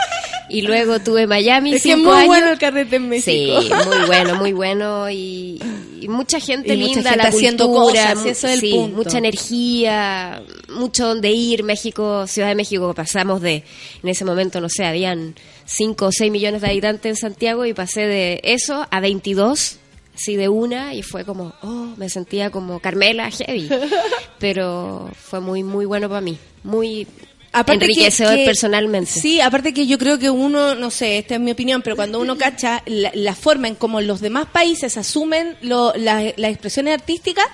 y 0.49 0.61
luego 0.61 0.99
tuve 0.99 1.25
Miami 1.27 1.73
Es 1.75 1.83
que 1.83 1.95
muy 1.95 2.11
años. 2.13 2.27
bueno 2.27 2.49
el 2.51 2.59
carrete 2.59 2.97
en 2.97 3.09
México. 3.09 3.61
Sí, 3.61 3.69
muy 3.87 4.05
bueno, 4.07 4.35
muy 4.35 4.51
bueno. 4.53 5.09
Y, 5.09 5.59
y 5.99 6.07
mucha 6.07 6.39
gente 6.39 6.73
Y 6.73 6.77
mucha 6.77 6.93
linda, 6.95 7.09
gente 7.11 7.23
la 7.23 7.29
haciendo 7.29 7.67
cultura, 7.69 8.13
cosas, 8.13 8.25
eso 8.25 8.47
es 8.47 8.53
el 8.55 8.59
sí, 8.59 8.71
punto. 8.73 8.95
mucha 8.97 9.17
energía, 9.17 10.43
mucho 10.69 11.07
donde 11.07 11.31
ir. 11.31 11.63
México, 11.63 12.27
Ciudad 12.27 12.49
de 12.49 12.55
México, 12.55 12.93
pasamos 12.93 13.41
de, 13.41 13.63
en 14.03 14.09
ese 14.09 14.25
momento, 14.25 14.61
no 14.61 14.69
sé, 14.69 14.85
habían 14.85 15.35
5 15.65 16.05
o 16.05 16.11
6 16.11 16.31
millones 16.31 16.61
de 16.61 16.67
habitantes 16.67 17.09
en 17.09 17.15
Santiago 17.15 17.65
y 17.65 17.73
pasé 17.73 18.01
de 18.01 18.41
eso 18.43 18.85
a 18.91 18.99
22 18.99 19.77
así 20.15 20.35
de 20.35 20.49
una 20.49 20.93
y 20.93 21.01
fue 21.03 21.25
como, 21.25 21.53
oh, 21.61 21.93
me 21.97 22.09
sentía 22.09 22.49
como 22.49 22.79
Carmela 22.79 23.29
Heavy. 23.31 23.69
Pero 24.39 25.09
fue 25.19 25.39
muy, 25.39 25.63
muy 25.63 25.85
bueno 25.85 26.07
para 26.09 26.21
mí. 26.21 26.37
Muy 26.63 27.07
Aparte 27.51 27.79
que- 27.85 27.91
enriquecedor 27.93 28.35
que- 28.35 28.45
personalmente. 28.45 29.11
Sí, 29.11 29.39
aparte 29.39 29.73
que 29.73 29.85
yo 29.85 29.97
creo 29.97 30.17
que 30.17 30.29
uno, 30.29 30.75
no 30.75 30.89
sé, 30.89 31.19
esta 31.19 31.35
es 31.35 31.39
mi 31.41 31.51
opinión, 31.51 31.81
pero 31.83 31.95
cuando 31.95 32.19
uno 32.19 32.35
cacha 32.39 32.81
la, 32.87 33.11
la 33.13 33.35
forma 33.35 33.67
en 33.67 33.75
cómo 33.75 34.01
los 34.01 34.21
demás 34.21 34.47
países 34.51 34.97
asumen 34.97 35.55
lo- 35.61 35.93
la- 35.95 36.33
las 36.35 36.51
expresiones 36.51 36.93
artísticas, 36.95 37.45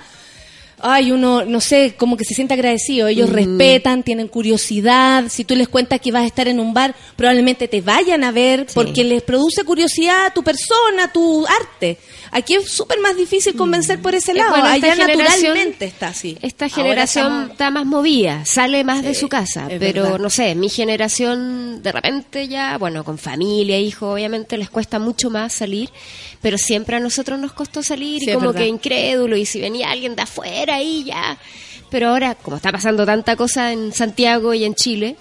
ay, 0.82 1.12
uno, 1.12 1.44
no 1.44 1.60
sé, 1.60 1.94
como 1.96 2.16
que 2.16 2.24
se 2.24 2.34
siente 2.34 2.54
agradecido. 2.54 3.08
Ellos 3.08 3.30
Mm. 3.30 3.32
respetan, 3.34 4.02
tienen 4.02 4.28
curiosidad. 4.28 5.24
Si 5.28 5.44
tú 5.44 5.54
les 5.56 5.68
cuentas 5.68 6.00
que 6.00 6.12
vas 6.12 6.22
a 6.22 6.26
estar 6.26 6.48
en 6.48 6.60
un 6.60 6.74
bar, 6.74 6.94
probablemente 7.16 7.68
te 7.68 7.80
vayan 7.80 8.24
a 8.24 8.32
ver 8.32 8.66
porque 8.74 9.04
les 9.04 9.22
produce 9.22 9.64
curiosidad 9.64 10.32
tu 10.34 10.42
persona, 10.42 11.12
tu 11.12 11.46
arte. 11.46 11.98
Aquí 12.32 12.54
es 12.54 12.70
súper 12.70 13.00
más 13.00 13.16
difícil 13.16 13.54
convencer 13.56 14.00
por 14.00 14.14
ese 14.14 14.34
lado. 14.34 14.50
bueno, 14.50 14.66
Allá 14.66 14.94
naturalmente 14.94 15.84
está 15.84 16.08
así. 16.08 16.38
Esta 16.42 16.68
generación 16.68 17.26
estamos- 17.26 17.50
está 17.50 17.70
más 17.70 17.86
movida, 17.86 18.44
sale 18.44 18.84
más 18.84 19.02
de 19.02 19.14
su 19.14 19.28
casa, 19.28 19.66
pero 19.80 20.04
verdad. 20.04 20.18
no 20.20 20.30
sé, 20.30 20.54
mi 20.54 20.68
generación 20.68 21.82
de 21.82 21.92
repente 21.92 22.46
ya, 22.48 22.78
bueno, 22.78 23.04
con 23.04 23.18
familia, 23.18 23.78
hijo, 23.78 24.12
obviamente 24.12 24.56
les 24.58 24.70
cuesta 24.70 24.98
mucho 24.98 25.28
más 25.30 25.52
salir, 25.52 25.90
pero 26.40 26.58
siempre 26.58 26.96
a 26.96 27.00
nosotros 27.00 27.38
nos 27.38 27.52
costó 27.52 27.82
salir 27.82 28.20
Sí, 28.20 28.30
y 28.30 28.34
como 28.34 28.52
que 28.52 28.66
incrédulo 28.66 29.36
y 29.36 29.44
si 29.44 29.60
venía 29.60 29.90
alguien 29.90 30.16
de 30.16 30.22
afuera 30.22 30.76
ahí 30.76 31.04
ya. 31.04 31.38
Pero 31.90 32.10
ahora, 32.10 32.34
como 32.34 32.56
está 32.56 32.70
pasando 32.72 33.04
tanta 33.04 33.36
cosa 33.36 33.72
en 33.72 33.92
Santiago 33.92 34.54
y 34.54 34.64
en 34.64 34.74
Chile, 34.74 35.16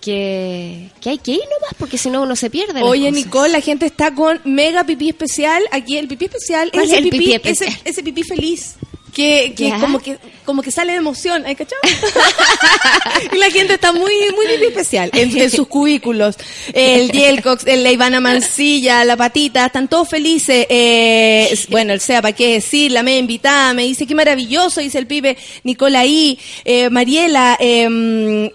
que, 0.00 0.90
que 1.00 1.10
hay 1.10 1.18
que 1.18 1.32
ir 1.32 1.40
nomás 1.40 1.74
porque 1.78 1.98
si 1.98 2.10
no 2.10 2.22
uno 2.22 2.36
se 2.36 2.50
pierde. 2.50 2.82
Oye. 2.82 3.10
Nicole, 3.10 3.50
la 3.50 3.60
gente 3.60 3.86
está 3.86 4.14
con 4.14 4.40
mega 4.44 4.84
pipí 4.84 5.08
especial. 5.08 5.64
Aquí 5.72 5.96
el 5.96 6.06
pipí 6.06 6.26
especial 6.26 6.70
¿Cuál 6.70 6.84
es 6.84 6.92
es 6.92 6.98
el 6.98 7.08
pipí, 7.08 7.32
ese, 7.42 7.66
ese 7.84 8.02
pipí 8.02 8.22
feliz. 8.22 8.76
Que, 9.16 9.54
que 9.56 9.72
como 9.80 9.98
que 9.98 10.18
como 10.44 10.60
que 10.60 10.70
sale 10.70 10.92
de 10.92 10.98
emoción, 10.98 11.46
¿hay 11.46 11.56
cachado? 11.56 11.80
y 13.32 13.38
la 13.38 13.50
gente 13.50 13.72
está 13.72 13.90
muy 13.90 14.12
muy 14.34 14.46
pipí 14.46 14.66
especial 14.66 15.10
en, 15.14 15.34
en 15.34 15.50
sus 15.50 15.66
cubículos. 15.68 16.36
El 16.74 17.08
Dielcox, 17.08 17.66
el, 17.66 17.82
la 17.82 17.92
Ivana 17.92 18.20
Mancilla, 18.20 19.02
la 19.06 19.16
Patita, 19.16 19.64
están 19.64 19.88
todos 19.88 20.10
felices. 20.10 20.66
Eh, 20.68 21.58
bueno, 21.70 21.94
el 21.94 22.00
SEA, 22.00 22.20
¿para 22.20 22.34
qué 22.34 22.52
decir? 22.52 22.92
La 22.92 23.02
me 23.02 23.16
invitada, 23.16 23.72
me 23.72 23.84
dice, 23.84 24.06
qué 24.06 24.14
maravilloso, 24.14 24.82
dice 24.82 24.98
el 24.98 25.06
pibe 25.06 25.38
Nicola 25.64 26.00
ahí. 26.00 26.38
Eh, 26.66 26.90
Mariela, 26.90 27.56
eh, 27.60 28.50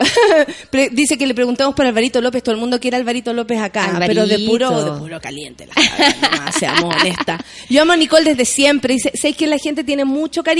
dice 0.91 1.17
que 1.17 1.25
le 1.25 1.33
preguntamos 1.33 1.73
por 1.73 1.87
Alvarito 1.87 2.21
López, 2.21 2.43
todo 2.43 2.53
el 2.53 2.61
mundo 2.61 2.79
quiere 2.79 2.97
Alvarito 2.97 3.33
López 3.33 3.57
acá, 3.59 3.99
pero 4.05 4.27
de 4.27 4.37
puro, 4.45 4.93
de 4.93 4.99
puro 4.99 5.19
caliente 5.19 5.65
la 5.65 5.73
cabra, 5.73 6.37
nomás, 6.37 6.55
seamos 6.55 6.95
honestas. 6.95 7.41
Yo 7.67 7.81
amo 7.81 7.93
a 7.93 7.97
Nicole 7.97 8.25
desde 8.25 8.45
siempre. 8.45 8.93
Dice, 8.93 9.11
sé 9.15 9.33
que 9.33 9.47
la 9.47 9.57
gente 9.57 9.83
tiene 9.83 10.05
mucho 10.05 10.43
cariño 10.43 10.50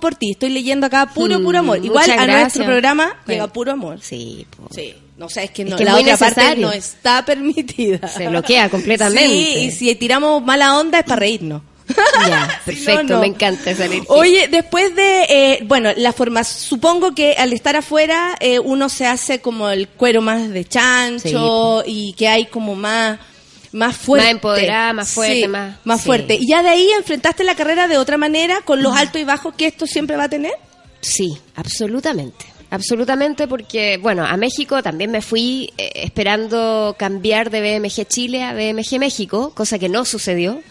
por 0.00 0.14
ti. 0.14 0.32
Estoy 0.32 0.50
leyendo 0.50 0.86
acá 0.86 1.06
puro, 1.06 1.38
Mm, 1.38 1.44
puro 1.44 1.58
amor. 1.58 1.84
Igual 1.84 2.04
a 2.10 2.16
nuestro 2.16 2.26
gracias. 2.36 2.64
programa 2.66 3.04
Bueno. 3.06 3.20
llega 3.26 3.46
puro 3.48 3.72
amor. 3.72 3.98
Sí, 4.00 4.46
po. 4.56 4.68
Sí. 4.74 4.94
No 5.16 5.28
sé, 5.28 5.44
es 5.44 5.50
que, 5.52 5.62
Es 5.62 5.68
no, 5.70 5.76
que 5.76 5.84
la 5.84 5.96
otra 5.96 6.16
parte 6.16 6.34
necesario. 6.40 6.66
no 6.66 6.72
está 6.72 7.24
permitida. 7.24 8.08
Se 8.08 8.26
bloquea 8.28 8.68
completamente. 8.68 9.28
Sí, 9.28 9.58
y 9.66 9.70
si 9.70 9.94
tiramos 9.94 10.42
mala 10.42 10.76
onda 10.78 10.98
es 11.00 11.04
para 11.04 11.20
reírnos. 11.20 11.62
Ya, 12.26 12.60
perfecto, 12.64 13.02
no, 13.02 13.08
no. 13.16 13.20
me 13.20 13.26
encanta 13.26 13.70
energía. 13.70 14.02
Oye, 14.08 14.48
después 14.48 14.94
de, 14.96 15.22
eh, 15.28 15.58
bueno, 15.64 15.90
la 15.96 16.12
forma, 16.12 16.42
supongo 16.42 17.14
que 17.14 17.34
al 17.34 17.52
estar 17.52 17.76
afuera 17.76 18.34
eh, 18.40 18.58
uno 18.58 18.88
se 18.88 19.06
hace 19.06 19.40
como 19.40 19.68
el 19.68 19.88
cuero 19.88 20.22
más 20.22 20.48
de 20.48 20.64
chancho 20.64 21.82
y 21.86 22.14
que 22.14 22.28
hay 22.28 22.46
como 22.46 22.74
más, 22.74 23.18
más 23.72 23.96
fuerte. 23.96 24.24
Más 24.26 24.32
empoderada, 24.32 24.92
más 24.92 25.08
fuerte, 25.10 25.40
Sí, 25.42 25.48
más- 25.48 25.76
más 25.84 26.00
sí. 26.00 26.06
fuerte. 26.06 26.38
Y 26.40 26.48
ya 26.48 26.62
de 26.62 26.68
ahí 26.70 26.88
enfrentaste 26.96 27.44
la 27.44 27.54
carrera 27.54 27.88
de 27.88 27.98
otra 27.98 28.16
manera, 28.16 28.60
con 28.64 28.82
los 28.82 28.96
altos 28.96 29.20
y 29.20 29.24
bajos 29.24 29.54
que 29.54 29.66
esto 29.66 29.86
siempre 29.86 30.16
va 30.16 30.24
a 30.24 30.28
tener. 30.28 30.52
Sí, 31.00 31.36
absolutamente. 31.56 32.44
Absolutamente, 32.70 33.46
porque, 33.48 33.98
bueno, 33.98 34.24
a 34.24 34.36
México 34.38 34.82
también 34.82 35.10
me 35.10 35.20
fui 35.20 35.70
eh, 35.76 35.90
esperando 35.96 36.96
cambiar 36.98 37.50
de 37.50 37.60
BMG 37.60 38.06
Chile 38.08 38.42
a 38.44 38.54
BMG 38.54 38.98
México, 38.98 39.52
cosa 39.54 39.78
que 39.78 39.90
no 39.90 40.04
sucedió. 40.06 40.62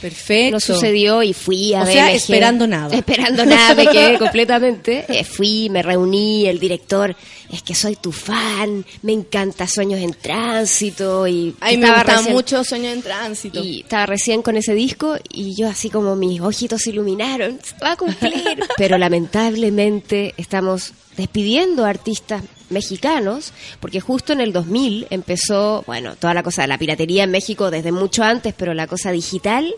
Perfecto. 0.00 0.52
No 0.54 0.60
sucedió 0.60 1.24
y 1.24 1.32
fui 1.32 1.74
a 1.74 1.82
O 1.82 1.86
sea, 1.86 2.04
BMG. 2.06 2.14
esperando 2.14 2.66
nada. 2.68 2.94
Esperando 2.96 3.44
nada, 3.44 3.74
me 3.74 3.88
quedé 3.88 4.16
completamente. 4.20 5.04
Eh, 5.08 5.24
fui, 5.24 5.68
me 5.70 5.82
reuní, 5.82 6.46
el 6.46 6.60
director, 6.60 7.16
es 7.50 7.62
que 7.62 7.74
soy 7.74 7.96
tu 7.96 8.12
fan, 8.12 8.84
me 9.02 9.12
encanta 9.12 9.66
Sueños 9.66 10.00
en 10.00 10.12
Tránsito 10.12 11.26
y 11.26 11.54
A 11.60 11.70
mí 11.70 11.78
me 11.78 11.90
recién- 12.04 12.32
mucho 12.34 12.62
Sueño 12.64 12.90
en 12.90 13.02
Tránsito. 13.02 13.62
Y 13.64 13.80
estaba 13.80 14.06
recién 14.06 14.42
con 14.42 14.56
ese 14.56 14.74
disco 14.74 15.16
y 15.32 15.54
yo 15.58 15.68
así 15.68 15.88
como 15.90 16.14
mis 16.16 16.40
ojitos 16.40 16.82
se 16.82 16.90
iluminaron, 16.90 17.58
se 17.62 17.74
va 17.82 17.92
a 17.92 17.96
cumplir. 17.96 18.58
Pero 18.76 18.98
lamentablemente 18.98 20.34
estamos 20.36 20.92
despidiendo 21.16 21.84
a 21.84 21.88
artistas 21.90 22.42
mexicanos, 22.70 23.52
porque 23.80 23.98
justo 24.00 24.32
en 24.34 24.40
el 24.42 24.52
2000 24.52 25.06
empezó, 25.10 25.82
bueno, 25.86 26.16
toda 26.16 26.34
la 26.34 26.42
cosa 26.42 26.62
de 26.62 26.68
la 26.68 26.76
piratería 26.78 27.24
en 27.24 27.30
México 27.30 27.70
desde 27.70 27.92
mucho 27.92 28.22
antes, 28.22 28.52
pero 28.54 28.74
la 28.74 28.86
cosa 28.86 29.10
digital, 29.10 29.74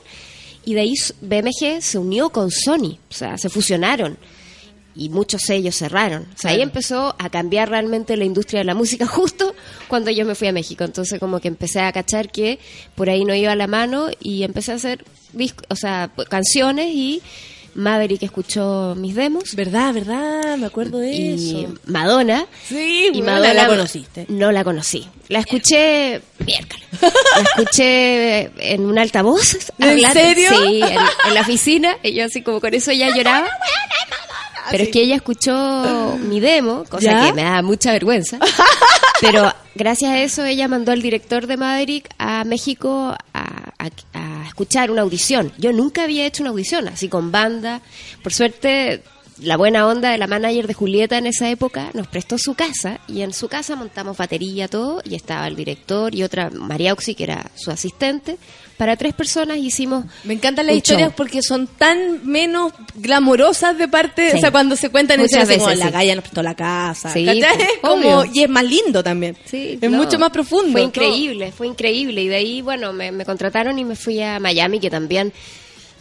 y 0.64 0.74
de 0.74 0.80
ahí 0.80 0.94
BMG 1.20 1.80
se 1.80 1.98
unió 1.98 2.30
con 2.30 2.50
Sony, 2.50 2.98
o 3.08 3.14
sea, 3.14 3.38
se 3.38 3.48
fusionaron. 3.48 4.18
Y 4.96 5.08
muchos 5.08 5.42
sellos 5.42 5.76
cerraron. 5.76 6.26
O 6.34 6.38
sea, 6.38 6.50
ahí 6.50 6.62
empezó 6.62 7.14
a 7.18 7.30
cambiar 7.30 7.68
realmente 7.70 8.16
la 8.16 8.24
industria 8.24 8.60
de 8.60 8.64
la 8.64 8.74
música 8.74 9.06
justo 9.08 9.54
cuando 9.88 10.10
yo 10.10 10.24
me 10.24 10.34
fui 10.34 10.48
a 10.48 10.52
México. 10.52 10.84
Entonces 10.84 11.18
como 11.20 11.40
que 11.40 11.48
empecé 11.48 11.80
a 11.80 11.92
cachar 11.92 12.30
que 12.30 12.58
por 12.96 13.08
ahí 13.08 13.24
no 13.24 13.34
iba 13.34 13.54
la 13.54 13.66
mano 13.66 14.08
y 14.20 14.42
empecé 14.42 14.72
a 14.72 14.76
hacer 14.76 15.04
o 15.68 15.76
sea, 15.76 16.10
pues, 16.14 16.28
canciones 16.28 16.88
y 16.92 17.22
Maverick 17.76 18.24
escuchó 18.24 18.94
mis 18.96 19.14
demos. 19.14 19.54
¿Verdad, 19.54 19.94
verdad? 19.94 20.56
Me 20.58 20.66
acuerdo 20.66 20.98
de 20.98 21.12
y 21.12 21.60
eso. 21.62 21.74
Madonna. 21.86 22.46
Sí, 22.66 23.10
y 23.12 23.20
bueno, 23.20 23.26
Madonna 23.26 23.54
la 23.54 23.68
conociste. 23.68 24.26
No 24.28 24.50
la 24.50 24.64
conocí. 24.64 25.06
La 25.28 25.38
escuché 25.38 26.20
miércoles. 26.44 26.84
La 27.00 27.42
escuché 27.42 28.72
en 28.74 28.84
un 28.86 28.98
altavoz. 28.98 29.54
¿En 29.78 29.88
hablando- 29.88 30.20
serio? 30.20 30.50
Sí, 30.50 30.82
en, 30.82 30.98
en 31.28 31.34
la 31.34 31.40
oficina. 31.42 31.96
Y 32.02 32.12
yo 32.14 32.24
así 32.24 32.42
como 32.42 32.60
con 32.60 32.74
eso 32.74 32.90
ya 32.90 33.14
lloraba. 33.14 33.48
Pero 34.70 34.84
es 34.84 34.88
que 34.90 35.02
ella 35.02 35.16
escuchó 35.16 36.18
mi 36.22 36.40
demo, 36.40 36.84
cosa 36.88 37.10
¿Ya? 37.12 37.26
que 37.26 37.32
me 37.32 37.42
da 37.42 37.62
mucha 37.62 37.92
vergüenza. 37.92 38.38
Pero 39.20 39.52
gracias 39.74 40.10
a 40.12 40.18
eso 40.22 40.44
ella 40.44 40.66
mandó 40.68 40.92
al 40.92 41.02
director 41.02 41.46
de 41.46 41.56
Maverick 41.56 42.08
a 42.18 42.44
México 42.44 43.14
a, 43.34 43.72
a- 43.78 43.90
a 44.14 44.46
escuchar 44.46 44.90
una 44.90 45.02
audición. 45.02 45.52
Yo 45.58 45.72
nunca 45.72 46.04
había 46.04 46.26
hecho 46.26 46.42
una 46.42 46.50
audición 46.50 46.88
así 46.88 47.08
con 47.08 47.30
banda. 47.32 47.80
Por 48.22 48.32
suerte, 48.32 49.02
la 49.42 49.56
buena 49.56 49.86
onda 49.86 50.10
de 50.10 50.18
la 50.18 50.26
manager 50.26 50.66
de 50.66 50.74
Julieta 50.74 51.18
en 51.18 51.26
esa 51.26 51.48
época 51.50 51.90
nos 51.94 52.06
prestó 52.06 52.36
su 52.38 52.54
casa 52.54 53.00
y 53.08 53.22
en 53.22 53.32
su 53.32 53.48
casa 53.48 53.76
montamos 53.76 54.16
batería, 54.16 54.68
todo, 54.68 55.00
y 55.04 55.14
estaba 55.14 55.46
el 55.48 55.56
director 55.56 56.14
y 56.14 56.22
otra, 56.22 56.50
María 56.50 56.92
Oxy, 56.92 57.14
que 57.14 57.24
era 57.24 57.50
su 57.54 57.70
asistente. 57.70 58.36
Para 58.76 58.96
tres 58.96 59.12
personas 59.12 59.58
hicimos... 59.58 60.06
Me 60.24 60.32
encantan 60.32 60.64
las 60.66 60.74
historias 60.76 61.08
show. 61.08 61.14
porque 61.16 61.42
son 61.42 61.66
tan 61.66 62.26
menos 62.26 62.72
glamorosas 62.94 63.76
de 63.76 63.88
parte, 63.88 64.30
Sí. 64.30 64.36
o 64.38 64.40
sea, 64.40 64.50
cuando 64.50 64.74
se 64.74 64.88
cuentan 64.88 65.20
Muchas 65.20 65.42
así 65.48 65.54
como 65.58 65.66
veces, 65.66 65.78
la 65.80 65.86
sí. 65.88 65.92
galla 65.92 66.14
nos 66.14 66.22
prestó 66.24 66.42
la 66.42 66.54
casa, 66.54 67.12
Sí, 67.12 67.26
pues, 67.26 67.68
como 67.82 68.24
y 68.32 68.42
es 68.42 68.48
más 68.48 68.64
lindo 68.64 69.02
también. 69.02 69.36
Sí, 69.44 69.78
es 69.80 69.90
no, 69.90 69.98
mucho 69.98 70.18
más 70.18 70.30
profundo. 70.30 70.72
Fue 70.72 70.80
todo. 70.80 70.88
increíble, 70.88 71.52
fue 71.52 71.66
increíble. 71.66 72.22
Y 72.22 72.28
de 72.28 72.36
ahí, 72.36 72.62
bueno, 72.62 72.94
me, 72.94 73.12
me 73.12 73.26
contrataron 73.26 73.78
y 73.78 73.84
me 73.84 73.96
fui 73.96 74.22
a 74.22 74.38
Miami, 74.40 74.80
que 74.80 74.88
también 74.88 75.30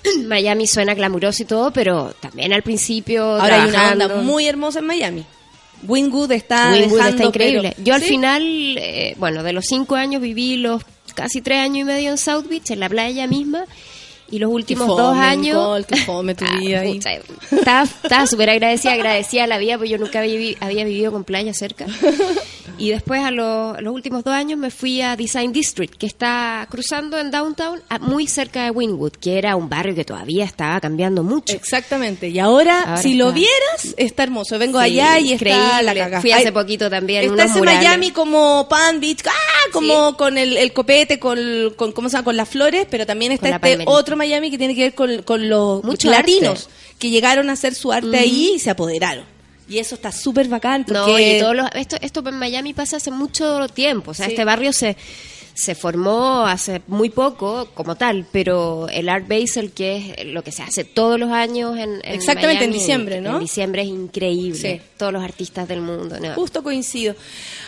Miami 0.26 0.68
suena 0.68 0.94
glamuroso 0.94 1.44
y 1.44 1.46
todo, 1.46 1.72
pero 1.72 2.14
también 2.20 2.54
al 2.54 2.64
principio 2.64 3.24
Ahora 3.24 3.64
hay 3.64 3.70
una 3.70 3.92
onda 3.92 4.22
muy 4.22 4.48
hermosa 4.48 4.80
en 4.80 4.86
Miami. 4.86 5.26
Wingwood 5.88 6.32
está 6.34 6.72
dejando, 6.72 6.98
está 7.08 7.24
increíble. 7.24 7.74
pero- 7.76 7.84
Yo 7.86 7.94
al 7.96 8.02
¿Sí? 8.02 8.10
final, 8.10 8.44
eh, 8.78 9.16
bueno, 9.18 9.44
de 9.44 9.54
los 9.54 9.66
cinco 9.66 9.96
años 9.96 10.22
viví 10.22 10.58
los 10.58 10.84
casi 11.16 11.42
tres 11.42 11.60
años 11.60 11.80
y 11.80 11.84
medio 11.86 12.12
en 12.12 12.18
South 12.18 12.46
Beach, 12.50 12.72
en 12.72 12.80
la 12.82 12.90
playa 12.90 13.28
misma, 13.28 13.66
y 14.32 14.40
los 14.40 14.52
últimos 14.52 14.88
dos 14.88 15.16
años... 15.18 15.58
Nicole, 15.80 16.04
fome 16.06 16.36
tu 16.36 16.46
vida 16.60 16.82
ahí. 16.82 16.94
pucha, 16.96 17.12
estaba 17.52 17.84
estaba 17.84 18.28
súper 18.28 18.50
agradecida, 18.50 18.94
agradecida 18.94 19.44
a 19.44 19.48
la 19.48 19.58
vida, 19.58 19.78
porque 19.78 19.90
yo 19.90 19.98
nunca 19.98 20.20
había, 20.20 20.38
vi- 20.38 20.58
había 20.60 20.84
vivido 20.86 21.12
con 21.12 21.24
playa 21.24 21.54
cerca. 21.54 21.86
Y 22.78 22.92
después, 22.92 23.22
a, 23.24 23.32
lo- 23.32 23.74
a 23.76 23.82
los 23.82 23.94
últimos 23.94 24.24
dos 24.24 24.34
años, 24.34 24.58
me 24.58 24.72
fui 24.72 25.02
a 25.02 25.18
Design 25.18 25.52
District, 25.52 25.96
que 25.98 26.06
está 26.06 26.66
cruzando 26.70 27.20
en 27.20 27.30
Downtown, 27.30 27.82
a- 27.90 28.00
muy 28.00 28.26
cerca 28.28 28.64
de 28.64 28.72
Wynwood, 28.72 29.12
que 29.14 29.38
era 29.38 29.56
un 29.58 29.68
barrio 29.68 29.94
que 29.96 30.06
todavía 30.06 30.46
estaba 30.46 30.80
cambiando 30.80 31.22
mucho. 31.24 31.54
Exactamente. 31.56 32.30
Y 32.30 32.40
ahora, 32.40 32.82
Ahora 32.84 33.02
si 33.02 33.16
lo 33.16 33.34
vieras, 33.34 33.94
está 33.98 34.24
hermoso. 34.24 34.58
Vengo 34.58 34.80
Sí, 34.80 34.86
allá 34.86 35.20
y 35.20 35.34
está 35.34 35.82
la 35.82 35.94
cagada. 35.94 36.22
Fui 36.22 36.32
hace 36.32 36.48
Ay, 36.48 36.52
poquito 36.54 36.90
también. 36.90 37.24
Está 37.24 37.34
unos 37.34 37.46
ese 37.50 37.60
murales. 37.60 37.82
Miami 37.84 38.12
como 38.12 38.68
Palm 38.70 39.02
Beach, 39.02 39.24
¡ah! 39.28 39.32
como 39.74 40.16
con 40.16 40.38
el, 40.38 40.56
el 40.56 40.72
copete, 40.72 41.20
con, 41.20 41.38
con, 41.76 41.92
¿cómo 41.92 42.08
se 42.08 42.14
llama? 42.14 42.24
con 42.26 42.38
las 42.38 42.48
flores, 42.48 42.88
pero 42.90 43.06
también 43.06 43.34
está 43.34 43.50
este 43.50 43.84
otro 43.88 44.16
Miami 44.20 44.52
que 44.52 44.58
tiene 44.60 44.76
que 44.76 44.82
ver 44.84 44.94
con, 44.94 45.24
con 45.24 45.50
los 45.50 45.84
Mucho 45.84 46.10
latinos 46.12 46.66
arte. 46.68 46.74
que 47.00 47.10
llegaron 47.10 47.50
a 47.50 47.54
hacer 47.54 47.74
su 47.74 47.92
arte 47.92 48.18
ahí 48.18 48.52
y 48.56 48.60
se 48.60 48.70
apoderaron. 48.70 49.26
Y 49.68 49.78
eso 49.80 49.96
está 49.96 50.12
súper 50.12 50.48
bacán 50.48 50.84
porque... 50.84 51.00
No, 51.12 51.20
y 51.20 51.40
todos 51.40 51.56
los- 51.56 51.70
esto, 51.76 51.96
esto 52.02 52.24
en 52.28 52.36
Miami 52.40 52.74
pasa 52.74 52.98
hace 52.98 53.12
mucho 53.12 53.68
tiempo. 53.70 54.12
O 54.12 54.14
sea, 54.14 54.26
Sí. 54.26 54.32
este 54.34 54.44
barrio 54.44 54.74
se, 54.74 54.98
se 55.60 55.76
formó 55.76 56.46
hace 56.46 56.82
muy 56.88 57.10
poco 57.10 57.68
como 57.74 57.96
tal, 57.96 58.26
pero 58.32 58.88
el 58.90 59.10
Art 59.10 59.28
Basel, 59.28 59.72
que 59.72 60.16
es 60.18 60.26
lo 60.28 60.44
que 60.44 60.52
se 60.52 60.64
hace 60.64 60.84
todos 60.86 61.20
los 61.20 61.32
años 61.32 61.78
en, 61.78 61.96
en 62.04 62.14
Exactamente, 62.16 62.64
en 62.64 62.72
diciembre, 62.72 63.22
¿no? 63.22 63.34
En 63.36 63.40
diciembre 63.40 63.82
es 63.82 63.90
increíble. 63.90 64.60
Sí. 64.60 64.82
Todos 64.98 65.12
los 65.14 65.24
artistas 65.24 65.68
del 65.68 65.82
mundo. 65.82 66.18
¿no? 66.20 66.34
Justo 66.34 66.64
coincido. 66.64 67.16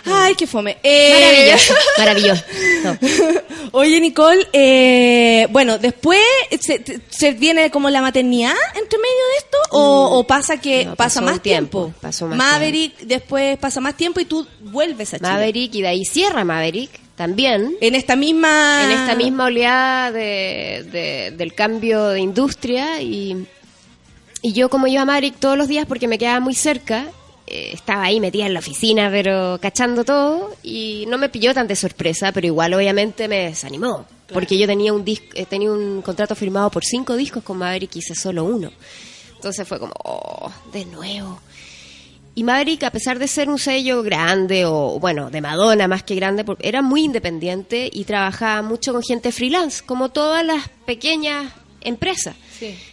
Ay, 0.06 0.36
qué 0.36 0.48
fome. 0.48 0.78
Eh, 0.84 1.54
Maravilloso, 1.98 2.44
maravilloso. 2.96 3.42
Oye, 3.74 4.00
Nicole, 4.00 4.48
eh, 4.54 5.48
bueno, 5.52 5.78
después 5.78 6.20
se, 6.60 7.02
se 7.10 7.32
viene 7.34 7.70
como 7.72 7.90
la 7.90 8.02
maternidad 8.02 8.54
entre 8.76 8.98
medio 8.98 9.26
de 9.32 9.38
esto 9.38 9.58
o, 9.72 10.18
o 10.20 10.28
pasa 10.28 10.58
que 10.58 10.72
Mm. 10.82 10.90
No, 10.90 10.96
pasa 10.96 11.22
más 11.22 11.42
tiempo. 11.42 11.94
pasó 12.02 12.28
más 12.28 12.38
Maverick 12.38 13.00
después 13.02 13.58
pasa 13.58 13.82
más 13.82 13.96
tiempo 13.96 14.20
y 14.20 14.26
tú 14.26 14.48
vuelves 14.62 15.14
a 15.14 15.18
Chile. 15.18 15.30
Maverick 15.30 15.76
y 15.76 15.82
de 15.82 15.88
ahí 15.90 16.06
cierra 16.06 16.44
Maverick 16.46 16.90
también. 17.16 17.76
En 17.82 17.96
esta 17.96 18.16
misma 18.16 18.84
en 18.86 18.92
esta 18.92 19.16
misma 19.16 19.46
oleada 19.46 20.12
de, 20.12 20.86
de- 20.92 21.32
del 21.38 21.54
cambio 21.54 22.08
de 22.10 22.20
industria 22.20 23.02
y, 23.02 23.46
y 24.42 24.54
yo 24.54 24.70
como 24.70 24.88
iba 24.88 25.02
a 25.02 25.06
Maverick 25.06 25.36
todos 25.40 25.58
los 25.58 25.68
días 25.68 25.86
porque 25.86 26.08
me 26.08 26.18
quedaba 26.18 26.40
muy 26.40 26.56
cerca, 26.56 27.08
eh, 27.48 27.72
estaba 27.74 28.04
ahí 28.04 28.20
metida 28.20 28.46
en 28.46 28.54
la 28.54 28.60
oficina 28.60 29.10
pero 29.12 29.60
cachando 29.62 30.04
todo 30.04 30.56
y 30.64 31.06
no 31.08 31.18
me 31.18 31.30
pilló 31.30 31.54
tan 31.54 31.68
de 31.68 31.76
sorpresa, 31.76 32.32
pero 32.32 32.48
igual 32.48 32.74
obviamente 32.74 33.28
me 33.28 33.46
desanimó. 33.46 34.06
Porque 34.34 34.58
yo 34.58 34.66
tenía 34.66 34.94
un 34.94 35.04
disco, 35.04 35.26
eh, 35.34 35.46
tenía 35.46 35.70
un 35.70 36.02
contrato 36.02 36.36
firmado 36.36 36.70
por 36.72 36.86
cinco 36.86 37.18
discos 37.18 37.44
con 37.44 37.58
Maverick 37.58 37.94
y 37.98 38.00
hice 38.00 38.16
solo 38.16 38.46
uno. 38.46 38.72
Entonces 39.36 39.68
fue 39.68 39.78
como, 39.78 39.92
oh, 40.06 40.50
de 40.72 40.86
nuevo. 40.86 41.42
Y 42.34 42.44
Maverick, 42.44 42.84
a 42.84 42.92
pesar 42.92 43.20
de 43.20 43.28
ser 43.28 43.50
un 43.50 43.60
sello 43.60 44.04
grande, 44.04 44.66
o 44.66 45.00
bueno, 45.00 45.30
de 45.30 45.42
Madonna 45.42 45.88
más 45.88 46.04
que 46.04 46.16
grande, 46.16 46.46
era 46.60 46.82
muy 46.82 47.04
independiente 47.04 47.90
y 47.92 48.06
trabajaba 48.06 48.62
mucho 48.62 48.94
con 48.94 49.04
gente 49.04 49.32
freelance, 49.32 49.84
como 49.86 50.10
todas 50.10 50.46
las 50.46 50.70
pequeñas 50.86 51.52
empresas. 51.82 52.36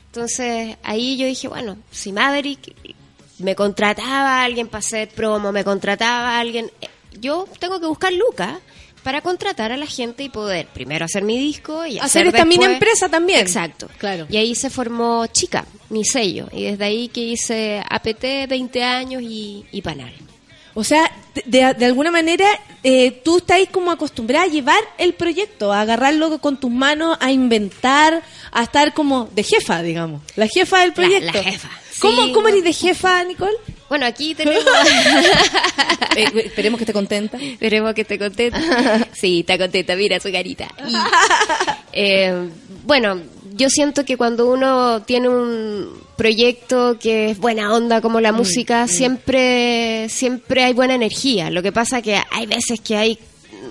Entonces 0.06 0.76
ahí 0.82 1.16
yo 1.16 1.26
dije, 1.26 1.46
bueno, 1.46 1.76
si 1.90 2.10
Maverick 2.10 2.74
me 3.38 3.54
contrataba 3.54 4.40
a 4.40 4.44
alguien 4.44 4.66
para 4.66 4.80
hacer 4.80 5.08
promo, 5.08 5.52
me 5.52 5.62
contrataba 5.62 6.30
a 6.30 6.40
alguien, 6.40 6.70
eh, 6.80 6.88
yo 7.20 7.46
tengo 7.60 7.78
que 7.78 7.86
buscar 7.86 8.12
lucas 8.12 8.58
para 9.02 9.20
contratar 9.20 9.72
a 9.72 9.76
la 9.76 9.86
gente 9.86 10.22
y 10.22 10.28
poder 10.28 10.66
primero 10.66 11.04
hacer 11.04 11.22
mi 11.22 11.38
disco 11.38 11.86
y 11.86 11.98
Hacer 11.98 12.22
hacer 12.22 12.26
esta 12.28 12.44
mini 12.44 12.64
empresa 12.64 13.08
también. 13.08 13.40
Exacto. 13.40 13.88
Claro. 13.98 14.26
Y 14.28 14.36
ahí 14.36 14.54
se 14.54 14.70
formó 14.70 15.26
Chica, 15.26 15.64
mi 15.90 16.04
sello. 16.04 16.48
Y 16.52 16.64
desde 16.64 16.84
ahí 16.84 17.08
que 17.08 17.20
hice 17.20 17.82
APT 17.88 18.48
20 18.48 18.82
años 18.82 19.22
y, 19.22 19.64
y 19.70 19.82
Panal. 19.82 20.12
O 20.74 20.84
sea, 20.84 21.10
de, 21.44 21.74
de 21.74 21.84
alguna 21.84 22.10
manera 22.10 22.46
eh, 22.84 23.20
tú 23.24 23.38
estás 23.38 23.60
como 23.72 23.90
acostumbrada 23.90 24.44
a 24.44 24.48
llevar 24.48 24.78
el 24.98 25.14
proyecto, 25.14 25.72
a 25.72 25.80
agarrarlo 25.80 26.38
con 26.38 26.60
tus 26.60 26.70
manos, 26.70 27.18
a 27.20 27.32
inventar, 27.32 28.22
a 28.52 28.62
estar 28.62 28.94
como 28.94 29.28
de 29.34 29.42
jefa, 29.42 29.82
digamos. 29.82 30.22
La 30.36 30.46
jefa 30.46 30.80
del 30.80 30.92
proyecto. 30.92 31.32
la 31.32 31.42
jefa, 31.42 31.68
¿Cómo, 31.68 31.87
sí, 32.00 32.32
¿cómo 32.32 32.48
eres 32.48 32.64
de 32.64 32.72
jefa, 32.72 33.24
Nicole? 33.24 33.56
Bueno, 33.88 34.06
aquí 34.06 34.34
tenemos... 34.34 34.64
Eh, 36.16 36.26
esperemos 36.46 36.78
que 36.78 36.84
esté 36.84 36.92
contenta. 36.92 37.38
Esperemos 37.40 37.94
que 37.94 38.00
esté 38.00 38.18
contenta. 38.18 38.60
Sí, 39.12 39.40
está 39.40 39.56
contenta, 39.56 39.94
mira 39.94 40.18
su 40.18 40.32
carita. 40.32 40.66
Y, 40.88 40.94
eh, 41.92 42.48
bueno, 42.84 43.20
yo 43.52 43.68
siento 43.68 44.04
que 44.04 44.16
cuando 44.16 44.50
uno 44.50 45.02
tiene 45.02 45.28
un 45.28 45.92
proyecto 46.16 46.98
que 46.98 47.30
es 47.30 47.38
buena 47.38 47.72
onda 47.72 48.00
como 48.00 48.20
la 48.20 48.32
música, 48.32 48.88
siempre 48.88 50.08
siempre 50.08 50.64
hay 50.64 50.72
buena 50.72 50.94
energía. 50.94 51.50
Lo 51.50 51.62
que 51.62 51.70
pasa 51.70 52.02
que 52.02 52.20
hay 52.30 52.46
veces 52.46 52.80
que 52.80 52.96
hay 52.96 53.18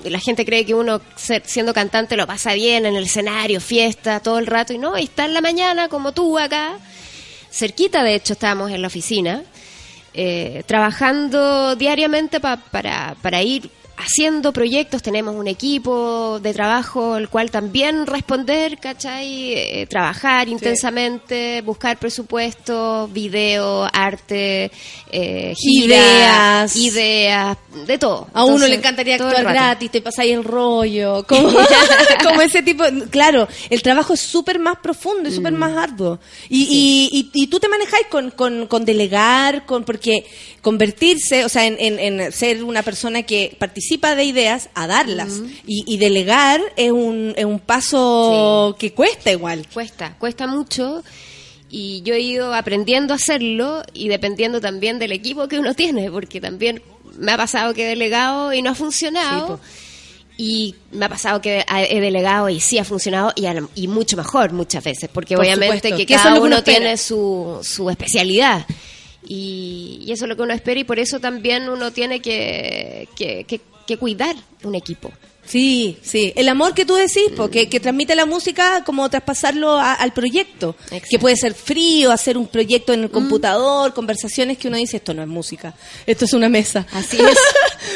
la 0.04 0.20
gente 0.20 0.46
cree 0.46 0.66
que 0.66 0.74
uno 0.74 1.02
siendo 1.16 1.74
cantante 1.74 2.16
lo 2.16 2.28
pasa 2.28 2.54
bien 2.54 2.86
en 2.86 2.96
el 2.96 3.06
escenario, 3.06 3.60
fiesta, 3.60 4.20
todo 4.20 4.40
el 4.40 4.46
rato 4.46 4.74
y 4.74 4.78
no, 4.78 4.98
y 4.98 5.04
está 5.04 5.26
en 5.26 5.34
la 5.34 5.42
mañana 5.42 5.90
como 5.90 6.14
tú 6.14 6.38
acá. 6.38 6.78
Cerquita, 7.52 8.04
de 8.04 8.16
hecho, 8.16 8.34
estábamos 8.34 8.72
en 8.72 8.82
la 8.82 8.88
oficina 8.88 9.44
eh, 10.14 10.64
trabajando 10.66 11.76
diariamente 11.76 12.40
pa- 12.40 12.58
para, 12.58 13.16
para 13.22 13.42
ir 13.42 13.70
haciendo 13.98 14.54
proyectos. 14.54 15.02
Tenemos 15.02 15.36
un 15.36 15.48
equipo 15.48 16.40
de 16.40 16.54
trabajo 16.54 17.18
el 17.18 17.30
cual 17.30 17.50
también 17.52 18.06
responder, 18.06 18.78
¿cachai? 18.78 19.54
Eh, 19.54 19.88
trabajar 19.90 20.48
intensamente, 20.48 21.62
buscar 21.62 21.98
presupuesto, 21.98 23.10
video, 23.12 23.88
arte, 23.92 24.72
eh, 25.12 25.54
gira, 25.58 25.96
Ideas. 25.98 26.76
ideas, 26.76 27.58
de 27.86 27.98
todo. 27.98 28.28
A 28.34 28.46
uno 28.46 28.68
le 28.68 28.76
encantaría 28.76 29.16
actuar 29.16 29.44
gratis, 29.44 29.92
te 29.92 30.02
pasáis 30.02 30.34
el 30.34 30.44
rollo, 30.44 31.24
como, 31.28 31.50
como 32.24 32.42
ese 32.42 32.62
tipo. 32.62 32.84
Claro, 33.10 33.48
el 33.70 33.82
trabajo 33.82 34.14
es 34.14 34.20
súper 34.22 34.60
más 34.60 34.78
profundo 34.78 35.28
y 35.30 35.32
súper 35.34 35.54
Mm. 35.54 35.58
más 35.58 35.78
arduo. 35.78 36.20
Y, 36.50 36.64
y, 36.64 37.10
y, 37.34 37.44
y 37.44 37.48
tú 37.48 37.60
te 37.60 37.68
manejáis 37.68 38.08
con, 38.08 38.32
con, 38.32 38.68
con 38.68 38.86
delegar, 38.86 39.66
con 39.66 39.84
porque 39.84 40.26
convertirse, 40.68 41.46
o 41.46 41.50
sea, 41.50 41.66
en, 41.66 41.78
en, 41.80 42.20
en 42.20 42.30
ser 42.34 42.62
una 42.62 42.84
persona 42.84 43.24
que 43.24 43.56
participa 43.58 44.16
de 44.16 44.26
ideas 44.26 44.68
a 44.74 44.86
darlas. 44.86 45.40
y, 45.66 45.86
y 45.88 45.98
delegar 45.98 46.60
es 46.76 46.92
un, 46.92 47.34
es 47.38 47.46
un 47.46 47.60
paso 47.60 48.76
que 48.78 48.92
cuesta 48.92 49.32
igual. 49.32 49.66
Cuesta, 49.74 50.18
cuesta 50.20 50.46
mucho. 50.46 51.06
Y 51.70 52.02
yo 52.02 52.16
he 52.16 52.20
ido 52.20 52.54
aprendiendo 52.54 53.14
a 53.14 53.16
hacerlo 53.16 53.82
y 53.94 54.10
dependiendo 54.10 54.60
también 54.60 55.00
del 55.00 55.14
equipo 55.14 55.48
que 55.48 55.58
uno 55.58 55.74
tiene, 55.74 56.12
porque 56.12 56.42
también 56.42 56.82
me 57.18 57.32
ha 57.32 57.38
pasado 57.38 57.74
que 57.74 57.86
he 57.86 57.88
delegado 57.88 58.52
y 58.54 58.62
no 58.62 58.72
ha 58.72 58.76
funcionado. 58.76 59.62
y 60.38 60.76
me 60.92 61.06
ha 61.06 61.10
pasado 61.10 61.40
que 61.40 61.64
he 61.70 62.02
delegado 62.02 62.50
y 62.50 62.60
sí 62.60 62.78
ha 62.78 62.84
funcionado 62.84 63.32
y, 63.38 63.46
y 63.76 63.88
mucho 63.88 64.18
mejor 64.18 64.52
muchas 64.52 64.84
veces, 64.84 65.10
porque 65.14 65.36
Por 65.36 65.46
obviamente 65.46 65.88
supuesto, 65.92 65.98
que 65.98 66.06
cada 66.14 66.42
uno 66.42 66.62
tiene 66.62 66.98
su, 66.98 67.60
su 67.64 67.90
especialidad. 67.90 68.66
Y, 69.28 70.00
y 70.06 70.12
eso 70.12 70.26
es 70.26 70.30
lo 70.30 70.36
que 70.36 70.42
uno 70.44 70.54
espera 70.54 70.80
y 70.80 70.84
por 70.86 71.00
eso 71.00 71.20
también 71.20 71.68
uno 71.70 71.92
tiene 71.92 72.22
que, 72.22 73.08
que, 73.16 73.44
que- 73.46 73.62
que 73.86 73.98
cuidar 73.98 74.36
un 74.64 74.76
equipo. 74.76 75.12
Sí, 75.46 75.98
sí. 76.02 76.34
El 76.36 76.50
amor 76.50 76.74
que 76.74 76.84
tú 76.84 76.96
decís, 76.96 77.32
porque 77.38 77.70
que 77.70 77.80
transmite 77.80 78.16
la 78.16 78.26
música, 78.26 78.84
como 78.86 79.10
traspasarlo 79.10 79.78
a- 79.80 79.94
al 79.94 80.12
proyecto. 80.12 80.76
Que 81.10 81.20
puede 81.20 81.38
ser 81.38 81.54
frío, 81.54 82.12
hacer 82.12 82.38
un 82.38 82.48
proyecto 82.48 82.92
Mm. 82.92 82.96
en 82.96 83.04
el 83.04 83.12
computador, 83.12 83.94
conversaciones 83.94 84.58
que 84.58 84.68
uno 84.68 84.76
dice, 84.76 84.98
esto 84.98 85.14
no 85.14 85.22
es 85.22 85.28
música, 85.30 85.74
esto 86.06 86.26
es 86.26 86.34
una 86.34 86.50
mesa. 86.50 86.86
Así 86.92 87.18
es. 87.22 87.38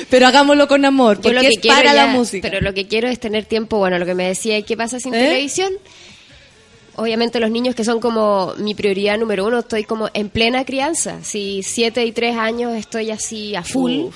Pero 0.09 0.27
hagámoslo 0.27 0.65
con 0.69 0.85
amor, 0.85 1.17
porque 1.19 1.33
lo 1.33 1.41
que 1.41 1.49
es 1.49 1.57
para 1.67 1.93
la 1.93 2.07
música. 2.07 2.47
Pero 2.49 2.61
lo 2.61 2.73
que 2.73 2.87
quiero 2.87 3.09
es 3.09 3.19
tener 3.19 3.43
tiempo, 3.43 3.79
bueno, 3.79 3.99
lo 3.99 4.05
que 4.05 4.15
me 4.15 4.27
decía, 4.29 4.61
¿qué 4.61 4.77
pasa 4.77 5.01
sin 5.01 5.13
¿Eh? 5.13 5.19
televisión? 5.27 5.73
Obviamente 6.95 7.39
los 7.39 7.51
niños 7.51 7.75
que 7.75 7.85
son 7.85 7.99
como 7.99 8.53
mi 8.57 8.75
prioridad 8.75 9.17
número 9.17 9.45
uno, 9.45 9.59
estoy 9.59 9.83
como 9.83 10.09
en 10.13 10.29
plena 10.29 10.65
crianza. 10.65 11.23
Si 11.23 11.63
siete 11.63 12.05
y 12.05 12.11
tres 12.11 12.35
años 12.35 12.73
estoy 12.75 13.11
así 13.11 13.55
a 13.55 13.63
full. 13.63 14.07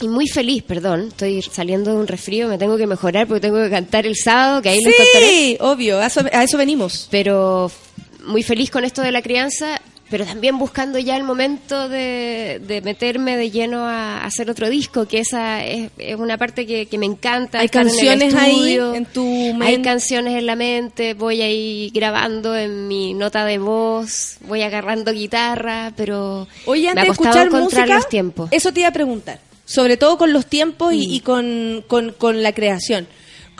y 0.00 0.08
muy 0.08 0.28
feliz, 0.28 0.62
perdón, 0.62 1.08
estoy 1.08 1.42
saliendo 1.42 1.92
de 1.92 1.96
un 1.98 2.06
resfrío, 2.06 2.48
me 2.48 2.58
tengo 2.58 2.76
que 2.76 2.86
mejorar 2.86 3.26
porque 3.26 3.40
tengo 3.40 3.62
que 3.62 3.70
cantar 3.70 4.06
el 4.06 4.16
sábado, 4.16 4.62
que 4.62 4.70
ahí 4.70 4.80
les 4.80 4.96
contaré. 4.96 5.28
Sí, 5.28 5.56
obvio, 5.60 5.98
a 5.98 6.06
eso, 6.06 6.20
a 6.32 6.44
eso 6.44 6.56
venimos. 6.56 7.08
Pero 7.10 7.70
muy 8.26 8.42
feliz 8.42 8.70
con 8.70 8.84
esto 8.84 9.02
de 9.02 9.12
la 9.12 9.22
crianza, 9.22 9.80
pero 10.12 10.24
también 10.24 10.58
buscando 10.58 10.98
ya 11.00 11.16
el 11.16 11.24
momento 11.24 11.88
de, 11.88 12.60
de 12.64 12.80
meterme 12.82 13.36
de 13.36 13.50
lleno 13.50 13.78
a, 13.88 14.18
a 14.18 14.26
hacer 14.26 14.48
otro 14.50 14.68
disco, 14.70 15.06
que 15.08 15.18
esa 15.18 15.64
es, 15.64 15.90
es 15.98 16.16
una 16.16 16.38
parte 16.38 16.66
que, 16.66 16.86
que 16.86 16.98
me 16.98 17.06
encanta. 17.06 17.58
¿Hay 17.58 17.64
en 17.64 17.70
canciones 17.70 18.34
ahí 18.34 18.78
en 18.94 19.06
tu 19.06 19.24
Hay 19.24 19.54
mente? 19.54 19.82
canciones 19.82 20.34
en 20.38 20.46
la 20.46 20.54
mente, 20.54 21.14
voy 21.14 21.42
ahí 21.42 21.90
grabando 21.92 22.54
en 22.54 22.86
mi 22.86 23.14
nota 23.14 23.44
de 23.44 23.58
voz, 23.58 24.36
voy 24.46 24.62
agarrando 24.62 25.12
guitarra, 25.12 25.92
pero 25.96 26.46
Oye, 26.66 26.82
me 26.84 26.88
antes 26.90 27.00
ha 27.00 27.02
de 27.04 27.08
costado 27.08 27.28
escuchar 27.30 27.46
encontrar 27.48 27.80
música, 27.86 27.96
los 27.96 28.08
tiempos. 28.08 28.48
eso 28.52 28.72
te 28.72 28.80
iba 28.80 28.88
a 28.90 28.92
preguntar. 28.92 29.40
Sobre 29.64 29.96
todo 29.96 30.18
con 30.18 30.32
los 30.32 30.44
tiempos 30.46 30.92
Mm. 30.92 30.96
y, 30.98 31.16
y 31.16 31.20
con, 31.20 31.84
con- 31.88 32.12
con 32.12 32.42
la 32.42 32.52
creación. 32.52 33.08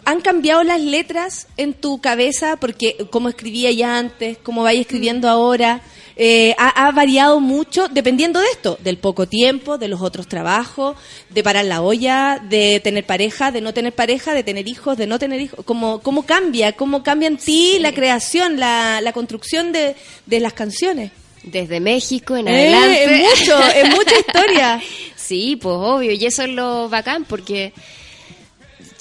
¿Han 0.05 0.21
cambiado 0.21 0.65
las 0.65 0.81
letras 0.81 1.47
en 1.57 1.75
tu 1.75 2.01
cabeza? 2.01 2.57
Porque 2.57 3.07
como 3.11 3.29
escribía 3.29 3.71
ya 3.71 3.97
antes, 3.99 4.37
como 4.39 4.65
vais 4.65 4.81
escribiendo 4.81 5.29
Mm. 5.29 5.31
ahora, 5.31 5.81
eh, 6.17 6.55
ha, 6.59 6.87
ha 6.87 6.91
variado 6.93 7.41
mucho 7.41 7.89
dependiendo 7.89 8.41
de 8.41 8.47
esto, 8.49 8.79
del 8.83 8.99
poco 8.99 9.27
tiempo, 9.27 9.79
de 9.79 9.89
los 9.89 10.01
otros 10.03 10.27
trabajos, 10.29 10.97
de 11.31 11.43
parar 11.43 11.65
la 11.65 11.81
olla, 11.83 12.39
de 12.43 12.81
tener 12.81 13.05
pareja, 13.05 13.51
de 13.51 13.61
no 13.61 13.73
tener 13.75 13.93
pareja, 13.95 14.35
de 14.35 14.43
tener 14.45 14.69
hijos, 14.69 14.97
de 14.99 15.07
no 15.07 15.19
tener 15.19 15.41
hijos. 15.41 15.65
¿Cómo, 15.65 16.01
cómo 16.01 16.25
cambia? 16.27 16.73
¿Cómo 16.73 17.03
cambia 17.03 17.29
en 17.29 17.37
ti 17.39 17.79
la 17.81 17.93
creación, 17.93 18.59
la, 18.61 19.01
la 19.01 19.13
construcción 19.13 19.73
de, 19.73 19.97
de 20.27 20.41
las 20.41 20.53
canciones? 20.53 21.13
Desde 21.45 21.81
México 21.81 22.37
en 22.37 22.47
Eh, 22.47 22.73
adelante. 22.75 23.05
es 23.05 23.21
mucho, 23.41 23.59
es 23.75 23.89
mucha 23.91 24.19
historia. 24.27 24.81
Sí, 25.17 25.57
pues 25.57 25.75
obvio, 25.79 26.13
y 26.13 26.25
eso 26.25 26.43
es 26.43 26.51
lo 26.51 26.89
bacán 26.89 27.25
porque 27.25 27.73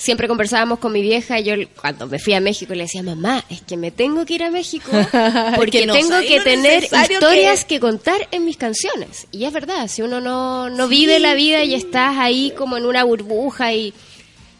siempre 0.01 0.27
conversábamos 0.27 0.79
con 0.79 0.91
mi 0.91 1.01
vieja 1.01 1.39
y 1.39 1.43
yo 1.43 1.53
cuando 1.79 2.07
me 2.07 2.17
fui 2.17 2.33
a 2.33 2.39
México 2.39 2.73
le 2.73 2.83
decía, 2.83 3.03
mamá, 3.03 3.45
es 3.49 3.61
que 3.61 3.77
me 3.77 3.91
tengo 3.91 4.25
que 4.25 4.33
ir 4.33 4.43
a 4.43 4.49
México 4.49 4.89
porque 5.55 5.81
Que 5.81 5.85
no 5.85 5.93
tengo 5.93 6.19
que 6.21 6.41
tener 6.41 6.83
historias 6.85 7.65
que- 7.65 7.75
que... 7.75 7.79
contar 7.79 8.27
en 8.31 8.43
mis 8.45 8.57
canciones. 8.57 9.27
Y 9.31 9.45
es 9.45 9.53
verdad, 9.53 9.87
si 9.87 10.01
uno 10.01 10.19
no, 10.19 10.69
no 10.71 10.87
vive 10.87 11.19
la 11.19 11.35
vida 11.35 11.63
y 11.63 11.75
estás 11.75 12.17
ahí 12.17 12.51
como 12.57 12.77
en 12.77 12.85
una 12.87 13.03
burbuja 13.03 13.73
y, 13.73 13.93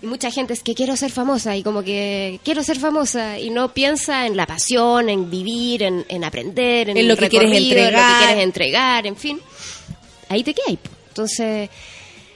y 0.04 0.06
mucha 0.06 0.30
gente 0.30 0.54
es 0.54 0.62
que 0.62 0.76
quiero 0.76 0.96
ser 0.96 1.10
famosa 1.12 1.56
y 1.58 1.64
como 1.64 1.82
que 1.84 2.40
quiero 2.44 2.64
ser 2.64 2.78
famosa 2.78 3.40
y 3.40 3.50
no 3.50 3.74
piensa 3.74 4.28
en 4.28 4.38
la 4.38 4.46
pasión, 4.46 5.10
en 5.10 5.30
vivir, 5.32 5.82
en, 5.84 6.06
en 6.08 6.24
aprender, 6.24 6.90
en, 6.90 6.98
En 6.98 7.08
lo 7.08 7.18
que 7.18 7.30
quieres 7.30 7.50
recorrido, 7.50 7.78
en 7.78 7.78
lo 7.78 7.88
entregar. 7.90 8.12
que 8.20 8.26
quieres 8.26 8.44
entregar, 8.44 9.08
en 9.08 9.16
fin 9.18 9.40
ahí 10.30 10.44
te 10.44 10.54
quedas. 10.54 10.78
po. 10.82 10.90
Entonces, 11.10 11.70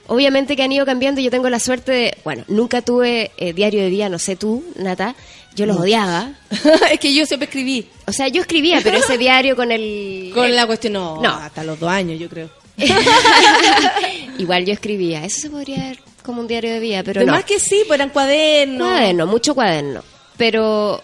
obviamente 0.08 0.56
que 0.56 0.62
han 0.62 0.72
ido 0.72 0.84
cambiando. 0.86 1.20
Yo 1.20 1.30
tengo 1.30 1.48
la 1.50 1.58
suerte 1.60 1.92
de, 1.92 2.18
bueno, 2.24 2.44
nunca 2.48 2.82
tuve 2.82 3.30
eh, 3.36 3.52
diario 3.52 3.80
de 3.82 3.90
día, 3.90 4.08
no 4.08 4.18
sé 4.18 4.36
tú, 4.36 4.64
Nata. 4.76 5.14
Yo 5.54 5.64
los 5.66 5.78
odiaba. 5.78 6.32
es 6.92 7.00
que 7.00 7.14
yo 7.14 7.24
siempre 7.24 7.46
escribí. 7.46 7.88
O 8.06 8.12
sea, 8.12 8.28
yo 8.28 8.42
escribía, 8.42 8.80
pero 8.82 8.98
ese 8.98 9.16
diario 9.16 9.56
con 9.56 9.72
el... 9.72 10.30
Con 10.34 10.44
el- 10.46 10.56
la 10.56 10.66
cuestión, 10.66 10.92
no, 10.94 11.20
No. 11.22 11.30
hasta 11.34 11.64
los 11.64 11.80
dos 11.80 11.90
años, 11.90 12.20
yo 12.20 12.28
creo. 12.28 12.50
Igual 14.38 14.64
yo 14.66 14.72
escribía. 14.72 15.24
Eso 15.24 15.40
se 15.42 15.50
podría 15.50 15.78
ver 15.88 15.98
como 16.22 16.40
un 16.40 16.46
diario 16.48 16.72
de 16.72 16.80
vida, 16.80 17.02
pero 17.04 17.20
Pero 17.20 17.26
no. 17.26 17.32
más 17.32 17.44
que 17.44 17.58
sí, 17.58 17.82
pues 17.86 17.98
eran 17.98 18.10
cuadernos. 18.10 18.86
Cuaderno, 18.88 19.26
mucho 19.26 19.54
cuaderno. 19.54 20.02
Pero, 20.36 21.02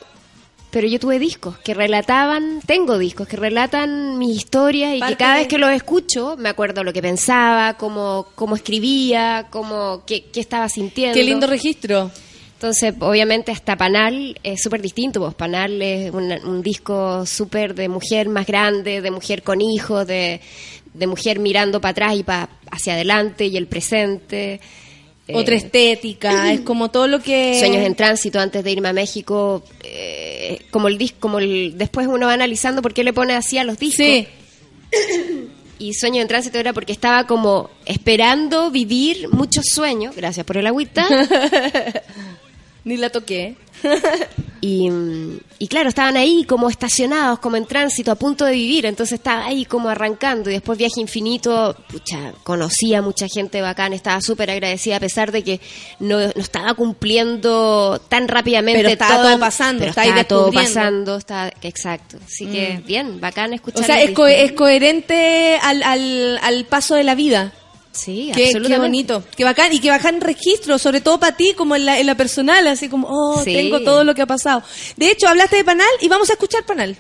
pero 0.72 0.88
yo 0.88 0.98
tuve 0.98 1.18
discos 1.20 1.56
que 1.58 1.74
relataban, 1.74 2.60
tengo 2.66 2.98
discos 2.98 3.28
que 3.28 3.36
relatan 3.36 4.18
mis 4.18 4.36
historias 4.36 4.96
y 4.96 5.00
Parte 5.00 5.14
que 5.14 5.18
cada 5.18 5.34
de- 5.34 5.40
vez 5.40 5.48
que 5.48 5.58
los 5.58 5.70
escucho 5.70 6.34
me 6.38 6.48
acuerdo 6.48 6.82
lo 6.82 6.92
que 6.92 7.00
pensaba, 7.02 7.74
cómo, 7.74 8.26
cómo 8.34 8.56
escribía, 8.56 9.46
cómo, 9.50 10.02
qué, 10.06 10.24
qué 10.32 10.40
estaba 10.40 10.68
sintiendo. 10.68 11.14
Qué 11.14 11.22
lindo 11.22 11.46
registro. 11.46 12.10
Entonces, 12.54 12.94
obviamente, 13.00 13.50
hasta 13.50 13.76
Panal 13.76 14.38
es 14.42 14.62
súper 14.62 14.80
distinto. 14.80 15.20
Pues 15.20 15.34
Panal 15.34 15.82
es 15.82 16.12
un, 16.12 16.30
un 16.44 16.62
disco 16.62 17.26
súper 17.26 17.74
de 17.74 17.88
mujer 17.88 18.28
más 18.28 18.46
grande, 18.46 19.00
de 19.00 19.10
mujer 19.10 19.42
con 19.42 19.60
hijos, 19.60 20.06
de, 20.06 20.40
de 20.94 21.06
mujer 21.08 21.40
mirando 21.40 21.80
para 21.80 21.90
atrás 21.90 22.14
y 22.16 22.22
pa, 22.22 22.48
hacia 22.70 22.94
adelante 22.94 23.46
y 23.46 23.56
el 23.56 23.66
presente. 23.66 24.60
Eh, 25.28 25.34
Otra 25.36 25.54
estética, 25.54 26.52
es 26.52 26.60
como 26.60 26.90
todo 26.90 27.06
lo 27.06 27.20
que... 27.20 27.58
Sueños 27.58 27.84
en 27.86 27.94
tránsito 27.94 28.40
antes 28.40 28.64
de 28.64 28.72
irme 28.72 28.88
a 28.88 28.92
México, 28.92 29.62
eh, 29.84 30.60
como 30.70 30.88
el 30.88 30.98
disco, 30.98 31.18
como 31.20 31.38
el, 31.38 31.76
después 31.76 32.06
uno 32.06 32.26
va 32.26 32.32
analizando 32.32 32.82
por 32.82 32.92
qué 32.92 33.04
le 33.04 33.12
pone 33.12 33.34
así 33.34 33.58
a 33.58 33.64
los 33.64 33.78
discos. 33.78 34.04
Sí. 34.04 34.26
Y 35.78 35.94
Sueños 35.94 36.22
en 36.22 36.28
tránsito 36.28 36.58
era 36.58 36.72
porque 36.72 36.92
estaba 36.92 37.26
como 37.26 37.70
esperando 37.86 38.70
vivir 38.70 39.28
muchos 39.30 39.64
sueños, 39.72 40.14
gracias 40.14 40.46
por 40.46 40.56
el 40.56 40.66
agüita. 40.66 41.06
Ni 42.84 42.96
la 42.96 43.10
toqué. 43.10 43.56
Y, 44.64 44.88
y 45.58 45.66
claro, 45.66 45.88
estaban 45.88 46.16
ahí 46.16 46.44
como 46.44 46.70
estacionados, 46.70 47.40
como 47.40 47.56
en 47.56 47.66
tránsito, 47.66 48.12
a 48.12 48.14
punto 48.14 48.44
de 48.44 48.52
vivir. 48.52 48.86
Entonces 48.86 49.14
estaba 49.14 49.44
ahí 49.46 49.64
como 49.64 49.88
arrancando. 49.88 50.50
Y 50.50 50.52
después 50.52 50.78
Viaje 50.78 51.00
Infinito, 51.00 51.74
pucha, 51.88 52.32
conocía 52.44 53.02
mucha 53.02 53.26
gente 53.26 53.60
bacán, 53.60 53.92
estaba 53.92 54.20
súper 54.20 54.52
agradecida 54.52 54.98
a 54.98 55.00
pesar 55.00 55.32
de 55.32 55.42
que 55.42 55.60
no, 55.98 56.20
no 56.20 56.28
estaba 56.36 56.74
cumpliendo 56.74 58.00
tan 58.08 58.28
rápidamente. 58.28 58.78
Pero 58.82 58.88
estaba 58.92 59.22
todo 59.22 59.38
pasando, 59.40 59.78
pero 59.80 59.90
está 59.90 60.02
ahí 60.02 60.08
estaba 60.10 60.28
todo 60.28 60.52
pasando. 60.52 61.16
Está, 61.16 61.52
exacto. 61.62 62.18
Así 62.24 62.46
que 62.46 62.78
Mm. 62.78 62.86
bien, 62.86 63.20
bacán 63.20 63.52
escuchar. 63.54 63.82
O 63.82 63.84
sea, 63.84 64.00
es, 64.00 64.12
co- 64.12 64.28
es 64.28 64.52
coherente 64.52 65.58
al, 65.60 65.82
al, 65.82 66.38
al 66.40 66.64
paso 66.66 66.94
de 66.94 67.02
la 67.02 67.16
vida. 67.16 67.52
Sí, 67.92 68.32
Qué, 68.34 68.44
absolutamente. 68.46 68.68
qué 68.68 68.78
bonito, 68.78 69.24
qué 69.36 69.44
bacán, 69.44 69.72
y 69.72 69.78
qué 69.80 69.90
bacán 69.90 70.20
registro, 70.20 70.78
sobre 70.78 71.00
todo 71.02 71.20
para 71.20 71.36
ti, 71.36 71.52
como 71.54 71.76
en 71.76 71.84
la, 71.84 71.98
en 72.00 72.06
la 72.06 72.14
personal, 72.16 72.66
así 72.66 72.88
como, 72.88 73.06
oh, 73.10 73.42
Sí. 73.44 73.52
tengo 73.52 73.80
todo 73.80 74.02
lo 74.02 74.14
que 74.14 74.22
ha 74.22 74.26
pasado. 74.26 74.62
De 74.96 75.10
hecho, 75.10 75.28
hablaste 75.28 75.56
de 75.56 75.64
Panal 75.64 75.86
y 76.00 76.08
vamos 76.08 76.30
a 76.30 76.32
escuchar 76.32 76.64
Panal. 76.64 76.96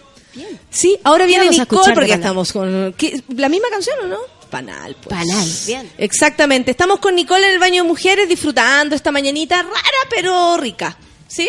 Sí, 0.70 0.98
ahora 1.04 1.24
¿Qué 1.24 1.28
viene 1.38 1.48
Nicole, 1.50 1.94
porque 1.94 2.12
estamos 2.12 2.52
con... 2.52 2.94
¿qué? 2.96 3.22
¿La 3.36 3.48
misma 3.48 3.68
canción 3.70 3.96
o 4.04 4.06
no? 4.06 4.18
Panal, 4.50 4.94
pues. 5.02 5.16
Panal, 5.18 5.48
bien. 5.66 5.90
Exactamente, 5.96 6.70
estamos 6.70 6.98
con 6.98 7.14
Nicole 7.14 7.46
en 7.46 7.52
el 7.54 7.58
baño 7.58 7.82
de 7.84 7.88
mujeres 7.88 8.28
disfrutando 8.28 8.94
esta 8.94 9.10
mañanita 9.10 9.62
rara 9.62 9.98
pero 10.10 10.56
rica, 10.58 10.96
¿sí? 11.26 11.48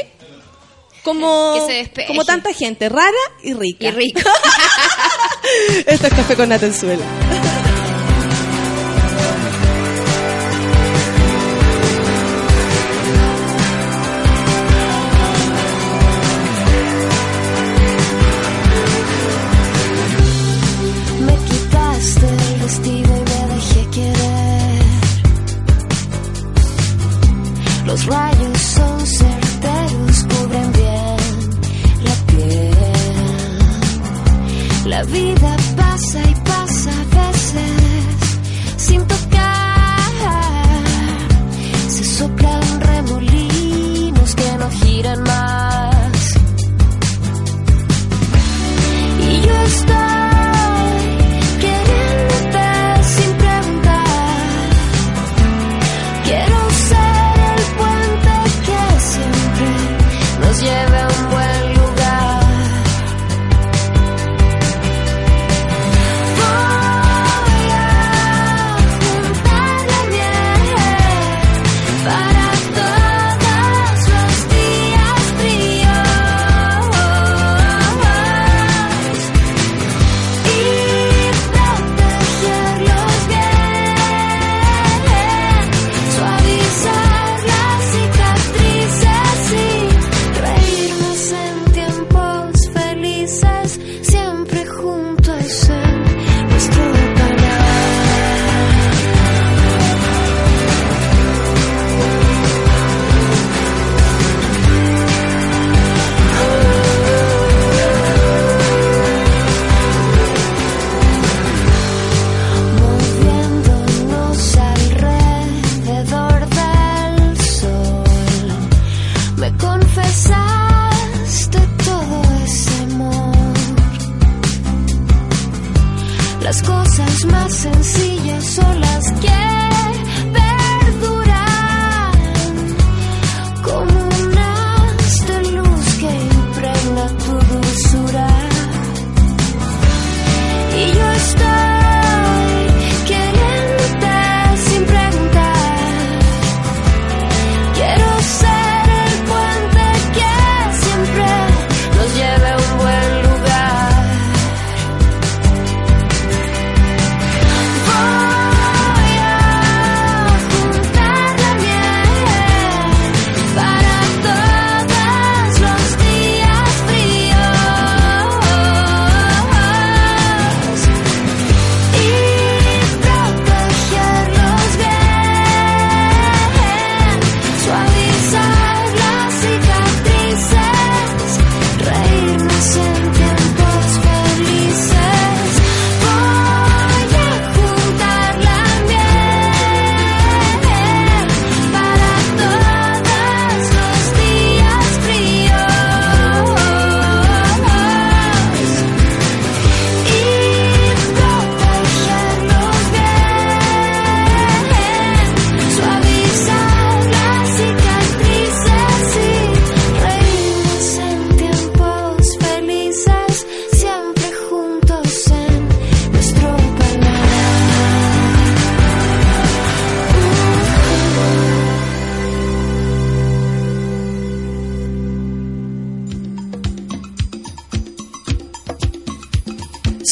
Como, 1.04 1.68
Que 1.68 1.90
se 1.96 2.06
como 2.08 2.24
tanta 2.24 2.54
gente, 2.54 2.88
rara 2.88 3.12
y 3.44 3.54
rica. 3.54 3.88
Y 3.88 3.92
rico. 3.92 4.22
Esto 5.86 6.08
es 6.08 6.14
Café 6.14 6.36
con 6.38 6.48
Natenzuela. 6.48 7.04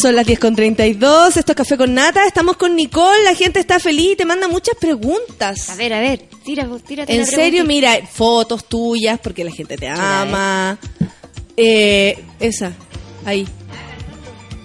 Son 0.02 0.15
las 0.15 0.26
10 0.26 0.40
con 0.40 0.56
32, 0.56 1.38
esto 1.38 1.52
es 1.52 1.56
Café 1.56 1.78
con 1.78 1.94
Nata, 1.94 2.26
estamos 2.26 2.57
con 2.57 2.76
Nicole, 2.76 3.23
la 3.23 3.36
gente 3.36 3.60
está 3.60 3.80
feliz 3.80 4.14
y 4.14 4.15
te 4.15 4.26
manda 4.26 4.48
muchas 4.48 4.76
preguntas. 4.80 5.69
A 5.69 5.76
ver, 5.76 5.94
a 5.94 5.99
ver, 5.99 6.28
tira, 6.44 6.68
tírate 6.88 7.15
En 7.15 7.28
serio, 7.28 7.65
mira, 7.65 7.99
fotos 8.11 8.65
tuyas, 8.65 9.19
porque 9.19 9.44
la 9.44 9.52
gente 9.52 9.78
te 9.78 9.88
ama. 9.88 10.80
Eh, 11.56 12.18
esa, 12.40 12.73
ahí. 13.26 13.48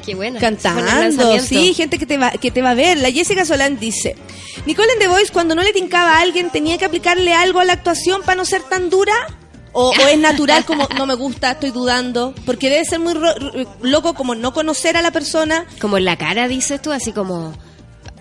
Qué 0.07 0.13
el 0.13 0.39
Cantando, 0.39 1.39
sí, 1.41 1.75
gente 1.75 1.99
que 1.99 2.07
te, 2.07 2.17
va, 2.17 2.31
que 2.31 2.51
te 2.51 2.63
va 2.63 2.71
a 2.71 2.75
ver. 2.75 2.97
La 2.97 3.11
Jessica 3.11 3.45
Solán 3.45 3.79
dice, 3.79 4.17
Nicole 4.65 4.91
en 4.95 5.01
The 5.01 5.09
Voice, 5.09 5.33
cuando 5.35 5.55
no 5.55 5.63
le 5.63 5.75
tincaba 5.75 6.17
a 6.17 6.21
alguien, 6.23 6.49
¿tenía 6.49 6.79
que 6.79 6.87
aplicarle 6.87 7.35
algo 7.35 7.61
a 7.61 7.65
la 7.67 7.75
actuación 7.75 8.23
para 8.23 8.37
no 8.37 8.47
ser 8.47 8.63
tan 8.63 8.89
dura? 8.89 9.13
O, 9.79 9.91
o 9.91 10.09
es 10.09 10.19
natural 10.19 10.65
como, 10.65 10.89
no 10.97 11.05
me 11.07 11.15
gusta, 11.15 11.51
estoy 11.53 11.71
dudando? 11.71 12.35
Porque 12.47 12.71
debe 12.71 12.85
ser 12.85 12.99
muy 12.99 13.13
ro- 13.15 13.35
loco 13.83 14.15
como 14.15 14.35
no 14.35 14.53
conocer 14.55 14.97
a 14.97 15.03
la 15.03 15.11
persona. 15.11 15.67
Como 15.81 15.99
en 15.99 16.05
la 16.07 16.17
cara, 16.17 16.49
dices 16.49 16.81
tú, 16.81 16.93
así 16.93 17.13
como 17.13 17.53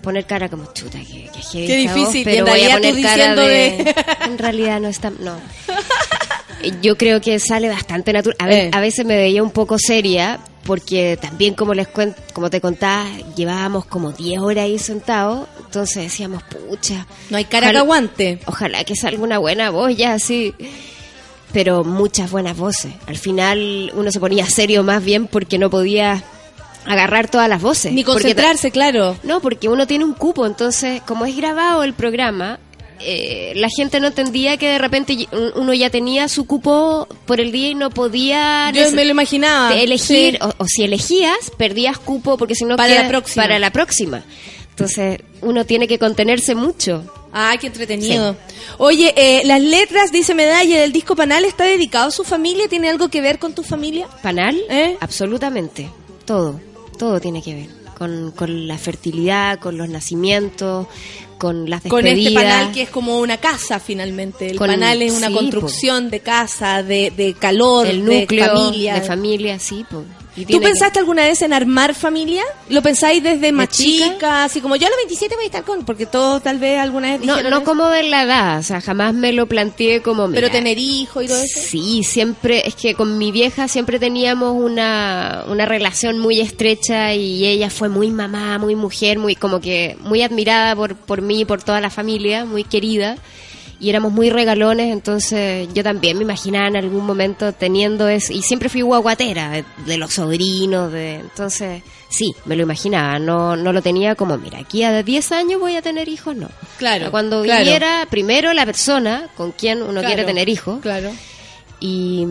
poner 0.02 0.26
cara 0.26 0.48
como 0.48 0.72
chuta, 0.74 0.98
que, 0.98 1.30
que 1.32 1.66
Qué 1.66 1.76
difícil, 1.76 2.04
voz, 2.04 2.24
pero 2.24 2.46
voy 2.46 2.62
a 2.64 2.74
poner 2.76 3.02
cara 3.02 3.14
diciendo 3.14 3.42
de... 3.42 3.48
de- 3.84 3.94
En 4.26 4.38
realidad 4.38 4.80
no 4.80 4.88
está... 4.88 5.10
No. 5.10 5.36
Eh, 6.62 6.72
Yo 6.82 6.96
creo 6.96 7.20
que 7.20 7.38
sale 7.38 7.68
bastante 7.68 8.12
natural. 8.14 8.36
A, 8.38 8.50
Eh. 8.50 8.70
a 8.72 8.80
veces 8.80 9.04
me 9.04 9.16
veía 9.16 9.42
un 9.42 9.50
poco 9.50 9.76
seria, 9.78 10.40
porque 10.64 11.18
también 11.20 11.52
como 11.54 11.74
les 11.74 11.86
cuento, 11.88 12.20
como 12.32 12.48
te 12.48 12.60
contaba, 12.62 13.04
llevábamos 13.36 13.84
como 13.84 14.12
10 14.12 14.40
horas 14.40 14.64
ahí 14.64 14.78
sentados, 14.78 15.48
entonces 15.64 16.04
decíamos, 16.04 16.42
pucha. 16.44 17.06
No 17.30 17.36
hay 17.36 17.44
cara 17.44 17.70
que 17.70 17.76
aguante. 17.76 18.40
Ojalá 18.46 18.84
que 18.84 18.96
salga 18.96 19.22
una 19.22 19.36
buena 19.38 19.68
voz 19.70 19.94
ya 19.96 20.14
así. 20.14 20.54
Pero 21.52 21.84
muchas 21.84 22.30
buenas 22.30 22.56
voces. 22.56 22.92
Al 23.06 23.16
final 23.16 23.90
uno 23.94 24.10
se 24.12 24.20
ponía 24.20 24.46
serio 24.46 24.82
más 24.82 25.02
bien 25.04 25.26
porque 25.26 25.58
no 25.58 25.70
podía 25.70 26.22
agarrar 26.84 27.28
todas 27.28 27.48
las 27.48 27.62
voces. 27.62 27.92
Ni 27.92 28.04
concentrarse, 28.04 28.70
claro. 28.70 29.16
no, 29.22 29.40
porque 29.40 29.68
uno 29.68 29.86
tiene 29.86 30.04
un 30.04 30.12
cupo, 30.12 30.46
entonces 30.46 31.02
como 31.02 31.24
es 31.26 31.36
grabado 31.36 31.82
el 31.82 31.94
programa, 31.94 32.60
eh, 33.00 33.52
la 33.56 33.68
gente 33.68 34.00
no 34.00 34.06
entendía 34.06 34.56
que 34.56 34.68
de 34.68 34.78
repente 34.78 35.28
uno 35.56 35.74
ya 35.74 35.90
tenía 35.90 36.28
su 36.28 36.46
cupo 36.46 37.08
por 37.26 37.40
el 37.40 37.52
día 37.52 37.68
y 37.70 37.74
no 37.74 37.90
podía 37.90 38.70
Yo 38.72 38.90
me 38.92 39.04
lo 39.04 39.10
imaginaba. 39.10 39.74
elegir, 39.74 40.34
Sí. 40.34 40.38
o, 40.40 40.52
o 40.58 40.66
si 40.66 40.82
elegías, 40.84 41.50
perdías 41.58 41.98
cupo 41.98 42.36
porque 42.38 42.54
si 42.54 42.64
no 42.64 42.76
Para 42.76 42.94
la 43.02 43.08
próxima. 43.08 43.42
Para 43.44 43.58
la 43.58 43.70
próxima. 43.70 44.22
Entonces 44.76 45.20
uno 45.40 45.64
tiene 45.64 45.88
que 45.88 45.98
contenerse 45.98 46.54
mucho. 46.54 47.02
Ay, 47.32 47.56
qué 47.58 47.68
entretenido. 47.68 48.36
Oye, 48.76 49.14
eh, 49.16 49.42
las 49.46 49.60
letras, 49.60 50.12
dice 50.12 50.34
Medalla, 50.34 50.78
del 50.80 50.92
disco 50.92 51.16
Panal, 51.16 51.46
¿está 51.46 51.64
dedicado 51.64 52.08
a 52.08 52.10
su 52.10 52.24
familia? 52.24 52.68
¿Tiene 52.68 52.90
algo 52.90 53.08
que 53.08 53.22
ver 53.22 53.38
con 53.38 53.54
tu 53.54 53.62
familia? 53.62 54.06
Panal, 54.22 54.58
¿Eh? 54.68 54.96
absolutamente. 55.00 55.88
Todo, 56.26 56.60
todo 56.98 57.20
tiene 57.20 57.42
que 57.42 57.54
ver. 57.54 57.66
Con, 57.96 58.32
con 58.32 58.68
la 58.68 58.76
fertilidad, 58.76 59.58
con 59.58 59.78
los 59.78 59.88
nacimientos, 59.88 60.86
con 61.38 61.70
las 61.70 61.80
Con 61.82 62.04
despedidas. 62.04 62.32
este 62.32 62.34
panal 62.34 62.72
que 62.72 62.82
es 62.82 62.90
como 62.90 63.18
una 63.20 63.38
casa 63.38 63.80
finalmente. 63.80 64.50
El 64.50 64.58
Con- 64.58 64.68
panal 64.68 65.00
es 65.00 65.12
una 65.14 65.28
sí, 65.28 65.34
construcción 65.34 66.10
de 66.10 66.20
casa, 66.20 66.82
de, 66.82 67.10
de 67.16 67.32
calor, 67.32 67.86
el 67.86 68.04
de 68.04 68.20
núcleo 68.20 68.46
familia. 68.54 68.94
de 68.94 69.00
familia, 69.00 69.58
sí. 69.58 69.86
po. 69.90 70.04
Y 70.36 70.44
¿Tú 70.44 70.58
que- 70.60 70.66
pensaste 70.66 70.98
alguna 70.98 71.22
vez 71.24 71.40
en 71.42 71.52
armar 71.52 71.94
familia? 71.94 72.42
¿Lo 72.68 72.82
pensáis 72.82 73.22
desde 73.22 73.52
más 73.52 73.68
chica? 73.70 74.12
chica? 74.12 74.44
Así 74.44 74.60
como 74.60 74.76
yo 74.76 74.86
a 74.86 74.90
los 74.90 74.98
27 74.98 75.34
voy 75.34 75.44
a 75.44 75.46
estar 75.46 75.64
con... 75.64 75.84
Porque 75.84 76.04
todos 76.06 76.42
tal 76.42 76.58
vez 76.58 76.78
alguna 76.78 77.16
vez 77.16 77.26
No, 77.26 77.40
no 77.42 77.48
eso. 77.56 77.64
como 77.64 77.88
de 77.88 78.02
la 78.02 78.24
edad, 78.24 78.58
o 78.58 78.62
sea, 78.62 78.80
jamás 78.80 79.14
me 79.14 79.32
lo 79.32 79.46
planteé 79.46 80.02
como... 80.02 80.30
Pero 80.30 80.50
tener 80.50 80.76
hijos 80.78 81.24
y 81.24 81.28
todo 81.28 81.40
eso. 81.42 81.60
Sí, 81.60 82.02
siempre, 82.04 82.66
es 82.68 82.74
que 82.74 82.94
con 82.94 83.16
mi 83.16 83.32
vieja 83.32 83.66
siempre 83.68 83.98
teníamos 83.98 84.52
una, 84.54 85.44
una 85.48 85.64
relación 85.64 86.18
muy 86.18 86.40
estrecha 86.40 87.14
y 87.14 87.46
ella 87.46 87.70
fue 87.70 87.88
muy 87.88 88.10
mamá, 88.10 88.58
muy 88.58 88.74
mujer, 88.74 89.18
muy 89.18 89.36
como 89.36 89.60
que 89.60 89.96
muy 90.00 90.22
admirada 90.22 90.76
por, 90.76 90.96
por 90.96 91.22
mí 91.22 91.40
y 91.40 91.44
por 91.46 91.62
toda 91.62 91.80
la 91.80 91.88
familia, 91.90 92.44
muy 92.44 92.62
querida. 92.64 93.16
Y 93.78 93.90
éramos 93.90 94.10
muy 94.10 94.30
regalones, 94.30 94.90
entonces 94.90 95.68
yo 95.74 95.82
también 95.82 96.16
me 96.16 96.22
imaginaba 96.24 96.66
en 96.68 96.76
algún 96.76 97.04
momento 97.04 97.52
teniendo 97.52 98.08
eso. 98.08 98.32
Y 98.32 98.40
siempre 98.40 98.70
fui 98.70 98.80
guaguatera 98.80 99.50
de, 99.50 99.64
de 99.84 99.98
los 99.98 100.14
sobrinos, 100.14 100.90
de 100.92 101.16
entonces 101.16 101.82
sí, 102.08 102.34
me 102.46 102.56
lo 102.56 102.62
imaginaba. 102.62 103.18
No, 103.18 103.54
no 103.54 103.72
lo 103.74 103.82
tenía 103.82 104.14
como, 104.14 104.38
mira, 104.38 104.60
aquí 104.60 104.82
a 104.82 105.02
10 105.02 105.32
años 105.32 105.60
voy 105.60 105.76
a 105.76 105.82
tener 105.82 106.08
hijos, 106.08 106.34
no. 106.34 106.48
Claro, 106.78 107.10
Cuando 107.10 107.42
claro. 107.42 107.64
viviera 107.64 108.06
primero 108.08 108.52
la 108.54 108.64
persona 108.64 109.28
con 109.36 109.52
quien 109.52 109.82
uno 109.82 109.92
Claro, 110.00 110.06
quiere 110.06 110.24
tener 110.24 110.48
hijos 110.48 110.80
Claro. 110.80 111.10
y, 111.78 112.24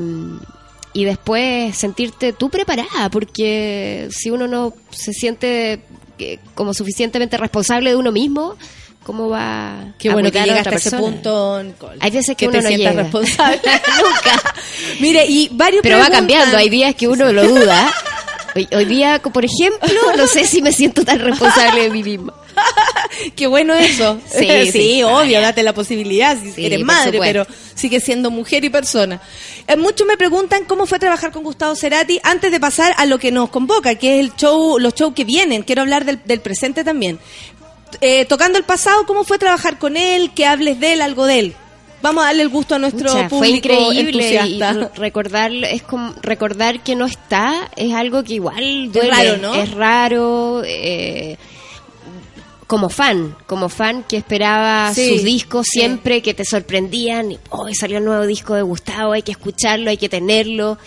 y 0.93 1.05
después 1.05 1.75
sentirte 1.77 2.33
tú 2.33 2.49
preparada, 2.49 3.09
porque 3.11 4.07
si 4.11 4.31
uno 4.31 4.47
no 4.47 4.73
se 4.89 5.13
siente 5.13 5.81
eh, 6.17 6.39
como 6.55 6.73
suficientemente 6.73 7.37
responsable 7.37 7.91
de 7.91 7.95
uno 7.97 8.11
mismo, 8.11 8.55
¿cómo 9.05 9.29
va 9.29 9.93
Qué 9.99 10.09
a 10.09 10.13
bueno 10.13 10.31
que 10.31 10.39
cuidar 10.39 10.43
a 10.43 10.47
llegaste 10.47 10.69
otra 10.69 10.77
a 10.77 10.79
ese 10.79 10.97
punto, 10.97 11.63
Nicole. 11.63 11.97
Hay 12.01 12.11
veces 12.11 12.35
que, 12.35 12.35
que 12.35 12.47
uno 12.47 12.57
te 12.57 12.63
no 12.63 12.69
llega. 12.71 12.91
responsable. 12.91 13.61
Nunca. 13.63 14.53
Mire, 14.99 15.25
y 15.27 15.49
varios 15.51 15.83
Pero 15.83 15.99
va 15.99 16.09
cambiando, 16.09 16.57
hay 16.57 16.69
días 16.69 16.95
que 16.95 17.07
uno 17.07 17.31
lo 17.31 17.47
duda. 17.47 17.93
Hoy, 18.55 18.67
hoy 18.73 18.85
día, 18.85 19.21
por 19.21 19.45
ejemplo, 19.45 19.89
no 20.17 20.27
sé 20.27 20.45
si 20.45 20.61
me 20.61 20.73
siento 20.73 21.05
tan 21.05 21.19
responsable 21.19 21.83
de 21.83 21.89
mí 21.91 22.03
misma. 22.03 22.33
Qué 23.35 23.47
bueno 23.47 23.73
eso. 23.73 24.19
Sí, 24.27 24.47
sí, 24.65 24.71
sí. 24.71 25.03
obvio, 25.03 25.41
date 25.41 25.63
la 25.63 25.73
posibilidad 25.73 26.37
si 26.41 26.51
Sí, 26.51 26.65
eres 26.65 26.81
madre, 26.81 27.19
pero 27.19 27.45
sigue 27.73 27.99
siendo 27.99 28.31
mujer 28.31 28.63
y 28.65 28.69
persona. 28.69 29.21
Eh, 29.67 29.75
muchos 29.75 30.07
me 30.07 30.17
preguntan 30.17 30.65
cómo 30.65 30.85
fue 30.85 30.99
trabajar 30.99 31.31
con 31.31 31.43
Gustavo 31.43 31.75
Cerati 31.75 32.19
antes 32.23 32.51
de 32.51 32.59
pasar 32.59 32.93
a 32.97 33.05
lo 33.05 33.17
que 33.17 33.31
nos 33.31 33.49
convoca, 33.49 33.95
que 33.95 34.19
es 34.19 34.25
el 34.25 34.35
show, 34.35 34.79
los 34.79 34.93
shows 34.95 35.13
que 35.13 35.23
vienen. 35.23 35.63
Quiero 35.63 35.81
hablar 35.81 36.05
del, 36.05 36.21
del 36.23 36.41
presente 36.41 36.83
también. 36.83 37.19
Eh, 38.01 38.25
tocando 38.25 38.57
el 38.57 38.63
pasado, 38.65 39.05
¿cómo 39.05 39.23
fue 39.23 39.37
trabajar 39.37 39.79
con 39.79 39.95
él? 39.97 40.31
Que 40.35 40.45
hables 40.45 40.79
de 40.79 40.93
él, 40.93 41.01
algo 41.01 41.25
de 41.25 41.39
él. 41.39 41.55
Vamos 42.01 42.23
a 42.23 42.27
darle 42.27 42.43
el 42.43 42.49
gusto 42.49 42.75
a 42.75 42.79
nuestro 42.79 43.09
Pucha, 43.11 43.29
fue 43.29 43.47
público 43.47 43.55
increíble 43.73 44.31
y 44.31 44.35
entusiasta. 44.37 44.91
recordar 44.95 45.51
es 45.53 45.81
como 45.81 46.13
recordar 46.21 46.83
que 46.83 46.95
no 46.95 47.05
está 47.07 47.71
es 47.75 47.93
algo 47.95 48.23
que 48.23 48.33
igual 48.35 48.91
duele 48.91 49.09
raro, 49.09 49.37
¿no? 49.37 49.55
es 49.55 49.71
raro 49.71 50.61
eh, 50.63 51.37
como 52.67 52.89
fan 52.89 53.35
como 53.47 53.69
fan 53.69 54.03
que 54.07 54.17
esperaba 54.17 54.93
Sí, 54.93 55.09
sus 55.15 55.23
discos 55.23 55.65
sí. 55.71 55.79
siempre 55.79 56.21
que 56.21 56.35
te 56.35 56.45
sorprendían 56.45 57.31
y, 57.31 57.39
oh 57.49 57.67
salió 57.73 57.97
el 57.97 58.05
nuevo 58.05 58.27
disco 58.27 58.53
de 58.53 58.61
Gustavo 58.61 59.13
hay 59.13 59.23
que 59.23 59.31
escucharlo 59.31 59.89
hay 59.89 59.97
que 59.97 60.09
tenerlo 60.09 60.77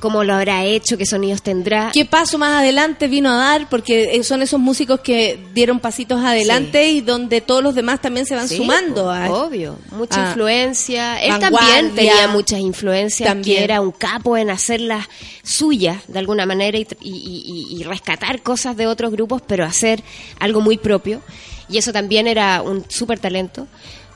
cómo 0.00 0.24
lo 0.24 0.34
habrá 0.34 0.64
hecho 0.64 0.96
qué 0.98 1.06
sonidos 1.06 1.42
tendrá 1.42 1.90
¿Qué 1.92 2.04
paso 2.04 2.38
más 2.38 2.58
adelante 2.60 3.06
vino 3.06 3.30
a 3.30 3.36
dar? 3.36 3.68
Porque 3.68 4.16
eh, 4.16 4.24
son 4.24 4.42
esos 4.42 4.58
músicos 4.58 5.00
que 5.00 5.38
dieron 5.54 5.78
pasitos 5.78 6.20
adelante 6.24 6.88
y 6.90 7.00
donde 7.02 7.40
todos 7.40 7.62
los 7.62 7.74
demás 7.74 8.00
también 8.00 8.26
se 8.26 8.34
van 8.34 8.48
Sí, 8.48 8.56
sumando. 8.56 9.10
a- 9.10 9.30
obvio, 9.30 9.78
mucha 9.92 10.24
a- 10.24 10.28
influencia. 10.28 11.22
Él 11.22 11.38
también 11.38 11.94
tenía 11.94 12.26
muchas 12.28 12.60
influencias, 12.60 13.28
También. 13.28 13.58
que 13.58 13.64
era 13.64 13.80
un 13.80 13.92
capo 13.92 14.36
en 14.36 14.50
hacerlas 14.50 15.06
suyas 15.42 15.98
de 16.08 16.18
alguna 16.18 16.46
manera 16.46 16.78
y- 16.78 16.86
y- 17.00 17.66
y- 17.70 17.80
y 17.80 17.82
rescatar 17.84 18.42
cosas 18.42 18.76
de 18.76 18.86
otros 18.86 19.12
grupos, 19.12 19.42
pero 19.46 19.64
hacer 19.64 20.02
algo 20.38 20.60
muy 20.60 20.78
propio. 20.78 21.20
Y 21.68 21.78
eso 21.78 21.92
también 21.92 22.26
era 22.26 22.62
un 22.62 22.84
súper 22.88 23.18
talento. 23.20 23.66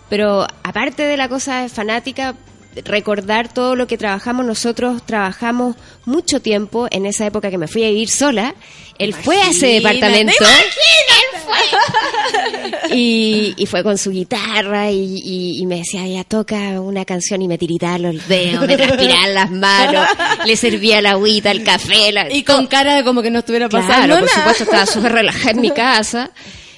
Pero 0.09 0.47
aparte 0.63 1.03
de 1.05 1.17
la 1.17 1.29
cosa 1.29 1.69
fanática, 1.69 2.35
recordar 2.85 3.53
todo 3.53 3.77
lo 3.77 3.87
que 3.87 3.97
trabajamos, 3.99 4.45
nosotros 4.47 5.05
trabajamos 5.07 5.77
mucho 6.05 6.41
tiempo 6.41 6.89
en 6.91 7.07
esa 7.07 7.27
época 7.27 7.51
que 7.51 7.59
me 7.59 7.69
fui 7.69 7.85
a 7.85 7.89
vivir 7.89 8.09
sola. 8.11 8.55
Él 8.99 9.13
fue 9.13 9.41
a 9.43 9.51
ese 9.51 9.67
departamento. 9.67 10.33
Y, 12.91 13.55
y 13.57 13.67
fue 13.67 13.83
con 13.83 13.99
su 13.99 14.11
guitarra 14.11 14.91
y, 14.91 14.99
y- 15.25 15.59
y 15.61 15.67
me 15.67 15.77
decía, 15.79 16.07
ya 16.07 16.25
toca 16.25 16.81
una 16.81 17.05
canción 17.05 17.43
y 17.43 17.49
me 17.49 17.59
tiritaba 17.59 17.99
los 17.99 18.29
dedos, 18.29 18.67
me 18.67 18.77
transpiraban 18.77 19.35
las 19.35 19.51
manos, 19.51 20.07
le 20.47 20.57
servía 20.57 21.01
la 21.03 21.13
agüita, 21.13 21.51
el 21.51 21.65
café. 21.65 22.13
la- 22.13 22.31
Y 22.33 22.43
con 22.43 22.67
cara 22.67 22.95
de 22.97 23.05
como 23.05 23.23
que 23.23 23.31
no 23.31 23.41
estuviera 23.41 23.69
Claro, 23.69 23.87
pasando 23.87 24.15
por 24.19 24.25
nada. 24.27 24.39
supuesto 24.39 24.65
estaba 24.65 24.87
súper 24.87 25.13
relajada 25.13 25.51
en 25.51 25.61
mi 25.61 25.71
casa. 25.75 26.31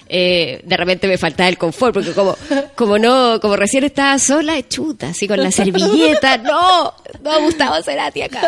Eh, 0.08 0.60
de 0.62 0.76
repente 0.76 1.08
me 1.08 1.18
faltaba 1.18 1.48
el 1.48 1.58
confort 1.58 1.94
porque 1.94 2.12
como 2.12 2.36
como 2.76 2.96
no 2.96 3.40
como 3.40 3.56
recién 3.56 3.82
estaba 3.82 4.16
sola 4.20 4.56
chuta 4.68 5.08
así 5.08 5.26
con 5.26 5.42
la 5.42 5.50
servilleta 5.50 6.38
no 6.38 6.94
no 7.24 7.40
Gustavo 7.40 7.82
Cerati 7.82 8.22
acá 8.22 8.40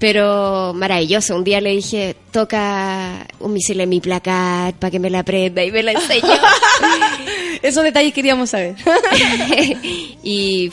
pero 0.00 0.72
maravilloso 0.74 1.36
un 1.36 1.44
día 1.44 1.60
le 1.60 1.70
dije 1.70 2.16
toca 2.32 3.24
un 3.38 3.52
misil 3.52 3.80
en 3.82 3.88
mi 3.88 4.00
placar 4.00 4.74
para 4.74 4.90
que 4.90 4.98
me 4.98 5.10
la 5.10 5.20
aprenda 5.20 5.62
y 5.62 5.70
me 5.70 5.84
la 5.84 5.92
enseñó 5.92 6.26
Esos 7.64 7.82
detalles 7.82 8.12
queríamos 8.12 8.50
saber. 8.50 8.76
y 10.22 10.70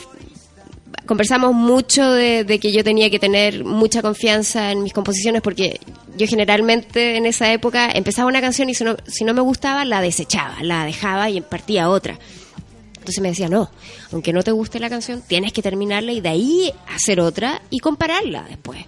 conversamos 1.06 1.54
mucho 1.54 2.10
de, 2.10 2.44
de 2.44 2.58
que 2.58 2.72
yo 2.72 2.84
tenía 2.84 3.10
que 3.10 3.18
tener 3.18 3.64
mucha 3.64 4.02
confianza 4.02 4.70
en 4.70 4.82
mis 4.82 4.92
composiciones 4.92 5.42
porque 5.42 5.80
yo 6.16 6.26
generalmente 6.26 7.16
en 7.16 7.26
esa 7.26 7.52
época 7.52 7.90
empezaba 7.92 8.28
una 8.28 8.40
canción 8.40 8.68
y 8.70 8.74
si 8.74 8.84
no, 8.84 8.96
si 9.06 9.24
no 9.24 9.34
me 9.34 9.40
gustaba 9.40 9.84
la 9.84 10.00
desechaba, 10.00 10.62
la 10.62 10.84
dejaba 10.84 11.30
y 11.30 11.40
partía 11.40 11.88
otra. 11.88 12.18
Entonces 12.94 13.20
me 13.20 13.30
decía, 13.30 13.48
no, 13.48 13.68
aunque 14.12 14.32
no 14.32 14.44
te 14.44 14.52
guste 14.52 14.78
la 14.78 14.88
canción, 14.88 15.22
tienes 15.26 15.52
que 15.52 15.60
terminarla 15.60 16.12
y 16.12 16.20
de 16.20 16.28
ahí 16.28 16.72
hacer 16.94 17.20
otra 17.20 17.60
y 17.68 17.80
compararla 17.80 18.44
después. 18.48 18.84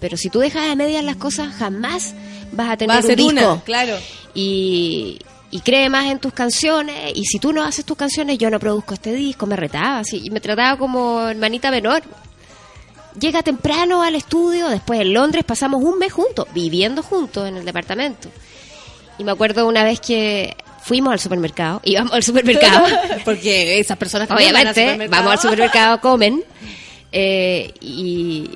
Pero 0.00 0.16
si 0.16 0.30
tú 0.30 0.40
dejas 0.40 0.68
a 0.68 0.74
medias 0.74 1.04
las 1.04 1.14
cosas, 1.14 1.54
jamás 1.54 2.14
vas 2.50 2.70
a 2.70 2.76
tener 2.76 2.96
Va 2.96 2.98
a 2.98 3.02
ser 3.02 3.20
un 3.20 3.34
disco. 3.34 3.52
una, 3.52 3.62
claro. 3.62 3.96
Y, 4.34 5.20
y 5.52 5.60
cree 5.60 5.90
más 5.90 6.06
en 6.06 6.18
tus 6.18 6.32
canciones. 6.32 7.12
Y 7.14 7.24
si 7.26 7.38
tú 7.38 7.52
no 7.52 7.62
haces 7.62 7.84
tus 7.84 7.96
canciones, 7.96 8.38
yo 8.38 8.48
no 8.50 8.58
produzco 8.58 8.94
este 8.94 9.12
disco. 9.12 9.46
Me 9.46 9.54
retaba 9.54 9.98
así. 9.98 10.22
Y 10.24 10.30
me 10.30 10.40
trataba 10.40 10.78
como 10.78 11.28
hermanita 11.28 11.70
menor. 11.70 12.02
Llega 13.20 13.42
temprano 13.42 14.02
al 14.02 14.14
estudio. 14.14 14.68
Después 14.68 15.00
en 15.00 15.12
Londres 15.12 15.44
pasamos 15.44 15.82
un 15.84 15.98
mes 15.98 16.10
juntos, 16.10 16.46
viviendo 16.54 17.02
juntos 17.02 17.46
en 17.46 17.58
el 17.58 17.66
departamento. 17.66 18.30
Y 19.18 19.24
me 19.24 19.32
acuerdo 19.32 19.68
una 19.68 19.84
vez 19.84 20.00
que 20.00 20.56
fuimos 20.82 21.12
al 21.12 21.20
supermercado. 21.20 21.82
Íbamos 21.84 22.14
al 22.14 22.22
supermercado. 22.22 22.86
Porque 23.26 23.78
esas 23.78 23.98
personas 23.98 24.28
van 24.28 24.38
al 24.38 24.44
Obviamente, 24.44 24.80
supermercado. 24.80 25.22
vamos 25.22 25.32
al 25.32 25.38
supermercado, 25.38 26.00
comen 26.00 26.44
eh, 27.12 27.74
y, 27.78 28.50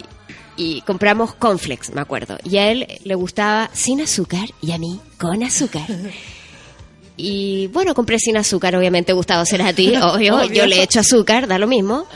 y 0.56 0.80
compramos 0.80 1.34
cornflakes, 1.34 1.92
me 1.92 2.00
acuerdo. 2.00 2.38
Y 2.42 2.56
a 2.56 2.70
él 2.70 2.86
le 3.04 3.14
gustaba 3.16 3.68
sin 3.74 4.00
azúcar 4.00 4.48
y 4.62 4.72
a 4.72 4.78
mí 4.78 4.98
con 5.18 5.42
azúcar. 5.42 5.84
Y 7.16 7.68
bueno, 7.68 7.94
compré 7.94 8.18
sin 8.18 8.36
azúcar, 8.36 8.76
obviamente 8.76 9.12
Gustavo 9.12 9.44
Cerati, 9.46 9.96
obvio, 10.02 10.36
Obvio. 10.36 10.52
yo 10.52 10.66
le 10.66 10.82
echo 10.82 11.00
azúcar, 11.00 11.46
da 11.46 11.58
lo 11.58 11.66
mismo. 11.66 12.06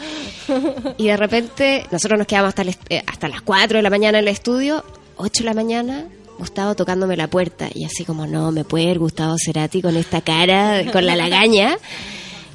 Y 0.99 1.07
de 1.07 1.17
repente 1.17 1.87
nosotros 1.91 2.19
nos 2.19 2.27
quedamos 2.27 2.49
hasta, 2.49 2.63
el 2.63 2.77
eh, 2.89 3.03
hasta 3.07 3.29
las 3.29 3.41
4 3.43 3.79
de 3.79 3.83
la 3.83 3.91
mañana 3.91 4.19
en 4.19 4.25
el 4.25 4.29
estudio, 4.29 4.85
8 5.17 5.43
de 5.43 5.45
la 5.45 5.55
mañana, 5.55 6.07
Gustavo 6.39 6.75
tocándome 6.75 7.17
la 7.17 7.29
puerta 7.29 7.69
y 7.73 7.85
así 7.85 8.05
como, 8.05 8.27
no, 8.27 8.51
me 8.51 8.65
puede 8.65 8.85
ir 8.85 8.99
Gustavo 8.99 9.37
Cerati 9.39 9.81
con 9.81 9.97
esta 9.97 10.23
cara, 10.23 10.91
con 10.91 11.07
la 11.07 11.15
lagaña. 11.15 11.77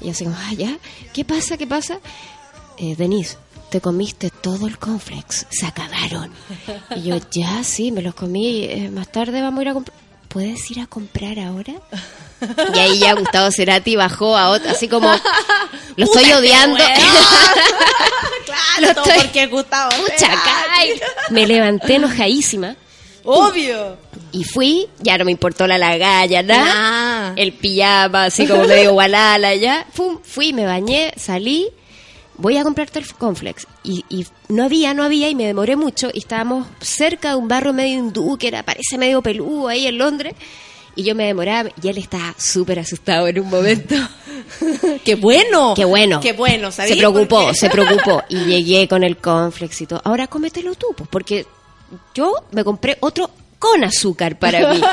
Y 0.02 0.10
así 0.10 0.26
como, 0.26 0.36
ah, 0.38 0.54
ya, 0.54 0.78
¿qué 1.14 1.24
pasa? 1.24 1.58
¿Qué 1.58 1.66
pasa? 1.68 2.00
Eh, 2.78 2.96
Denise, 2.98 3.38
te 3.70 3.80
comiste 3.82 4.30
todo 4.30 4.68
el 4.68 4.78
cornflakes, 4.78 5.46
se 5.50 5.66
acabaron. 5.66 6.32
Y 6.96 7.04
yo, 7.04 7.18
ya, 7.32 7.64
sí, 7.64 7.92
me 7.92 8.02
los 8.02 8.14
comí, 8.14 8.64
eh, 8.66 8.90
más 8.92 9.12
tarde 9.12 9.42
vamos 9.42 9.60
a 9.60 9.62
ir 9.62 9.70
a 9.70 9.74
comprar. 9.74 9.98
¿Puedes 10.36 10.70
ir 10.70 10.82
a 10.82 10.86
comprar 10.86 11.40
ahora? 11.40 11.76
Y 12.76 12.78
ahí 12.80 13.00
ya 13.00 13.14
Gustavo 13.14 13.50
Cerati 13.52 13.96
bajó 13.96 14.36
a 14.36 14.50
otro, 14.50 14.70
así 14.70 14.90
como, 14.90 15.10
lo 15.96 16.04
estoy 16.06 16.30
odiando. 16.34 16.84
Claro, 18.46 19.00
estoy- 19.02 19.22
porque 19.24 19.48
Gustavo. 19.48 19.92
Cerati. 20.18 21.02
Me 21.30 21.48
levanté 21.48 21.96
enojadísima 21.96 22.76
Obvio. 23.24 23.98
y 24.34 24.44
fui, 24.44 24.88
ya 25.00 25.18
no 25.18 25.24
me 25.26 25.32
importó 25.32 25.66
la 25.68 25.78
lagalla, 25.78 26.44
nada. 26.44 27.34
El 27.38 27.54
pijama, 27.54 28.26
así 28.26 28.46
como 28.46 28.66
medio 28.66 28.92
gualala, 28.94 29.56
ya. 29.56 29.86
Fum, 29.94 30.20
fui, 30.22 30.52
me 30.54 30.66
bañé, 30.66 31.14
salí, 31.18 31.70
voy 32.38 32.58
a 32.58 32.64
comprarte 32.64 33.00
el 33.00 33.14
complex. 33.14 33.68
Y, 33.84 34.06
y 34.10 34.26
no 34.50 34.64
había, 34.64 34.94
no 34.94 35.04
había, 35.04 35.30
y 35.30 35.36
me 35.36 35.46
demoré 35.46 35.76
mucho. 35.76 36.10
Y 36.14 36.20
estábamos 36.20 36.68
cerca 36.82 37.30
de 37.30 37.36
un 37.36 37.48
barrio 37.48 37.74
medio 37.74 38.00
hindú, 38.00 38.38
que 38.38 38.48
era, 38.48 38.64
parece 38.64 38.98
medio 38.98 39.22
peludo 39.22 39.68
ahí 39.68 39.88
en 39.88 39.98
Londres. 39.98 40.34
Y 40.96 41.04
yo 41.04 41.14
me 41.14 41.26
demoraba, 41.26 41.70
y 41.82 41.88
él 41.90 41.98
estaba 41.98 42.34
súper 42.38 42.80
asustado 42.80 43.28
en 43.28 43.40
un 43.40 43.50
momento. 43.50 43.96
¡Qué 45.04 45.16
bueno! 45.16 45.74
Qué 45.76 45.86
bueno. 45.86 46.20
¡Qué 46.20 46.34
bueno! 46.34 46.72
Se 46.72 46.96
preocupó, 46.96 47.54
se 47.54 47.70
preocupó. 47.70 48.24
Y 48.30 48.46
llegué 48.46 48.88
con 48.88 49.04
el 49.04 49.18
cornflakes 49.18 49.84
y 49.84 49.88
todo. 49.88 50.02
Ahora 50.04 50.28
cómetelo 50.28 50.76
tú, 50.76 50.88
pues, 50.96 51.10
porque 51.10 51.46
yo 52.14 52.34
me 52.52 52.64
compré 52.64 52.98
otro 53.02 53.30
con 53.60 53.84
azúcar 53.84 54.38
para 54.38 54.74
mí. 54.74 54.82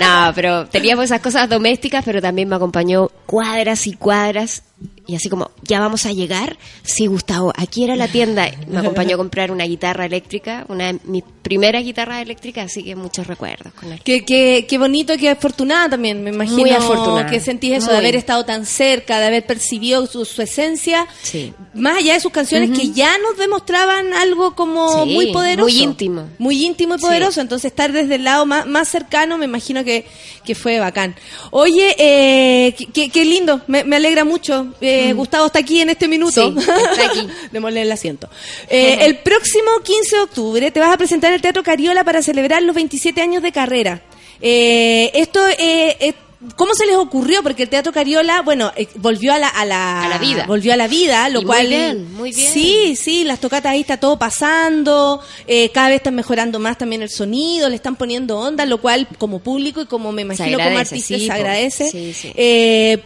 No, 0.00 0.30
pero 0.32 0.66
teníamos 0.68 1.06
esas 1.06 1.20
cosas 1.20 1.48
domésticas, 1.48 2.04
pero 2.04 2.22
también 2.22 2.48
me 2.48 2.54
acompañó 2.54 3.08
cuadras 3.26 3.88
y 3.88 3.94
cuadras. 3.94 4.62
Y 5.10 5.16
así 5.16 5.30
como, 5.30 5.50
¿ya 5.62 5.80
vamos 5.80 6.04
a 6.04 6.12
llegar? 6.12 6.58
Sí, 6.82 7.06
Gustavo, 7.06 7.50
aquí 7.56 7.82
era 7.82 7.96
la 7.96 8.08
tienda. 8.08 8.50
Me 8.68 8.78
acompañó 8.80 9.14
a 9.14 9.16
comprar 9.16 9.50
una 9.50 9.64
guitarra 9.64 10.04
eléctrica, 10.04 10.66
una 10.68 10.92
de 10.92 10.98
mis 11.04 11.24
primeras 11.42 11.82
guitarras 11.82 12.20
eléctricas, 12.20 12.66
así 12.66 12.84
que 12.84 12.94
muchos 12.94 13.26
recuerdos 13.26 13.72
con 13.72 13.90
él. 13.90 14.00
Qué, 14.04 14.22
qué, 14.26 14.66
qué 14.68 14.76
bonito 14.76 15.14
y 15.14 15.16
qué 15.16 15.30
afortunada 15.30 15.88
también, 15.88 16.22
me 16.22 16.28
imagino. 16.28 16.58
Muy 16.58 16.70
afortunada. 16.72 17.26
Que 17.30 17.40
sentís 17.40 17.72
eso 17.72 17.86
Muy. 17.86 17.92
de 17.94 17.98
haber 18.00 18.16
estado 18.16 18.44
tan 18.44 18.66
cerca, 18.66 19.18
de 19.18 19.26
haber 19.28 19.46
percibido 19.46 20.06
su, 20.06 20.26
su 20.26 20.42
esencia. 20.42 21.06
Sí. 21.22 21.54
Más 21.72 21.96
allá 21.96 22.12
de 22.12 22.20
sus 22.20 22.30
canciones 22.32 22.78
que 22.78 22.90
ya 22.90 23.16
nos 23.16 23.38
demostraban 23.38 24.12
algo 24.12 24.54
como 24.54 25.04
Sí, 25.04 25.14
muy 25.14 25.32
poderoso. 25.32 25.70
muy 25.72 25.82
íntimo. 25.82 26.28
Muy 26.38 26.66
íntimo 26.66 26.96
y 26.96 26.98
Sí. 26.98 27.06
poderoso. 27.06 27.40
Entonces 27.40 27.70
estar 27.70 27.92
desde 27.92 28.16
el 28.16 28.24
lado 28.24 28.44
más, 28.44 28.66
más 28.66 28.88
cercano 28.88 29.38
me 29.38 29.46
imagino 29.46 29.84
que, 29.84 30.04
que 30.44 30.54
fue 30.54 30.78
bacán. 30.80 31.14
Oye, 31.50 31.94
eh, 31.98 32.74
qué- 32.76 32.86
qué, 32.92 33.08
qué 33.08 33.24
lindo, 33.24 33.62
me, 33.68 33.84
me 33.84 33.96
alegra 33.96 34.24
mucho. 34.26 34.74
Eh, 34.82 34.97
Gustavo 35.14 35.46
está 35.46 35.58
aquí 35.60 35.80
en 35.80 35.90
este 35.90 36.08
minuto. 36.08 36.50
Mm. 36.50 36.60
Sí, 36.60 36.70
está 36.92 37.06
aquí. 37.06 37.28
Démosle 37.52 37.82
el 37.82 37.92
asiento. 37.92 38.28
Eh, 38.68 38.98
el 39.02 39.18
próximo 39.18 39.70
15 39.82 40.16
de 40.16 40.22
octubre 40.22 40.70
te 40.70 40.80
vas 40.80 40.92
a 40.92 40.96
presentar 40.96 41.30
en 41.30 41.36
el 41.36 41.42
Teatro 41.42 41.62
Cariola 41.62 42.04
para 42.04 42.22
celebrar 42.22 42.62
los 42.62 42.74
27 42.74 43.20
años 43.20 43.42
de 43.42 43.52
carrera. 43.52 44.02
Eh, 44.40 45.10
esto, 45.14 45.40
eh, 45.48 45.96
eh, 46.00 46.14
¿cómo 46.56 46.74
se 46.74 46.86
les 46.86 46.96
ocurrió? 46.96 47.42
Porque 47.42 47.64
el 47.64 47.68
Teatro 47.68 47.92
Cariola, 47.92 48.42
bueno, 48.42 48.72
eh, 48.76 48.86
volvió 48.96 49.32
a 49.32 49.38
la, 49.38 49.48
a 49.48 49.64
la, 49.64 50.04
A 50.04 50.08
la 50.08 50.18
vida. 50.18 50.44
Volvió 50.46 50.72
a 50.72 50.76
la 50.76 50.88
vida, 50.88 51.28
lo 51.28 51.40
Y 51.40 51.44
muy 51.44 51.46
cual... 51.46 51.66
bien, 51.68 52.12
muy 52.14 52.32
bien. 52.32 52.52
Sí, 52.52 52.96
sí, 52.96 53.24
las 53.24 53.40
tocatas 53.40 53.72
ahí 53.72 53.80
está 53.80 53.98
todo 53.98 54.18
pasando, 54.18 55.20
eh, 55.46 55.70
cada 55.70 55.88
vez 55.88 55.96
están 55.96 56.14
mejorando 56.14 56.58
más 56.58 56.78
también 56.78 57.02
el 57.02 57.10
sonido, 57.10 57.68
le 57.68 57.76
están 57.76 57.96
poniendo 57.96 58.38
onda, 58.38 58.66
lo 58.66 58.80
cual 58.80 59.08
como 59.18 59.40
público 59.40 59.82
y 59.82 59.86
como 59.86 60.12
me 60.12 60.22
imagino 60.22 60.58
como 60.58 60.78
artista 60.78 61.16
sí, 61.16 61.26
se 61.26 61.32
agradece. 61.32 61.90
Sí, 61.90 62.12
sí. 62.12 62.32
Eh, 62.34 63.02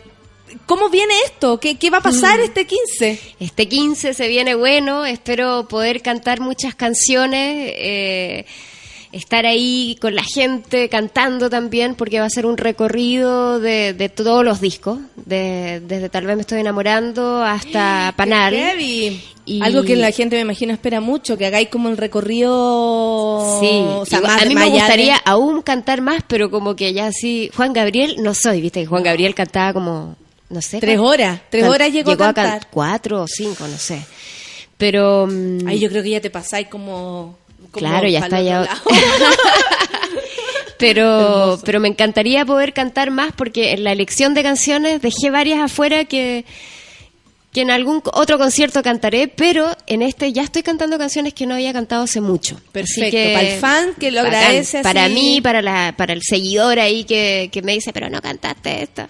¿Cómo 0.66 0.89
viene 0.91 1.15
esto? 1.27 1.59
¿Qué, 1.59 1.77
qué 1.77 1.91
va 1.91 1.99
a 1.99 2.03
pasar 2.03 2.39
Mm. 2.41 2.43
este 2.45 2.66
15? 2.66 3.20
Este 3.41 3.69
15 3.69 4.15
se 4.15 4.29
viene 4.29 4.55
bueno, 4.55 5.05
espero 5.07 5.66
poder 5.69 6.03
cantar 6.03 6.41
muchas 6.41 6.74
canciones, 6.74 7.73
eh, 7.77 8.45
estar 9.12 9.45
ahí 9.45 9.97
con 10.01 10.15
la 10.15 10.23
gente 10.24 10.89
cantando 10.89 11.51
también, 11.51 11.95
porque 11.95 12.19
va 12.20 12.24
a 12.27 12.31
ser 12.31 12.47
un 12.47 12.57
recorrido 12.57 13.61
de, 13.61 13.93
de 13.93 14.09
todos 14.09 14.43
los 14.45 14.61
discos, 14.61 14.99
de- 15.16 15.81
desde 15.87 16.09
Tal 16.09 16.24
vez 16.27 16.37
me 16.37 16.41
estoy 16.43 16.61
enamorando 16.61 17.43
hasta 17.45 18.15
Panal. 18.16 18.55
Y- 19.45 19.61
Algo 19.61 19.83
que 19.83 19.97
la 19.97 20.12
gente 20.12 20.37
me 20.37 20.43
imagino 20.43 20.73
espera 20.73 21.01
mucho, 21.01 21.37
que 21.37 21.45
hagáis 21.47 21.69
como 21.69 21.89
el 21.89 21.97
recorrido. 21.97 23.59
Sí, 23.61 23.66
o 23.87 24.05
sea, 24.07 24.19
igual- 24.19 24.33
más 24.35 24.43
a 24.43 24.47
mí 24.47 24.55
me 24.55 24.65
de- 24.65 24.70
gustaría 24.70 25.16
aún 25.24 25.62
cantar 25.62 26.01
más, 26.01 26.23
pero 26.27 26.51
como 26.51 26.77
que 26.77 26.93
ya 26.93 27.07
así, 27.07 27.51
Juan 27.55 27.73
Gabriel 27.73 28.16
no 28.20 28.35
soy, 28.35 28.61
viste 28.61 28.81
que 28.81 28.87
Juan 28.87 29.03
Gabriel 29.03 29.35
cantaba 29.35 29.73
como, 29.73 30.16
no 30.53 30.62
sé. 30.62 30.79
Tres 30.81 30.99
horas, 30.99 31.41
tres 31.51 31.65
horas 31.65 31.93
llegó 31.93 32.12
a 32.12 32.16
can- 32.16 32.35
cantar. 32.35 32.69
cuatro 32.70 33.23
o 33.23 33.27
cinco, 33.27 33.66
no 33.66 33.79
sé. 33.79 34.03
Pero... 34.77 35.27
mm, 35.29 35.66
Ahí 35.66 35.79
yo 35.81 35.89
creo 35.89 36.03
que 36.03 36.11
ya 36.11 36.20
te 36.20 36.31
pasáis 36.31 36.69
como. 36.69 37.39
como 37.70 37.73
Claro, 37.73 38.09
ya 38.09 38.20
está 38.20 38.41
ya. 38.41 38.69
pero, 40.79 41.61
pero 41.65 41.81
me 41.81 41.89
encantaría 41.89 42.45
poder 42.45 42.73
cantar 42.73 43.11
más 43.11 43.33
porque 43.37 43.73
en 43.73 43.85
la 43.85 43.93
elección 43.93 44.35
de 44.35 44.43
canciones 44.43 45.01
dejé 45.01 45.31
varias 45.31 45.61
afuera 45.61 46.05
que, 46.07 46.45
que 47.53 47.61
en 47.61 47.70
algún 47.70 48.03
otro 48.12 48.37
concierto 48.39 48.83
cantaré, 48.83 49.29
pero 49.29 49.77
en 49.87 50.03
este 50.03 50.33
ya 50.33 50.43
estoy 50.43 50.62
cantando 50.65 50.99
canciones 50.99 51.35
que 51.35 51.47
no 51.47 51.55
había 51.55 51.73
cantado 51.73 52.03
hace 52.03 52.20
mucho. 52.20 52.57
Así 52.57 52.69
Perfecto, 52.73 53.11
que- 53.12 53.33
para 53.35 53.49
el 53.49 53.61
fan 53.61 53.95
que 53.99 54.11
lo 54.11 54.24
bacán. 54.24 54.35
agradece 54.41 54.79
así. 54.79 54.85
Para 54.85 55.09
mí, 55.09 55.41
para, 55.41 55.62
la, 55.62 55.95
para 55.97 56.12
el 56.12 56.23
seguidor 56.23 56.81
ahí 56.81 57.05
que, 57.05 57.49
que 57.53 57.62
me 57.62 57.73
dice, 57.74 57.93
pero 57.93 58.11
no 58.11 58.20
cantaste 58.20 58.83
esto. 58.83 59.07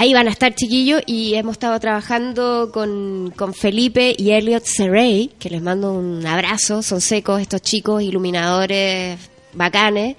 Ahí 0.00 0.14
van 0.14 0.28
a 0.28 0.30
estar 0.30 0.54
chiquillos 0.54 1.02
y 1.06 1.34
hemos 1.34 1.54
estado 1.54 1.80
trabajando 1.80 2.70
con, 2.72 3.32
con 3.34 3.52
Felipe 3.52 4.14
y 4.16 4.30
Elliot 4.30 4.62
Serey, 4.62 5.32
que 5.40 5.50
les 5.50 5.60
mando 5.60 5.92
un 5.92 6.24
abrazo, 6.24 6.84
son 6.84 7.00
secos 7.00 7.40
estos 7.40 7.62
chicos, 7.62 8.00
iluminadores 8.00 9.18
bacanes, 9.54 10.14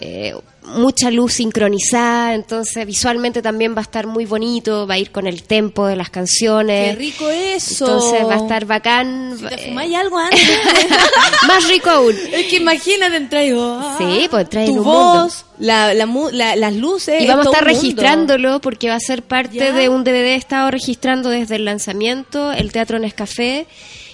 eh, 0.00 0.34
mucha 0.64 1.10
luz 1.10 1.34
sincronizada, 1.34 2.34
entonces 2.34 2.86
visualmente 2.86 3.42
también 3.42 3.74
va 3.74 3.78
a 3.80 3.82
estar 3.82 4.06
muy 4.06 4.24
bonito, 4.24 4.86
va 4.86 4.94
a 4.94 4.98
ir 4.98 5.10
con 5.10 5.26
el 5.26 5.42
tempo 5.42 5.86
de 5.86 5.96
las 5.96 6.10
canciones. 6.10 6.90
Qué 6.90 6.96
rico 6.96 7.28
eso. 7.30 7.84
Entonces 7.86 8.26
va 8.26 8.34
a 8.34 8.38
estar 8.38 8.64
bacán. 8.64 9.36
Si 9.38 9.44
te 9.46 9.54
eh, 9.54 9.68
fumáis 9.68 9.94
algo 9.94 10.18
antes. 10.18 10.40
más 11.46 11.68
rico 11.68 11.90
aún. 11.90 12.14
es 12.32 12.46
que 12.46 12.56
imagínate 12.56 13.46
y 13.46 13.52
ah, 13.56 13.96
Sí, 13.98 14.26
pues 14.30 14.48
trae 14.48 14.66
tu 14.66 14.74
un 14.78 14.84
voz, 14.84 15.44
la, 15.58 15.92
la, 15.94 16.56
las 16.56 16.74
luces. 16.74 17.22
Y 17.22 17.26
vamos 17.26 17.46
a 17.46 17.50
estar 17.50 17.64
mundo. 17.64 17.80
registrándolo 17.80 18.60
porque 18.60 18.88
va 18.88 18.94
a 18.96 19.00
ser 19.00 19.22
parte 19.22 19.56
Ya. 19.56 19.72
de 19.72 19.88
un 19.88 20.02
DVD. 20.04 20.24
He 20.32 20.34
estado 20.36 20.70
registrando 20.70 21.28
desde 21.30 21.56
el 21.56 21.64
lanzamiento 21.64 22.52
el 22.52 22.72
Teatro 22.72 22.98
Nescafé 22.98 23.66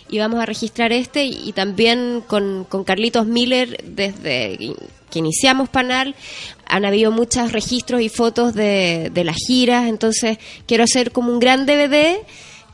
y 0.09 0.19
vamos 0.19 0.41
a 0.41 0.47
registrar 0.47 0.93
este 0.93 1.25
y, 1.25 1.49
y 1.49 1.53
también 1.53 2.23
con, 2.27 2.65
con 2.69 2.83
Carlitos 2.85 3.27
Miller 3.27 3.83
desde 3.87 4.75
que 5.11 5.19
iniciamos 5.19 5.69
Panal. 5.69 6.15
Han 6.67 6.85
habido 6.85 7.11
muchos 7.11 7.53
registros 7.53 8.01
y 8.01 8.09
fotos 8.09 8.55
de, 8.55 9.11
de 9.13 9.25
las 9.25 9.37
giras, 9.37 9.89
entonces 9.89 10.39
quiero 10.67 10.85
hacer 10.85 11.11
como 11.13 11.33
un 11.33 11.41
gran 11.41 11.67
DVD. 11.67 12.17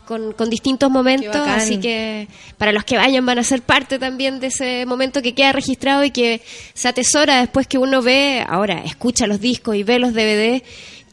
Con, 0.06 0.34
con 0.34 0.48
distintos 0.48 0.88
momentos, 0.88 1.34
así 1.48 1.78
que 1.80 2.28
para 2.58 2.70
los 2.70 2.84
que 2.84 2.96
vayan 2.96 3.26
van 3.26 3.40
a 3.40 3.42
ser 3.42 3.62
parte 3.62 3.98
también 3.98 4.38
de 4.38 4.46
ese 4.46 4.86
momento 4.86 5.20
que 5.20 5.34
queda 5.34 5.50
registrado 5.50 6.04
y 6.04 6.12
que 6.12 6.42
se 6.74 6.86
atesora 6.86 7.40
después 7.40 7.66
que 7.66 7.76
uno 7.76 8.02
ve, 8.02 8.44
ahora 8.48 8.84
escucha 8.84 9.26
los 9.26 9.40
discos 9.40 9.74
y 9.74 9.82
ve 9.82 9.98
los 9.98 10.12
DVD 10.14 10.62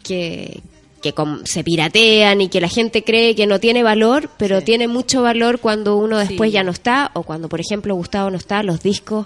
que, 0.04 0.62
que 1.02 1.12
se 1.45 1.64
piratean 1.64 2.40
y 2.41 2.50
que 2.50 2.62
la 2.62 2.70
gente 2.70 3.04
cree 3.04 3.34
que 3.34 3.48
no 3.48 3.60
tiene 3.60 3.82
valor, 3.82 4.30
pero 4.38 4.62
tiene 4.62 4.88
mucho 4.88 5.24
valor 5.24 5.60
cuando 5.60 5.98
uno 5.98 6.20
después 6.20 6.52
Sí. 6.52 6.54
ya 6.54 6.64
no 6.64 6.70
está 6.70 7.10
o 7.16 7.24
cuando, 7.24 7.50
por 7.50 7.62
ejemplo, 7.62 7.95
Gustavo 7.95 8.30
no 8.30 8.38
está, 8.38 8.62
los 8.62 8.84
discos 8.84 9.26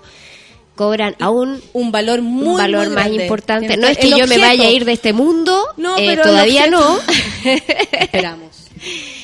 cobran 0.77 1.17
aún 1.19 1.61
un 1.73 1.91
valor 1.91 2.21
muy, 2.21 2.47
un 2.47 2.57
valor 2.57 2.85
muy 2.87 2.95
más 2.95 3.03
grande. 3.05 3.23
importante. 3.23 3.75
No 3.75 3.87
es 3.87 3.97
que 3.97 4.07
el 4.07 4.15
yo 4.17 4.27
me 4.27 4.37
vaya 4.37 4.63
a 4.67 4.71
ir 4.71 4.85
de 4.85 4.93
este 4.93 5.11
mundo, 5.11 5.61
No, 5.75 5.97
eh, 5.97 6.03
pero 6.07 6.21
el 6.23 6.27
todavía 6.29 6.67
no. 6.67 6.97
Esperamos. 7.99 8.47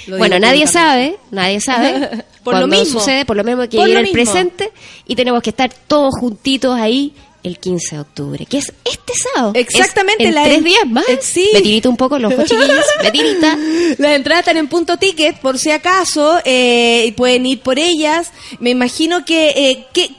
Bueno, 0.07 0.39
nadie 0.39 0.67
sabe, 0.67 1.17
nadie 1.31 1.61
sabe. 1.61 2.25
Por 2.43 2.57
lo 2.59 2.67
mismo. 2.67 2.99
sucede, 2.99 3.23
por 3.23 3.37
lo 3.37 3.43
mismo 3.45 3.61
hay 3.61 3.69
que 3.69 3.77
vivir 3.77 3.95
el 3.95 4.03
mismo. 4.03 4.13
presente 4.15 4.69
y 5.07 5.15
tenemos 5.15 5.41
que 5.41 5.51
estar 5.51 5.71
todos 5.87 6.13
juntitos 6.19 6.77
ahí 6.77 7.13
el 7.41 7.57
15 7.57 7.95
de 7.95 8.01
octubre, 8.01 8.45
que 8.45 8.57
es 8.57 8.73
este 8.83 9.13
sábado. 9.33 9.53
Exactamente, 9.55 10.23
Es 10.23 10.29
en 10.29 10.35
la 10.35 10.43
tres 10.43 10.57
en- 10.57 10.63
días 10.65 10.85
más. 10.87 11.07
eh, 11.07 11.19
sí. 11.21 11.49
Me 11.53 11.61
tirito 11.61 11.89
un 11.89 11.95
poco 11.95 12.19
los 12.19 12.33
ojos, 12.37 12.49
chiquillos. 12.49 12.85
Me 13.01 13.11
tirita. 13.11 13.57
Las 13.97 14.15
entradas 14.17 14.41
están 14.41 14.57
en 14.57 14.67
punto 14.67 14.97
ticket, 14.97 15.39
por 15.39 15.57
si 15.57 15.71
acaso, 15.71 16.37
eh, 16.43 17.05
y 17.07 17.11
pueden 17.13 17.45
ir 17.45 17.61
por 17.61 17.79
ellas. 17.79 18.31
Me 18.59 18.71
imagino 18.71 19.23
que, 19.23 19.49
eh, 19.55 19.85
¿qué, 19.93 20.09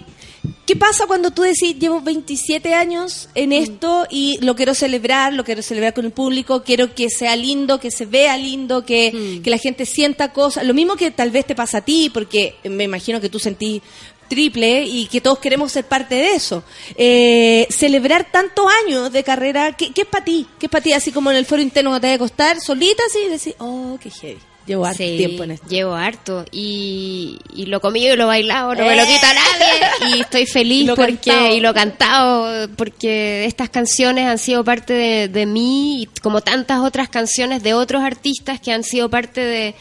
¿qué 0.66 0.76
pasa 0.76 1.06
cuando 1.06 1.30
tú 1.30 1.42
decís, 1.42 1.78
llevo 1.78 2.00
27 2.00 2.74
años 2.74 3.28
en 3.34 3.52
esto 3.52 4.06
y 4.10 4.38
lo 4.40 4.56
quiero 4.56 4.74
celebrar, 4.74 5.32
lo 5.32 5.44
quiero 5.44 5.62
celebrar 5.62 5.94
con 5.94 6.04
el 6.04 6.12
público, 6.12 6.62
quiero 6.62 6.94
que 6.94 7.10
sea 7.10 7.36
lindo, 7.36 7.78
que 7.78 7.90
se 7.90 8.06
vea 8.06 8.36
lindo, 8.36 8.84
que, 8.84 9.40
que 9.42 9.50
la 9.50 9.58
gente 9.58 9.86
sienta 9.86 10.32
cosas, 10.32 10.64
lo 10.64 10.74
mismo 10.74 10.96
que 10.96 11.10
tal 11.10 11.30
vez 11.30 11.46
te 11.46 11.54
pasa 11.54 11.78
a 11.78 11.84
ti, 11.84 12.10
porque 12.12 12.56
me 12.64 12.84
imagino 12.84 13.20
que 13.20 13.28
tú 13.28 13.38
sentís 13.38 13.82
triple 14.28 14.84
y 14.84 15.06
que 15.06 15.20
todos 15.20 15.38
queremos 15.38 15.72
ser 15.72 15.84
parte 15.84 16.14
de 16.14 16.34
eso. 16.34 16.64
Eh, 16.96 17.66
celebrar 17.70 18.30
tantos 18.30 18.66
años 18.84 19.12
de 19.12 19.22
carrera, 19.22 19.76
¿qué, 19.76 19.92
qué 19.92 20.02
es 20.02 20.08
para 20.08 20.24
ti? 20.24 20.46
¿Qué 20.58 20.66
es 20.66 20.70
para 20.70 20.82
ti? 20.82 20.92
Así 20.92 21.12
como 21.12 21.30
en 21.30 21.36
el 21.36 21.46
foro 21.46 21.62
interno 21.62 21.92
que 21.94 22.00
te 22.00 22.06
debe 22.06 22.18
costar, 22.18 22.60
solita 22.60 23.02
así 23.06 23.18
y 23.26 23.28
decir, 23.28 23.54
oh, 23.58 23.98
qué 24.00 24.10
heavy. 24.10 24.40
Llevo 24.66 24.86
harto 24.86 25.02
Sí, 25.02 25.16
tiempo 25.18 25.44
en 25.44 25.50
esto. 25.52 25.66
Llevo 25.68 25.94
harto. 25.94 26.44
Y, 26.50 27.38
y 27.54 27.66
lo 27.66 27.80
comido 27.80 28.14
y 28.14 28.16
lo 28.16 28.26
bailado 28.26 28.74
no 28.74 28.86
me 28.86 28.96
lo 28.96 29.04
quita 29.04 29.32
nadie. 29.34 30.16
Y 30.16 30.20
estoy 30.20 30.46
feliz 30.46 30.84
Eh. 30.84 30.86
Lo 30.88 30.96
porque 30.96 31.30
cantado. 31.30 31.54
y 31.54 31.60
lo 31.60 31.74
cantado 31.74 32.68
porque 32.76 33.44
estas 33.44 33.68
canciones 33.68 34.26
han 34.26 34.38
sido 34.38 34.64
parte 34.64 34.92
de, 34.94 35.28
de 35.28 35.46
mí 35.46 36.02
y 36.02 36.06
como 36.22 36.40
tantas 36.40 36.80
otras 36.80 37.08
canciones 37.08 37.62
de 37.62 37.74
otros 37.74 38.02
artistas 38.02 38.60
que 38.60 38.72
han 38.72 38.84
sido 38.84 39.10
parte 39.10 39.40
de, 39.40 39.74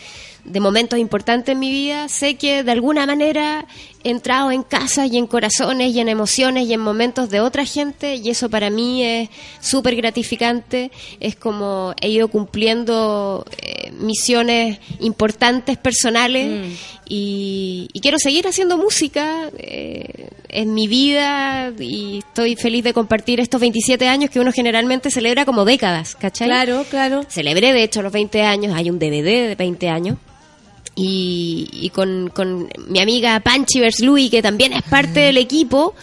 de 0.43 0.59
momentos 0.59 0.99
importantes 0.99 1.53
en 1.53 1.59
mi 1.59 1.71
vida. 1.71 2.09
Sé 2.09 2.35
que 2.35 2.63
de 2.63 2.71
alguna 2.71 3.05
manera 3.05 3.65
entrado 4.03 4.51
en 4.51 4.63
casa 4.63 5.05
y 5.07 5.17
en 5.17 5.27
corazones 5.27 5.93
y 5.93 5.99
en 5.99 6.09
emociones 6.09 6.67
y 6.67 6.73
en 6.73 6.79
momentos 6.81 7.29
de 7.29 7.39
otra 7.39 7.65
gente 7.65 8.15
y 8.15 8.29
eso 8.29 8.49
para 8.49 8.69
mí 8.69 9.03
es 9.03 9.29
súper 9.61 9.95
gratificante. 9.95 10.91
Es 11.19 11.35
como 11.35 11.93
he 12.01 12.09
ido 12.09 12.27
cumpliendo 12.27 13.45
eh, 13.61 13.91
misiones 13.99 14.79
importantes 14.99 15.77
personales 15.77 16.43
Mm. 16.43 16.71
y, 17.09 17.87
y 17.93 17.99
quiero 17.99 18.17
seguir 18.19 18.47
haciendo 18.47 18.77
música 18.77 19.49
eh, 19.57 20.27
en 20.49 20.73
mi 20.73 20.87
vida 20.87 21.71
y 21.79 22.19
estoy 22.19 22.55
feliz 22.55 22.83
de 22.83 22.93
compartir 22.93 23.39
estos 23.39 23.61
27 23.61 24.07
años 24.07 24.29
que 24.29 24.39
uno 24.39 24.51
generalmente 24.51 25.09
celebra 25.11 25.45
como 25.45 25.65
décadas, 25.65 26.15
¿cachai? 26.15 26.47
Claro, 26.47 26.85
claro. 26.89 27.23
Celebré 27.29 27.73
de 27.73 27.83
hecho 27.83 28.01
los 28.01 28.11
20 28.11 28.41
años, 28.43 28.75
hay 28.75 28.89
un 28.89 28.99
DVD 28.99 29.49
de 29.49 29.55
20 29.57 29.89
años. 29.89 30.17
Y, 30.95 31.69
y 31.71 31.89
con, 31.89 32.29
con 32.29 32.69
mi 32.87 32.99
amiga 32.99 33.39
Panchi 33.39 33.81
Louis, 34.01 34.29
que 34.29 34.41
también 34.41 34.73
es 34.73 34.83
parte 34.83 35.21
del 35.21 35.37
equipo, 35.37 35.95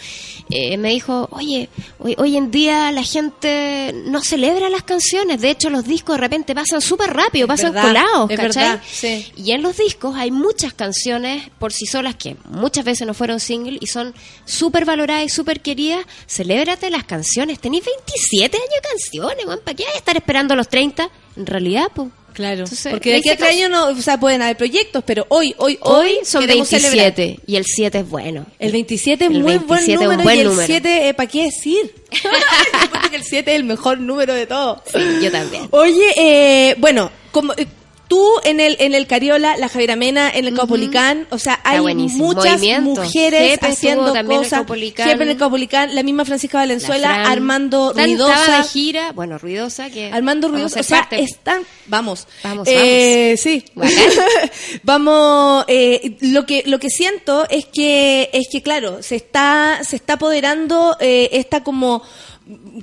eh, 0.53 0.77
me 0.79 0.91
dijo, 0.91 1.29
oye, 1.31 1.69
hoy, 2.01 2.17
hoy 2.19 2.37
en 2.37 2.51
día 2.51 2.91
la 2.91 3.05
gente 3.05 3.95
no 4.07 4.21
celebra 4.21 4.69
las 4.69 4.83
canciones, 4.83 5.41
de 5.41 5.51
hecho 5.51 5.71
los 5.71 5.85
discos 5.85 6.17
de 6.17 6.23
repente 6.23 6.57
pasan 6.57 6.81
súper 6.81 7.11
rápido, 7.11 7.47
pasan 7.47 7.73
verdad, 7.73 7.87
colados, 7.87 8.31
es 8.31 8.37
¿cachai? 8.37 8.65
verdad, 8.65 8.83
sí. 8.85 9.27
Y 9.37 9.53
en 9.53 9.63
los 9.63 9.77
discos 9.77 10.17
hay 10.17 10.33
muchas 10.33 10.73
canciones 10.73 11.49
por 11.61 11.73
sí 11.73 11.87
solas 11.87 12.17
que 12.17 12.37
muchas 12.49 12.85
veces 12.85 13.07
no 13.07 13.15
fueron 13.15 13.39
single 13.39 13.79
y 13.81 13.87
son 13.87 14.13
súper 14.45 14.85
valoradas 14.85 15.25
y 15.25 15.29
súper 15.29 15.61
queridas. 15.61 16.05
Celébrate 16.27 16.91
las 16.91 17.05
canciones. 17.05 17.61
Tenéis 17.61 17.85
27 17.85 18.57
años 18.57 18.69
de 18.75 18.89
canciones. 18.89 19.61
¿Para 19.61 19.77
qué 19.77 19.85
hay 19.87 19.97
estar 19.97 20.17
esperando 20.17 20.57
los 20.57 20.69
30? 20.69 21.09
En 21.37 21.47
realidad, 21.47 21.87
pues. 21.95 22.09
Claro. 22.41 22.61
Entonces, 22.63 22.91
Porque 22.91 23.11
de 23.11 23.17
aquí 23.19 23.29
a 23.29 23.37
tres 23.37 23.51
años 23.51 23.69
no, 23.71 23.89
o 23.89 23.95
sea, 24.03 24.19
pueden 24.19 24.41
haber 24.41 24.57
proyectos, 24.57 25.05
pero 25.07 25.27
hoy, 25.29 25.55
hoy, 25.59 25.79
Hoy 25.83 26.19
son 26.25 26.41
queremos 26.41 26.71
27 26.71 27.15
celebrar. 27.15 27.41
y 27.47 27.57
el 27.57 27.65
7 27.67 27.99
es 27.99 28.09
bueno. 28.09 28.47
El 28.59 28.73
27 28.73 29.25
es 29.27 29.31
El 29.31 29.43
muy 29.43 29.59
27 29.59 29.67
buen 29.67 29.83
es 29.83 29.89
un 29.89 30.03
número 30.05 30.23
buen 30.23 30.37
y 30.37 30.41
el 30.41 30.47
número. 30.49 30.67
7, 30.67 31.15
¿para 31.15 31.29
qué 31.29 31.43
decir? 31.45 31.95
Que 33.11 33.17
el 33.17 33.25
7 33.25 33.51
es 33.51 33.57
el 33.57 33.65
mejor 33.65 33.99
número 33.99 34.33
de 34.33 34.47
todos. 34.47 34.81
Sí, 34.91 34.99
yo 35.23 35.31
también. 35.31 35.69
Oye, 35.71 36.15
eh, 36.17 36.75
bueno, 36.79 37.11
como 37.33 37.53
eh, 37.55 37.67
tú 38.11 38.29
en 38.43 38.59
el 38.59 38.77
en 38.81 38.93
el 38.93 39.07
Cariola, 39.07 39.57
la 39.57 39.69
Javiera 39.69 39.95
Mena, 39.95 40.29
en 40.29 40.45
el 40.45 40.55
Caupolicán, 40.55 41.29
o 41.31 41.39
sea, 41.39 41.61
hay 41.63 41.79
muchas 41.79 42.59
Movimiento. 42.59 43.03
mujeres 43.03 43.53
Jepe 43.53 43.67
haciendo 43.69 44.13
cosas. 44.27 44.67
Jepe 44.69 45.23
en 45.23 45.29
el 45.29 45.37
Caupolicán, 45.37 45.95
la 45.95 46.03
misma 46.03 46.25
Francisca 46.25 46.59
Valenzuela, 46.59 47.09
Fran. 47.09 47.27
Armando 47.27 47.93
Ruidosa. 47.95 48.57
De 48.57 48.65
gira, 48.65 49.13
bueno, 49.13 49.39
Ruidosa, 49.39 49.91
que 49.91 50.11
Armando 50.11 50.49
vamos 50.49 50.73
Ruidosa, 50.73 50.81
o 50.81 50.83
sea, 50.83 51.09
están, 51.13 51.63
vamos, 51.87 52.27
Vamos, 52.43 52.67
Eh, 52.69 53.37
sí, 53.39 53.65
Bacán. 53.77 53.95
vamos, 54.83 55.65
eh, 55.69 56.17
lo 56.21 56.45
que 56.47 56.65
lo 56.67 56.81
que 56.81 56.91
siento 56.91 57.49
es 57.49 57.67
que 57.67 58.29
es 58.33 58.49
que 58.51 58.61
claro, 58.61 59.05
se 59.05 59.15
está 59.15 59.83
se 59.85 59.95
está 59.95 60.15
apoderando 60.15 60.97
eh, 60.99 61.29
esta 61.33 61.63
como 61.63 62.03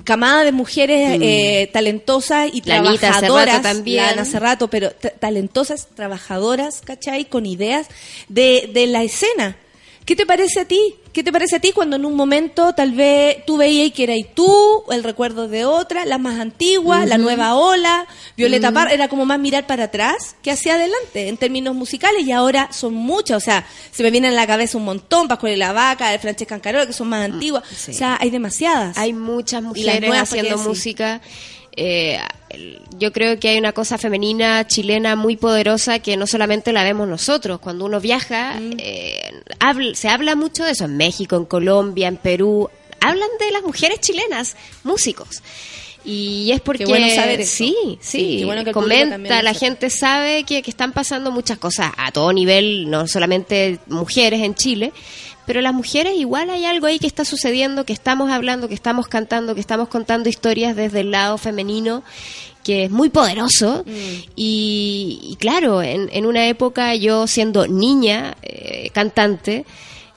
camada 0.04 0.44
de 0.44 0.52
mujeres 0.52 1.18
eh, 1.20 1.68
talentosas 1.72 2.48
y 2.52 2.60
Mm. 2.60 2.64
La 2.66 2.98
trabajadoras, 2.98 3.62
también. 3.62 4.04
la 4.04 4.10
Ana 4.10 4.22
hace 4.22 4.38
rato, 4.38 4.68
pero 4.68 4.90
talentosas, 4.92 5.88
trabajadoras, 5.94 6.80
¿cachai? 6.84 7.24
Con 7.24 7.46
ideas 7.46 7.86
de, 8.28 8.70
de 8.72 8.86
la 8.86 9.02
escena. 9.02 9.56
¿Qué 10.08 10.16
te 10.16 10.24
parece 10.24 10.60
a 10.60 10.64
ti? 10.64 10.94
¿Qué 11.12 11.22
te 11.22 11.30
parece 11.30 11.56
a 11.56 11.60
ti 11.60 11.72
cuando 11.72 11.96
en 11.96 12.06
un 12.06 12.14
momento 12.16 12.72
tal 12.72 12.92
vez 12.92 13.44
tú 13.44 13.58
veías 13.58 13.92
que 13.92 14.04
eras 14.04 14.16
tú, 14.32 14.84
el 14.90 15.04
recuerdo 15.04 15.48
de 15.48 15.66
otra, 15.66 16.06
la 16.06 16.16
más 16.16 16.40
antigua, 16.40 17.04
la 17.04 17.18
nueva 17.18 17.54
ola, 17.56 18.06
Violeta. 18.34 18.72
Parra, 18.72 18.94
era 18.94 19.08
como 19.08 19.26
más 19.26 19.38
mirar 19.38 19.66
para 19.66 19.84
atrás 19.84 20.36
que 20.42 20.50
hacia 20.50 20.76
adelante 20.76 21.28
en 21.28 21.36
términos 21.36 21.74
musicales 21.74 22.26
y 22.26 22.32
ahora 22.32 22.72
son 22.72 22.94
muchas, 22.94 23.36
o 23.36 23.40
sea, 23.40 23.66
se 23.90 24.02
me 24.02 24.10
vienen 24.10 24.32
a 24.32 24.34
la 24.34 24.46
cabeza 24.46 24.78
un 24.78 24.86
montón, 24.86 25.28
Pascual 25.28 25.52
y 25.52 25.56
la 25.56 25.74
Vaca, 25.74 26.18
Francesca 26.18 26.54
Ancarola, 26.54 26.86
que 26.86 26.94
son 26.94 27.10
más 27.10 27.30
antiguas, 27.30 27.64
sí. 27.76 27.90
o 27.90 27.94
sea, 27.94 28.16
hay 28.18 28.30
demasiadas. 28.30 28.96
Hay 28.96 29.12
muchas 29.12 29.62
mujeres 29.62 30.00
nuevas, 30.00 30.30
¿para 30.30 30.40
qué 30.40 30.48
haciendo 30.48 30.70
música. 30.70 31.20
Eh, 31.76 32.18
yo 32.98 33.12
creo 33.12 33.38
que 33.38 33.48
hay 33.50 33.58
una 33.58 33.72
cosa 33.72 33.98
femenina 33.98 34.66
chilena 34.66 35.14
muy 35.16 35.36
poderosa 35.36 35.98
que 36.00 36.16
no 36.16 36.26
solamente 36.26 36.72
la 36.72 36.82
vemos 36.82 37.06
nosotros. 37.08 37.60
Cuando 37.60 37.84
uno 37.84 38.00
viaja, 38.00 38.54
Mm. 38.58 38.72
eh, 38.78 39.20
habl- 39.60 39.94
se 39.94 40.08
habla 40.08 40.34
mucho 40.34 40.64
de 40.64 40.72
eso 40.72 40.84
en 40.86 40.96
México, 40.96 41.36
en 41.36 41.44
Colombia, 41.44 42.08
en 42.08 42.16
Perú. 42.16 42.68
Hablan 43.00 43.28
de 43.38 43.52
las 43.52 43.62
mujeres 43.62 44.00
chilenas, 44.00 44.56
músicos. 44.82 45.42
Y 46.04 46.50
es 46.52 46.60
porque 46.60 46.86
bueno 46.86 47.06
saber 47.14 47.44
sí, 47.44 47.76
sí, 48.00 48.38
Sí, 48.38 48.44
bueno 48.44 48.64
que 48.64 48.72
comenta, 48.72 49.42
la 49.42 49.52
gente 49.52 49.90
sabe 49.90 50.44
que, 50.44 50.62
que 50.62 50.70
están 50.70 50.92
pasando 50.92 51.30
muchas 51.30 51.58
cosas 51.58 51.92
a 51.98 52.10
todo 52.12 52.32
nivel, 52.32 52.88
no 52.88 53.06
solamente 53.06 53.78
mujeres 53.88 54.40
en 54.42 54.54
Chile, 54.54 54.92
pero 55.48 55.60
las 55.62 55.74
mujeres 55.74 56.12
igual 56.16 56.50
hay 56.50 56.64
algo 56.64 56.86
ahí 56.86 57.00
que 57.00 57.08
está 57.08 57.24
sucediendo, 57.24 57.84
que 57.84 57.92
estamos 57.92 58.30
hablando, 58.30 58.68
que 58.68 58.74
estamos 58.74 59.08
cantando, 59.08 59.54
que 59.56 59.60
estamos 59.60 59.88
contando 59.88 60.28
historias 60.28 60.76
desde 60.76 61.00
el 61.00 61.10
lado 61.10 61.38
femenino, 61.38 62.04
que 62.62 62.84
es 62.84 62.90
muy 62.90 63.08
poderoso. 63.08 63.82
Y, 64.36 65.18
y 65.22 65.36
claro, 65.36 65.82
en, 65.82 66.08
en 66.12 66.26
una 66.26 66.46
época 66.46 66.94
yo 66.94 67.26
siendo 67.26 67.66
niña, 67.66 68.36
eh, 68.42 68.90
cantante, 68.92 69.64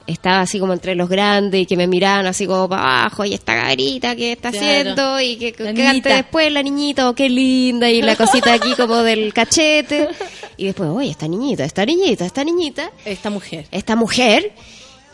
estaba 0.06 0.40
así 0.40 0.58
como 0.58 0.72
entre 0.72 0.94
los 0.96 1.08
grandes 1.08 1.62
y 1.62 1.66
que 1.66 1.76
me 1.76 1.86
miraban 1.86 2.26
así 2.26 2.46
como 2.46 2.68
para 2.68 2.82
abajo 3.02 3.24
y 3.24 3.34
esta 3.34 3.54
cabrita 3.54 4.16
que 4.16 4.32
está 4.32 4.50
Claro. 4.50 4.66
haciendo 4.66 5.20
y 5.20 5.36
que, 5.36 5.52
que 5.52 5.74
cante 5.74 6.08
después 6.08 6.52
la 6.52 6.62
niñita, 6.62 7.08
oh, 7.08 7.14
qué 7.14 7.28
linda 7.28 7.88
y 7.88 8.02
la 8.02 8.16
cosita 8.16 8.52
aquí 8.52 8.74
como 8.76 8.96
del 9.02 9.32
cachete 9.32 10.08
y 10.56 10.66
después, 10.66 10.90
oye, 10.90 11.08
esta 11.10 11.28
niñita, 11.28 11.64
esta 11.64 11.86
niñita, 11.86 12.26
esta 12.26 12.44
niñita, 12.44 12.90
Esta 13.04 13.30
mujer. 13.30 13.66
esta 13.70 13.94
mujer 13.96 14.52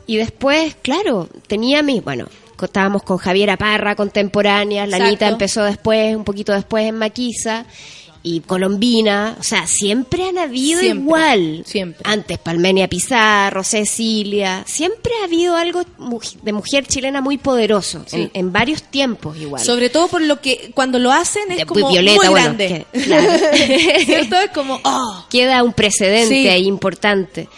y 0.08 0.16
después, 0.16 0.74
claro, 0.82 1.28
tenía 1.46 1.82
mis, 1.84 2.02
bueno, 2.02 2.26
estábamos 2.60 3.04
con 3.04 3.18
Javiera 3.18 3.56
Parra, 3.56 3.94
contemporánea, 3.94 4.84
la 4.86 4.96
Exacto. 4.96 5.06
Anita 5.06 5.28
empezó 5.28 5.62
después, 5.64 6.16
un 6.16 6.24
poquito 6.24 6.52
después 6.52 6.84
en 6.86 6.96
Maquisa 6.96 7.64
y 8.20 8.40
Colombina, 8.40 9.36
o 9.38 9.42
sea, 9.44 9.66
siempre 9.68 10.24
han 10.28 10.38
habido 10.38 10.80
Siempre, 10.80 11.02
igual. 11.04 11.62
siempre. 11.64 12.02
Antes 12.04 12.36
Palmenia 12.38 12.88
Pizarro, 12.88 13.62
Cecilia, 13.62 14.64
siempre 14.66 15.12
ha 15.20 15.24
habido 15.26 15.54
algo 15.54 15.82
de 16.42 16.52
mujer 16.52 16.84
chilena 16.88 17.20
muy 17.20 17.38
poderoso, 17.38 18.02
Sí. 18.06 18.16
en, 18.22 18.30
en 18.34 18.52
varios 18.52 18.82
tiempos 18.82 19.36
igual. 19.38 19.62
Sobre 19.64 19.88
todo 19.88 20.08
por 20.08 20.20
lo 20.20 20.40
que 20.40 20.72
cuando 20.74 20.98
lo 20.98 21.12
hacen 21.12 21.44
es 21.52 21.58
De- 21.58 21.66
como 21.66 21.88
Violeta, 21.90 22.16
muy 22.16 22.26
bueno, 22.28 22.42
grande. 22.56 22.86
que- 22.92 23.00
claro. 23.02 23.32
¿Cierto? 24.04 24.36
Es 24.36 24.50
como, 24.50 24.80
oh. 24.84 25.26
Queda 25.30 25.62
un 25.62 25.72
precedente 25.72 26.28
Sí. 26.42 26.48
ahí 26.48 26.66
importante. 26.66 27.48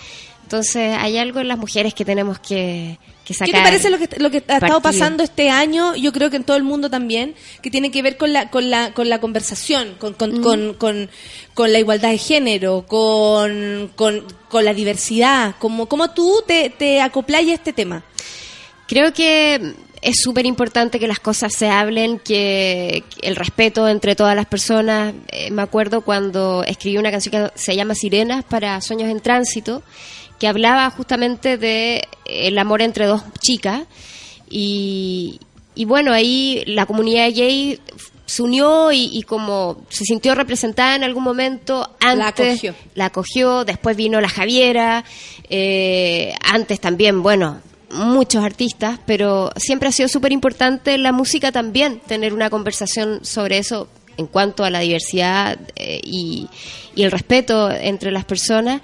Entonces, 0.50 0.96
hay 0.98 1.16
algo 1.16 1.38
en 1.38 1.46
las 1.46 1.58
mujeres 1.58 1.94
que 1.94 2.04
tenemos 2.04 2.40
que, 2.40 2.98
que 3.24 3.34
sacar. 3.34 3.46
¿Qué 3.46 3.52
te 3.52 3.62
parece 3.62 3.88
lo 3.88 3.98
que, 3.98 4.08
lo 4.18 4.30
que 4.32 4.42
ha 4.48 4.54
estado 4.54 4.82
pasando 4.82 5.22
este 5.22 5.48
año? 5.48 5.94
Yo 5.94 6.12
creo 6.12 6.28
que 6.28 6.34
en 6.38 6.42
todo 6.42 6.56
el 6.56 6.64
mundo 6.64 6.90
también, 6.90 7.36
que 7.62 7.70
tiene 7.70 7.92
que 7.92 8.02
ver 8.02 8.16
con 8.16 8.32
la, 8.32 8.50
con 8.50 8.68
la, 8.68 8.92
con 8.92 9.08
la 9.08 9.20
conversación, 9.20 9.94
con, 10.00 10.14
con, 10.14 10.40
Mm. 10.40 10.42
con, 10.42 10.74
con, 10.74 11.10
con 11.54 11.72
la 11.72 11.78
igualdad 11.78 12.10
de 12.10 12.18
género, 12.18 12.84
con, 12.88 13.92
con, 13.94 14.24
con 14.48 14.64
la 14.64 14.74
diversidad. 14.74 15.54
Como 15.60 15.86
tú 16.10 16.42
te, 16.44 16.68
te 16.68 17.00
acoplas 17.00 17.46
a 17.46 17.52
este 17.52 17.72
tema. 17.72 18.02
Creo 18.88 19.12
que 19.12 19.76
es 20.02 20.16
súper 20.22 20.46
importante 20.46 20.98
que 20.98 21.06
las 21.06 21.20
cosas 21.20 21.52
se 21.54 21.68
hablen, 21.68 22.18
que, 22.18 23.04
que 23.08 23.28
el 23.28 23.36
respeto 23.36 23.86
entre 23.88 24.16
todas 24.16 24.34
las 24.34 24.46
personas. 24.46 25.14
Eh, 25.28 25.50
me 25.50 25.62
acuerdo 25.62 26.00
cuando 26.00 26.64
escribí 26.64 26.98
una 26.98 27.12
canción 27.12 27.32
que 27.32 27.52
se 27.58 27.76
llama 27.76 27.94
Sirenas 27.94 28.44
para 28.44 28.80
Sueños 28.80 29.10
en 29.10 29.20
Tránsito, 29.20 29.82
que 30.40 30.48
hablaba 30.48 30.90
justamente 30.90 31.58
de 31.58 32.08
el 32.24 32.58
amor 32.58 32.82
entre 32.82 33.06
dos 33.06 33.22
chicas. 33.38 33.82
Y, 34.48 35.38
y 35.76 35.84
bueno, 35.84 36.12
ahí 36.12 36.64
la 36.66 36.86
comunidad 36.86 37.28
gay 37.32 37.78
se 38.24 38.42
unió 38.42 38.90
y, 38.90 39.10
y 39.12 39.22
como 39.22 39.84
se 39.90 40.04
sintió 40.04 40.34
representada 40.34 40.96
en 40.96 41.04
algún 41.04 41.22
momento 41.22 41.96
antes 42.00 42.18
La 42.18 42.28
acogió. 42.28 42.74
la 42.94 43.04
acogió, 43.06 43.64
después 43.64 43.96
vino 43.96 44.20
la 44.20 44.28
Javiera, 44.28 45.04
eh, 45.48 46.32
antes 46.42 46.80
también, 46.80 47.22
bueno, 47.22 47.60
muchos 47.90 48.44
artistas, 48.44 49.00
pero 49.04 49.50
siempre 49.56 49.88
ha 49.88 49.92
sido 49.92 50.08
súper 50.08 50.32
importante 50.32 50.96
la 50.96 51.12
música 51.12 51.50
también 51.52 52.00
tener 52.00 52.32
una 52.32 52.50
conversación 52.50 53.24
sobre 53.24 53.58
eso 53.58 53.88
en 54.16 54.26
cuanto 54.26 54.64
a 54.64 54.70
la 54.70 54.78
diversidad 54.78 55.58
eh, 55.76 56.00
y, 56.02 56.48
y 56.94 57.02
el 57.02 57.10
respeto 57.10 57.70
entre 57.70 58.10
las 58.12 58.24
personas. 58.24 58.80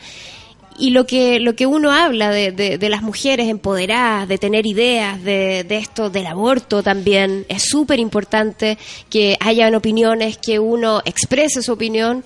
Y 0.79 0.91
lo 0.91 1.07
que, 1.07 1.41
lo 1.41 1.55
que 1.57 1.67
uno 1.67 1.91
habla 1.93 2.31
de, 2.31 2.53
de- 2.53 2.79
de 2.79 2.89
las 2.89 3.03
mujeres 3.03 3.49
empoderadas, 3.49 4.29
de 4.29 4.39
tener 4.39 4.67
ideas 4.67 5.23
de, 5.23 5.65
de 5.65 5.77
esto, 5.79 6.11
del 6.11 6.27
aborto 6.27 6.83
también, 6.83 7.47
es 7.49 7.65
súper 7.65 7.99
importante 7.99 8.79
que 9.11 9.37
hayan 9.41 9.75
opiniones, 9.75 10.37
que 10.39 10.59
uno 10.59 11.03
exprese 11.05 11.63
su 11.63 11.73
opinión. 11.73 12.25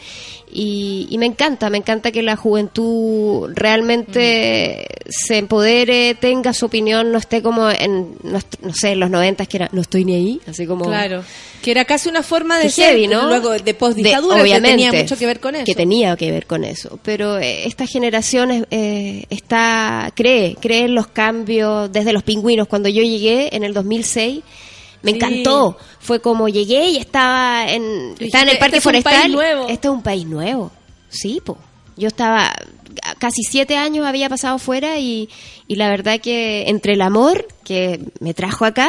Y, 0.53 1.07
y 1.11 1.19
me 1.19 1.27
encanta, 1.27 1.71
me 1.71 1.79
encanta 1.79 2.11
que 2.11 2.23
la 2.23 2.35
juventud 2.37 3.51
realmente 3.55 4.87
se 5.09 5.39
empodere, 5.39 6.15
tenga 6.15 6.53
su 6.53 6.67
opinión, 6.67 7.13
no 7.13 7.19
esté 7.19 7.43
como 7.43 7.71
en, 7.71 8.15
no, 8.23 8.39
no 8.63 8.75
sé, 8.75 8.91
en 8.93 9.01
los 9.01 9.11
noventas 9.11 9.47
que 9.49 9.59
era, 9.59 9.69
no 9.73 9.81
estoy 9.81 10.05
ni 10.05 10.15
ahí, 10.15 10.41
así 10.47 10.67
como... 10.67 10.87
Claro. 10.87 11.23
Que 11.63 11.71
era 11.73 11.85
casi 11.85 12.09
una 12.09 12.23
forma 12.23 12.59
de 12.59 12.71
ser, 12.71 12.95
heavy, 12.95 13.07
¿no? 13.07 13.29
luego 13.29 13.51
de 13.51 13.75
postdictadura, 13.75 14.43
que 14.43 14.61
tenía 14.61 14.93
mucho 14.93 15.19
que 15.19 15.27
ver 15.27 15.41
con 15.41 15.55
eso. 15.55 15.65
Que 15.67 15.75
tenía 15.75 16.17
que 16.17 16.31
ver 16.31 16.47
con 16.47 16.65
eso. 16.65 16.99
Pero 17.03 17.39
eh, 17.39 17.67
esta 17.67 17.87
generación 17.87 18.51
es- 18.51 18.65
eh, 18.71 19.25
está 19.29 20.11
cree, 20.17 20.57
cree 20.59 20.85
en 20.87 20.95
los 20.95 21.09
cambios 21.09 21.93
desde 21.93 22.15
los 22.15 22.23
pingüinos. 22.23 22.67
Cuando 22.67 22.89
yo 22.89 23.03
llegué 23.03 23.55
en 23.55 23.63
el 23.65 23.75
2006, 23.75 24.41
me 25.03 25.11
Sí. 25.13 25.17
encantó. 25.17 25.77
Fue 25.99 26.21
como 26.21 26.49
llegué 26.49 26.89
y 26.91 26.97
estaba 26.97 27.69
en, 27.71 28.15
estaba 28.19 28.43
en 28.45 28.49
el 28.51 28.59
Parque 28.59 28.77
"Este 28.77 28.79
es 28.79 28.87
un 28.87 29.03
Forestal. 29.03 29.21
país 29.23 29.33
nuevo". 29.33 29.69
Este 29.69 29.89
es 29.89 29.93
un 29.95 30.03
país 30.03 30.27
nuevo. 30.27 30.71
Sí, 31.09 31.41
po. 31.45 31.59
Yo 31.97 32.09
estaba, 32.09 32.51
casi 33.19 33.43
siete 33.43 33.77
años 33.77 34.07
había 34.07 34.29
pasado 34.31 34.59
fuera 34.59 34.99
y, 34.99 35.29
y 35.69 35.77
la 35.77 35.89
verdad 35.91 36.19
que 36.21 36.69
entre 36.69 36.95
el 36.95 37.03
amor 37.03 37.47
que 37.63 38.01
me 38.21 38.33
trajo 38.33 38.65
acá 38.65 38.89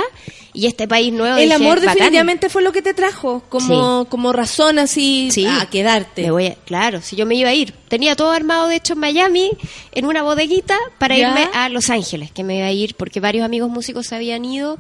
y 0.54 0.68
este 0.68 0.88
país 0.88 1.12
nuevo. 1.12 1.36
El 1.38 1.44
dije, 1.50 1.56
amor 1.56 1.80
"Bacán". 1.80 1.94
definitivamente 1.96 2.50
fue 2.50 2.62
lo 2.62 2.72
que 2.72 2.82
te 2.82 2.94
trajo, 2.94 3.44
como, 3.50 4.06
como 4.10 4.32
razón 4.32 4.80
así 4.80 5.30
Sí. 5.32 5.46
a 5.46 5.66
quedarte. 5.66 6.22
Me 6.24 6.32
voy 6.32 6.48
a- 6.48 6.56
claro, 6.56 7.02
si 7.02 7.16
yo 7.18 7.26
me 7.26 7.36
iba 7.36 7.50
a 7.50 7.54
ir. 7.54 7.74
Tenía 7.90 8.16
todo 8.16 8.32
armado, 8.32 8.68
de 8.70 8.78
hecho, 8.78 8.94
en 8.94 9.00
Miami, 9.00 9.52
en 9.92 10.06
una 10.06 10.24
bodeguita, 10.24 10.78
para 10.98 11.18
Ya. 11.18 11.28
irme 11.30 11.50
a 11.54 11.68
Los 11.70 11.90
Ángeles, 11.90 12.32
que 12.32 12.44
me 12.44 12.58
iba 12.60 12.68
a 12.68 12.72
ir 12.72 12.96
porque 12.96 13.20
varios 13.20 13.44
amigos 13.44 13.70
músicos 13.70 14.08
se 14.08 14.16
habían 14.16 14.46
ido. 14.46 14.78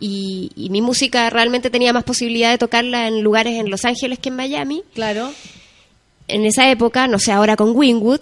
Y, 0.00 0.50
y 0.56 0.70
mi 0.70 0.82
música 0.82 1.30
realmente 1.30 1.70
tenía 1.70 1.92
más 1.92 2.04
posibilidad 2.04 2.50
de 2.50 2.58
tocarla 2.58 3.08
en 3.08 3.22
lugares 3.22 3.58
en 3.58 3.70
Los 3.70 3.84
Ángeles 3.84 4.18
que 4.18 4.28
en 4.30 4.36
Miami. 4.36 4.82
Claro. 4.94 5.32
En 6.28 6.44
esa 6.44 6.70
época, 6.70 7.06
no 7.06 7.18
sé, 7.18 7.32
ahora 7.32 7.56
con 7.56 7.76
Wingwood. 7.76 8.20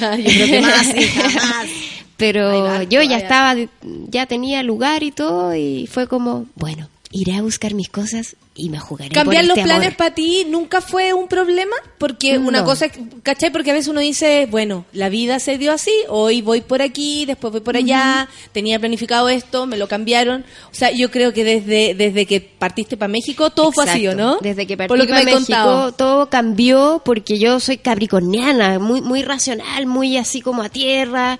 ah, 0.00 0.16
Yo 0.16 0.24
creo 0.24 0.46
que 0.46 0.60
más. 0.60 0.88
Pero 2.16 2.82
yo 2.84 3.02
ya 3.02 3.16
estaba, 3.16 3.56
ya 3.82 4.26
tenía 4.26 4.62
lugar 4.62 5.02
y 5.02 5.10
todo, 5.10 5.54
y 5.54 5.88
fue 5.88 6.06
como, 6.06 6.46
bueno, 6.54 6.88
iré 7.16 7.36
a 7.36 7.42
buscar 7.42 7.74
mis 7.74 7.88
cosas 7.88 8.34
y 8.56 8.70
me 8.70 8.80
jugaré. 8.80 9.10
por 9.10 9.14
Cambiar 9.14 9.44
los 9.44 9.56
este 9.56 9.68
planes 9.68 9.86
amor. 9.86 9.96
para 9.96 10.14
ti 10.16 10.44
nunca 10.48 10.80
fue 10.80 11.12
un 11.14 11.28
problema, 11.28 11.76
porque 11.96 12.38
una 12.38 12.64
cosa, 12.64 12.88
¿cachai? 13.22 13.52
Porque 13.52 13.70
a 13.70 13.74
veces 13.74 13.86
uno 13.86 14.00
dice, 14.00 14.48
bueno, 14.50 14.84
la 14.92 15.08
vida 15.08 15.38
se 15.38 15.56
dio 15.56 15.72
así, 15.72 15.92
hoy 16.08 16.42
voy 16.42 16.60
por 16.60 16.82
aquí, 16.82 17.24
después 17.24 17.52
voy 17.52 17.60
por 17.60 17.76
allá, 17.76 18.28
tenía 18.50 18.80
planificado 18.80 19.28
esto, 19.28 19.64
me 19.66 19.76
lo 19.76 19.86
cambiaron. 19.86 20.44
O 20.72 20.74
sea, 20.74 20.90
yo 20.90 21.12
creo 21.12 21.32
que 21.32 21.44
desde, 21.44 21.94
desde 21.94 22.26
que 22.26 22.40
partiste 22.40 22.96
para 22.96 23.08
México 23.08 23.50
todo 23.50 23.70
fue 23.70 23.84
así, 23.84 24.08
¿o 24.08 24.10
Exacto. 24.10 24.32
¿no? 24.34 24.38
Desde 24.40 24.66
que 24.66 24.76
partí 24.76 24.88
Por 24.88 24.98
lo 24.98 25.04
que 25.04 25.12
para 25.12 25.24
me 25.24 25.34
México, 25.34 25.46
contado. 25.46 25.92
todo 25.92 26.30
cambió 26.30 27.00
porque 27.04 27.38
yo 27.38 27.60
soy 27.60 27.76
capricorniana, 27.76 28.80
muy, 28.80 29.00
muy 29.02 29.22
racional, 29.22 29.86
muy 29.86 30.16
así 30.16 30.40
como 30.40 30.62
a 30.62 30.68
tierra. 30.68 31.38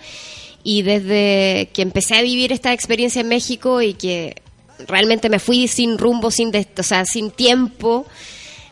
Y 0.62 0.82
desde 0.82 1.68
que 1.74 1.82
empecé 1.82 2.14
a 2.16 2.22
vivir 2.22 2.52
esta 2.52 2.72
experiencia 2.72 3.20
en 3.20 3.28
México 3.28 3.82
y 3.82 3.92
que 3.94 4.36
realmente 4.86 5.28
me 5.28 5.38
fui 5.38 5.68
sin 5.68 5.98
rumbo, 5.98 6.30
sin, 6.30 6.50
des- 6.50 6.68
o 6.78 6.82
sea, 6.82 7.04
sin 7.04 7.30
tiempo, 7.30 8.06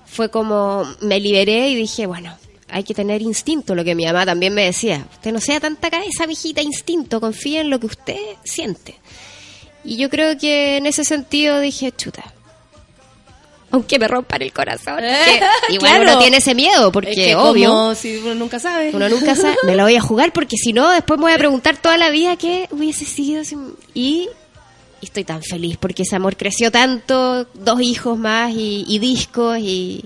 fue 0.06 0.30
como 0.30 0.84
me 1.00 1.20
liberé 1.20 1.68
y 1.70 1.74
dije, 1.74 2.06
bueno, 2.06 2.36
hay 2.68 2.84
que 2.84 2.94
tener 2.94 3.20
instinto, 3.22 3.74
lo 3.74 3.84
que 3.84 3.94
mi 3.94 4.04
mamá 4.06 4.24
también 4.26 4.54
me 4.54 4.64
decía. 4.64 5.06
Usted 5.12 5.32
no 5.32 5.40
sea 5.40 5.60
tanta 5.60 5.90
cabeza, 5.90 6.26
viejita, 6.26 6.62
instinto, 6.62 7.20
confía 7.20 7.60
en 7.60 7.70
lo 7.70 7.78
que 7.80 7.86
usted 7.86 8.16
siente. 8.44 8.94
Y 9.84 9.96
yo 9.96 10.08
creo 10.10 10.38
que 10.38 10.76
en 10.78 10.86
ese 10.86 11.04
sentido 11.04 11.60
dije, 11.60 11.92
chuta, 11.92 12.22
aunque 13.70 13.98
me 13.98 14.06
rompan 14.06 14.42
el 14.42 14.52
corazón. 14.52 14.98
que 15.66 15.72
igual 15.74 15.92
Claro. 15.96 16.02
uno 16.12 16.18
tiene 16.18 16.36
ese 16.38 16.54
miedo, 16.54 16.92
porque 16.92 17.10
Es 17.12 17.16
que 17.16 17.34
obvio, 17.36 17.70
como 17.70 17.94
si 17.94 18.16
uno 18.18 18.34
nunca 18.34 18.58
sabe. 18.58 18.90
uno 18.92 19.08
nunca 19.08 19.34
sabe, 19.34 19.56
me 19.64 19.74
lo 19.74 19.84
voy 19.84 19.96
a 19.96 20.00
jugar 20.00 20.32
porque 20.32 20.56
si 20.56 20.72
no, 20.74 20.90
después 20.90 21.18
me 21.18 21.24
voy 21.24 21.32
a 21.32 21.38
preguntar 21.38 21.78
toda 21.78 21.96
la 21.96 22.10
vida 22.10 22.36
qué 22.36 22.68
hubiese 22.70 23.06
sido. 23.06 23.44
si- 23.44 23.56
Y, 23.94 24.28
y 25.02 25.06
estoy 25.06 25.24
tan 25.24 25.42
feliz 25.42 25.76
porque 25.78 26.04
ese 26.04 26.16
amor 26.16 26.36
creció 26.36 26.70
tanto, 26.70 27.44
dos 27.54 27.82
hijos 27.82 28.16
más 28.16 28.54
y, 28.54 28.84
y 28.88 28.98
discos 29.00 29.58
y, 29.58 30.04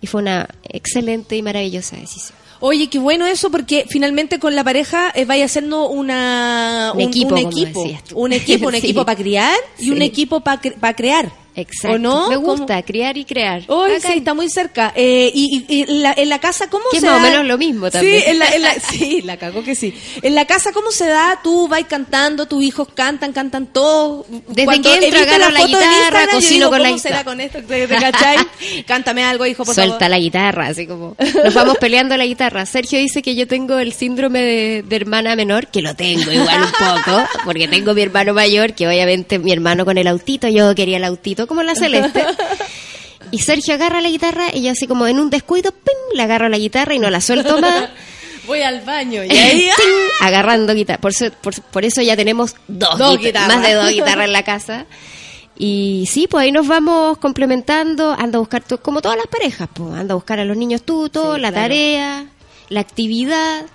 y 0.00 0.06
fue 0.06 0.20
una 0.22 0.48
excelente 0.62 1.36
y 1.36 1.42
maravillosa 1.42 1.96
decisión. 1.96 2.38
Oye, 2.60 2.88
qué 2.90 2.98
bueno 2.98 3.24
eso, 3.24 3.50
porque 3.50 3.86
finalmente 3.88 4.38
con 4.40 4.54
la 4.56 4.64
pareja 4.64 5.12
eh, 5.14 5.24
vaya 5.24 5.46
siendo 5.48 5.88
una, 5.88 6.92
Un 6.94 7.00
equipo, 7.00 7.34
un 7.34 7.38
equipo, 7.46 7.80
un 8.14 8.32
equipo, 8.32 8.70
Sí. 8.72 8.92
para 8.92 9.16
criar 9.16 9.56
y 9.78 9.90
un 9.90 10.02
equipo 10.02 10.40
para 10.40 10.60
crear. 10.94 11.32
Exacto. 11.60 11.96
¿O 11.96 11.98
no? 11.98 12.28
Me 12.28 12.36
¿Cómo? 12.36 12.56
gusta 12.56 12.82
criar 12.82 13.16
y 13.16 13.24
crear. 13.24 13.62
Hoy 13.68 13.92
Bacán. 13.92 14.12
sí, 14.12 14.18
está 14.18 14.34
muy 14.34 14.48
cerca. 14.48 14.92
Eh, 14.94 15.30
y, 15.34 15.64
y- 15.68 15.74
y 15.78 15.82
en, 15.82 16.02
la, 16.02 16.14
en 16.16 16.28
la 16.28 16.38
casa, 16.38 16.70
¿cómo 16.70 16.84
Que 16.90 17.00
se 17.00 17.06
más 17.06 17.20
o 17.20 17.22
da? 17.24 17.30
menos 17.30 17.46
lo 17.46 17.58
mismo 17.58 17.90
también. 17.90 18.22
Sí, 18.22 18.30
en 18.30 18.38
la, 18.38 18.46
en 18.48 18.62
la- 18.62 18.74
sí, 18.90 19.22
la 19.22 19.36
cagó 19.36 19.62
que 19.64 19.74
sí. 19.74 19.94
En 20.22 20.34
la 20.34 20.44
casa, 20.46 20.72
¿cómo 20.72 20.90
se 20.92 21.06
da? 21.08 21.40
Tú 21.42 21.68
vas 21.68 21.82
cantando, 21.88 22.46
tus 22.46 22.62
hijos 22.62 22.88
cantan, 22.94 23.32
cantan 23.32 23.66
todos. 23.66 24.26
Desde 24.48 24.64
Cuando 24.64 24.88
que 24.90 25.06
entro, 25.06 25.20
agarro 25.20 25.50
la 25.50 25.64
guitarra, 25.66 26.24
yo 26.26 26.30
cocino 26.32 26.54
digo, 26.66 26.70
con 26.70 26.82
la 26.82 26.88
¿Cómo 26.90 26.98
será 27.00 27.16
guitarra? 27.18 27.24
con 27.24 27.40
esto? 27.40 27.58
¿Te, 27.62 27.88
te 27.88 27.94
cachai? 27.96 28.36
Cántame 28.86 29.24
algo, 29.24 29.44
hijo, 29.46 29.64
por 29.64 29.74
Suelta 29.74 29.94
favor. 29.98 30.10
la 30.10 30.18
guitarra, 30.18 30.66
así 30.68 30.86
como 30.86 31.16
nos 31.44 31.54
vamos 31.54 31.76
peleando 31.78 32.16
la 32.16 32.24
guitarra. 32.26 32.64
Sergio 32.66 32.98
dice 32.98 33.22
que 33.22 33.34
yo 33.34 33.48
tengo 33.48 33.78
el 33.78 33.92
síndrome 33.92 34.40
de, 34.42 34.82
de 34.86 34.96
hermana 34.96 35.34
menor, 35.34 35.66
que 35.68 35.82
lo 35.82 35.94
tengo 35.96 36.30
igual 36.30 36.62
un 36.62 36.70
poco, 36.70 37.22
porque 37.44 37.66
tengo 37.66 37.94
mi 37.94 38.02
hermano 38.02 38.34
mayor, 38.34 38.74
que 38.74 38.86
obviamente 38.86 39.38
mi 39.40 39.52
hermano 39.52 39.84
con 39.84 39.98
el 39.98 40.06
autito, 40.06 40.46
yo 40.48 40.74
quería 40.74 40.98
el 40.98 41.04
autito 41.04 41.46
como 41.48 41.62
la 41.64 41.74
celeste. 41.74 42.24
Y 43.30 43.40
Sergio 43.40 43.74
agarra 43.74 44.00
la 44.00 44.08
guitarra 44.08 44.46
y 44.54 44.62
yo 44.62 44.70
así 44.72 44.86
como 44.86 45.06
en 45.06 45.18
un 45.18 45.28
descuido, 45.28 45.70
¡pim! 45.72 46.16
le 46.16 46.22
agarro 46.22 46.48
la 46.48 46.56
guitarra 46.56 46.94
y 46.94 46.98
no 46.98 47.10
la 47.10 47.20
suelto 47.20 47.60
más. 47.60 47.90
Voy 48.46 48.62
al 48.62 48.80
baño 48.80 49.22
y 49.28 49.30
ahí... 49.36 49.68
Agarrando 50.22 50.72
guitarra. 50.72 51.00
Por, 51.00 51.10
eso- 51.10 51.30
por, 51.42 51.60
por 51.60 51.84
eso 51.84 52.00
ya 52.00 52.16
tenemos 52.16 52.54
dos, 52.68 52.96
Dos 52.96 53.18
guita- 53.18 53.26
guitarras. 53.40 53.56
más 53.58 53.66
de 53.66 53.74
dos 53.74 53.90
guitarras 53.90 54.24
en 54.26 54.32
la 54.32 54.44
casa. 54.44 54.86
Y 55.58 56.08
sí, 56.10 56.26
pues 56.26 56.44
ahí 56.44 56.52
nos 56.52 56.66
vamos 56.68 57.18
complementando. 57.18 58.12
Anda 58.18 58.36
a 58.36 58.40
buscar, 58.40 58.62
como 58.80 59.02
todas 59.02 59.18
las 59.18 59.26
parejas, 59.26 59.68
pues 59.74 59.92
anda 59.94 60.12
a 60.12 60.14
buscar 60.14 60.38
a 60.38 60.44
los 60.46 60.56
niños 60.56 60.82
tutos, 60.84 61.34
Sí, 61.34 61.40
la 61.42 61.50
claro. 61.50 61.64
tarea, 61.64 62.26
la 62.70 62.80
actividad. 62.80 63.66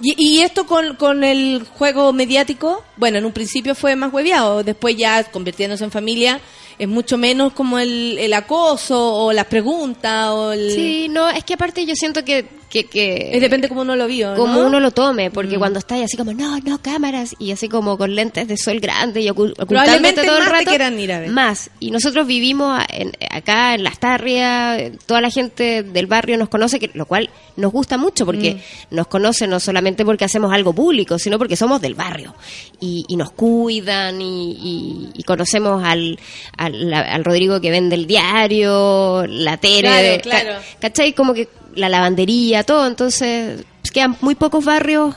Y, 0.00 0.14
y 0.18 0.40
esto 0.40 0.66
con, 0.66 0.96
con 0.96 1.22
el 1.22 1.64
juego 1.78 2.12
mediático, 2.12 2.84
bueno, 2.96 3.18
en 3.18 3.24
un 3.24 3.32
principio 3.32 3.74
fue 3.74 3.94
más 3.96 4.12
hueviado, 4.12 4.62
después 4.64 4.96
ya 4.96 5.22
convirtiéndose 5.24 5.84
en 5.84 5.90
familia, 5.90 6.40
es 6.78 6.88
mucho 6.88 7.16
menos 7.16 7.52
como 7.52 7.78
el, 7.78 8.16
el 8.18 8.32
acoso 8.32 9.14
o 9.14 9.32
las 9.32 9.46
preguntas 9.46 10.30
o 10.30 10.52
el... 10.52 10.72
Sí, 10.72 11.08
no, 11.08 11.28
es 11.28 11.44
que 11.44 11.54
aparte 11.54 11.86
yo 11.86 11.94
siento 11.94 12.24
que... 12.24 12.48
que, 12.74 12.84
que 12.86 13.30
Es 13.32 13.40
depende 13.40 13.68
cómo 13.68 13.82
uno 13.82 13.94
lo 13.94 14.08
vio, 14.08 14.34
como 14.34 14.54
¿no? 14.54 14.66
uno 14.66 14.80
lo 14.80 14.90
tome, 14.90 15.30
porque 15.30 15.56
Mm. 15.56 15.58
cuando 15.60 15.78
estás 15.78 16.00
así 16.02 16.16
como, 16.16 16.32
no, 16.32 16.58
no, 16.58 16.82
cámaras, 16.82 17.36
y 17.38 17.52
así 17.52 17.68
como 17.68 17.96
con 17.96 18.16
lentes 18.16 18.48
de 18.48 18.56
sol 18.56 18.80
grande 18.80 19.20
y 19.20 19.30
Probablemente 19.30 19.62
ocultándote 19.62 20.26
todo 20.26 20.38
el 20.38 20.44
te 20.44 20.50
rato. 20.50 20.64
quieran 20.70 20.98
ir 20.98 21.12
a 21.12 21.20
ver. 21.20 21.30
Más. 21.30 21.70
Y 21.78 21.92
nosotros 21.92 22.26
vivimos 22.26 22.82
en- 22.88 23.12
acá 23.30 23.74
en 23.76 23.84
Las 23.84 24.00
Tarrias, 24.00 24.90
toda 25.06 25.20
la 25.20 25.30
gente 25.30 25.84
del 25.84 26.06
barrio 26.06 26.36
nos 26.36 26.48
conoce, 26.48 26.80
que, 26.80 26.90
lo 26.94 27.06
cual 27.06 27.30
nos 27.56 27.70
gusta 27.70 27.96
mucho, 27.96 28.26
porque 28.26 28.54
Mm. 28.90 28.94
nos 28.96 29.06
conoce 29.06 29.46
no 29.46 29.60
solamente 29.60 30.04
porque 30.04 30.24
hacemos 30.24 30.52
algo 30.52 30.72
público, 30.72 31.18
sino 31.20 31.38
porque 31.38 31.54
somos 31.56 31.80
del 31.80 31.94
barrio. 31.94 32.34
Y, 32.80 33.04
y 33.08 33.16
nos 33.16 33.30
cuidan 33.30 34.20
y, 34.20 34.50
y- 34.52 35.08
y 35.14 35.22
conocemos 35.22 35.84
al, 35.84 36.18
al, 36.56 36.92
al 36.92 37.24
Rodrigo 37.24 37.60
que 37.60 37.70
vende 37.70 37.94
el 37.94 38.06
diario, 38.06 39.24
la 39.28 39.56
Tere, 39.58 40.20
Claro, 40.20 40.22
claro. 40.22 40.60
ca- 40.60 40.80
¿cachai? 40.88 41.12
Como 41.12 41.34
que 41.34 41.48
la 41.76 41.88
lavandería, 41.88 42.64
todo, 42.64 42.86
entonces 42.86 43.64
pues, 43.80 43.90
quedan 43.92 44.16
muy 44.20 44.34
pocos 44.34 44.64
barrios 44.64 45.14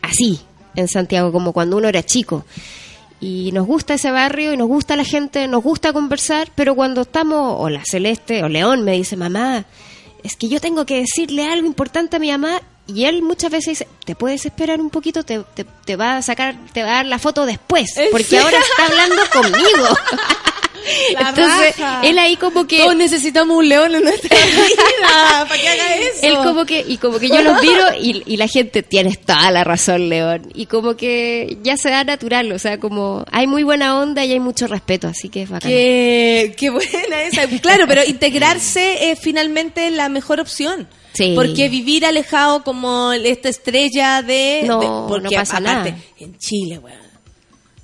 así 0.00 0.40
en 0.74 0.88
Santiago, 0.88 1.32
como 1.32 1.52
cuando 1.52 1.76
uno 1.76 1.88
era 1.88 2.02
chico. 2.02 2.44
y 3.20 3.52
nos 3.52 3.66
gusta 3.66 3.94
ese 3.94 4.10
barrio 4.10 4.52
y 4.52 4.56
nos 4.56 4.68
gusta 4.68 4.96
la 4.96 5.04
gente, 5.04 5.46
nos 5.46 5.62
gusta 5.62 5.92
conversar, 5.92 6.50
pero 6.54 6.74
cuando 6.74 7.02
estamos, 7.02 7.56
o 7.58 7.68
la 7.68 7.82
Celeste 7.84 8.42
o 8.42 8.48
León 8.48 8.82
me 8.82 8.92
dice, 8.92 9.16
mamá, 9.16 9.64
es 10.22 10.36
que 10.36 10.48
yo 10.48 10.60
tengo 10.60 10.86
que 10.86 11.00
decirle 11.00 11.46
algo 11.46 11.66
importante 11.66 12.16
a 12.16 12.18
mi 12.18 12.30
mamá 12.30 12.60
y 12.86 13.04
él 13.04 13.22
muchas 13.22 13.50
veces 13.50 13.78
dice, 13.78 13.88
te 14.04 14.14
puedes 14.14 14.44
esperar 14.44 14.80
un 14.80 14.90
poquito, 14.90 15.22
te, 15.22 15.40
te, 15.54 15.64
te 15.64 15.96
va 15.96 16.16
a 16.16 16.22
sacar, 16.22 16.56
te 16.72 16.82
va 16.82 16.90
a 16.90 16.94
dar 16.94 17.06
la 17.06 17.18
foto 17.18 17.46
después, 17.46 17.96
¿En 17.96 18.10
porque 18.10 18.38
ahora 18.38 18.58
está 18.58 18.86
hablando 18.86 19.22
conmigo. 19.32 19.86
La 21.14 21.28
Entonces, 21.30 21.78
raja. 21.78 22.00
él 22.04 22.18
ahí 22.18 22.36
como 22.36 22.66
que... 22.66 22.78
Todos 22.78 22.96
necesitamos 22.96 23.56
un 23.56 23.68
león 23.68 23.94
en 23.94 24.02
nuestra 24.02 24.36
vida 24.46 25.46
para 25.48 25.60
que 25.60 25.68
haga 25.68 25.96
eso. 25.96 26.18
Él 26.26 26.34
como 26.42 26.64
que, 26.64 26.84
y 26.86 26.96
como 26.98 27.18
que 27.18 27.28
yo 27.28 27.42
los 27.42 27.60
miro 27.62 27.84
y, 28.00 28.22
y 28.26 28.36
la 28.36 28.48
gente, 28.48 28.82
tienes 28.82 29.20
toda 29.20 29.50
la 29.50 29.64
razón, 29.64 30.08
León. 30.08 30.50
Y 30.54 30.66
como 30.66 30.96
que 30.96 31.58
ya 31.62 31.76
se 31.76 31.90
da 31.90 32.04
natural, 32.04 32.50
o 32.52 32.58
sea, 32.58 32.78
como 32.78 33.24
hay 33.30 33.46
muy 33.46 33.62
buena 33.62 33.98
onda 33.98 34.24
y 34.24 34.32
hay 34.32 34.40
mucho 34.40 34.66
respeto, 34.66 35.08
así 35.08 35.28
que 35.28 35.42
es 35.42 35.50
bacán. 35.50 35.70
Qué, 35.70 36.54
qué 36.56 36.70
buena 36.70 37.22
esa. 37.22 37.46
Claro, 37.60 37.84
pero 37.86 38.02
integrarse 38.04 39.10
es 39.10 39.18
finalmente 39.20 39.90
la 39.90 40.08
mejor 40.08 40.40
opción. 40.40 40.88
Sí. 41.14 41.32
Porque 41.36 41.68
vivir 41.68 42.06
alejado 42.06 42.64
como 42.64 43.12
esta 43.12 43.50
estrella 43.50 44.22
de... 44.22 44.62
No, 44.66 44.80
de- 44.80 44.86
porque 45.08 45.24
no 45.24 45.30
pasa 45.40 45.58
aparte, 45.58 45.90
nada. 45.92 46.02
En 46.18 46.38
Chile, 46.38 46.78
weón. 46.78 47.01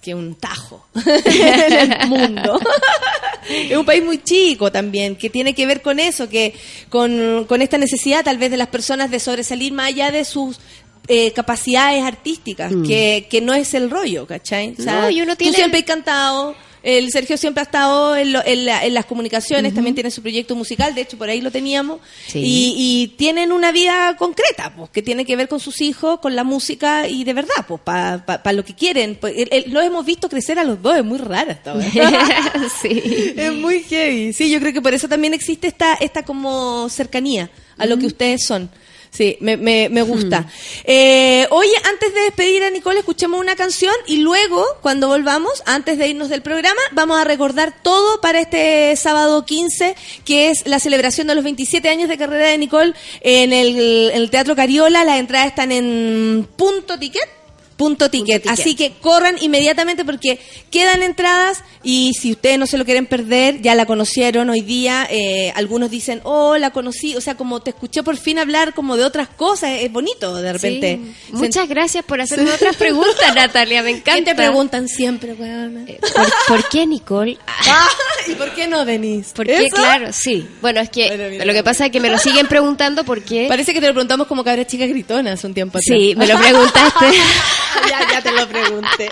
Que 0.03 0.15
un 0.15 0.37
tajo 0.37 0.87
en 0.95 1.83
el 1.93 2.09
mundo. 2.09 2.61
es 3.51 3.77
un 3.77 3.85
país 3.85 4.05
muy 4.05 4.23
chico 4.23 4.71
también, 4.71 5.17
que 5.17 5.29
tiene 5.31 5.55
que 5.55 5.67
ver 5.67 5.83
con 5.83 5.99
eso, 5.99 6.29
que 6.29 6.55
con, 6.89 7.45
con 7.47 7.63
esta 7.63 7.79
necesidad 7.79 8.25
tal 8.25 8.39
vez 8.39 8.51
de 8.51 8.57
las 8.57 8.69
personas 8.69 9.11
de 9.11 9.19
sobresalir 9.21 9.73
más 9.73 9.89
allá 9.89 10.11
de 10.11 10.25
sus 10.25 10.61
eh, 11.09 11.33
capacidades 11.33 12.05
artísticas, 12.05 12.71
Mm. 12.71 12.87
que, 12.87 13.27
que 13.31 13.41
no 13.41 13.55
es 13.55 13.73
el 13.75 13.91
rollo, 13.91 14.27
¿cachai? 14.27 14.75
No, 14.79 15.09
y 15.11 15.21
uno 15.23 15.33
tú 15.35 15.39
tiene- 15.39 15.57
siempre 15.57 15.81
has 15.81 15.87
cantado, 15.87 16.55
el 16.83 17.11
Sergio 17.11 17.37
siempre 17.37 17.61
ha 17.61 17.65
estado 17.65 18.17
en, 18.17 18.33
lo- 18.33 18.45
en 18.45 18.65
la- 18.65 18.85
en 18.85 18.95
las 18.95 19.05
comunicaciones, 19.07 19.75
también 19.75 19.95
tiene 19.95 20.11
su 20.11 20.23
proyecto 20.23 20.55
musical, 20.55 20.95
de 20.95 21.01
hecho 21.03 21.19
por 21.19 21.29
ahí 21.29 21.41
lo 21.41 21.51
teníamos, 21.51 22.01
Sí. 22.27 22.39
y, 22.41 22.75
y 22.77 23.09
tienen 23.17 23.53
una 23.53 23.73
vida 23.73 24.17
concreta, 24.19 24.73
pues, 24.77 24.91
que 24.91 25.03
tiene 25.03 25.25
que 25.25 25.37
ver 25.37 25.49
con 25.49 25.61
sus 25.61 25.81
hijos, 25.81 26.21
con 26.21 26.37
la 26.37 26.45
música 26.45 27.09
y 27.09 27.25
de 27.25 27.33
verdad, 27.35 27.67
pues, 27.67 27.81
para 27.83 28.53
lo 28.53 28.65
que 28.65 28.75
quieren. 28.75 29.17
Pues, 29.21 29.35
el- 29.37 29.49
el- 29.51 29.73
lo 29.73 29.81
hemos 29.81 30.05
visto 30.07 30.29
crecer 30.29 30.59
a 30.59 30.65
los 30.65 30.81
dos, 30.83 30.97
es 30.97 31.05
muy 31.05 31.19
rara 31.19 31.53
esta 31.53 31.75
sí. 32.83 33.33
Es 33.37 33.53
muy 33.53 33.83
heavy. 33.85 34.33
Sí, 34.33 34.51
yo 34.51 34.61
creo 34.61 34.73
que 34.73 34.83
por 34.83 34.95
eso 34.95 35.09
también 35.09 35.35
existe 35.35 35.67
esta, 35.69 35.95
esta 35.95 36.23
como 36.25 36.89
cercanía 36.89 37.51
a 37.77 37.87
lo 37.87 37.99
que 37.99 38.07
ustedes 38.07 38.45
son. 38.45 38.71
Sí, 39.11 39.37
me, 39.41 39.57
me, 39.57 39.89
me 39.89 40.03
gusta. 40.03 40.47
Eh, 40.85 41.47
oye, 41.51 41.73
antes 41.91 42.15
de 42.15 42.21
despedir 42.21 42.63
a 42.63 42.71
Nicole, 42.71 43.01
escuchemos 43.01 43.41
una 43.41 43.57
canción 43.57 43.95
y 44.07 44.19
luego, 44.19 44.65
cuando 44.81 45.09
volvamos, 45.09 45.63
antes 45.67 45.99
de 45.99 46.09
irnos 46.09 46.29
del 46.29 46.43
programa, 46.43 46.81
vamos 46.93 47.19
a 47.19 47.25
recordar 47.25 47.75
todo 47.83 48.21
para 48.21 48.41
este 48.41 48.95
sábado 48.97 49.45
15, 49.45 49.97
que 50.25 50.51
es 50.51 50.67
la 50.67 50.79
celebración 50.79 51.27
de 51.27 51.35
los 51.35 51.45
27 51.45 51.89
años 51.89 52.09
de 52.09 52.19
carrera 52.19 52.49
de 52.49 52.59
Nicole 52.59 52.95
en 53.21 53.53
el, 53.53 54.11
en 54.11 54.17
el 54.17 54.31
Teatro 54.31 54.55
Cariola. 54.55 55.05
Las 55.05 55.19
entradas 55.19 55.49
están 55.49 55.73
en 55.73 56.49
punto 56.57 56.99
ticket. 56.99 57.38
Punto 57.79 58.11
ticket. 58.11 58.43
ticket. 58.43 58.59
Así 58.61 58.75
que 58.75 58.93
corran 59.01 59.37
inmediatamente 59.41 60.05
porque 60.05 60.39
quedan 60.71 61.03
entradas 61.03 61.63
y 61.83 62.13
si 62.21 62.33
ustedes 62.33 62.59
no 62.59 62.67
se 62.67 62.77
lo 62.77 62.85
quieren 62.85 63.07
perder, 63.07 63.63
ya 63.63 63.75
la 63.75 63.87
conocieron 63.87 64.51
hoy 64.51 64.61
día. 64.61 65.07
eh, 65.11 65.53
algunos 65.55 65.89
dicen, 65.91 66.21
oh, 66.25 66.57
la 66.59 66.71
conocí. 66.73 67.15
O 67.17 67.21
sea, 67.21 67.37
como 67.37 67.61
te 67.61 67.71
escuché 67.71 68.03
por 68.03 68.17
fin 68.17 68.39
hablar 68.39 68.75
como 68.75 68.97
de 68.97 69.05
otras 69.05 69.29
cosas, 69.29 69.71
es 69.81 69.91
bonito 69.93 70.35
de 70.35 70.53
repente. 70.53 71.01
Sí. 71.29 71.33
Muchas 71.33 71.69
gracias 71.69 72.05
por 72.05 72.21
hacerme 72.21 72.51
otras 72.53 72.75
preguntas, 72.77 73.35
Natalia, 73.35 73.83
me 73.83 73.91
encanta. 73.91 74.15
¿Qué 74.17 74.23
te 74.23 74.35
preguntan 74.35 74.89
siempre, 74.89 75.35
weona? 75.35 75.87
¿Por, 75.87 76.33
por 76.49 76.69
qué 76.69 76.85
Nicole? 76.87 77.39
Ah, 77.71 77.89
¿Y 78.27 78.35
por 78.35 78.55
qué 78.55 78.67
no, 78.67 78.85
Denise? 78.85 79.33
¿Por 79.35 79.47
qué? 79.47 79.57
¿Eso? 79.67 79.77
Claro, 79.77 80.13
sí. 80.13 80.47
Bueno, 80.63 80.81
es 80.81 80.89
que 80.91 81.09
Bueno, 81.09 81.25
mira. 81.29 81.45
lo 81.45 81.53
que 81.53 81.63
pasa 81.63 81.87
es 81.87 81.93
que 81.93 82.01
me 82.01 82.09
lo 82.09 82.19
siguen 82.19 82.47
preguntando 82.47 83.05
porque... 83.05 83.47
Parece 83.49 83.75
que 83.75 83.81
te 83.81 83.87
lo 83.87 83.93
preguntamos 83.93 84.27
como 84.27 84.43
cabra 84.43 84.67
chica 84.67 84.87
gritona 84.87 85.33
hace 85.33 85.47
un 85.47 85.55
tiempo 85.55 85.79
atrás. 85.79 85.97
Sí, 85.99 86.15
me 86.17 86.27
lo 86.27 86.39
preguntaste. 86.39 87.07
ya, 87.89 88.01
ya 88.13 88.23
te 88.23 88.33
lo 88.33 88.47
pregunté. 88.49 89.11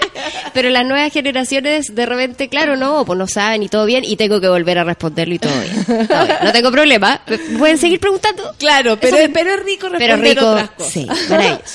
Pero 0.53 0.71
las 0.71 0.85
nuevas 0.87 1.13
generaciones 1.13 1.95
de 1.95 2.07
repente, 2.07 2.49
claro, 2.49 2.77
no, 2.77 3.05
pues 3.05 3.19
no 3.19 3.27
saben 3.27 3.63
y 3.63 3.69
todo 3.69 3.85
bien 3.87 4.05
y 4.05 4.17
tengo 4.17 4.41
que 4.41 4.49
volver 4.49 4.79
a 4.79 4.85
responderlo 4.85 5.35
y 5.35 5.39
todo 5.39 5.53
bien. 5.61 6.07
Todo 6.09 6.25
bien. 6.25 6.39
No 6.43 6.53
tengo 6.53 6.71
problema. 6.71 7.21
¿Me 7.27 7.39
¿Pueden 7.59 7.79
seguir 7.79 8.01
preguntando? 8.01 8.55
Claro, 8.59 8.99
pero, 9.01 9.17
me- 9.19 9.29
pero 9.29 9.55
es 9.55 9.63
rico 9.65 9.89
Pero 9.99 10.17
responder 10.17 10.35
rico, 10.37 10.47
otras 10.51 10.71
cosas. 10.71 10.93
sí. 10.93 11.07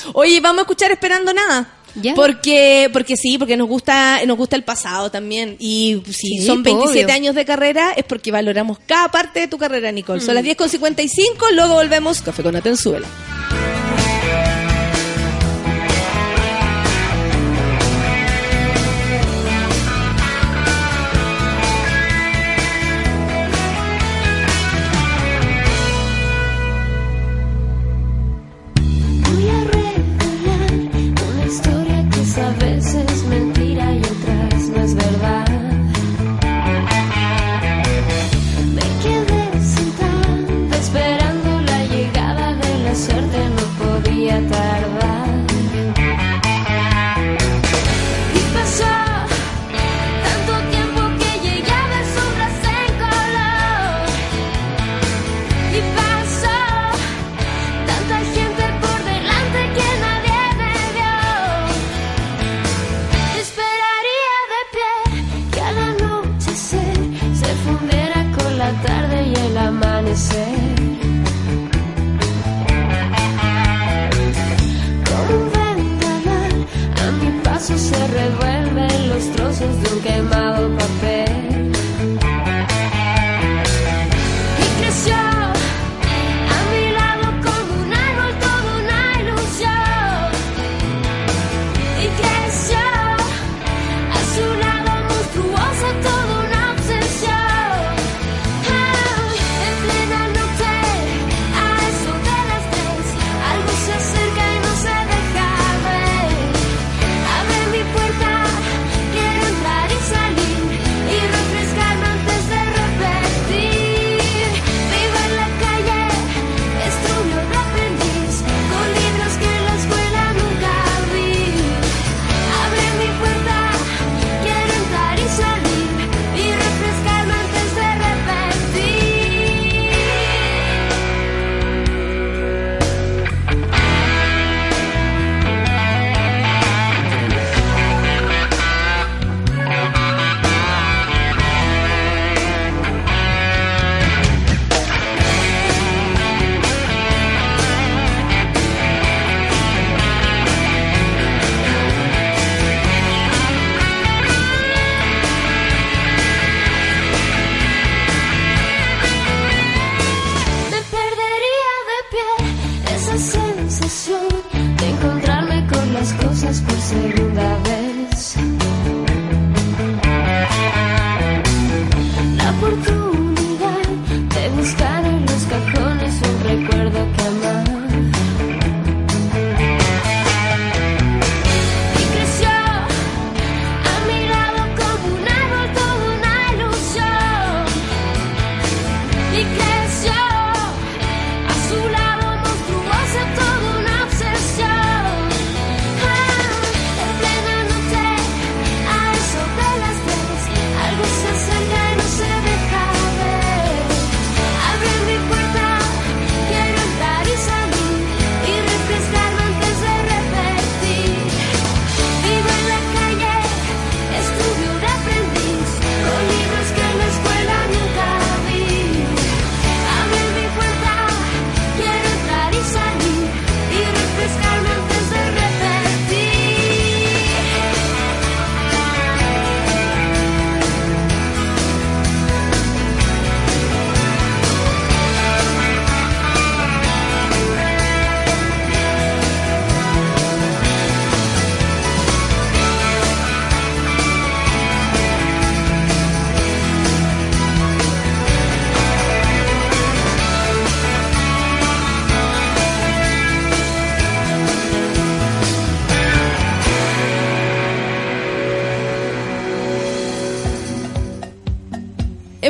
Oye, 0.13 0.39
vamos 0.41 0.59
a 0.59 0.61
escuchar 0.61 0.91
Esperando 0.91 1.33
Nada. 1.33 1.67
¿Ya? 1.93 2.13
Porque, 2.15 2.89
porque 2.93 3.17
sí, 3.17 3.37
porque 3.37 3.57
nos 3.57 3.67
gusta, 3.67 4.21
nos 4.25 4.37
gusta 4.37 4.55
el 4.55 4.63
pasado 4.63 5.11
también. 5.11 5.57
Y 5.59 6.01
si 6.05 6.37
Sí, 6.39 6.45
son 6.45 6.63
pues, 6.63 6.73
27 6.73 7.03
obvio. 7.05 7.13
años 7.15 7.35
de 7.35 7.43
carrera, 7.43 7.91
es 7.97 8.05
porque 8.05 8.31
valoramos 8.31 8.77
cada 8.85 9.09
parte 9.09 9.41
de 9.41 9.47
tu 9.49 9.57
carrera, 9.57 9.91
Nicole. 9.91 10.21
Mm. 10.21 10.25
Son 10.25 10.35
las 10.35 10.43
10.55, 10.45 11.51
luego 11.53 11.73
volvemos. 11.73 12.21
Café 12.21 12.43
con 12.43 12.55
Atenzuela. 12.55 13.05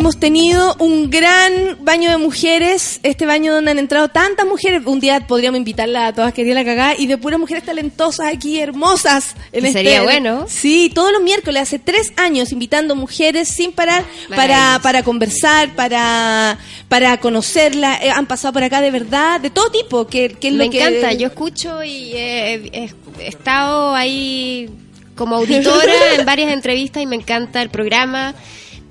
Hemos 0.01 0.17
tenido 0.17 0.75
un 0.79 1.11
gran 1.11 1.77
baño 1.81 2.09
de 2.09 2.17
mujeres, 2.17 2.99
este 3.03 3.27
baño 3.27 3.53
donde 3.53 3.69
han 3.69 3.77
entrado 3.77 4.07
tantas 4.09 4.47
mujeres. 4.47 4.81
Un 4.83 4.99
día 4.99 5.27
podríamos 5.27 5.59
invitarla 5.59 6.07
a 6.07 6.13
todas 6.13 6.33
que 6.33 6.43
día 6.43 6.55
la 6.55 6.65
cagada 6.65 6.95
y 6.97 7.05
de 7.05 7.19
puras 7.19 7.39
mujeres 7.39 7.63
talentosas 7.63 8.25
aquí, 8.33 8.59
hermosas. 8.59 9.35
En 9.51 9.63
este- 9.67 9.77
sería 9.83 10.01
bueno. 10.01 10.45
Sí, 10.47 10.91
todos 10.91 11.11
los 11.13 11.21
miércoles, 11.21 11.61
hace 11.61 11.77
tres 11.77 12.13
años, 12.17 12.51
invitando 12.51 12.95
mujeres 12.95 13.47
sin 13.47 13.73
parar 13.73 14.03
para, 14.35 14.79
para 14.81 15.03
conversar, 15.03 15.75
para, 15.75 16.57
para 16.89 17.19
conocerla. 17.19 17.99
Eh, 18.01 18.09
han 18.09 18.25
pasado 18.25 18.53
por 18.53 18.63
acá 18.63 18.81
de 18.81 18.89
verdad, 18.89 19.39
de 19.39 19.51
todo 19.51 19.69
tipo. 19.69 20.07
Que, 20.07 20.29
que 20.29 20.47
es 20.47 20.53
Me 20.55 20.65
lo 20.65 20.71
que- 20.71 20.79
encanta, 20.83 21.13
yo 21.13 21.27
escucho 21.27 21.83
y 21.83 22.13
he, 22.13 22.53
he- 22.55 22.93
he 23.19 23.27
estado 23.27 23.93
ahí 23.93 24.67
como 25.13 25.35
auditora 25.35 25.93
en 26.17 26.25
varias 26.25 26.51
entrevistas 26.51 27.03
y 27.03 27.05
me 27.05 27.17
encanta 27.17 27.61
el 27.61 27.69
programa. 27.69 28.33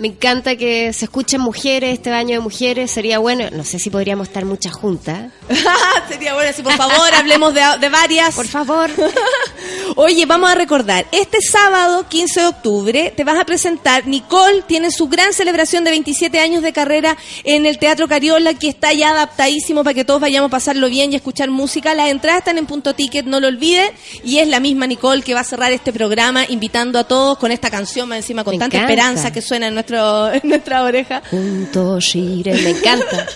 Me 0.01 0.09
encanta 0.09 0.57
que 0.57 0.95
se 0.95 1.05
escuchen 1.05 1.43
mujeres, 1.43 1.93
este 1.93 2.09
baño 2.09 2.35
de 2.35 2.41
mujeres. 2.41 2.91
Sería 2.91 3.19
bueno, 3.19 3.51
no 3.53 3.65
sé 3.65 3.79
si 3.79 3.91
podríamos 3.91 4.29
estar 4.29 4.47
muchas 4.47 4.73
juntas. 4.73 5.31
Sería 6.09 6.33
bueno 6.33 6.51
si 6.55 6.63
por 6.63 6.73
favor 6.73 7.15
hablemos 7.15 7.53
de, 7.53 7.61
de 7.79 7.89
varias. 7.91 8.35
Por 8.35 8.47
favor. 8.49 8.89
Oye, 9.97 10.25
vamos 10.25 10.51
a 10.51 10.55
recordar, 10.55 11.05
este 11.13 11.39
sábado 11.43 12.07
15 12.09 12.41
de 12.41 12.47
octubre 12.47 13.13
te 13.15 13.25
vas 13.25 13.39
a 13.39 13.45
presentar, 13.45 14.07
Nicole 14.07 14.63
tiene 14.63 14.91
su 14.91 15.09
gran 15.09 15.33
celebración 15.33 15.85
de 15.85 15.91
27 15.91 16.39
años 16.39 16.63
de 16.63 16.73
carrera 16.73 17.17
en 17.45 17.67
el 17.67 17.79
Teatro 17.79 18.07
Cariola, 18.09 18.55
que 18.55 18.69
está 18.69 18.93
ya 18.93 19.11
adaptadísimo 19.11 19.83
para 19.83 19.93
que 19.93 20.05
todos 20.05 20.21
vayamos 20.21 20.49
a 20.49 20.51
pasarlo 20.53 20.89
bien 20.89 21.13
y 21.13 21.17
escuchar 21.17 21.51
música. 21.51 21.93
Las 21.95 22.09
entradas 22.09 22.39
están 22.39 22.57
en 22.57 22.67
punto 22.67 22.95
ticket, 22.95 23.27
no 23.27 23.41
lo 23.41 23.49
olviden. 23.49 23.91
Y 24.25 24.39
es 24.39 24.49
la 24.49 24.61
misma 24.61 24.87
Nicole 24.87 25.23
que 25.23 25.35
va 25.35 25.41
a 25.41 25.45
cerrar 25.45 25.73
este 25.73 25.93
programa 25.93 26.45
invitando 26.49 26.99
a 26.99 27.05
todos 27.05 27.37
con 27.39 27.51
esta 27.53 27.69
canción 27.69 28.09
más 28.09 28.19
encima, 28.19 28.45
con 28.45 28.55
Me 28.55 28.59
tanta 28.61 28.77
encanta. 28.77 28.93
esperanza 28.93 29.33
que 29.33 29.43
suena 29.43 29.67
en, 29.67 29.75
nuestro, 29.91 30.33
en 30.33 30.41
nuestra 30.49 30.83
oreja. 30.83 31.23
Juntos 31.31 32.15
iremos, 32.15 32.63
me 32.63 32.71
encanta. 32.71 33.27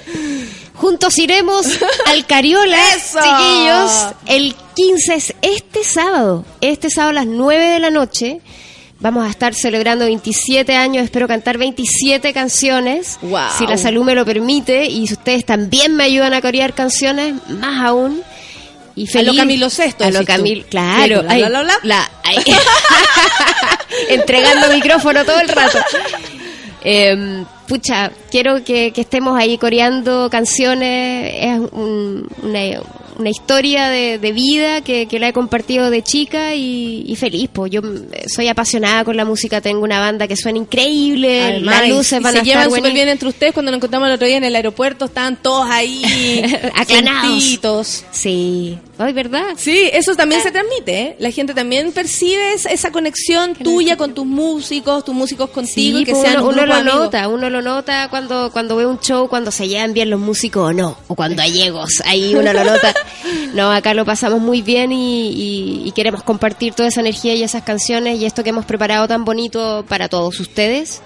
Juntos 0.74 1.18
iremos 1.18 1.66
al 2.06 2.26
Cariola, 2.26 2.76
¡Eso! 2.96 3.18
chiquillos. 3.22 4.14
El 4.26 4.54
15 4.74 5.14
es 5.14 5.34
este 5.42 5.84
sábado. 5.84 6.44
Este 6.60 6.90
sábado 6.90 7.10
a 7.10 7.14
las 7.14 7.26
9 7.26 7.64
de 7.68 7.78
la 7.80 7.90
noche. 7.90 8.40
Vamos 9.00 9.26
a 9.26 9.30
estar 9.30 9.54
celebrando 9.54 10.04
27 10.06 10.74
años. 10.76 11.04
Espero 11.04 11.28
cantar 11.28 11.58
27 11.58 12.32
canciones. 12.32 13.18
Guau. 13.22 13.50
Si 13.58 13.66
la 13.66 13.76
salud 13.76 14.02
me 14.04 14.14
lo 14.14 14.24
permite. 14.24 14.86
Y 14.86 15.06
si 15.06 15.14
ustedes 15.14 15.44
también 15.44 15.94
me 15.94 16.04
ayudan 16.04 16.32
a 16.34 16.40
corear 16.40 16.74
canciones, 16.74 17.34
más 17.48 17.84
aún. 17.86 18.22
Y 18.96 19.06
A 19.08 19.10
feliz. 19.10 19.32
lo 19.32 19.38
Camilo 19.38 19.70
Sesto, 19.70 20.04
A 20.04 20.10
lo. 20.10 20.24
Camilo, 20.24 20.64
claro. 20.70 21.24
Ay, 21.28 21.44
la- 21.82 22.10
ay. 22.22 22.36
Entregando 24.08 24.68
micrófono 24.72 25.24
todo 25.24 25.40
el 25.40 25.48
rato. 25.48 25.78
Eh, 26.84 27.44
pucha, 27.66 28.10
quiero 28.30 28.62
que, 28.62 28.92
que 28.92 29.00
estemos 29.00 29.38
ahí 29.38 29.56
coreando 29.58 30.28
canciones. 30.30 31.32
Es 31.40 31.58
un- 31.72 32.28
una, 32.42 32.60
una 33.18 33.30
historia 33.30 33.88
de, 33.88 34.18
de 34.18 34.32
vida 34.32 34.80
que, 34.82 35.06
que 35.06 35.18
la 35.18 35.28
he 35.28 35.32
compartido 35.32 35.88
de 35.88 36.02
chica 36.02 36.54
y, 36.54 37.04
y 37.06 37.16
feliz. 37.16 37.48
Pues 37.52 37.70
yo 37.72 37.80
mm, 37.80 38.06
soy 38.26 38.48
apasionada 38.48 39.04
con 39.04 39.16
la 39.16 39.24
música, 39.24 39.60
tengo 39.60 39.82
una 39.82 39.98
banda 40.00 40.26
que 40.28 40.36
suena 40.36 40.58
increíble, 40.58 41.42
Además, 41.42 41.80
las 41.80 41.88
luces 41.88 42.20
y 42.20 42.22
van 42.22 42.32
se 42.34 42.38
a 42.40 42.42
llevan 42.42 42.64
súper 42.70 42.92
bien 42.92 43.08
entre 43.08 43.28
ustedes. 43.28 43.52
Cuando 43.54 43.70
nos 43.70 43.78
encontramos 43.78 44.08
el 44.08 44.14
otro 44.14 44.26
día 44.26 44.36
en 44.36 44.44
el 44.44 44.56
aeropuerto, 44.56 45.06
estaban 45.06 45.36
todos 45.40 45.66
ahí 45.70 46.42
Aclanados. 46.74 47.42
Sí, 48.10 48.78
ay, 48.98 49.12
¿verdad? 49.12 49.44
Sí, 49.56 49.90
eso 49.92 50.14
también 50.14 50.40
se 50.42 50.50
transmite. 50.50 51.00
¿eh? 51.00 51.16
La 51.18 51.30
gente 51.30 51.54
también 51.54 51.92
percibe 51.92 52.54
esa- 52.54 52.90
conexión 52.90 53.54
tuya 53.54 53.96
con 53.96 54.14
tus 54.14 54.24
músicos, 54.24 55.04
tus 55.04 55.14
músicos 55.14 55.50
contigo, 55.50 55.96
Sí, 55.98 56.02
y 56.02 56.04
que 56.04 56.12
pues 56.12 56.22
sean 56.22 56.38
uno, 56.42 56.48
un 56.50 56.54
uno 56.54 56.66
lo 56.66 56.84
nota, 56.84 57.28
uno 57.28 57.50
lo 57.50 57.60
nota 57.62 58.08
cuando, 58.08 58.50
cuando 58.52 58.76
ve 58.76 58.86
un 58.86 59.00
show, 59.00 59.28
cuando 59.28 59.50
se 59.50 59.66
llevan 59.68 59.92
bien 59.94 60.10
los 60.10 60.20
músicos 60.20 60.70
o 60.70 60.72
no, 60.72 60.96
o 61.08 61.14
cuando 61.14 61.42
hay 61.42 61.62
egos, 61.62 62.02
ahí 62.04 62.34
uno 62.34 62.52
lo 62.52 62.64
nota. 62.64 62.94
No, 63.54 63.70
acá 63.70 63.94
lo 63.94 64.04
pasamos 64.04 64.40
muy 64.40 64.62
bien 64.62 64.90
y, 64.92 65.28
y- 65.30 65.82
y 65.88 65.92
queremos 65.92 66.22
compartir 66.24 66.74
toda 66.74 66.88
esa 66.88 67.00
energía 67.00 67.34
y 67.34 67.42
esas 67.44 67.62
canciones 67.62 68.18
y 68.20 68.24
esto 68.26 68.42
que 68.42 68.50
hemos 68.50 68.64
preparado 68.64 69.06
tan 69.08 69.24
bonito 69.24 69.84
para 69.88 70.08
todos 70.08 70.40
ustedes. 70.40 71.00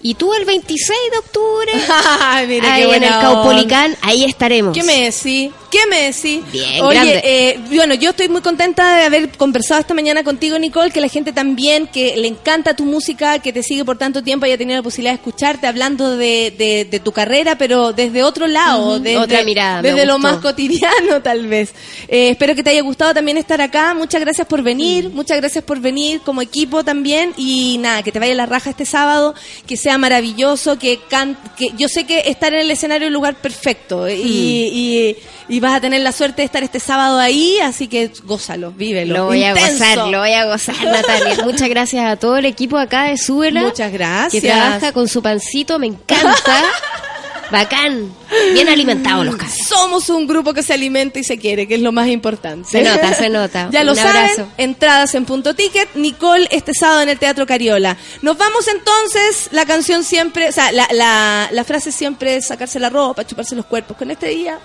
Y 0.00 0.14
tú 0.14 0.32
el 0.32 0.44
26 0.44 0.88
de 1.10 1.18
octubre, 1.18 1.72
Ay, 2.20 2.46
mira, 2.46 2.74
ahí 2.74 2.82
qué 2.84 2.96
en 2.96 3.02
el 3.02 3.10
buena 3.10 3.20
Caupolicán, 3.20 3.96
ahí 4.02 4.24
estaremos. 4.24 4.72
¿Qué 4.76 4.84
me 4.84 5.02
decís? 5.10 5.50
¿Qué 5.70 5.80
me 5.90 6.02
decís? 6.04 6.40
Bien, 6.50 6.82
Oye, 6.82 6.94
grande. 6.94 7.20
eh, 7.24 7.60
bueno, 7.70 7.92
yo 7.94 8.10
estoy 8.10 8.28
muy 8.30 8.40
contenta 8.40 8.96
de 8.96 9.02
haber 9.04 9.36
conversado 9.36 9.80
esta 9.80 9.92
mañana 9.92 10.24
contigo, 10.24 10.58
Nicole, 10.58 10.90
que 10.90 11.00
la 11.02 11.08
gente 11.08 11.32
también, 11.32 11.88
que 11.88 12.16
le 12.16 12.26
encanta 12.28 12.74
tu 12.74 12.84
música, 12.86 13.40
que 13.40 13.52
te 13.52 13.62
sigue 13.62 13.84
por 13.84 13.98
tanto 13.98 14.22
tiempo, 14.22 14.46
haya 14.46 14.56
tenido 14.56 14.78
la 14.78 14.82
posibilidad 14.82 15.10
de 15.12 15.16
escucharte 15.16 15.66
hablando 15.66 16.16
de, 16.16 16.54
de- 16.56 16.86
de 16.90 17.00
tu 17.00 17.12
carrera, 17.12 17.58
pero 17.58 17.92
desde 17.92 18.22
otro 18.22 18.46
lado, 18.46 18.94
Ujú, 18.94 18.98
desde, 19.00 19.18
otra 19.18 19.42
mirada, 19.42 19.82
me 19.82 19.90
desde 19.90 20.06
lo 20.06 20.14
gustó. 20.14 20.28
más 20.28 20.40
cotidiano, 20.40 21.20
tal 21.22 21.46
vez. 21.48 21.74
Eh, 22.06 22.30
espero 22.30 22.54
que 22.54 22.62
te 22.62 22.70
haya 22.70 22.82
gustado 22.82 23.12
también 23.12 23.36
estar 23.36 23.60
acá. 23.60 23.92
Muchas 23.94 24.20
gracias 24.20 24.46
por 24.46 24.60
Mm. 24.62 24.64
venir, 24.64 25.10
muchas 25.10 25.36
gracias 25.38 25.64
por 25.64 25.80
venir 25.80 26.20
como 26.22 26.40
equipo 26.40 26.82
también. 26.84 27.34
Y 27.36 27.76
nada, 27.78 28.02
que 28.02 28.12
te 28.12 28.18
vaya 28.20 28.34
la 28.34 28.46
raja 28.46 28.70
este 28.70 28.86
sábado, 28.86 29.34
que 29.66 29.76
sea 29.76 29.87
maravilloso, 29.96 30.78
que, 30.78 30.98
can 31.08 31.38
que 31.56 31.68
yo 31.78 31.88
sé 31.88 32.04
que 32.04 32.24
estar 32.26 32.52
en 32.52 32.60
el 32.60 32.70
escenario 32.70 33.06
es 33.06 33.08
el 33.08 33.14
lugar 33.14 33.36
perfecto 33.36 34.08
y, 34.08 34.14
Mm. 34.16 34.76
y- 34.76 35.16
y 35.50 35.60
vas 35.60 35.72
a 35.72 35.80
tener 35.80 36.02
la 36.02 36.12
suerte 36.12 36.42
de 36.42 36.46
estar 36.46 36.62
este 36.62 36.78
sábado 36.80 37.18
ahí, 37.18 37.58
así 37.60 37.88
que 37.88 38.10
gózalo, 38.24 38.70
vívelo. 38.72 39.14
Lo 39.16 39.24
voy 39.26 39.42
Intenso. 39.44 39.64
a 39.84 39.88
gozar, 39.94 40.08
lo 40.08 40.18
voy 40.18 40.32
a 40.34 40.44
gozar, 40.44 40.76
Natalia. 40.84 41.36
Muchas 41.44 41.68
gracias 41.70 42.04
a 42.04 42.16
todo 42.16 42.36
el 42.36 42.44
equipo 42.44 42.76
acá 42.76 43.04
de 43.04 43.16
Súbela. 43.16 43.62
Muchas 43.62 43.90
gracias. 43.90 44.42
Que 44.42 44.46
trabaja 44.48 44.92
con 44.92 45.08
su 45.08 45.22
pancito, 45.22 45.78
me 45.78 45.86
encanta. 45.86 46.34
Bacán. 47.50 48.14
Bien 48.52 48.68
alimentados 48.68 49.24
los 49.24 49.36
cabros. 49.36 49.56
Somos 49.66 50.10
un 50.10 50.26
grupo 50.26 50.52
que 50.52 50.62
se 50.62 50.74
alimenta 50.74 51.18
y 51.18 51.24
se 51.24 51.38
quiere, 51.38 51.66
que 51.66 51.76
es 51.76 51.80
lo 51.80 51.92
más 51.92 52.08
importante. 52.08 52.68
Se 52.68 52.82
nota, 52.82 53.14
se 53.14 53.28
nota. 53.28 53.68
Ya 53.78 53.84
lo 53.84 53.94
saben, 53.94 54.46
entradas 54.56 55.14
en 55.14 55.24
punto 55.24 55.54
ticket. 55.54 55.94
Nicole 55.94 56.48
este 56.50 56.74
sábado 56.74 57.02
en 57.02 57.08
el 57.08 57.18
Teatro 57.18 57.46
Cariola. 57.46 57.96
Nos 58.22 58.36
vamos 58.36 58.68
entonces, 58.68 59.48
la 59.52 59.64
canción 59.66 60.04
siempre, 60.04 60.48
o 60.48 60.52
sea, 60.52 60.72
la, 60.72 60.88
la, 60.92 61.48
la 61.50 61.64
frase 61.64 61.92
siempre 61.92 62.36
es 62.36 62.46
sacarse 62.46 62.78
la 62.78 62.90
ropa, 62.90 63.26
chuparse 63.26 63.54
los 63.56 63.66
cuerpos. 63.66 63.96
Con 63.96 64.10
este 64.10 64.28
día 64.28 64.58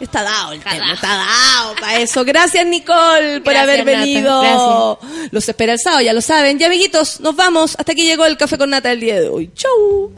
está 0.00 0.22
dado 0.22 0.52
el 0.52 0.60
tema, 0.60 0.92
está 0.92 1.08
dado 1.16 1.74
para 1.80 2.00
eso. 2.00 2.24
Gracias 2.24 2.66
Nicole 2.66 3.40
por 3.40 3.52
Gracias, 3.52 3.62
haber 3.62 3.84
venido. 3.84 4.98
Los 5.30 5.48
espera 5.48 5.72
el 5.74 5.78
sábado, 5.78 6.02
ya 6.02 6.12
lo 6.12 6.20
saben. 6.20 6.58
Ya 6.58 6.66
amiguitos, 6.66 7.20
nos 7.20 7.36
vamos. 7.36 7.76
Hasta 7.78 7.92
aquí 7.92 8.04
llegó 8.04 8.26
el 8.26 8.36
Café 8.36 8.58
con 8.58 8.70
Nata 8.70 8.88
del 8.90 9.00
día 9.00 9.20
de 9.20 9.28
hoy. 9.28 9.50
Chau. 9.54 10.12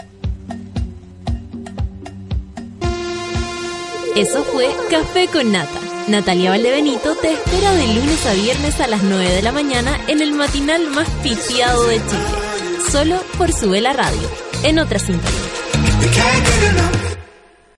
Eso 4.19 4.43
fue 4.43 4.67
Café 4.91 5.29
con 5.29 5.53
Nata. 5.53 5.79
Natalia 6.09 6.51
Valdebenito 6.51 7.15
te 7.15 7.35
espera 7.35 7.73
de 7.73 7.87
lunes 7.87 8.27
a 8.27 8.33
viernes 8.33 8.81
a 8.81 8.89
las 8.89 9.05
9 9.05 9.31
de 9.31 9.43
la 9.43 9.53
mañana 9.53 9.97
en 10.09 10.21
el 10.21 10.33
matinal 10.33 10.89
más 10.89 11.09
pitiado 11.23 11.87
de 11.87 11.99
Chile. 11.99 12.83
Solo 12.91 13.23
por 13.37 13.53
Sube 13.53 13.81
la 13.81 13.93
Radio, 13.93 14.29
en 14.65 14.81
otra 14.81 14.99
sintonía. 14.99 15.31